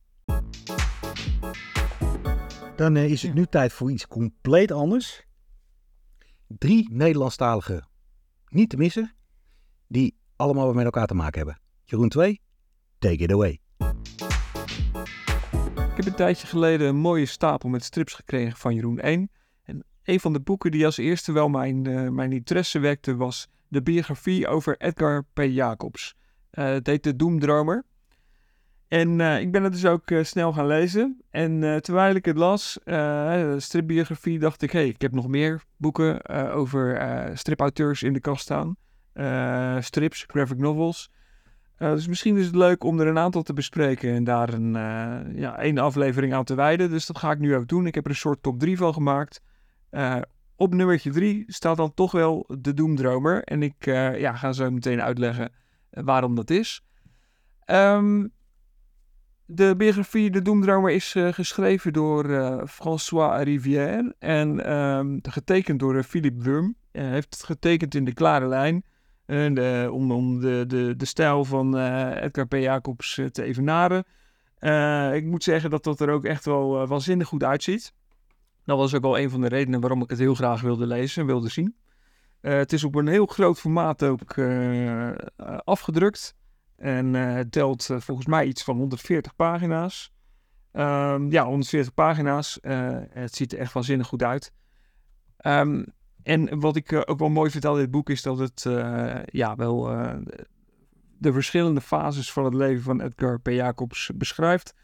Dan 2.76 2.96
eh, 2.96 3.10
is 3.10 3.22
het 3.22 3.34
nu 3.34 3.46
tijd 3.46 3.72
voor 3.72 3.90
iets 3.90 4.06
compleet 4.06 4.72
anders. 4.72 5.26
Drie 6.59 6.88
Nederlandstalige 6.92 7.84
niet 8.48 8.70
te 8.70 8.76
missen, 8.76 9.14
die 9.86 10.16
allemaal 10.36 10.66
wat 10.66 10.74
met 10.74 10.84
elkaar 10.84 11.07
te 11.07 11.14
maken 11.14 11.36
hebben. 11.36 11.61
Jeroen 11.84 12.09
2, 12.09 12.40
take 12.98 13.14
it 13.16 13.32
away. 13.32 13.61
Ik 15.74 15.98
heb 15.98 16.07
een 16.07 16.14
tijdje 16.14 16.46
geleden 16.46 16.88
een 16.88 16.96
mooie 16.96 17.26
stapel 17.26 17.68
met 17.68 17.84
strips 17.84 18.14
gekregen 18.14 18.57
van 18.57 18.74
Jeroen 18.74 18.98
1. 18.98 19.30
En 19.62 19.84
een 20.05 20.20
van 20.20 20.32
de 20.32 20.40
boeken 20.40 20.70
die 20.70 20.84
als 20.84 20.96
eerste 20.96 21.32
wel 21.32 21.48
mijn, 21.48 21.86
eh, 21.86 22.09
mijn 22.09 22.32
interesse 22.32 22.78
wekte 22.78 23.16
was 23.16 23.48
de 23.68 23.82
biografie 23.82 24.48
over 24.48 24.76
Edgar 24.76 25.24
P. 25.32 25.40
Jacobs. 25.40 26.14
Eh, 26.50 26.64
het 26.64 26.86
heet 26.86 27.03
De 27.03 27.16
Doemdromer. 27.16 27.84
En 28.93 29.20
eh, 29.20 29.40
ik 29.40 29.53
ben 29.53 29.62
het 29.62 29.72
dus 29.72 29.86
ook 29.86 30.11
eh, 30.11 30.22
snel 30.22 30.53
gaan 30.53 30.66
lezen. 30.66 31.22
En 31.30 31.62
eh, 31.64 31.76
terwijl 31.76 32.14
ik 32.14 32.24
het 32.24 32.36
las, 32.36 32.78
stripbiografie, 33.57 34.38
dacht 34.38 34.62
ik... 34.62 34.70
hé, 34.70 34.78
hey, 34.78 34.88
ik 34.88 35.01
heb 35.01 35.12
nog 35.12 35.28
meer 35.28 35.62
boeken 35.76 36.28
over 36.53 37.01
stripauteurs 37.34 38.03
in 38.03 38.12
de 38.12 38.20
kast 38.20 38.43
staan. 38.43 38.76
Strips, 39.82 40.24
graphic 40.26 40.59
novels... 40.59 41.11
Dus 41.78 42.07
misschien 42.07 42.36
is 42.36 42.47
het 42.47 42.55
leuk 42.55 42.84
om 42.84 43.01
er 43.01 43.07
een 43.07 43.18
aantal 43.18 43.43
te 43.43 43.53
bespreken 43.53 44.14
en 44.14 44.24
daar 44.24 44.53
een, 44.53 44.72
ja, 45.34 45.59
één 45.59 45.78
aflevering 45.78 46.34
aan 46.34 46.45
te 46.45 46.55
wijden. 46.55 46.90
Dus 46.90 47.07
dat 47.07 47.18
ga 47.18 47.30
ik 47.30 47.38
nu 47.38 47.57
ook 47.57 47.68
doen. 47.68 47.86
Ik 47.86 47.95
heb 47.95 48.05
er 48.05 48.11
een 48.11 48.16
soort 48.16 48.43
top 48.43 48.59
3 48.59 48.76
van 48.76 48.93
gemaakt. 48.93 49.40
Op 50.57 50.74
nummertje 50.74 51.11
3 51.11 51.45
staat 51.47 51.76
dan 51.76 51.95
toch 51.95 52.12
wel 52.12 52.47
de 52.59 52.74
Doemdromer. 52.74 53.43
En 53.45 53.62
ik 53.62 53.84
ja, 53.84 54.32
ga 54.32 54.53
zo 54.53 54.70
meteen 54.70 55.03
uitleggen 55.03 55.53
waarom 55.90 56.34
dat 56.34 56.51
is. 56.51 56.84
Um, 57.66 58.32
de 59.47 59.74
biografie 59.76 60.30
De 60.30 60.43
Doemdromer 60.43 60.90
is 60.90 61.14
uh, 61.14 61.32
geschreven 61.32 61.93
door 61.93 62.26
uh, 62.26 62.62
François 62.66 63.43
Rivière 63.43 64.14
en 64.18 64.72
um, 64.72 65.18
getekend 65.22 65.80
door 65.80 66.03
Philippe 66.03 66.43
Wurm. 66.43 66.76
Hij 66.93 67.11
heeft 67.11 67.34
het 67.34 67.45
getekend 67.45 67.95
in 67.95 68.05
de 68.05 68.12
klare 68.12 68.47
lijn. 68.47 68.84
En, 69.26 69.90
om 69.90 70.12
om 70.12 70.40
de, 70.40 70.64
de, 70.66 70.95
de 70.97 71.05
stijl 71.05 71.45
van 71.45 71.78
Edgar 72.14 72.47
P. 72.47 72.53
Jacobs 72.53 73.20
te 73.32 73.43
evenaren. 73.43 74.05
ik 75.14 75.24
moet 75.24 75.45
zeggen 75.45 75.70
dat 75.70 75.84
dat 75.84 76.01
er 76.01 76.11
ook 76.11 76.24
echt 76.24 76.45
wel 76.45 76.86
waanzinnig 76.86 77.28
goed 77.28 77.45
uitziet. 77.45 77.93
Dat 78.64 78.78
was 78.78 78.95
ook 78.95 79.03
wel 79.03 79.18
een 79.18 79.30
van 79.30 79.40
de 79.40 79.49
redenen 79.49 79.80
waarom 79.80 80.03
ik 80.03 80.11
het 80.11 80.18
heel 80.18 80.34
graag 80.34 80.61
wilde 80.61 80.86
lezen 80.86 81.20
en 81.20 81.26
wilde 81.26 81.49
zien. 81.49 81.74
het 82.40 82.72
is 82.72 82.84
op 82.84 82.95
een 82.95 83.07
heel 83.07 83.26
groot 83.26 83.61
formaat 83.61 84.03
ook 84.03 84.38
afgedrukt. 85.64 86.34
En 86.82 87.14
het 87.14 87.52
telt 87.52 87.88
volgens 87.98 88.26
mij 88.26 88.46
iets 88.46 88.64
van 88.64 88.76
140 88.76 89.36
pagina's. 89.36 90.12
Um, 90.72 91.30
ja, 91.30 91.44
140 91.44 91.94
pagina's. 91.94 92.58
het 93.10 93.34
ziet 93.34 93.52
er 93.52 93.58
echt 93.58 93.72
waanzinnig 93.72 94.06
goed 94.06 94.22
uit. 94.22 94.52
Um, 95.46 95.84
en 96.22 96.60
wat 96.60 96.76
ik 96.76 96.92
uh, 96.92 97.00
ook 97.04 97.18
wel 97.18 97.28
mooi 97.28 97.50
vind 97.50 97.66
aan 97.66 97.76
dit 97.76 97.90
boek 97.90 98.10
is 98.10 98.22
dat 98.22 98.38
het 98.38 98.64
uh, 98.68 99.14
ja, 99.24 99.56
wel 99.56 99.92
uh, 99.92 100.14
de 101.18 101.32
verschillende 101.32 101.80
fases 101.80 102.32
van 102.32 102.44
het 102.44 102.54
leven 102.54 102.82
van 102.82 103.00
Edgar 103.00 103.40
P. 103.40 103.48
Jacobs 103.48 104.10
beschrijft. 104.14 104.74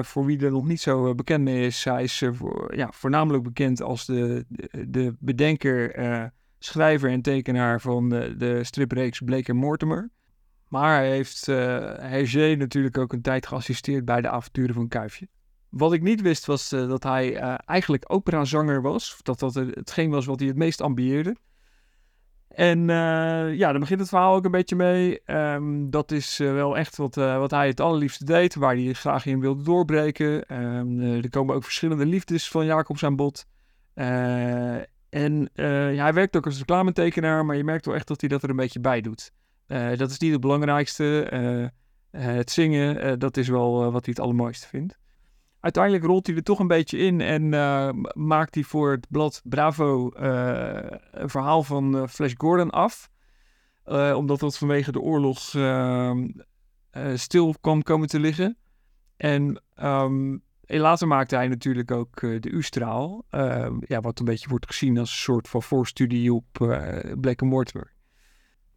voor 0.00 0.24
wie 0.24 0.44
er 0.44 0.50
nog 0.50 0.66
niet 0.66 0.80
zo 0.80 1.14
bekend 1.14 1.44
mee 1.44 1.66
is, 1.66 1.84
hij 1.84 2.02
is 2.02 2.24
ja, 2.68 2.90
voornamelijk 2.92 3.44
bekend 3.44 3.82
als 3.82 4.06
de, 4.06 4.44
de, 4.48 4.90
de 4.90 5.16
bedenker, 5.18 6.32
schrijver 6.58 7.10
en 7.10 7.22
tekenaar 7.22 7.80
van 7.80 8.08
de, 8.08 8.34
de 8.36 8.64
stripreeks 8.64 9.20
Blake 9.20 9.54
Mortimer. 9.54 10.10
Maar 10.68 10.96
hij 10.96 11.10
heeft 11.10 11.46
Hergé 11.46 12.54
natuurlijk 12.54 12.98
ook 12.98 13.12
een 13.12 13.22
tijd 13.22 13.46
geassisteerd 13.46 14.04
bij 14.04 14.20
de 14.20 14.28
avonturen 14.28 14.74
van 14.74 14.88
Kuifje. 14.88 15.28
Wat 15.68 15.92
ik 15.92 16.02
niet 16.02 16.20
wist 16.20 16.46
was 16.46 16.72
uh, 16.72 16.88
dat 16.88 17.02
hij 17.02 17.34
uh, 17.34 17.54
eigenlijk 17.64 18.04
operazanger 18.06 18.82
was. 18.82 19.20
Dat 19.22 19.38
dat 19.38 19.54
hetgeen 19.54 20.10
was 20.10 20.26
wat 20.26 20.38
hij 20.38 20.48
het 20.48 20.56
meest 20.56 20.80
ambieerde. 20.80 21.36
En 22.48 22.78
uh, 22.78 23.54
ja, 23.54 23.70
daar 23.70 23.78
begint 23.78 24.00
het 24.00 24.08
verhaal 24.08 24.34
ook 24.34 24.44
een 24.44 24.50
beetje 24.50 24.76
mee. 24.76 25.20
Um, 25.26 25.90
dat 25.90 26.12
is 26.12 26.38
wel 26.38 26.76
echt 26.76 26.96
wat, 26.96 27.14
wat 27.14 27.50
hij 27.50 27.66
het 27.66 27.80
allerliefste 27.80 28.24
deed. 28.24 28.54
Waar 28.54 28.74
hij 28.74 28.92
graag 28.92 29.26
in 29.26 29.40
wilde 29.40 29.62
doorbreken. 29.62 30.62
Um, 30.62 31.00
er 31.00 31.30
komen 31.30 31.54
ook 31.54 31.64
verschillende 31.64 32.06
liefdes 32.06 32.48
van 32.48 32.64
Jacobs 32.64 33.04
aan 33.04 33.16
bod. 33.16 33.46
en 33.94 35.50
ja, 35.54 36.02
hij 36.02 36.12
werkt 36.12 36.36
ook 36.36 36.46
als 36.46 36.58
reclametekenaar. 36.58 37.46
Maar 37.46 37.56
je 37.56 37.64
merkt 37.64 37.86
wel 37.86 37.94
echt 37.94 38.08
dat 38.08 38.20
hij 38.20 38.28
dat 38.28 38.42
er 38.42 38.50
een 38.50 38.56
beetje 38.56 38.80
bij 38.80 39.00
doet. 39.00 39.32
Dat 39.96 40.10
is 40.10 40.18
niet 40.18 40.32
het 40.32 40.40
belangrijkste. 40.40 41.28
het 42.10 42.50
zingen, 42.50 43.18
dat 43.18 43.36
is 43.36 43.48
wel 43.48 43.92
wat 43.92 44.04
hij 44.04 44.14
het 44.16 44.20
allermooiste 44.20 44.66
vindt 44.66 44.98
uiteindelijk 45.60 46.04
rolt 46.04 46.26
hij 46.26 46.36
er 46.36 46.42
toch 46.42 46.58
een 46.58 46.66
beetje 46.66 46.98
in 46.98 47.20
en 47.20 47.52
uh, 47.52 47.90
maakt 48.12 48.54
hij 48.54 48.64
voor 48.64 48.90
het 48.90 49.06
blad 49.08 49.40
Bravo 49.44 50.12
uh, 50.16 50.80
een 51.10 51.30
verhaal 51.30 51.62
van 51.62 51.96
uh, 51.96 52.06
Flash 52.06 52.32
Gordon 52.36 52.70
af. 52.70 53.10
omdat 54.14 54.40
dat 54.40 54.58
vanwege 54.58 54.92
de 54.92 55.00
oorlog 55.00 55.54
ehm, 55.54 56.28
stil 57.14 57.54
kwam 57.60 57.82
komen 57.82 58.08
te 58.08 58.20
liggen. 58.20 58.56
En, 59.16 59.62
en 60.64 60.80
later 60.80 61.08
maakte 61.08 61.36
hij 61.36 61.48
natuurlijk 61.48 61.90
ook 61.90 62.20
de 62.20 62.50
U-straal. 62.50 63.24
ja, 63.80 64.00
wat 64.00 64.18
een 64.18 64.24
beetje 64.24 64.48
wordt 64.48 64.66
gezien 64.66 64.98
als 64.98 65.10
een 65.10 65.16
soort 65.16 65.48
van 65.48 65.62
voorstudie 65.62 66.32
op 66.34 66.46
Black 67.20 67.40
Mortimer. 67.40 67.96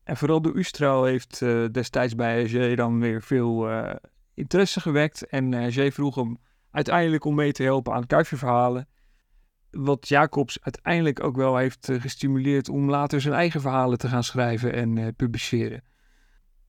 En 0.03 0.17
vooral 0.17 0.41
de 0.41 0.51
U-straal 0.53 1.03
heeft 1.03 1.39
destijds 1.71 2.15
bij 2.15 2.39
Hergé 2.39 2.75
dan 2.75 2.99
weer 2.99 3.21
veel 3.21 3.69
interesse 4.33 4.79
gewekt. 4.79 5.25
En 5.27 5.51
Hergé 5.51 5.91
vroeg 5.91 6.15
hem 6.15 6.37
uiteindelijk 6.71 7.25
om 7.25 7.35
mee 7.35 7.51
te 7.51 7.63
helpen 7.63 7.93
aan 7.93 8.07
kuifjeverhalen. 8.07 8.87
Wat 9.71 10.07
Jacobs 10.07 10.61
uiteindelijk 10.61 11.23
ook 11.23 11.35
wel 11.35 11.57
heeft 11.57 11.89
uh, 11.89 12.01
gestimuleerd 12.01 12.69
om 12.69 12.89
later 12.89 13.21
zijn 13.21 13.33
eigen 13.33 13.61
verhalen 13.61 13.97
te 13.97 14.07
gaan 14.07 14.23
schrijven 14.23 14.73
en 14.73 15.15
publiceren. 15.15 15.83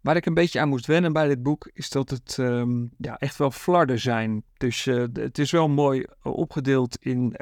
Waar 0.01 0.17
ik 0.17 0.27
een 0.27 0.35
beetje 0.35 0.61
aan 0.61 0.69
moest 0.69 0.87
wennen 0.87 1.13
bij 1.13 1.29
dit 1.29 1.43
boek 1.43 1.71
is 1.73 1.91
dat 1.91 2.11
het 2.11 2.37
um, 2.41 2.91
ja, 2.99 3.19
echt 3.19 3.37
wel 3.37 3.51
flarden 3.51 3.99
zijn. 3.99 4.45
Dus 4.57 4.85
het 5.13 5.39
is 5.39 5.51
wel 5.51 5.69
mooi 5.69 6.05
opgedeeld 6.23 6.97
in, 6.97 7.37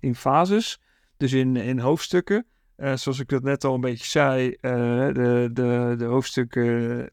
in 0.00 0.14
fases, 0.14 0.80
dus 1.16 1.32
in, 1.32 1.56
in 1.56 1.78
hoofdstukken. 1.78 2.46
Zoals 2.76 3.18
ik 3.18 3.28
dat 3.28 3.42
net 3.42 3.64
al 3.64 3.74
een 3.74 3.80
beetje 3.80 4.06
zei, 4.06 4.56
de, 4.60 5.50
de, 5.52 5.94
de 5.98 6.04
hoofdstukken 6.04 7.10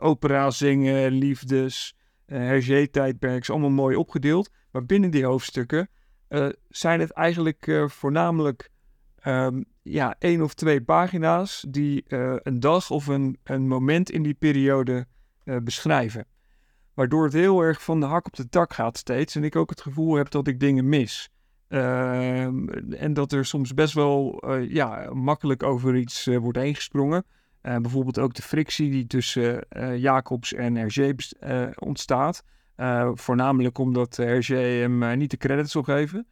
opera 0.00 0.50
zingen, 0.50 1.12
liefdes, 1.12 1.94
uh, 2.26 2.38
Hergé-tijdperk 2.38 3.40
is 3.40 3.50
allemaal 3.50 3.70
mooi 3.70 3.96
opgedeeld. 3.96 4.50
Maar 4.70 4.86
binnen 4.86 5.10
die 5.10 5.24
hoofdstukken 5.24 5.88
uh, 6.28 6.48
zijn 6.68 7.00
het 7.00 7.10
eigenlijk 7.10 7.66
uh, 7.66 7.88
voornamelijk 7.88 8.70
um, 9.24 9.64
ja, 9.82 10.14
één 10.18 10.42
of 10.42 10.54
twee 10.54 10.82
pagina's 10.82 11.64
die 11.68 12.04
een 12.42 12.60
dag 12.60 12.90
of 12.90 13.06
een, 13.06 13.38
een 13.44 13.68
moment 13.68 14.10
in 14.10 14.22
die 14.22 14.34
periode 14.34 15.06
beschrijven. 15.62 16.26
Waardoor 16.94 17.24
het 17.24 17.32
heel 17.32 17.60
erg 17.60 17.82
van 17.82 18.00
de 18.00 18.06
hak 18.06 18.26
op 18.26 18.36
de 18.36 18.48
tak 18.48 18.72
gaat 18.72 18.98
steeds. 18.98 19.34
En 19.34 19.44
ik 19.44 19.56
ook 19.56 19.70
het 19.70 19.80
gevoel 19.80 20.14
heb 20.14 20.30
dat 20.30 20.46
ik 20.46 20.60
dingen 20.60 20.88
mis. 20.88 21.30
Ehm, 21.70 22.68
en 22.92 23.14
dat 23.14 23.32
er 23.32 23.44
soms 23.44 23.74
best 23.74 23.94
wel 23.94 24.44
ja, 24.60 25.10
makkelijk 25.12 25.62
over 25.62 25.96
iets 25.96 26.26
wordt 26.26 26.58
heen 26.58 26.74
gesprongen. 26.74 27.24
Uh, 27.62 27.76
bijvoorbeeld 27.76 28.18
ook 28.18 28.34
de 28.34 28.42
frictie 28.42 28.90
die 28.90 29.06
tussen 29.06 29.66
Jacobs 29.96 30.54
en 30.54 30.74
Hergé 30.74 31.14
ontstaat. 31.78 32.44
voornamelijk 33.14 33.78
omdat 33.78 34.16
Hergé 34.16 34.56
hem 34.56 35.18
niet 35.18 35.30
de 35.30 35.36
credits 35.36 35.72
wil 35.72 35.82
geven. 35.82 36.26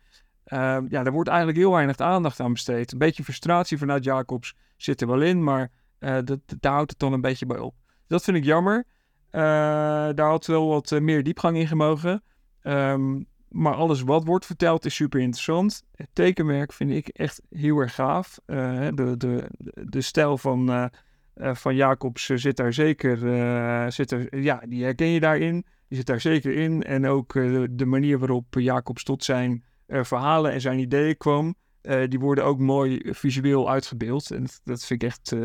ja, 0.45 1.03
daar 1.03 1.13
wordt 1.13 1.29
eigenlijk 1.29 1.59
heel 1.59 1.73
weinig 1.73 1.97
aandacht 1.97 2.41
aan 2.41 2.53
besteed. 2.53 2.93
Een 2.93 2.99
beetje 2.99 3.25
frustratie 3.25 3.79
vanuit 3.79 4.05
Jacobs 4.05 4.55
zit 4.77 5.01
er 5.01 5.07
wel 5.07 5.23
in, 5.23 5.45
maar 5.45 5.71
dat, 5.99 6.39
daar 6.61 6.73
houdt 6.73 6.91
het 6.91 6.99
dan 6.99 7.13
een 7.13 7.21
beetje 7.21 7.47
bij 7.47 7.59
op. 7.59 7.75
Dat 8.07 8.25
vind 8.25 8.37
ik 8.37 8.45
jammer. 8.45 8.85
daar 9.31 10.29
had 10.29 10.47
wel 10.47 10.69
wat 10.69 11.01
meer 11.01 11.23
diepgang 11.23 11.57
in 11.57 11.67
gemogen. 11.67 12.23
Um, 12.63 13.27
maar 13.49 13.75
alles 13.75 14.03
wat 14.03 14.25
wordt 14.25 14.47
verteld 14.47 14.85
is 14.85 14.95
super 14.95 15.21
interessant. 15.21 15.83
Het 15.95 16.09
tekenwerk 16.13 16.73
vind 16.73 16.91
ik 16.91 17.09
echt 17.09 17.43
heel 17.51 17.79
erg 17.79 17.95
gaaf. 17.95 18.39
de, 18.47 19.15
de, 19.17 19.47
de 19.85 20.01
stijl 20.01 20.39
van 20.39 20.71
uh, 20.71 20.85
van 21.55 21.75
Jacobs 21.75 22.27
zit 22.27 22.57
daar 22.57 22.73
zeker, 22.73 23.19
zit 23.93 24.11
er, 24.11 24.41
ja, 24.41 24.63
die 24.69 24.85
herken 24.85 25.07
je 25.07 25.21
daarin. 25.21 25.65
die 25.89 25.97
zit 25.97 26.07
daar 26.07 26.21
zeker 26.21 26.53
in. 26.53 26.83
En 26.83 27.07
ook 27.07 27.33
de 27.71 27.87
manier 27.87 28.19
waarop 28.19 28.45
Jacobs 28.51 29.03
tot 29.03 29.25
zijn 29.25 29.65
verhalen 29.87 30.53
en 30.53 30.61
zijn 30.61 30.79
ideeën 30.79 31.17
kwam, 31.17 31.55
die 32.09 32.19
worden 32.19 32.45
ook 32.45 32.59
mooi 32.59 33.01
visueel 33.05 33.71
uitgebeeld. 33.71 34.31
En 34.31 34.47
dat, 34.65 34.85
vind 34.85 35.03
ik 35.03 35.09
echt, 35.09 35.37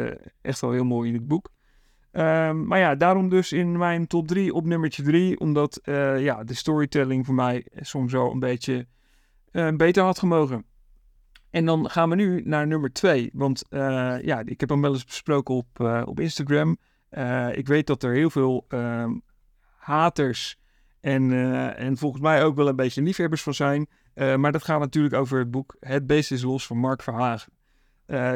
echt 0.41 0.62
wel 0.62 0.72
heel 0.72 0.86
mooi 0.86 1.10
in 1.10 1.16
het 1.16 1.28
boek. 1.28 1.49
Ehm, 2.14 2.66
maar 2.66 2.80
ja, 2.80 2.95
daarom 2.95 3.30
dus 3.30 3.51
in 3.51 3.78
mijn 3.78 4.07
top 4.07 4.28
3 4.28 4.53
op 4.53 4.66
nummertje 4.66 5.03
3. 5.03 5.39
Omdat 5.39 5.80
ja, 6.18 6.43
de 6.43 6.53
storytelling 6.53 7.26
voor 7.26 7.36
mij 7.36 7.68
soms 7.76 8.11
wel 8.11 8.32
een 8.32 8.39
beetje 8.39 8.88
beter 9.76 10.03
had 10.03 10.20
gemogen. 10.20 10.66
En 11.49 11.66
dan 11.66 11.89
gaan 11.89 12.09
we 12.09 12.16
nu 12.16 12.41
naar 12.45 12.68
nummer 12.68 12.93
twee. 12.93 13.30
Want 13.34 13.64
uh, 13.70 13.80
ja, 14.22 14.41
ik 14.45 14.59
heb 14.59 14.70
hem 14.70 14.82
wel 14.82 14.93
eens 14.93 15.05
besproken 15.05 15.55
op, 15.55 15.80
op 16.05 16.20
Instagram. 16.20 16.78
Ik 17.51 17.68
weet 17.68 17.88
dat 17.88 18.03
er 18.03 18.14
heel 18.14 18.30
veel 18.30 18.66
ehm, 18.68 19.11
haters 19.76 20.59
en, 20.99 21.32
en 21.76 21.97
volgens 21.97 22.22
mij 22.22 22.43
ook 22.43 22.55
wel 22.55 22.68
een 22.68 22.76
beetje 22.76 23.01
liefhebbers 23.01 23.43
van 23.43 23.53
zijn. 23.53 23.88
maar 24.14 24.51
dat 24.51 24.64
gaat 24.64 24.80
natuurlijk 24.80 25.16
over 25.16 25.39
het 25.39 25.51
boek 25.51 25.76
Het 25.80 26.07
Beest 26.07 26.32
is 26.32 26.43
Los 26.43 26.68
van 26.68 26.78
Mark 26.78 27.03
Verhagen. 27.03 27.53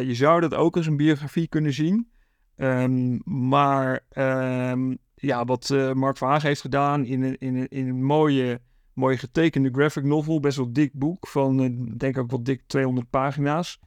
je 0.07 0.13
zou 0.13 0.41
dat 0.41 0.53
ook 0.53 0.75
als 0.75 0.86
een 0.86 0.97
biografie 0.97 1.47
kunnen 1.47 1.73
zien. 1.73 2.11
Um, 2.58 3.22
maar 3.26 3.99
um, 4.14 4.97
ja, 5.16 5.45
wat 5.45 5.70
Mark 5.93 6.18
Verhagen 6.18 6.47
heeft 6.47 6.62
gedaan 6.62 7.05
in, 7.05 7.24
in, 7.24 7.38
in, 7.38 7.68
in 7.68 7.88
een 7.88 8.03
mooie 8.03 8.60
mooi 8.97 9.18
getekende 9.18 9.70
graphic 9.72 10.03
novel. 10.03 10.39
Best 10.39 10.58
wel 10.58 10.74
dik 10.74 10.93
boek 10.93 11.28
van, 11.28 11.62
uh, 11.62 11.97
denk 11.97 12.18
ook 12.18 12.30
wel 12.30 12.43
dik 12.43 12.62
200 12.68 13.10
pagina's. 13.10 13.80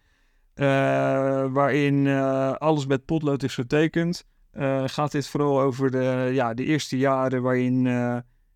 Uh, 0.54 0.66
waarin 1.52 2.04
uh, 2.04 2.52
alles 2.52 2.86
met 2.86 3.04
potlood 3.04 3.42
is 3.42 3.54
getekend. 3.54 4.26
gaat 4.84 5.12
dit 5.12 5.26
vooral 5.26 5.60
over 5.60 5.90
de, 5.90 6.30
ja, 6.32 6.54
de 6.54 6.64
eerste 6.64 6.98
jaren 6.98 7.42
waarin 7.42 7.84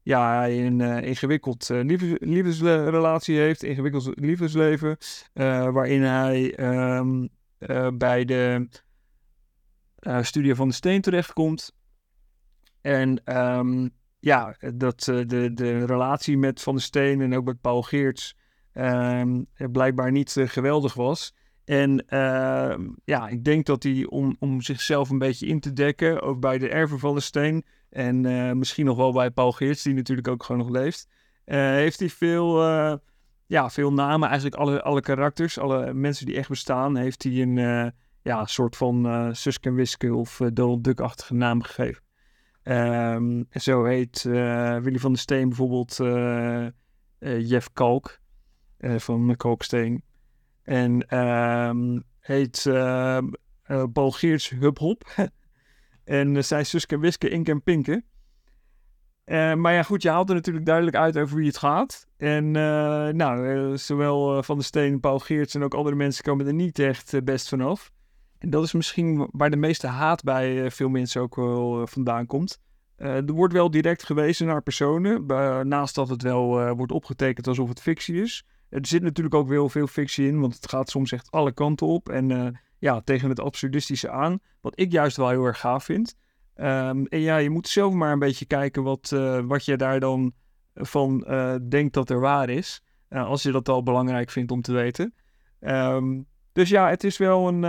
ja, 0.03 0.39
hij 0.39 0.67
een 0.67 0.81
ingewikkeld 0.81 1.69
liefdes 1.69 2.19
liefdesrelatie 2.21 3.39
heeft. 3.39 3.63
Ingewikkeld 3.63 4.11
liefdesleven. 4.15 4.97
waarin 5.73 6.03
hij 6.03 6.59
um, 6.99 7.29
bij 7.99 8.25
de 8.25 8.69
studie 10.21 10.55
van 10.55 10.69
de 10.69 10.75
steen 10.75 11.01
terechtkomt. 11.01 11.75
En 12.81 13.37
um, 13.39 13.91
ja, 14.25 14.57
dat 14.75 15.07
uh, 15.11 15.27
de, 15.27 15.55
de 15.55 15.85
relatie 15.85 16.39
met 16.39 16.63
Van 16.63 16.75
der 16.75 16.83
Steen 16.83 17.21
en 17.21 17.35
ook 17.35 17.45
met 17.45 17.61
Paul 17.61 17.83
Geerts 17.83 18.37
uh, 18.75 19.23
blijkbaar 19.73 20.13
niet 20.13 20.37
uh, 20.37 20.49
geweldig 20.49 20.95
was. 20.95 21.35
En 21.65 22.07
ehm, 22.09 22.89
ja, 23.05 23.29
ik 23.29 23.45
denk 23.45 23.67
dat 23.67 23.83
hij 23.83 24.07
om, 24.09 24.37
om 24.39 24.61
zichzelf 24.61 25.11
een 25.11 25.19
beetje 25.19 25.47
in 25.47 25.61
te 25.61 25.73
dekken, 25.73 26.23
ook 26.23 26.41
bij 26.41 26.59
de 26.59 26.69
erven 26.69 26.99
van 26.99 27.13
der 27.13 27.23
Steen 27.23 27.65
en 27.91 28.27
eh, 28.27 28.53
misschien 28.53 28.85
nog 28.85 28.97
wel 28.97 29.13
bij 29.13 29.31
Paul 29.31 29.53
Geerts, 29.53 29.83
die 29.83 29.95
natuurlijk 29.95 30.29
ook 30.29 30.43
gewoon 30.43 30.61
nog 30.61 30.71
leeft, 30.71 31.09
heeft 31.45 31.99
hij 31.99 32.09
veel, 32.09 32.63
ja, 33.47 33.71
veel 33.71 33.93
namen, 33.93 34.29
eigenlijk 34.29 34.57
alle, 34.61 34.83
alle 34.83 35.01
karakters, 35.01 35.59
alle 35.59 35.95
mensen 35.95 36.27
die 36.27 36.37
echt 36.37 36.49
bestaan, 36.49 36.97
heeft 36.97 37.23
hij 37.23 37.43
een 37.43 37.93
ja, 38.25 38.47
soort 38.47 38.77
van 38.77 39.07
uh, 39.07 39.29
Suske 39.33 39.69
en 40.01 40.13
of 40.13 40.41
Donald 40.53 40.85
Duck-achtige 40.85 41.35
naam 41.35 41.63
gegeven. 41.63 42.03
Um, 42.63 43.47
zo 43.51 43.85
heet 43.85 44.25
uh, 44.27 44.77
Willy 44.77 44.99
van 44.99 45.13
der 45.13 45.21
Steen 45.21 45.49
bijvoorbeeld 45.49 45.97
Jeff 47.19 47.73
Kalk 47.73 48.21
van 48.79 49.37
Kalksteen. 49.37 50.03
En 50.63 51.19
um, 51.19 52.03
heet 52.21 52.63
Paul 53.93 54.11
Geerts 54.11 54.49
Hub 54.49 54.79
Hop. 54.79 55.05
en 56.05 56.45
zij 56.45 56.65
Suske 56.65 56.99
Wiske 56.99 57.29
Ink 57.29 57.49
en 57.49 57.63
Pinken. 57.63 58.05
maar 59.55 59.73
ja, 59.73 59.83
goed, 59.83 60.03
je 60.03 60.11
haalt 60.11 60.29
er 60.29 60.35
natuurlijk 60.35 60.67
duidelijk 60.67 60.97
uit 60.97 61.19
over 61.19 61.37
wie 61.37 61.47
het 61.47 61.59
gaat. 61.59 62.07
En 62.17 62.51
nou, 63.17 63.79
zowel 63.79 64.43
Van 64.43 64.57
der 64.57 64.65
Steen, 64.65 65.01
Paul 65.01 65.19
Geerts 65.19 65.55
en 65.55 65.63
ook 65.63 65.75
andere 65.75 65.97
mensen 65.97 66.25
komen 66.25 66.47
er 66.47 66.55
niet 66.55 66.79
echt 66.79 67.25
best 67.25 67.49
vanaf. 67.49 67.93
En 68.45 68.51
dat 68.51 68.65
is 68.65 68.73
misschien 68.73 69.29
waar 69.33 69.51
de 69.51 69.57
meeste 69.57 69.87
haat 69.87 70.23
bij 70.23 70.65
eh, 70.65 70.71
veel 70.71 70.89
mensen 70.89 71.21
ook 71.21 71.37
wel 71.37 71.81
eh, 71.81 71.87
vandaan 71.87 72.27
komt. 72.27 72.59
Eh, 72.97 73.17
er 73.17 73.33
wordt 73.33 73.53
wel 73.53 73.71
direct 73.71 74.05
gewezen 74.05 74.47
naar 74.47 74.63
personen, 74.63 75.27
naast 75.69 75.95
dat 75.95 76.09
het 76.09 76.23
wel 76.23 76.75
wordt 76.75 76.93
opgetekend 76.93 77.47
alsof 77.47 77.69
het 77.69 77.81
fictie 77.81 78.23
is. 78.23 78.47
Er 78.69 78.87
zit 78.87 79.03
natuurlijk 79.03 79.35
ook 79.35 79.49
wel 79.49 79.69
veel 79.69 79.87
fictie 79.87 80.27
in, 80.27 80.41
want 80.41 80.55
het 80.55 80.69
gaat 80.69 80.91
soms 80.91 81.13
echt 81.13 81.31
alle 81.31 81.53
kanten 81.53 81.87
op. 81.87 82.09
En 82.09 82.59
ja, 82.79 83.01
tegen 83.01 83.29
het 83.29 83.41
absurdistische 83.41 84.11
aan, 84.11 84.39
wat 84.61 84.81
ik 84.81 84.93
juist 84.93 85.17
wel 85.17 85.29
heel 85.29 85.45
erg 85.45 85.61
gaaf 85.61 85.85
vind. 85.85 86.17
Ehm, 86.55 87.05
en 87.05 87.21
ja, 87.21 87.37
je 87.37 87.51
moet 87.51 87.69
zelf 87.69 87.93
maar 87.93 88.13
een 88.13 88.19
beetje 88.19 88.45
kijken 88.45 88.83
wat, 88.83 89.09
wat 89.45 89.65
je 89.65 89.77
daar 89.77 90.01
dan 90.01 90.33
van 90.75 91.19
denkt 91.69 91.95
dat 91.95 92.11
er 92.11 92.21
waar 92.21 92.49
is. 92.49 92.83
als 93.09 93.43
je 93.43 93.53
dat 93.53 93.69
al 93.69 93.83
belangrijk 93.83 94.31
vindt 94.31 94.53
om 94.53 94.63
te 94.63 94.73
weten. 94.73 95.15
Ehm, 95.61 96.23
dus 96.53 96.69
ja, 96.69 96.89
het 96.89 97.05
is 97.05 97.17
wel 97.17 97.49
een, 97.49 97.65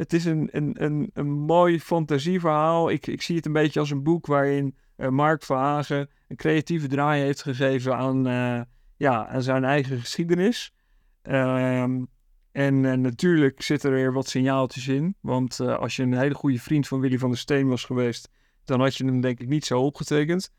het 0.00 0.12
is 0.12 0.24
een, 0.24 0.48
een, 0.52 0.84
een, 0.84 1.10
een 1.12 1.30
mooi 1.30 1.80
fantasieverhaal. 1.80 2.90
Ik, 2.90 3.06
ik 3.06 3.22
zie 3.22 3.36
het 3.36 3.46
een 3.46 3.52
beetje 3.52 3.80
als 3.80 3.90
een 3.90 4.02
boek 4.02 4.26
waarin 4.26 4.76
uh, 4.96 5.08
Mark 5.08 5.42
Verhagen 5.42 6.10
een 6.28 6.36
creatieve 6.36 6.86
draai 6.86 7.22
heeft 7.22 7.42
gegeven 7.42 7.96
aan, 7.96 8.28
uh, 8.28 8.60
ja, 8.96 9.26
aan 9.26 9.42
zijn 9.42 9.64
eigen 9.64 10.00
geschiedenis. 10.00 10.72
Um, 11.22 12.08
en 12.52 12.84
uh, 12.84 12.92
natuurlijk 12.92 13.62
zitten 13.62 13.90
er 13.90 13.96
weer 13.96 14.12
wat 14.12 14.28
signaaltjes 14.28 14.88
in. 14.88 15.14
Want 15.20 15.60
als 15.60 15.96
je 15.96 16.02
een 16.02 16.18
hele 16.18 16.34
goede 16.34 16.58
vriend 16.58 16.88
van 16.88 17.00
Willy 17.00 17.18
van 17.18 17.30
der 17.30 17.38
Steen 17.38 17.68
was 17.68 17.84
geweest, 17.84 18.28
dan 18.64 18.80
had 18.80 18.96
je 18.96 19.04
hem 19.04 19.20
denk 19.20 19.40
ik 19.40 19.48
niet 19.48 19.64
zo 19.64 19.80
opgetekend. 19.80 20.52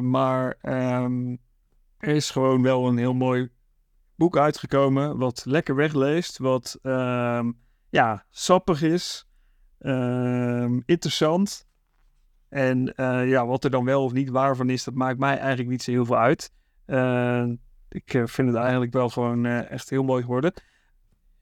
maar 0.00 0.58
um, 0.62 1.38
er 1.98 2.14
is 2.14 2.30
gewoon 2.30 2.62
wel 2.62 2.88
een 2.88 2.98
heel 2.98 3.14
mooi 3.14 3.48
boek 4.14 4.36
uitgekomen, 4.36 5.18
wat 5.18 5.42
lekker 5.46 5.74
wegleest, 5.74 6.38
wat... 6.38 6.78
Um, 6.82 7.66
ja, 7.90 8.24
sappig 8.30 8.82
is, 8.82 9.28
ehm, 9.78 10.80
interessant. 10.84 11.68
En 12.48 12.92
uh, 12.96 13.28
ja, 13.28 13.46
wat 13.46 13.64
er 13.64 13.70
dan 13.70 13.84
wel 13.84 14.04
of 14.04 14.12
niet 14.12 14.28
waar 14.28 14.56
van 14.56 14.70
is, 14.70 14.84
dat 14.84 14.94
maakt 14.94 15.18
mij 15.18 15.38
eigenlijk 15.38 15.68
niet 15.68 15.82
zo 15.82 15.90
heel 15.90 16.04
veel 16.04 16.18
uit. 16.18 16.52
Uh, 16.86 17.46
ik 17.88 18.14
eh, 18.14 18.22
vind 18.26 18.48
het 18.48 18.56
eigenlijk 18.56 18.92
wel 18.92 19.08
gewoon 19.08 19.44
uh, 19.44 19.70
echt 19.70 19.90
heel 19.90 20.02
mooi 20.02 20.22
geworden. 20.22 20.52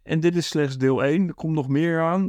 En 0.02 0.20
dit 0.20 0.36
is 0.36 0.48
slechts 0.48 0.78
deel 0.78 1.04
1. 1.04 1.28
Er 1.28 1.34
komt 1.34 1.54
nog 1.54 1.68
meer 1.68 2.00
aan. 2.00 2.24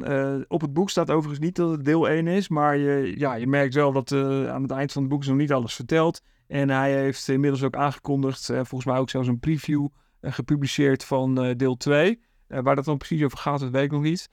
op 0.48 0.62
het 0.62 0.74
boek 0.74 0.90
staat 0.90 1.12
overigens 1.12 1.46
niet 1.46 1.56
dat 1.56 1.72
het 1.72 1.86
deel 1.86 2.10
1 2.10 2.28
is. 2.28 2.48
Maar 2.48 2.78
je, 2.78 3.14
ja, 3.18 3.34
je 3.34 3.48
merkt 3.48 3.74
wel 3.74 3.92
dat 3.92 4.12
aan 4.12 4.62
het 4.62 4.72
eind 4.72 4.92
van 4.92 5.02
het 5.02 5.12
boek 5.12 5.22
is 5.22 5.28
nog 5.28 5.38
niet 5.38 5.52
alles 5.52 5.76
verteld. 5.76 6.22
En 6.48 6.70
hij 6.70 6.94
heeft 6.94 7.28
inmiddels 7.28 7.64
ook 7.64 7.76
aangekondigd, 7.76 8.46
volgens 8.46 8.86
mij 8.86 8.98
ook 8.98 9.10
zelfs 9.10 9.28
een 9.28 9.40
preview 9.40 9.88
gepubliceerd 10.22 11.04
van 11.04 11.54
deel 11.58 11.78
2. 11.78 12.22
Uh, 12.50 12.60
waar 12.60 12.76
dat 12.76 12.86
dan 12.86 12.98
precies 12.98 13.24
over 13.24 13.38
gaat, 13.38 13.60
dat 13.60 13.70
weet 13.70 13.84
ik 13.84 13.92
nog 13.92 14.02
niet. 14.02 14.30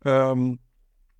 Um, 0.00 0.58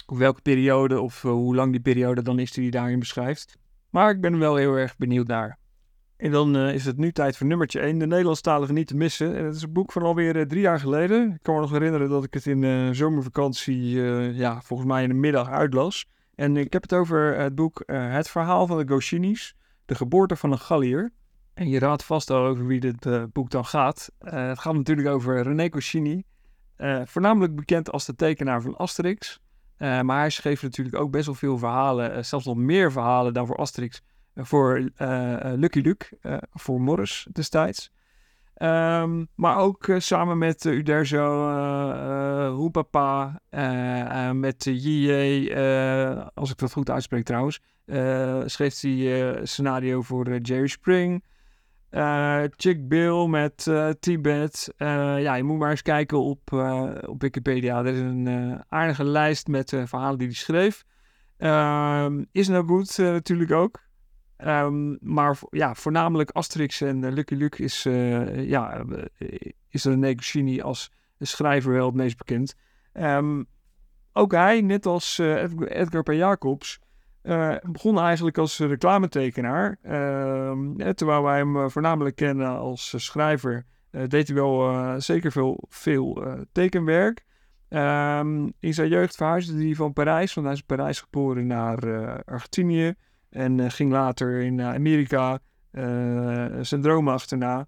welke 0.06 0.40
periode 0.40 1.00
of 1.00 1.24
uh, 1.24 1.30
hoe 1.30 1.54
lang 1.54 1.72
die 1.72 1.80
periode 1.80 2.22
dan 2.22 2.38
is 2.38 2.52
die 2.52 2.62
hij 2.62 2.70
daarin 2.70 2.98
beschrijft. 2.98 3.56
Maar 3.90 4.10
ik 4.10 4.20
ben 4.20 4.38
wel 4.38 4.56
heel 4.56 4.74
erg 4.74 4.96
benieuwd 4.96 5.26
naar. 5.26 5.58
En 6.16 6.30
dan 6.30 6.56
uh, 6.56 6.74
is 6.74 6.84
het 6.84 6.96
nu 6.96 7.12
tijd 7.12 7.36
voor 7.36 7.46
nummertje 7.46 7.80
1, 7.80 7.98
de 7.98 8.06
Nederlandstalige 8.06 8.72
niet 8.72 8.86
te 8.86 8.96
missen. 8.96 9.36
En 9.36 9.44
het 9.44 9.54
is 9.54 9.62
een 9.62 9.72
boek 9.72 9.92
van 9.92 10.02
alweer 10.02 10.48
drie 10.48 10.60
jaar 10.60 10.80
geleden. 10.80 11.32
Ik 11.32 11.42
kan 11.42 11.54
me 11.54 11.60
nog 11.60 11.70
herinneren 11.70 12.08
dat 12.08 12.24
ik 12.24 12.34
het 12.34 12.46
in 12.46 12.60
de 12.60 12.88
zomervakantie, 12.92 14.00
ja, 14.34 14.60
volgens 14.60 14.88
mij 14.88 15.02
in 15.02 15.08
de 15.08 15.14
middag 15.14 15.48
uitlas. 15.48 16.06
En 16.34 16.56
ik 16.56 16.72
heb 16.72 16.82
het 16.82 16.94
over 16.94 17.38
het 17.38 17.54
boek 17.54 17.82
Het 17.86 18.30
Verhaal 18.30 18.66
van 18.66 18.78
de 18.78 18.88
Goscinis, 18.88 19.56
de 19.84 19.94
geboorte 19.94 20.36
van 20.36 20.52
een 20.52 20.58
Gallier. 20.58 21.12
En 21.54 21.68
je 21.68 21.78
raadt 21.78 22.04
vast 22.04 22.30
al 22.30 22.46
over 22.46 22.66
wie 22.66 22.80
dit 22.80 23.32
boek 23.32 23.50
dan 23.50 23.64
gaat. 23.64 24.12
het 24.18 24.58
gaat 24.58 24.74
natuurlijk 24.74 25.08
over 25.08 25.42
René 25.42 25.68
Goscinny, 25.70 26.24
uh, 26.82 27.00
voornamelijk 27.04 27.56
bekend 27.56 27.90
als 27.90 28.04
de 28.04 28.14
tekenaar 28.14 28.62
van 28.62 28.76
Asterix. 28.76 29.40
Uh, 29.78 30.00
maar 30.00 30.18
hij 30.18 30.30
schreef 30.30 30.62
natuurlijk 30.62 30.96
ook 30.96 31.10
best 31.10 31.26
wel 31.26 31.34
veel 31.34 31.58
verhalen, 31.58 32.16
uh, 32.16 32.22
zelfs 32.22 32.44
nog 32.46 32.56
meer 32.56 32.92
verhalen 32.92 33.34
dan 33.34 33.46
voor 33.46 33.56
Asterix, 33.56 34.02
voor 34.34 34.90
Lucky 35.56 35.80
Luke, 35.80 36.06
voor 36.52 36.80
Morris 36.80 37.26
destijds. 37.32 37.92
Um, 38.56 39.28
maar 39.34 39.56
ook 39.56 39.88
samen 39.98 40.38
met 40.38 40.64
Uderzo, 40.64 41.50
Hoepapa, 42.50 43.40
met 44.32 44.64
J.J., 44.64 45.52
als 46.34 46.50
ik 46.50 46.58
dat 46.58 46.72
goed 46.72 46.90
uitspreek 46.90 47.24
trouwens, 47.24 47.60
schreef 48.44 48.80
hij 48.80 49.40
scenario 49.42 50.02
voor 50.02 50.36
Jerry 50.36 50.66
Spring. 50.66 51.24
Uh, 51.92 52.42
Chick 52.56 52.88
Bill 52.88 53.26
met 53.26 53.66
uh, 53.68 53.90
Tibet. 54.00 54.74
Uh, 54.78 55.22
ja, 55.22 55.34
je 55.34 55.42
moet 55.42 55.58
maar 55.58 55.70
eens 55.70 55.82
kijken 55.82 56.20
op, 56.20 56.52
op 57.06 57.22
Wikipedia. 57.22 57.78
Er 57.78 57.94
is 57.94 58.00
een 58.00 58.62
aardige 58.68 59.04
lijst 59.04 59.46
met 59.46 59.68
verhalen 59.68 60.18
die 60.18 60.26
hij 60.26 60.36
schreef. 60.36 60.84
Ehm, 61.36 62.24
is 62.32 62.48
nou 62.48 62.66
goed 62.66 62.98
natuurlijk 62.98 63.52
ook. 63.52 63.80
Um, 64.38 64.98
maar 65.00 65.38
ja, 65.50 65.74
voornamelijk 65.74 66.30
Asterix 66.30 66.80
en 66.80 67.12
Lucky 67.12 67.34
Luke 67.34 67.62
is, 67.62 67.82
ja, 68.36 68.84
is 69.68 69.84
René 69.84 70.62
als 70.62 70.90
schrijver 71.18 71.72
wel 71.72 71.86
het 71.86 71.94
meest 71.94 72.16
bekend. 72.16 72.54
Um, 72.92 73.46
ook 74.12 74.32
hij, 74.32 74.60
net 74.60 74.86
als 74.86 75.18
Edgar 75.18 76.02
P. 76.02 76.12
Jacobs, 76.12 76.80
Uh, 77.22 77.54
begon 77.62 77.98
eigenlijk 77.98 78.38
als 78.38 78.58
reclametekenaar. 78.58 79.78
Uh, 79.82 80.88
terwijl 80.90 81.22
wij 81.22 81.36
hem 81.36 81.70
voornamelijk 81.70 82.16
kennen 82.16 82.58
als 82.58 82.94
schrijver, 82.96 83.64
deed 83.90 84.26
hij 84.26 84.36
wel 84.36 85.00
zeker 85.00 85.32
veel, 85.32 85.64
veel 85.68 86.24
tekenwerk. 86.52 87.24
Ehm, 87.68 88.48
in 88.60 88.74
zijn 88.74 88.88
jeugd 88.88 89.16
verhuisde 89.16 89.64
hij 89.64 89.74
van 89.74 89.92
Parijs, 89.92 90.34
want 90.34 90.46
hij 90.46 90.54
is 90.56 90.60
in 90.60 90.76
Parijs 90.76 91.00
geboren, 91.00 91.46
naar 91.46 91.78
Argentinië. 92.24 92.94
En 93.30 93.70
ging 93.70 93.92
later 93.92 94.40
in 94.40 94.62
Amerika 94.62 95.38
zijn 96.60 96.80
dromen 96.80 97.12
achterna. 97.12 97.66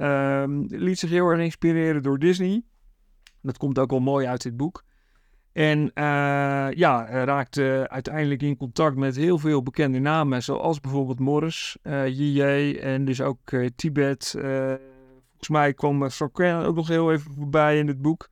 Um, 0.00 0.66
liet 0.68 0.98
zich 0.98 1.10
heel 1.10 1.28
erg 1.28 1.40
inspireren 1.40 2.02
door 2.02 2.18
Disney. 2.18 2.62
Dat 3.42 3.58
komt 3.58 3.78
ook 3.78 3.90
wel 3.90 4.00
mooi 4.00 4.26
uit 4.26 4.42
dit 4.42 4.56
boek. 4.56 4.84
En 5.58 5.78
uh, 5.94 6.68
ja, 6.70 7.06
raakte 7.24 7.86
uiteindelijk 7.90 8.42
in 8.42 8.56
contact 8.56 8.96
met 8.96 9.16
heel 9.16 9.38
veel 9.38 9.62
bekende 9.62 9.98
namen, 9.98 10.42
zoals 10.42 10.80
bijvoorbeeld 10.80 11.18
Morris, 11.18 11.78
uh, 11.82 12.02
eh, 12.02 12.18
J.J. 12.18 12.78
en 12.78 13.04
dus 13.04 13.20
ook 13.20 13.50
uh, 13.50 13.68
Tibet. 13.76 14.30
volgens 14.30 15.48
mij 15.48 15.74
kwam 15.74 16.10
Frank 16.10 16.40
ook 16.40 16.74
nog 16.74 16.88
heel 16.88 17.12
even 17.12 17.32
voorbij 17.32 17.78
in 17.78 17.86
het 17.86 18.02
boek. 18.02 18.28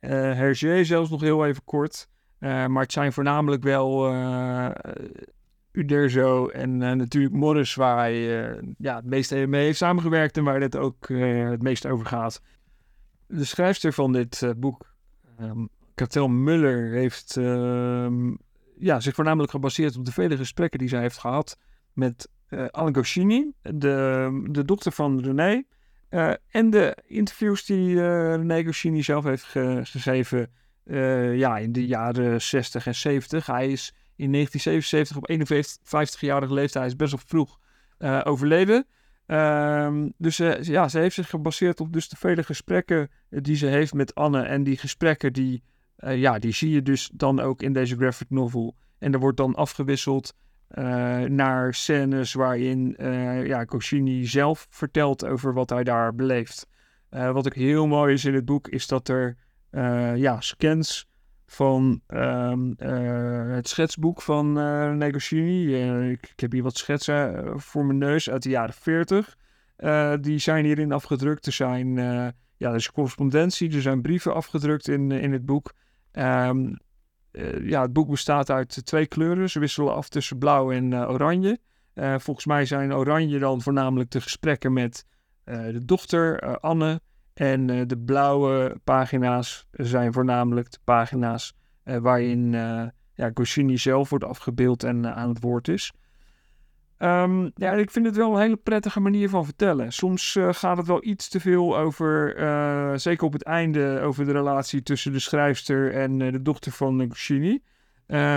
Hergé 0.00 0.84
zelfs 0.84 1.10
nog 1.10 1.20
heel 1.20 1.46
even 1.46 1.64
kort. 1.64 2.08
maar 2.38 2.82
het 2.82 2.92
zijn 2.92 3.12
voornamelijk 3.12 3.62
wel 3.62 4.14
Uderzo 5.72 6.48
en 6.48 6.76
natuurlijk 6.76 7.34
Morris, 7.34 7.74
waar 7.74 7.96
hij 7.96 8.20
ja, 8.78 8.96
het 8.96 9.04
meeste 9.04 9.46
mee 9.46 9.64
heeft 9.64 9.78
samengewerkt 9.78 10.36
en 10.36 10.44
waar 10.44 10.60
het 10.60 10.76
ook 10.76 11.08
het 11.08 11.62
meest 11.62 11.86
over 11.86 12.06
gaat. 12.06 12.42
De 13.26 13.44
schrijfster 13.44 13.92
van 13.92 14.12
dit 14.12 14.52
boek, 14.56 14.94
um, 15.40 15.68
Kartel 15.96 16.28
Muller 16.28 16.90
heeft 16.90 17.36
uh, 17.38 18.08
ja, 18.78 19.00
zich 19.00 19.14
voornamelijk 19.14 19.50
gebaseerd 19.50 19.96
op 19.96 20.04
de 20.04 20.12
vele 20.12 20.36
gesprekken 20.36 20.78
die 20.78 20.88
zij 20.88 21.00
heeft 21.00 21.18
gehad 21.18 21.58
met 21.92 22.28
uh, 22.50 22.66
Alan 22.70 22.94
Goscini, 22.94 23.52
de, 23.62 24.46
de 24.50 24.64
dochter 24.64 24.92
van 24.92 25.20
René. 25.20 25.62
Uh, 26.10 26.32
en 26.48 26.70
de 26.70 26.96
interviews 27.06 27.64
die 27.64 27.88
uh, 27.88 28.34
René 28.34 28.64
Goscini 28.64 29.02
zelf 29.02 29.24
heeft 29.24 29.44
ge 29.44 29.80
gegeven 29.82 30.50
ja, 31.36 31.58
in 31.58 31.72
de 31.72 31.86
jaren 31.86 32.42
60 32.42 32.86
en 32.86 32.94
70. 32.94 33.46
Hij 33.46 33.72
is 33.72 33.94
in 34.16 34.32
1977 34.32 35.16
op 35.16 35.30
51-jarige 35.30 36.54
leeftijd, 36.54 36.86
is 36.86 36.96
best 36.96 37.10
wel 37.10 37.20
vroeg 37.26 37.58
overleden. 38.24 38.86
Um, 39.26 40.12
dus 40.18 40.36
ja, 40.60 40.88
ze 40.88 40.98
heeft 40.98 41.14
zich 41.14 41.30
gebaseerd 41.30 41.80
op 41.80 41.92
dus 41.92 42.08
de 42.08 42.16
vele 42.16 42.42
gesprekken 42.42 43.10
die 43.28 43.56
ze 43.56 43.66
heeft 43.66 43.94
met 43.94 44.14
Anne 44.14 44.42
en 44.42 44.64
die 44.64 44.76
gesprekken 44.76 45.32
die 45.32 45.62
uh, 45.98 46.16
ja, 46.16 46.38
die 46.38 46.52
zie 46.52 46.70
je 46.70 46.82
dus 46.82 47.10
dan 47.12 47.40
ook 47.40 47.62
in 47.62 47.72
deze 47.72 47.96
graphic 47.96 48.30
novel. 48.30 48.76
En 48.98 49.12
er 49.12 49.18
wordt 49.18 49.36
dan 49.36 49.54
afgewisseld 49.54 50.34
uh, 50.70 50.84
naar 51.20 51.74
scènes 51.74 52.32
waarin 52.32 52.96
uh, 53.00 53.46
ja, 53.46 53.66
zelf 54.22 54.66
vertelt 54.70 55.24
over 55.24 55.52
wat 55.52 55.70
hij 55.70 55.84
daar 55.84 56.14
beleeft. 56.14 56.66
wat 57.08 57.46
ook 57.46 57.54
heel 57.54 57.86
mooi 57.86 58.14
is 58.14 58.24
in 58.24 58.34
het 58.34 58.44
boek, 58.44 58.68
is 58.68 58.86
dat 58.86 59.08
er 59.08 59.36
ja, 60.16 60.40
scans 60.40 61.08
van 61.46 62.00
um, 62.08 62.74
het 63.50 63.68
schetsboek 63.68 64.22
van 64.22 64.58
uh, 64.58 66.10
ik, 66.10 66.32
heb 66.36 66.52
hier 66.52 66.62
wat 66.62 66.76
schetsen 66.76 67.52
voor 67.60 67.84
mijn 67.84 67.98
neus 67.98 68.30
uit 68.30 68.42
de 68.42 68.48
jaren 68.48 68.74
40. 68.74 69.36
die 70.20 70.38
zijn 70.38 70.64
hierin 70.64 70.92
afgedrukt. 70.92 71.46
Er 71.46 71.52
zijn 71.52 71.98
ja, 72.56 72.68
er 72.68 72.74
is 72.74 72.92
correspondentie, 72.92 73.74
er 73.74 73.82
zijn 73.82 74.02
brieven 74.02 74.34
afgedrukt 74.34 74.88
in, 74.88 75.10
in 75.10 75.32
het 75.32 75.46
boek. 75.46 75.72
Um, 76.18 76.78
ja, 77.62 77.82
het 77.82 77.92
boek 77.92 78.08
bestaat 78.08 78.50
uit 78.50 78.86
twee 78.86 79.06
kleuren. 79.06 79.50
Ze 79.50 79.58
wisselen 79.58 79.94
af 79.94 80.08
tussen 80.08 80.38
blauw 80.38 80.72
en 80.72 80.90
uh, 80.90 81.10
oranje. 81.10 81.58
Uh, 81.94 82.14
volgens 82.18 82.46
mij 82.46 82.64
zijn 82.64 82.94
oranje 82.94 83.38
dan 83.38 83.62
voornamelijk 83.62 84.10
de 84.10 84.20
gesprekken 84.20 84.72
met 84.72 85.04
de 85.44 85.84
dochter 85.84 86.40
Anne. 86.60 87.00
En 87.34 87.66
de 87.86 87.98
blauwe 87.98 88.80
pagina's 88.84 89.66
zijn 89.70 90.12
voornamelijk 90.12 90.70
de 90.70 90.78
pagina's 90.84 91.54
waarin 91.82 92.50
ja, 93.14 93.30
Goscinny 93.34 93.76
zelf 93.76 94.10
wordt 94.10 94.24
afgebeeld 94.24 94.84
en 94.84 95.14
aan 95.14 95.28
het 95.28 95.40
woord 95.40 95.68
is. 95.68 95.92
Um, 96.98 97.50
ja, 97.54 97.72
ik 97.72 97.90
vind 97.90 98.06
het 98.06 98.16
wel 98.16 98.32
een 98.32 98.40
hele 98.40 98.56
prettige 98.56 99.00
manier 99.00 99.28
van 99.28 99.44
vertellen. 99.44 99.92
Soms 99.92 100.34
uh, 100.34 100.48
gaat 100.52 100.76
het 100.76 100.86
wel 100.86 101.04
iets 101.04 101.28
te 101.28 101.40
veel 101.40 101.78
over, 101.78 102.38
uh, 102.40 102.92
zeker 102.94 103.26
op 103.26 103.32
het 103.32 103.42
einde, 103.42 104.00
over 104.00 104.24
de 104.24 104.32
relatie 104.32 104.82
tussen 104.82 105.12
de 105.12 105.18
schrijfster 105.18 105.92
en 105.92 106.20
uh, 106.20 106.32
de 106.32 106.42
dochter 106.42 106.72
van 106.72 107.06
Goscinny. 107.08 107.62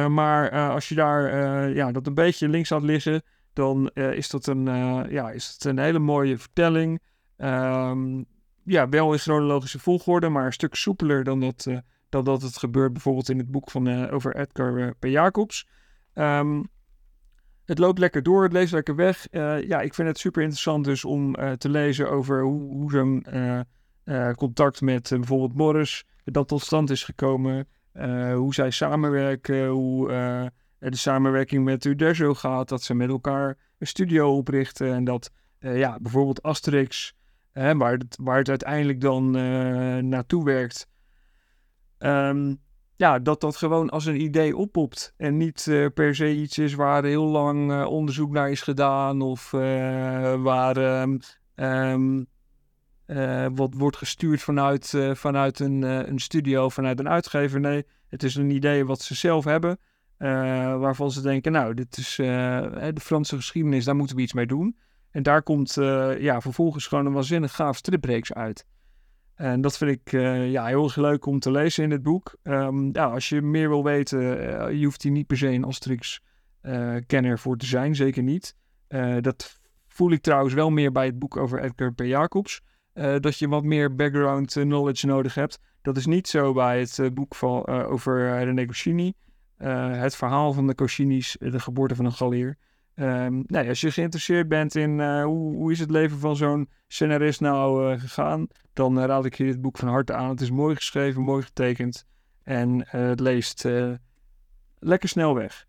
maar 0.10 0.70
als 0.70 0.90
je 0.90 0.96
daar 0.96 1.70
ja, 1.70 1.92
dat 1.92 2.08
een 2.08 2.14
beetje 2.14 2.50
links 2.50 2.70
had 2.70 2.82
liggen, 2.82 3.22
dan 3.54 3.90
is, 3.90 4.30
dat 4.30 4.48
een, 4.48 4.64
ja, 5.10 5.32
is 5.32 5.48
het 5.54 5.64
een 5.64 5.80
hele 5.80 6.00
mooie 6.00 6.38
vertelling. 6.38 7.02
Um, 7.38 8.26
ja, 8.64 8.90
wel 8.90 9.14
in 9.14 9.20
chronologische 9.20 9.80
volgorde, 9.80 10.30
maar 10.30 10.46
een 10.46 10.54
stuk 10.54 10.76
soepeler 10.76 11.24
dan 11.24 11.40
dat, 11.40 11.68
dan 12.10 12.24
dat 12.24 12.42
het 12.42 12.58
gebeurt 12.58 12.94
bijvoorbeeld 12.94 13.30
in 13.30 13.38
het 13.38 13.52
boek 13.52 13.72
van, 13.72 14.10
over 14.10 14.36
Edgar 14.36 14.96
P. 15.00 15.06
Jacobs. 15.06 15.68
Um, 16.14 16.70
het 17.70 17.80
loopt 17.80 18.00
lekker 18.00 18.24
door, 18.24 18.44
het 18.44 18.54
leest 18.54 18.74
lekker 18.74 18.96
weg. 18.96 19.28
Uh, 19.32 19.62
ja, 19.62 19.82
ik 19.82 19.94
vind 19.94 20.08
het 20.08 20.18
super 20.18 20.42
interessant 20.42 20.86
dus 20.86 21.06
om 21.06 21.36
uh, 21.40 21.52
te 21.52 21.70
lezen 21.70 22.10
over 22.12 22.44
hoe, 22.44 22.74
hoe 22.74 22.92
zo'n 22.92 23.26
uh, 24.06 24.32
contact 24.32 24.82
met 24.82 25.10
bijvoorbeeld 25.10 25.54
Morris 25.54 26.06
dat 26.24 26.48
tot 26.48 26.62
stand 26.62 26.90
is 26.90 27.04
gekomen. 27.04 27.68
hoe 28.34 28.54
zij 28.54 28.72
samenwerken, 28.72 29.68
hoe 29.68 30.08
de 30.80 30.96
samenwerking 30.96 31.64
met 31.64 31.86
Uderzo 31.86 32.34
gaat. 32.34 32.70
Dat 32.70 32.84
ze 32.84 32.94
met 32.94 33.10
elkaar 33.10 33.58
een 33.78 33.88
studio 33.88 34.36
oprichten. 34.36 34.94
En 34.94 35.04
dat 35.04 35.32
ja, 35.60 35.98
bijvoorbeeld 36.02 36.42
Asterix, 36.42 37.14
waar, 37.54 37.92
het, 37.92 38.18
waar 38.22 38.38
het 38.38 38.50
uiteindelijk 38.50 39.02
dan 39.02 39.32
naartoe 40.10 40.44
werkt... 40.44 40.88
Um, 42.00 42.60
ja, 43.00 43.20
dat 43.20 43.42
dat 43.42 43.56
gewoon 43.56 43.90
als 43.90 44.06
een 44.06 44.22
idee 44.22 44.58
oppopt. 44.58 45.14
En 45.18 45.38
niet 45.38 45.66
uh, 45.66 45.88
per 45.94 46.16
se 46.16 46.36
iets 46.36 46.58
is 46.58 46.74
waar 46.74 47.04
heel 47.04 47.26
lang 47.26 47.72
uh, 47.72 47.86
onderzoek 47.86 48.32
naar 48.32 48.52
is 48.52 48.62
gedaan. 48.62 49.22
Of 49.22 49.54
uh, 49.54 49.62
waar 50.42 51.04
um, 51.56 52.28
wat 53.56 53.74
wordt 53.74 53.98
gestuurd 53.98 54.42
vanuit, 54.42 54.94
vanuit 55.14 55.60
een, 55.60 55.82
een 55.82 56.20
studio, 56.20 56.70
vanuit 56.70 57.00
een 57.00 57.10
uitgever. 57.10 57.60
Nee, 57.60 57.86
het 58.08 58.24
is 58.24 58.36
een 58.36 58.50
idee 58.50 58.86
wat 58.86 59.02
ze 59.02 59.16
zelf 59.16 59.44
hebben. 59.44 59.80
waarvan 60.80 61.12
ze 61.12 61.22
denken, 61.22 61.52
nou, 61.52 61.74
dit 61.74 61.98
is 61.98 62.16
de 62.16 62.94
Franse 63.02 63.36
geschiedenis, 63.36 63.86
daar 63.86 63.96
moeten 63.96 64.16
we 64.16 64.22
iets 64.22 64.34
mee 64.34 64.46
doen. 64.46 64.78
En 65.12 65.24
daar 65.24 65.44
komt 65.44 65.74
ja, 66.20 66.42
vervolgens 66.42 66.88
gewoon 66.88 67.06
een 67.06 67.14
waanzinnig 67.14 67.56
gaaf 67.56 67.78
stripreeks 67.78 68.34
uit. 68.34 68.66
En 69.40 69.62
dat 69.62 69.78
vind 69.78 69.92
ik 69.92 70.12
uh, 70.12 70.52
ja, 70.52 70.66
heel 70.66 70.84
erg 70.84 70.96
leuk 70.96 71.26
om 71.26 71.40
te 71.40 71.52
lezen 71.52 71.84
in 71.84 71.92
het 71.92 72.04
boek. 72.04 72.36
Um, 72.44 72.90
ja, 72.94 73.06
als 73.06 73.30
je 73.30 73.42
meer 73.42 73.70
wil 73.70 73.84
weten, 73.84 74.20
uh, 74.22 74.80
je 74.80 74.84
hoeft 74.84 75.04
hier 75.04 75.12
niet 75.12 75.28
per 75.28 75.38
se 75.38 75.48
een 75.48 75.64
Asterix-kenner 75.64 77.32
uh, 77.32 77.38
voor 77.38 77.58
te 77.58 77.66
zijn, 77.66 77.96
zeker 77.96 78.24
niet. 78.24 78.56
Eh, 78.88 79.16
dat 79.22 79.60
voel 79.88 80.12
ik 80.12 80.22
trouwens 80.22 80.54
wel 80.54 80.70
meer 80.70 80.92
bij 80.92 81.06
het 81.06 81.20
boek 81.20 81.38
over 81.38 81.64
Edgar 81.64 81.94
P. 81.94 82.02
Jacobs. 82.02 82.62
dat 82.94 83.38
je 83.38 83.48
wat 83.48 83.64
meer 83.64 83.96
background 83.96 84.52
knowledge 84.52 85.06
nodig 85.06 85.36
hebt. 85.36 85.60
Dat 85.82 85.98
is 85.98 86.06
niet 86.06 86.28
zo 86.28 86.54
bij 86.54 86.80
het 86.80 87.14
boek 87.14 87.36
van, 87.36 87.68
over 87.68 88.44
René 88.44 88.66
Goscinny. 88.66 89.14
het 89.58 90.16
verhaal 90.16 90.54
van 90.54 90.68
de 90.68 90.74
Goscinny's, 90.76 91.36
de 91.40 91.60
geboorte 91.60 91.96
van 91.96 92.06
een 92.06 92.12
galeer. 92.12 92.58
Um, 93.02 93.44
nou, 93.48 93.68
als 93.68 93.82
je 93.82 93.92
geïnteresseerd 93.92 94.48
bent 94.48 94.76
in 94.76 95.00
uh, 95.00 95.24
hoe, 95.24 95.56
hoe 95.56 95.72
is 95.72 95.80
het 95.80 95.92
leven 95.92 96.18
van 96.20 96.36
zo'n 96.36 96.70
scenarist 96.88 97.42
nou 97.42 97.94
uh, 97.94 98.00
gegaan, 98.00 98.48
dan 98.74 98.98
uh, 98.98 99.06
raad 99.06 99.26
ik 99.26 99.36
je 99.36 99.46
dit 99.46 99.62
boek 99.62 99.78
van 99.78 99.88
harte 99.88 100.14
aan. 100.14 100.30
Het 100.30 100.42
is 100.42 100.52
mooi 100.52 100.76
geschreven, 100.76 101.22
mooi 101.22 101.44
getekend 101.44 102.06
en 102.44 102.84
het 102.88 103.20
leest 103.20 103.68
lekker 104.80 105.10
snel 105.10 105.36
weg. 105.36 105.66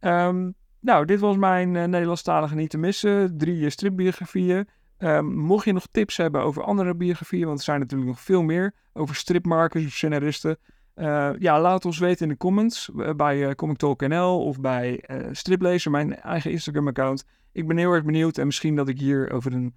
Um, 0.00 0.54
nou, 0.80 1.04
dit 1.04 1.20
was 1.20 1.36
mijn 1.36 1.70
Nederlandstalige 1.70 2.54
niet 2.54 2.70
te 2.70 2.78
missen. 2.78 3.38
Drie 3.38 3.70
stripbiografieën. 3.70 4.68
Um, 4.98 5.34
mocht 5.34 5.64
je 5.64 5.72
nog 5.72 5.86
tips 5.90 6.16
hebben 6.16 6.42
over 6.42 6.62
andere 6.62 6.94
biografieën, 6.94 7.46
want 7.46 7.58
er 7.58 7.64
zijn 7.64 7.80
natuurlijk 7.80 8.10
nog 8.10 8.20
veel 8.20 8.42
meer 8.42 8.74
over 8.92 9.14
stripmakers 9.14 9.84
of 9.84 9.92
scenaristen, 9.92 10.58
uh, 10.96 11.30
ja, 11.38 11.60
laat 11.60 11.84
ons 11.84 11.98
weten 11.98 12.22
in 12.22 12.28
de 12.28 12.36
comments 12.36 12.90
uh, 12.96 13.10
bij 13.14 13.38
uh, 13.38 13.50
Comic 13.50 13.76
Talk 13.76 14.00
NL 14.08 14.44
of 14.44 14.60
bij 14.60 15.04
Striplezer, 15.32 15.90
mijn 15.90 16.16
eigen 16.16 16.50
Instagram-account. 16.50 17.24
Ik 17.52 17.66
ben 17.66 17.76
heel 17.76 17.92
erg 17.92 18.04
benieuwd 18.04 18.38
en 18.38 18.46
misschien 18.46 18.76
dat 18.76 18.88
ik 18.88 18.98
hier 18.98 19.30
over 19.30 19.52
een 19.52 19.74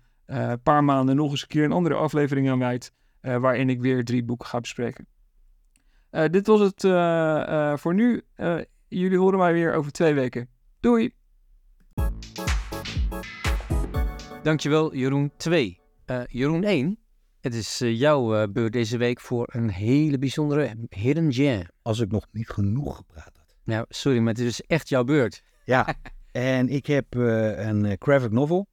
paar 0.63 0.83
maanden 0.83 1.15
nog 1.15 1.31
eens 1.31 1.41
een 1.41 1.47
keer 1.47 1.63
een 1.63 1.71
andere 1.71 1.95
aflevering 1.95 2.49
aan 2.49 2.59
wijd, 2.59 2.91
waarin 3.21 3.69
ik 3.69 3.81
weer 3.81 4.05
drie 4.05 4.23
boeken 4.23 4.47
ga 4.47 4.59
bespreken. 4.59 5.07
dit 6.09 6.47
was 6.47 6.59
het 6.59 6.81
voor 7.79 7.93
nu. 7.93 8.21
jullie 8.87 9.17
horen 9.17 9.39
mij 9.39 9.53
weer 9.53 9.73
over 9.73 9.91
twee 9.91 10.13
weken. 10.13 10.49
Doei! 10.79 11.13
Dankjewel 14.43 14.95
Jeroen 14.95 15.31
2. 15.37 15.79
Jeroen 16.27 16.63
1 16.63 16.99
het 17.41 17.53
is 17.53 17.81
uh, 17.81 17.99
jouw 17.99 18.41
uh, 18.41 18.47
beurt 18.51 18.73
deze 18.73 18.97
week 18.97 19.19
voor 19.19 19.49
een 19.51 19.69
hele 19.69 20.19
bijzondere 20.19 20.75
Hidden 20.89 21.33
Gem. 21.33 21.67
Als 21.81 21.99
ik 21.99 22.11
nog 22.11 22.27
niet 22.31 22.49
genoeg 22.49 22.95
gepraat 22.95 23.31
had. 23.37 23.55
Nou, 23.63 23.85
sorry, 23.89 24.19
maar 24.19 24.33
het 24.33 24.39
is 24.39 24.45
dus 24.45 24.61
echt 24.61 24.89
jouw 24.89 25.03
beurt. 25.03 25.43
Ja, 25.65 25.95
en 26.31 26.69
ik 26.69 26.85
heb 26.85 27.15
eh, 27.15 27.67
een 27.67 27.95
graphic 27.99 28.31
novel. 28.31 28.67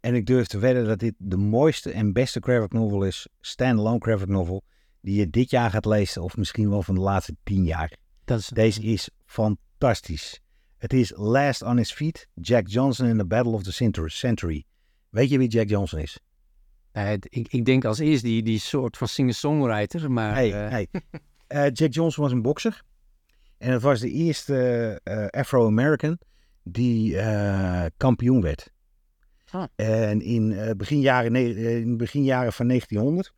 En 0.00 0.14
ik 0.14 0.26
durf 0.26 0.46
te 0.46 0.58
wedden 0.58 0.84
dat 0.84 0.98
dit 0.98 1.14
de 1.18 1.36
mooiste 1.36 1.90
en 1.90 2.12
beste 2.12 2.40
graphic 2.40 2.72
novel 2.72 3.02
is, 3.02 3.28
standalone 3.40 4.00
graphic 4.00 4.28
novel, 4.28 4.62
die 5.00 5.18
je 5.18 5.30
dit 5.30 5.50
jaar 5.50 5.70
gaat 5.70 5.84
lezen 5.84 6.22
of 6.22 6.36
misschien 6.36 6.70
wel 6.70 6.82
van 6.82 6.94
de 6.94 7.00
laatste 7.00 7.36
tien 7.42 7.64
jaar. 7.64 7.96
Dat 8.24 8.38
is, 8.38 8.46
Deze 8.46 8.82
is 8.82 9.10
fantastisch. 9.26 10.40
Het 10.76 10.92
is 10.92 11.12
Last 11.16 11.62
on 11.62 11.76
His 11.76 11.92
Feet, 11.92 12.28
Jack 12.34 12.68
Johnson 12.68 13.06
in 13.06 13.18
the 13.18 13.26
Battle 13.26 13.52
of 13.52 13.62
the 13.62 14.08
Century. 14.08 14.64
Weet 15.08 15.30
je 15.30 15.38
wie 15.38 15.48
Jack 15.48 15.68
Johnson 15.68 15.98
is? 15.98 16.18
Eh, 17.06 17.12
ik, 17.12 17.52
ik 17.52 17.64
denk 17.64 17.84
als 17.84 17.98
eerst 17.98 18.22
die, 18.22 18.42
die 18.42 18.58
soort 18.58 18.96
van 18.96 19.08
singer-songwriter, 19.08 20.10
maar... 20.10 20.34
Hey, 20.34 20.64
eh, 20.64 20.70
hey. 20.70 20.88
Eh, 21.48 21.70
Jack 21.72 21.92
Johnson 21.92 22.22
was 22.22 22.32
een 22.32 22.42
bokser. 22.42 22.82
En 23.58 23.72
het 23.72 23.82
was 23.82 24.00
de 24.00 24.10
eerste 24.10 25.00
Afro-American 25.30 26.18
die 26.62 27.16
kampioen 27.96 28.40
werd. 28.40 28.72
Ah. 29.50 29.64
En 29.76 30.20
in, 30.20 30.74
begin 30.76 31.00
jaren, 31.00 31.34
in 31.56 31.96
begin 31.96 32.24
jaren 32.24 32.52
van 32.52 32.68
1900 32.68 33.32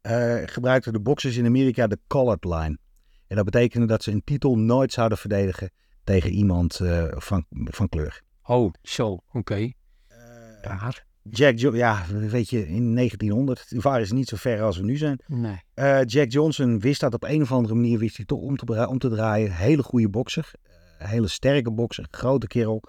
eh, 0.00 0.36
gebruikten 0.44 0.92
de 0.92 1.00
boxers 1.00 1.36
in 1.36 1.46
Amerika 1.46 1.86
de 1.86 1.98
colored 2.06 2.44
line. 2.44 2.78
En 3.26 3.36
dat 3.36 3.44
betekende 3.44 3.86
dat 3.86 4.02
ze 4.02 4.10
een 4.10 4.24
titel 4.24 4.58
nooit 4.58 4.92
zouden 4.92 5.18
verdedigen 5.18 5.70
tegen 6.04 6.30
iemand 6.30 6.80
van, 7.10 7.46
van 7.50 7.88
kleur. 7.88 8.22
Oh, 8.42 8.72
zo, 8.82 9.18
oké. 9.32 9.72
Eh, 10.08 10.16
Raar. 10.60 11.06
Jack 11.30 11.58
Jo- 11.58 11.74
ja, 11.76 12.06
weet 12.08 12.50
je, 12.50 12.68
in 12.68 12.94
1900, 12.94 13.68
die 13.68 13.80
waren 13.80 14.06
ze 14.06 14.14
niet 14.14 14.28
zo 14.28 14.36
ver 14.36 14.62
als 14.62 14.76
we 14.76 14.84
nu 14.84 14.96
zijn. 14.96 15.20
Nee. 15.26 15.60
Eh, 15.74 16.04
Jack 16.04 16.30
Johnson 16.30 16.78
wist 16.80 17.00
dat 17.00 17.14
op 17.14 17.24
een 17.24 17.42
of 17.42 17.52
andere 17.52 17.74
manier 17.74 17.98
wist 17.98 18.16
hij 18.16 18.26
toch 18.26 18.40
om 18.40 18.56
te, 18.56 18.88
om 18.88 18.98
te 18.98 19.08
draaien. 19.08 19.52
Hele 19.52 19.82
goede 19.82 20.08
bokser. 20.08 20.52
Eh, 20.98 21.08
hele 21.08 21.28
sterke 21.28 21.72
bokser. 21.72 22.06
Grote 22.10 22.46
kerel. 22.46 22.82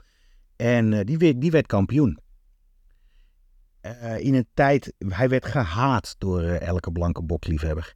En 0.55 0.93
eh, 0.93 1.05
die, 1.05 1.17
werd, 1.17 1.41
die 1.41 1.51
werd 1.51 1.67
kampioen. 1.67 2.19
In 4.17 4.33
een 4.33 4.47
tijd, 4.53 4.93
hij 5.07 5.29
werd 5.29 5.45
gehaat 5.45 6.15
door 6.17 6.41
elke 6.43 6.91
blanke 6.91 7.23
bokliefhebber. 7.23 7.93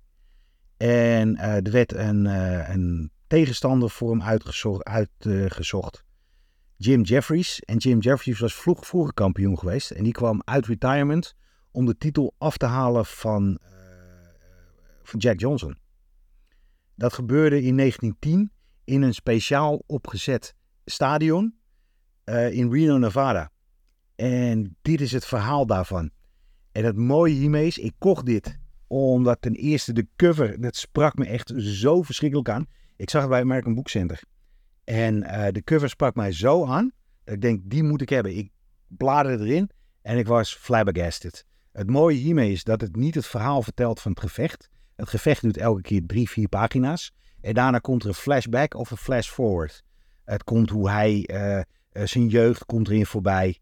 En 0.77 1.37
er 1.37 1.71
werd 1.71 1.93
een, 1.93 2.25
een 2.71 3.11
tegenstander 3.27 3.89
voor 3.89 4.09
hem 4.11 4.21
uitgezocht. 4.21 4.83
uitgezocht. 4.83 6.04
Jim 6.77 7.01
Jeffries. 7.01 7.59
En 7.59 7.77
Jim 7.77 7.99
Jeffries 7.99 8.39
was 8.39 8.55
vroeg, 8.55 8.87
vroeger 8.87 9.13
kampioen 9.13 9.59
geweest. 9.59 9.91
En 9.91 10.03
die 10.03 10.13
kwam 10.13 10.41
uit 10.45 10.65
retirement 10.65 11.35
om 11.71 11.85
de 11.85 11.97
titel 11.97 12.33
af 12.37 12.57
te 12.57 12.65
halen 12.65 13.05
van, 13.05 13.59
eh, 13.61 13.69
van 15.03 15.19
Jack 15.19 15.39
Johnson. 15.39 15.77
Dat 16.95 17.13
gebeurde 17.13 17.61
in 17.61 17.75
1910 17.75 18.51
in 18.83 19.01
een 19.01 19.13
speciaal 19.13 19.83
opgezet 19.85 20.55
stadion 20.85 21.55
eh, 22.23 22.51
in 22.51 22.71
Reno, 22.71 22.97
Nevada. 22.97 23.51
En 24.15 24.77
dit 24.81 25.01
is 25.01 25.11
het 25.11 25.25
verhaal 25.25 25.65
daarvan. 25.65 26.11
En 26.71 26.83
het 26.83 26.95
mooie 26.95 27.33
hiermee 27.33 27.67
is, 27.67 27.77
ik 27.77 27.93
kocht 27.97 28.25
dit 28.25 28.57
omdat 28.87 29.41
ten 29.41 29.53
eerste 29.53 29.93
de 29.93 30.07
cover, 30.15 30.61
dat 30.61 30.75
sprak 30.75 31.17
me 31.17 31.25
echt 31.25 31.53
zo 31.57 32.01
verschrikkelijk 32.01 32.49
aan. 32.49 32.65
Ik 32.95 33.09
zag 33.09 33.21
het 33.21 33.29
bij 33.29 33.41
American 33.41 33.75
Book 33.75 33.89
Center. 33.89 34.23
En 34.85 35.23
eh, 35.23 35.51
de 35.51 35.63
cover 35.63 35.89
sprak 35.89 36.15
mij 36.15 36.31
zo 36.31 36.65
aan, 36.65 36.91
dat 37.23 37.33
ik 37.35 37.41
denk, 37.41 37.61
die 37.63 37.83
moet 37.83 38.01
ik 38.01 38.09
hebben. 38.09 38.37
Ik 38.37 38.51
bladerde 38.87 39.45
erin 39.45 39.69
en 40.01 40.17
ik 40.17 40.27
was 40.27 40.55
flabbergasted. 40.55 41.45
Het 41.71 41.89
mooie 41.89 42.17
hiermee 42.17 42.51
is 42.51 42.63
dat 42.63 42.81
het 42.81 42.95
niet 42.95 43.15
het 43.15 43.25
verhaal 43.25 43.61
vertelt 43.61 44.01
van 44.01 44.11
het 44.11 44.19
gevecht. 44.19 44.69
Het 44.95 45.09
gevecht 45.09 45.41
duurt 45.41 45.57
elke 45.57 45.81
keer 45.81 46.01
drie, 46.05 46.29
vier 46.29 46.47
pagina's. 46.47 47.11
En 47.41 47.53
daarna 47.53 47.79
komt 47.79 48.03
er 48.03 48.09
een 48.09 48.15
flashback 48.15 48.73
of 48.73 48.91
een 48.91 48.97
flash 48.97 49.29
forward. 49.29 49.83
Het 50.25 50.43
komt 50.43 50.69
hoe 50.69 50.89
hij, 50.89 51.23
eh, 51.25 51.57
eh, 51.57 51.65
zijn 51.91 52.27
jeugd 52.27 52.65
komt 52.65 52.87
erin 52.87 53.05
voorbij. 53.05 53.59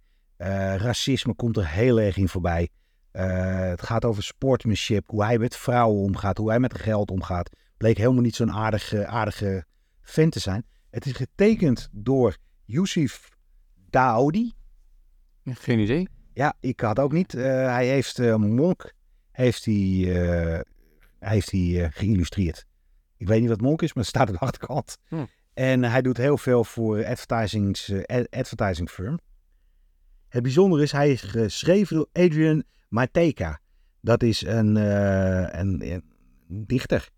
Racisme 0.78 1.36
komt 1.36 1.58
er 1.58 1.68
heel 1.68 2.00
erg 2.00 2.18
in 2.18 2.28
voorbij. 2.28 2.70
Het 3.12 3.82
gaat 3.82 4.06
over 4.06 4.24
sportsmanship, 4.24 5.10
hoe 5.10 5.24
hij 5.24 5.38
met 5.38 5.56
vrouwen 5.56 6.02
omgaat, 6.02 6.38
hoe 6.38 6.50
hij 6.50 6.60
met 6.60 6.78
geld 6.78 7.12
omgaat. 7.12 7.50
Bleek 7.78 7.98
helemaal 7.98 8.22
niet 8.22 8.36
zo'n 8.36 8.52
aardige, 8.52 9.06
aardige 9.06 9.66
vent 10.02 10.32
te 10.32 10.40
zijn. 10.40 10.66
Het 10.94 11.06
is 11.06 11.11
getekend 11.11 11.90
door 11.91 12.38
Yusuf 12.65 13.30
Daoudi. 13.90 14.53
Geen 15.44 15.80
idee. 15.80 16.07
Ja, 16.34 16.53
ik 16.60 16.80
had 16.80 16.99
ook 16.99 17.11
niet. 17.11 17.34
Eh, 17.34 17.44
hij 17.45 17.88
heeft 17.88 18.20
eh, 18.20 18.36
Monk 18.36 18.94
heeft 19.32 19.65
hij, 19.65 19.76
eh, 19.76 20.60
heeft 21.20 21.52
hij, 21.52 21.84
eh, 21.84 21.91
geïllustreerd. 21.91 22.65
Ik 23.18 23.28
weet 23.28 23.40
niet 23.40 23.49
wat 23.49 23.61
Monk 23.61 23.82
is, 23.82 23.94
maar 23.94 24.03
het 24.03 24.15
staat 24.15 24.28
op 24.30 24.34
de 24.34 24.40
achterkant. 24.40 24.98
Hm. 25.07 25.26
En 25.53 25.84
hij 25.84 26.02
doet 26.02 26.18
heel 26.18 26.38
veel 26.38 26.64
voor 26.64 27.06
advertisings, 27.06 27.91
ad- 28.06 28.30
advertising 28.30 28.90
firm. 28.90 29.20
Het 30.30 30.44
bijzondere 30.44 30.84
is, 30.84 30.91
hij 30.91 31.11
is 31.11 31.22
geschreven 31.22 31.95
door 31.95 32.10
Adrian 32.11 32.64
Mateka. 32.90 33.60
Dat 34.02 34.24
is 34.24 34.41
een, 34.41 34.76
een, 34.76 35.91
een 35.91 36.03
dichter. 36.48 37.10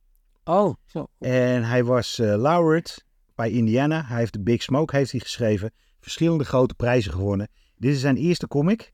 Oh, 0.43 0.75
zo. 0.85 1.07
En 1.19 1.63
hij 1.63 1.83
was 1.83 2.17
laureate 2.17 3.03
bij 3.35 3.51
Indiana. 3.51 4.05
Hij 4.05 4.17
heeft 4.17 4.33
de 4.33 4.41
Big 4.41 4.61
Smoke 4.61 4.95
heeft 4.95 5.11
hij 5.11 5.19
geschreven. 5.19 5.71
Verschillende 5.99 6.43
grote 6.43 6.73
prijzen 6.73 7.11
gewonnen. 7.11 7.47
Dit 7.77 7.93
is 7.93 7.99
zijn 7.99 8.17
eerste 8.17 8.47
comic. 8.47 8.93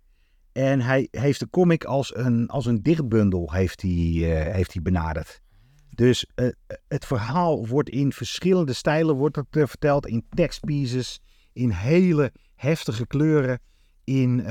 En 0.52 0.82
hij 0.82 1.08
heeft 1.12 1.40
de 1.40 1.50
comic 1.50 1.84
als 1.84 2.16
een, 2.16 2.48
als 2.48 2.66
een 2.66 2.82
dichtbundel 2.82 3.52
heeft 3.52 3.82
hij, 3.82 3.92
eh, 3.92 4.54
heeft 4.54 4.74
hij 4.74 4.82
benaderd. 4.82 5.42
Dus 5.90 6.26
eh, 6.36 6.48
het 6.88 7.06
verhaal 7.06 7.68
wordt 7.68 7.90
in 7.90 8.12
verschillende 8.14 8.74
stijlen 8.74 9.16
wordt 9.16 9.36
het, 9.36 9.46
eh, 9.50 9.66
verteld. 9.66 10.08
In 10.08 10.26
tekstpieces, 10.30 11.22
in 11.54 11.70
hele 11.70 12.32
heftige 12.56 13.08
kleuren, 13.08 13.60
in 14.04 14.44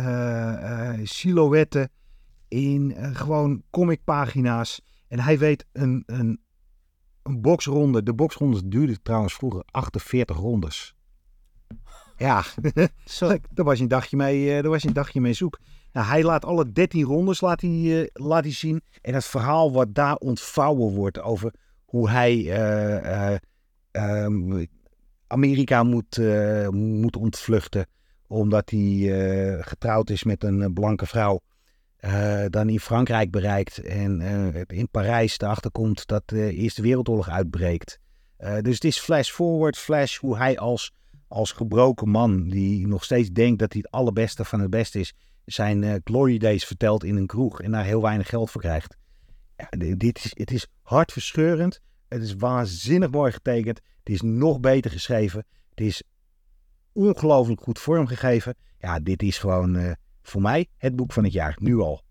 silhouetten, 1.02 1.90
in 2.48 2.94
gewoon 3.12 3.62
comicpagina's. 3.70 4.80
En 5.08 5.20
hij 5.20 5.38
weet 5.38 5.66
een, 5.72 6.02
een, 6.06 6.40
een 7.22 7.40
boksronde. 7.40 8.02
De 8.02 8.14
boksrondes 8.14 8.60
duurden 8.64 9.02
trouwens 9.02 9.34
vroeger 9.34 9.62
48 9.70 10.36
rondes. 10.36 10.94
Ja, 12.16 12.44
daar 13.54 13.64
was 13.64 13.76
je 13.76 13.82
een 13.82 13.88
dagje 13.88 14.16
mee, 14.16 14.48
eh, 14.48 14.62
daar 14.62 14.70
was 14.70 14.82
je 14.82 14.88
een 14.88 14.94
dagje 14.94 15.20
mee 15.20 15.32
zoek. 15.32 15.58
Nou, 15.92 16.06
hij 16.06 16.22
laat 16.22 16.44
alle 16.44 16.72
13 16.72 17.04
rondes 17.04 17.40
laat 17.40 17.60
hij, 17.60 18.00
eh, 18.00 18.06
laat 18.12 18.42
hij 18.42 18.52
zien. 18.52 18.82
En 19.02 19.14
het 19.14 19.24
verhaal 19.24 19.72
wat 19.72 19.94
daar 19.94 20.16
ontvouwen 20.16 20.94
wordt 20.94 21.20
over 21.20 21.54
hoe 21.84 22.10
hij 22.10 22.32
eh, 22.32 23.32
eh, 23.32 23.38
ehm, 23.90 24.64
Amerika 25.26 25.82
moet, 25.82 26.18
moet 26.70 27.16
ontvluchten. 27.16 27.86
Omdat 28.26 28.70
hij 28.70 29.58
getrouwd 29.60 30.10
is 30.10 30.24
met 30.24 30.44
een 30.44 30.72
blanke 30.72 31.06
vrouw. 31.06 31.40
Eh, 32.00 32.44
dan 32.48 32.68
in 32.68 32.80
Frankrijk 32.80 33.30
bereikt 33.30 33.78
en 33.78 34.20
eh, 34.20 34.62
in 34.78 34.88
Parijs 34.90 35.38
erachter 35.38 35.70
komt 35.70 36.06
dat 36.06 36.22
de 36.26 36.52
Eerste 36.52 36.82
Wereldoorlog 36.82 37.28
uitbreekt. 37.28 37.98
Eh, 38.36 38.58
dus 38.60 38.74
het 38.74 38.84
is 38.84 38.98
flash 38.98 39.30
forward, 39.30 39.76
flash 39.78 40.16
hoe 40.16 40.36
hij 40.36 40.58
als, 40.58 40.92
als 41.28 41.52
gebroken 41.52 42.08
man, 42.08 42.48
die 42.48 42.86
nog 42.86 43.04
steeds 43.04 43.28
denkt 43.30 43.58
dat 43.58 43.72
hij 43.72 43.82
het 43.84 43.90
allerbeste 43.90 44.44
van 44.44 44.60
het 44.60 44.70
beste 44.70 44.98
is, 44.98 45.14
zijn 45.44 46.00
glory 46.04 46.38
days 46.38 46.64
vertelt 46.64 47.04
in 47.04 47.16
een 47.16 47.26
kroeg 47.26 47.62
en 47.62 47.70
daar 47.70 47.84
heel 47.84 48.02
weinig 48.02 48.28
geld 48.28 48.50
voor 48.50 48.60
krijgt. 48.60 48.96
Ja, 49.56 49.94
dit 49.96 50.24
is, 50.24 50.30
het 50.34 50.50
is 50.50 50.66
hartverscheurend. 50.82 51.80
Het 52.08 52.22
is 52.22 52.34
waanzinnig 52.34 53.10
mooi 53.10 53.32
getekend. 53.32 53.80
Het 53.98 54.14
is 54.14 54.20
nog 54.20 54.60
beter 54.60 54.90
geschreven. 54.90 55.44
Het 55.70 55.80
is 55.80 56.02
ongelooflijk 56.92 57.60
goed 57.60 57.78
vormgegeven. 57.78 58.54
Ja, 58.78 59.00
dit 59.00 59.22
is 59.22 59.38
gewoon 59.38 59.96
voor 60.22 60.42
mij 60.42 60.66
het 60.76 60.96
boek 60.96 61.12
van 61.12 61.24
het 61.24 61.32
jaar. 61.32 61.56
Nu 61.60 61.78
al. 61.78 62.02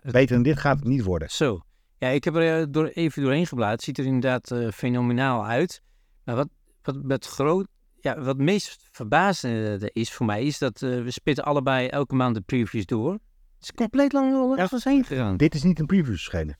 het- 0.00 0.12
Beter 0.12 0.34
dan 0.34 0.42
dit 0.44 0.58
gaat 0.58 0.78
het 0.78 0.88
niet 0.88 1.02
worden. 1.02 1.30
Zo. 1.30 1.60
Ja, 1.98 2.08
ik 2.08 2.24
heb 2.24 2.34
er 2.34 2.60
eh, 2.60 2.66
door, 2.70 2.86
even 2.86 3.22
doorheen 3.22 3.46
gebladerd. 3.46 3.76
Het 3.76 3.84
ziet 3.84 3.98
er 3.98 4.12
inderdaad 4.12 4.50
eh, 4.50 4.70
fenomenaal 4.70 5.46
uit. 5.46 5.82
Maar 6.24 6.34
wat, 6.36 6.48
wat, 6.82 7.02
met 7.02 7.26
groot, 7.26 7.66
ja, 8.00 8.16
wat 8.16 8.26
het 8.26 8.38
meest 8.38 8.88
verbazende 8.92 9.90
is 9.92 10.12
voor 10.12 10.26
mij, 10.26 10.44
is 10.44 10.58
dat 10.58 10.82
eh, 10.82 11.02
we 11.02 11.10
spitten 11.10 11.44
allebei 11.44 11.86
elke 11.88 12.14
maand 12.14 12.34
de 12.34 12.40
previews 12.40 12.86
door. 12.86 13.12
Het 13.12 13.20
is 13.60 13.72
compleet 13.72 14.12
lang 14.12 14.56
Ja. 14.56 14.62
ergens 14.62 14.84
heen 14.84 15.04
gegaan. 15.04 15.36
Dit 15.36 15.54
is 15.54 15.62
niet 15.62 15.78
een 15.78 15.86
preview 15.86 16.10
verschenen. 16.12 16.58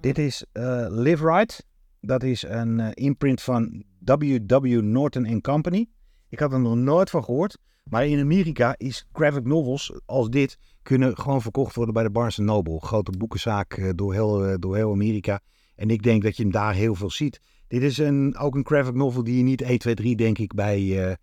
Dit 0.00 0.18
is 0.18 0.44
Live 0.88 1.26
Right. 1.26 1.66
Dat 2.00 2.22
is 2.22 2.42
een 2.42 2.92
imprint 2.92 3.42
van 3.42 3.84
W.W. 4.04 4.80
Norton 4.82 5.40
Company. 5.40 5.88
Ik 6.28 6.38
had 6.38 6.52
er 6.52 6.60
nog 6.60 6.76
nooit 6.76 7.10
van 7.10 7.24
gehoord. 7.24 7.58
Maar 7.90 8.06
in 8.06 8.20
Amerika 8.20 8.74
is 8.76 9.06
graphic 9.12 9.44
novels 9.44 9.92
als 10.06 10.28
dit 10.28 10.58
kunnen 10.82 11.16
gewoon 11.18 11.42
verkocht 11.42 11.74
worden 11.74 11.94
bij 11.94 12.02
de 12.02 12.10
Barnes 12.10 12.36
Noble. 12.36 12.80
Grote 12.80 13.10
boekenzaak 13.10 13.72
eh, 13.72 13.90
door, 13.94 14.12
heel, 14.12 14.44
eh, 14.46 14.54
door 14.58 14.76
heel 14.76 14.92
Amerika. 14.92 15.40
En 15.76 15.90
ik 15.90 16.02
denk 16.02 16.22
dat 16.22 16.36
je 16.36 16.42
hem 16.42 16.52
daar 16.52 16.74
heel 16.74 16.94
veel 16.94 17.10
ziet. 17.10 17.40
Dit 17.68 17.82
is 17.82 17.98
een, 17.98 18.36
ook 18.38 18.54
een 18.54 18.66
graphic 18.66 18.94
novel 18.94 19.24
die 19.24 19.36
je 19.36 19.42
niet 19.42 19.62
1, 19.62 19.78
2, 19.78 19.94
3 19.94 20.16
denk 20.16 20.38
ik 20.38 20.54
bij 20.54 21.08
eh, 21.08 21.14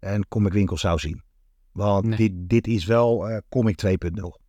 een 0.00 0.28
comicwinkel 0.28 0.76
zou 0.76 0.98
zien. 0.98 1.22
Want 1.72 2.04
Nee. 2.04 2.16
dit, 2.16 2.32
dit 2.34 2.66
is 2.66 2.84
wel 2.84 3.40
comic 3.48 3.76
2.0. 3.76 4.40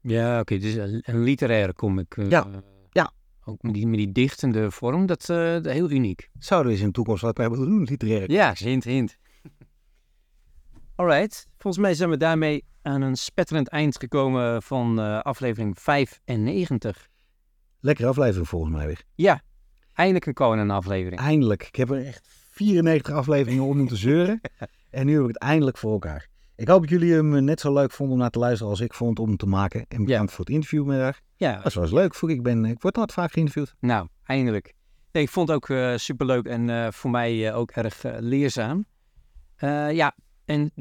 Ja, 0.00 0.40
oké. 0.40 0.58
dus 0.58 0.74
een, 0.74 1.02
een 1.02 1.22
literaire 1.22 1.72
comic. 1.72 2.16
Ja, 2.28 2.46
ja. 2.90 3.12
ook 3.44 3.62
met 3.62 3.74
die, 3.74 3.86
met 3.86 3.98
die 3.98 4.12
dichtende 4.12 4.70
vorm, 4.70 5.06
dat 5.06 5.20
is 5.20 5.26
heel 5.72 5.90
uniek. 5.90 6.30
Zouden 6.38 6.66
we 6.68 6.72
eens 6.72 6.82
in 6.86 6.90
de 6.90 6.94
toekomst 6.94 7.22
wat 7.22 7.36
mee 7.38 7.48
moeten 7.48 7.66
doen, 7.66 7.82
literair? 7.82 8.30
Ja, 8.30 8.54
hint, 8.58 8.84
hint. 8.84 9.16
Alright, 10.96 11.46
volgens 11.58 11.82
mij 11.82 11.94
zijn 11.94 12.10
we 12.10 12.16
daarmee 12.16 12.64
aan 12.82 13.02
een 13.02 13.16
spetterend 13.16 13.68
eind 13.68 13.98
gekomen 13.98 14.62
van 14.62 15.00
uh, 15.00 15.20
aflevering 15.20 15.80
95. 15.80 17.08
Lekkere 17.80 18.08
aflevering 18.08 18.48
volgens 18.48 18.72
mij 18.72 18.86
weer. 18.86 19.02
Ja, 19.14 19.40
eindelijk 19.92 20.26
een 20.26 20.34
Conan 20.34 20.70
aflevering. 20.70 21.20
Eindelijk. 21.20 21.62
Ik 21.66 21.76
heb 21.76 21.90
er 21.90 22.06
echt 22.06 22.28
94 22.50 23.14
afleveringen 23.14 23.64
om 23.64 23.76
moeten 23.76 23.96
zeuren. 23.96 24.40
en 24.90 25.06
nu 25.06 25.12
heb 25.12 25.22
ik 25.22 25.28
het 25.28 25.38
eindelijk 25.38 25.78
voor 25.78 25.92
elkaar. 25.92 26.28
Ik 26.54 26.68
hoop 26.68 26.80
dat 26.80 26.90
jullie 26.90 27.12
hem 27.12 27.44
net 27.44 27.60
zo 27.60 27.72
leuk 27.72 27.92
vonden 27.92 28.14
om 28.14 28.20
naar 28.20 28.30
te 28.30 28.38
luisteren 28.38 28.70
als 28.70 28.80
ik 28.80 28.94
vond 28.94 29.18
om 29.18 29.28
hem 29.28 29.36
te 29.36 29.46
maken. 29.46 29.84
En 29.88 30.04
bedankt 30.04 30.30
ja. 30.30 30.36
voor 30.36 30.44
het 30.44 30.54
interview 30.54 30.90
haar. 30.90 31.20
Ja. 31.36 31.60
Dat 31.62 31.72
was 31.72 31.90
leuk. 31.90 32.14
Ik, 32.14 32.42
ben, 32.42 32.64
ik 32.64 32.82
word 32.82 32.96
wat 32.96 33.12
vaak 33.12 33.32
geïnterviewd. 33.32 33.74
Nou, 33.80 34.08
eindelijk. 34.24 34.72
Nee, 35.12 35.22
ik 35.22 35.30
vond 35.30 35.48
het 35.48 35.56
ook 35.56 35.68
uh, 35.68 35.96
superleuk 35.96 36.46
en 36.46 36.68
uh, 36.68 36.90
voor 36.90 37.10
mij 37.10 37.54
ook 37.54 37.70
erg 37.70 38.02
leerzaam. 38.18 38.84
ja, 39.90 40.14
en 40.46 40.72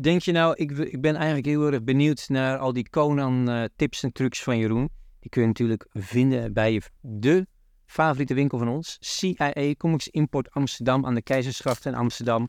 denk 0.00 0.22
je 0.22 0.32
nou, 0.32 0.54
ik, 0.54 0.70
ik 0.70 1.00
ben 1.00 1.14
eigenlijk 1.14 1.46
heel 1.46 1.72
erg 1.72 1.82
benieuwd 1.82 2.28
naar 2.28 2.58
al 2.58 2.72
die 2.72 2.90
Conan 2.90 3.68
tips 3.76 4.02
en 4.02 4.12
trucs 4.12 4.42
van 4.42 4.58
Jeroen. 4.58 4.90
Die 5.20 5.30
kun 5.30 5.40
je 5.40 5.46
natuurlijk 5.46 5.86
vinden 5.92 6.52
bij 6.52 6.82
de 7.00 7.46
favoriete 7.86 8.34
winkel 8.34 8.58
van 8.58 8.68
ons. 8.68 8.96
CIA 9.00 9.74
Comics 9.76 10.08
Import 10.08 10.50
Amsterdam 10.50 11.06
aan 11.06 11.14
de 11.14 11.22
Keizersgracht 11.22 11.84
in 11.84 11.94
Amsterdam. 11.94 12.48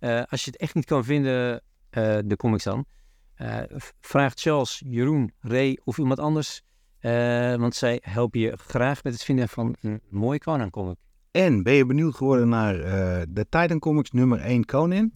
als 0.00 0.44
je 0.44 0.50
het 0.50 0.56
echt 0.56 0.74
niet 0.74 0.84
kan 0.84 1.04
vinden, 1.04 1.62
de 1.90 2.34
comics 2.36 2.64
dan. 2.64 2.84
vraagt 4.00 4.40
Charles, 4.40 4.82
Jeroen, 4.86 5.32
Ray 5.40 5.78
of 5.84 5.98
iemand 5.98 6.18
anders 6.18 6.62
want 7.58 7.74
zij 7.74 7.98
helpen 8.02 8.40
je 8.40 8.56
graag 8.56 9.02
met 9.02 9.12
het 9.12 9.22
vinden 9.22 9.48
van 9.48 9.76
een 9.80 10.00
mooie 10.08 10.38
Conan 10.38 10.70
comic. 10.70 10.96
En 11.30 11.62
ben 11.62 11.74
je 11.74 11.86
benieuwd 11.86 12.14
geworden 12.14 12.48
naar 12.48 12.76
de 13.28 13.46
Titan 13.48 13.78
Comics 13.78 14.10
nummer 14.10 14.40
1 14.40 14.64
Conan? 14.64 15.12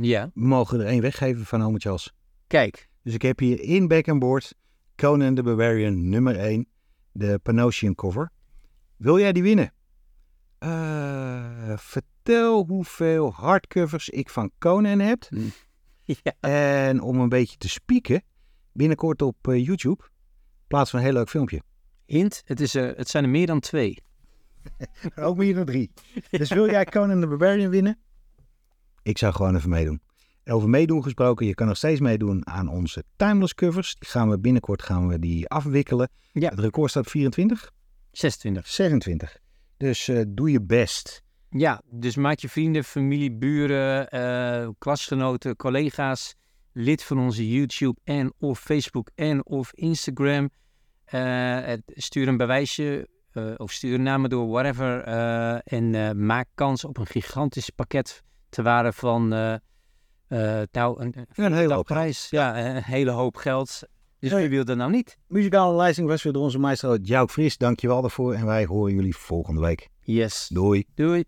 Ja. 0.00 0.30
We 0.34 0.40
mogen 0.40 0.80
er 0.80 0.86
één 0.86 1.00
weggeven 1.00 1.44
van 1.44 1.62
Ome 1.62 1.78
Charles. 1.78 2.12
Kijk. 2.46 2.88
Dus 3.02 3.14
ik 3.14 3.22
heb 3.22 3.38
hier 3.38 3.60
in 3.60 3.88
back 3.88 4.08
and 4.08 4.18
board 4.18 4.54
Conan 4.96 5.34
the 5.34 5.42
Barbarian 5.42 6.08
nummer 6.08 6.36
1, 6.36 6.66
de 7.12 7.38
Panosian 7.42 7.94
cover. 7.94 8.30
Wil 8.96 9.18
jij 9.18 9.32
die 9.32 9.42
winnen? 9.42 9.72
Uh, 10.60 11.76
vertel 11.76 12.64
hoeveel 12.66 13.32
hardcovers 13.32 14.08
ik 14.08 14.30
van 14.30 14.50
Conan 14.58 14.98
heb. 14.98 15.28
Ja. 16.22 16.34
En 16.40 17.00
om 17.00 17.20
een 17.20 17.28
beetje 17.28 17.56
te 17.56 17.68
spieken, 17.68 18.22
binnenkort 18.72 19.22
op 19.22 19.36
YouTube 19.40 20.04
plaats 20.66 20.90
van 20.90 20.98
een 20.98 21.04
heel 21.04 21.14
leuk 21.14 21.28
filmpje. 21.28 21.62
Hint, 22.06 22.42
het, 22.44 22.60
is 22.60 22.74
er, 22.74 22.96
het 22.96 23.08
zijn 23.08 23.24
er 23.24 23.30
meer 23.30 23.46
dan 23.46 23.60
twee. 23.60 23.98
Ook 25.16 25.36
meer 25.36 25.54
dan 25.54 25.64
drie. 25.64 25.90
Dus 26.30 26.50
wil 26.50 26.70
jij 26.70 26.84
Conan 26.84 27.20
the 27.20 27.26
Barbarian 27.26 27.70
winnen? 27.70 27.98
Ik 29.08 29.18
zou 29.18 29.34
gewoon 29.34 29.56
even 29.56 29.70
meedoen. 29.70 30.00
over 30.44 30.68
meedoen 30.68 31.02
gesproken, 31.02 31.46
je 31.46 31.54
kan 31.54 31.66
nog 31.66 31.76
steeds 31.76 32.00
meedoen 32.00 32.46
aan 32.46 32.68
onze 32.68 33.04
timeless 33.16 33.54
covers. 33.54 33.96
Die 33.98 34.08
gaan 34.08 34.30
we 34.30 34.38
binnenkort 34.38 34.82
gaan 34.82 35.08
we 35.08 35.18
die 35.18 35.48
afwikkelen. 35.48 36.08
Ja. 36.32 36.48
Het 36.48 36.58
record 36.58 36.90
staat 36.90 37.10
24? 37.10 37.72
26. 38.10 38.72
26. 38.72 39.38
Dus 39.76 40.08
uh, 40.08 40.22
doe 40.28 40.50
je 40.50 40.62
best. 40.62 41.22
Ja, 41.50 41.82
dus 41.90 42.16
maak 42.16 42.38
je 42.38 42.48
vrienden, 42.48 42.84
familie, 42.84 43.32
buren, 43.32 44.08
uh, 44.14 44.68
klasgenoten, 44.78 45.56
collega's 45.56 46.34
lid 46.72 47.02
van 47.04 47.18
onze 47.18 47.48
YouTube 47.48 48.00
en 48.04 48.32
of 48.38 48.60
Facebook 48.60 49.10
en 49.14 49.46
of 49.46 49.72
Instagram. 49.72 50.50
Uh, 51.14 51.72
stuur 51.86 52.28
een 52.28 52.36
bewijsje 52.36 53.08
of 53.56 53.72
stuur 53.72 54.00
namen 54.00 54.30
door, 54.30 54.48
whatever. 54.48 55.02
En 55.64 56.26
maak 56.26 56.46
kans 56.54 56.84
op 56.84 56.98
een 56.98 57.06
gigantisch 57.06 57.70
pakket 57.70 58.22
te 58.48 58.62
waarde 58.62 58.92
van 58.92 59.28
nou, 59.28 61.02
een, 61.02 61.14
een 61.34 61.52
hele 61.52 61.74
hoop 61.74 61.86
prijs. 61.86 62.26
Ja, 62.30 62.66
een 62.76 62.82
hele 62.82 63.10
hoop 63.10 63.36
geld. 63.36 63.82
Dus 64.20 64.32
wie 64.32 64.48
wil 64.48 64.64
dat 64.64 64.76
nou 64.76 64.90
niet? 64.90 65.18
Muzikale 65.26 65.76
lijsting 65.76 66.08
was 66.08 66.22
weer 66.22 66.32
door 66.32 66.42
onze 66.42 66.58
maestro 66.58 66.96
Jouk 67.02 67.30
Fris. 67.30 67.56
Dankjewel 67.56 68.00
daarvoor 68.00 68.34
en 68.34 68.46
wij 68.46 68.64
horen 68.64 68.94
jullie 68.94 69.16
volgende 69.16 69.60
week. 69.60 69.88
Yes. 70.00 70.48
Doei. 70.52 70.84
Doei. 70.94 71.24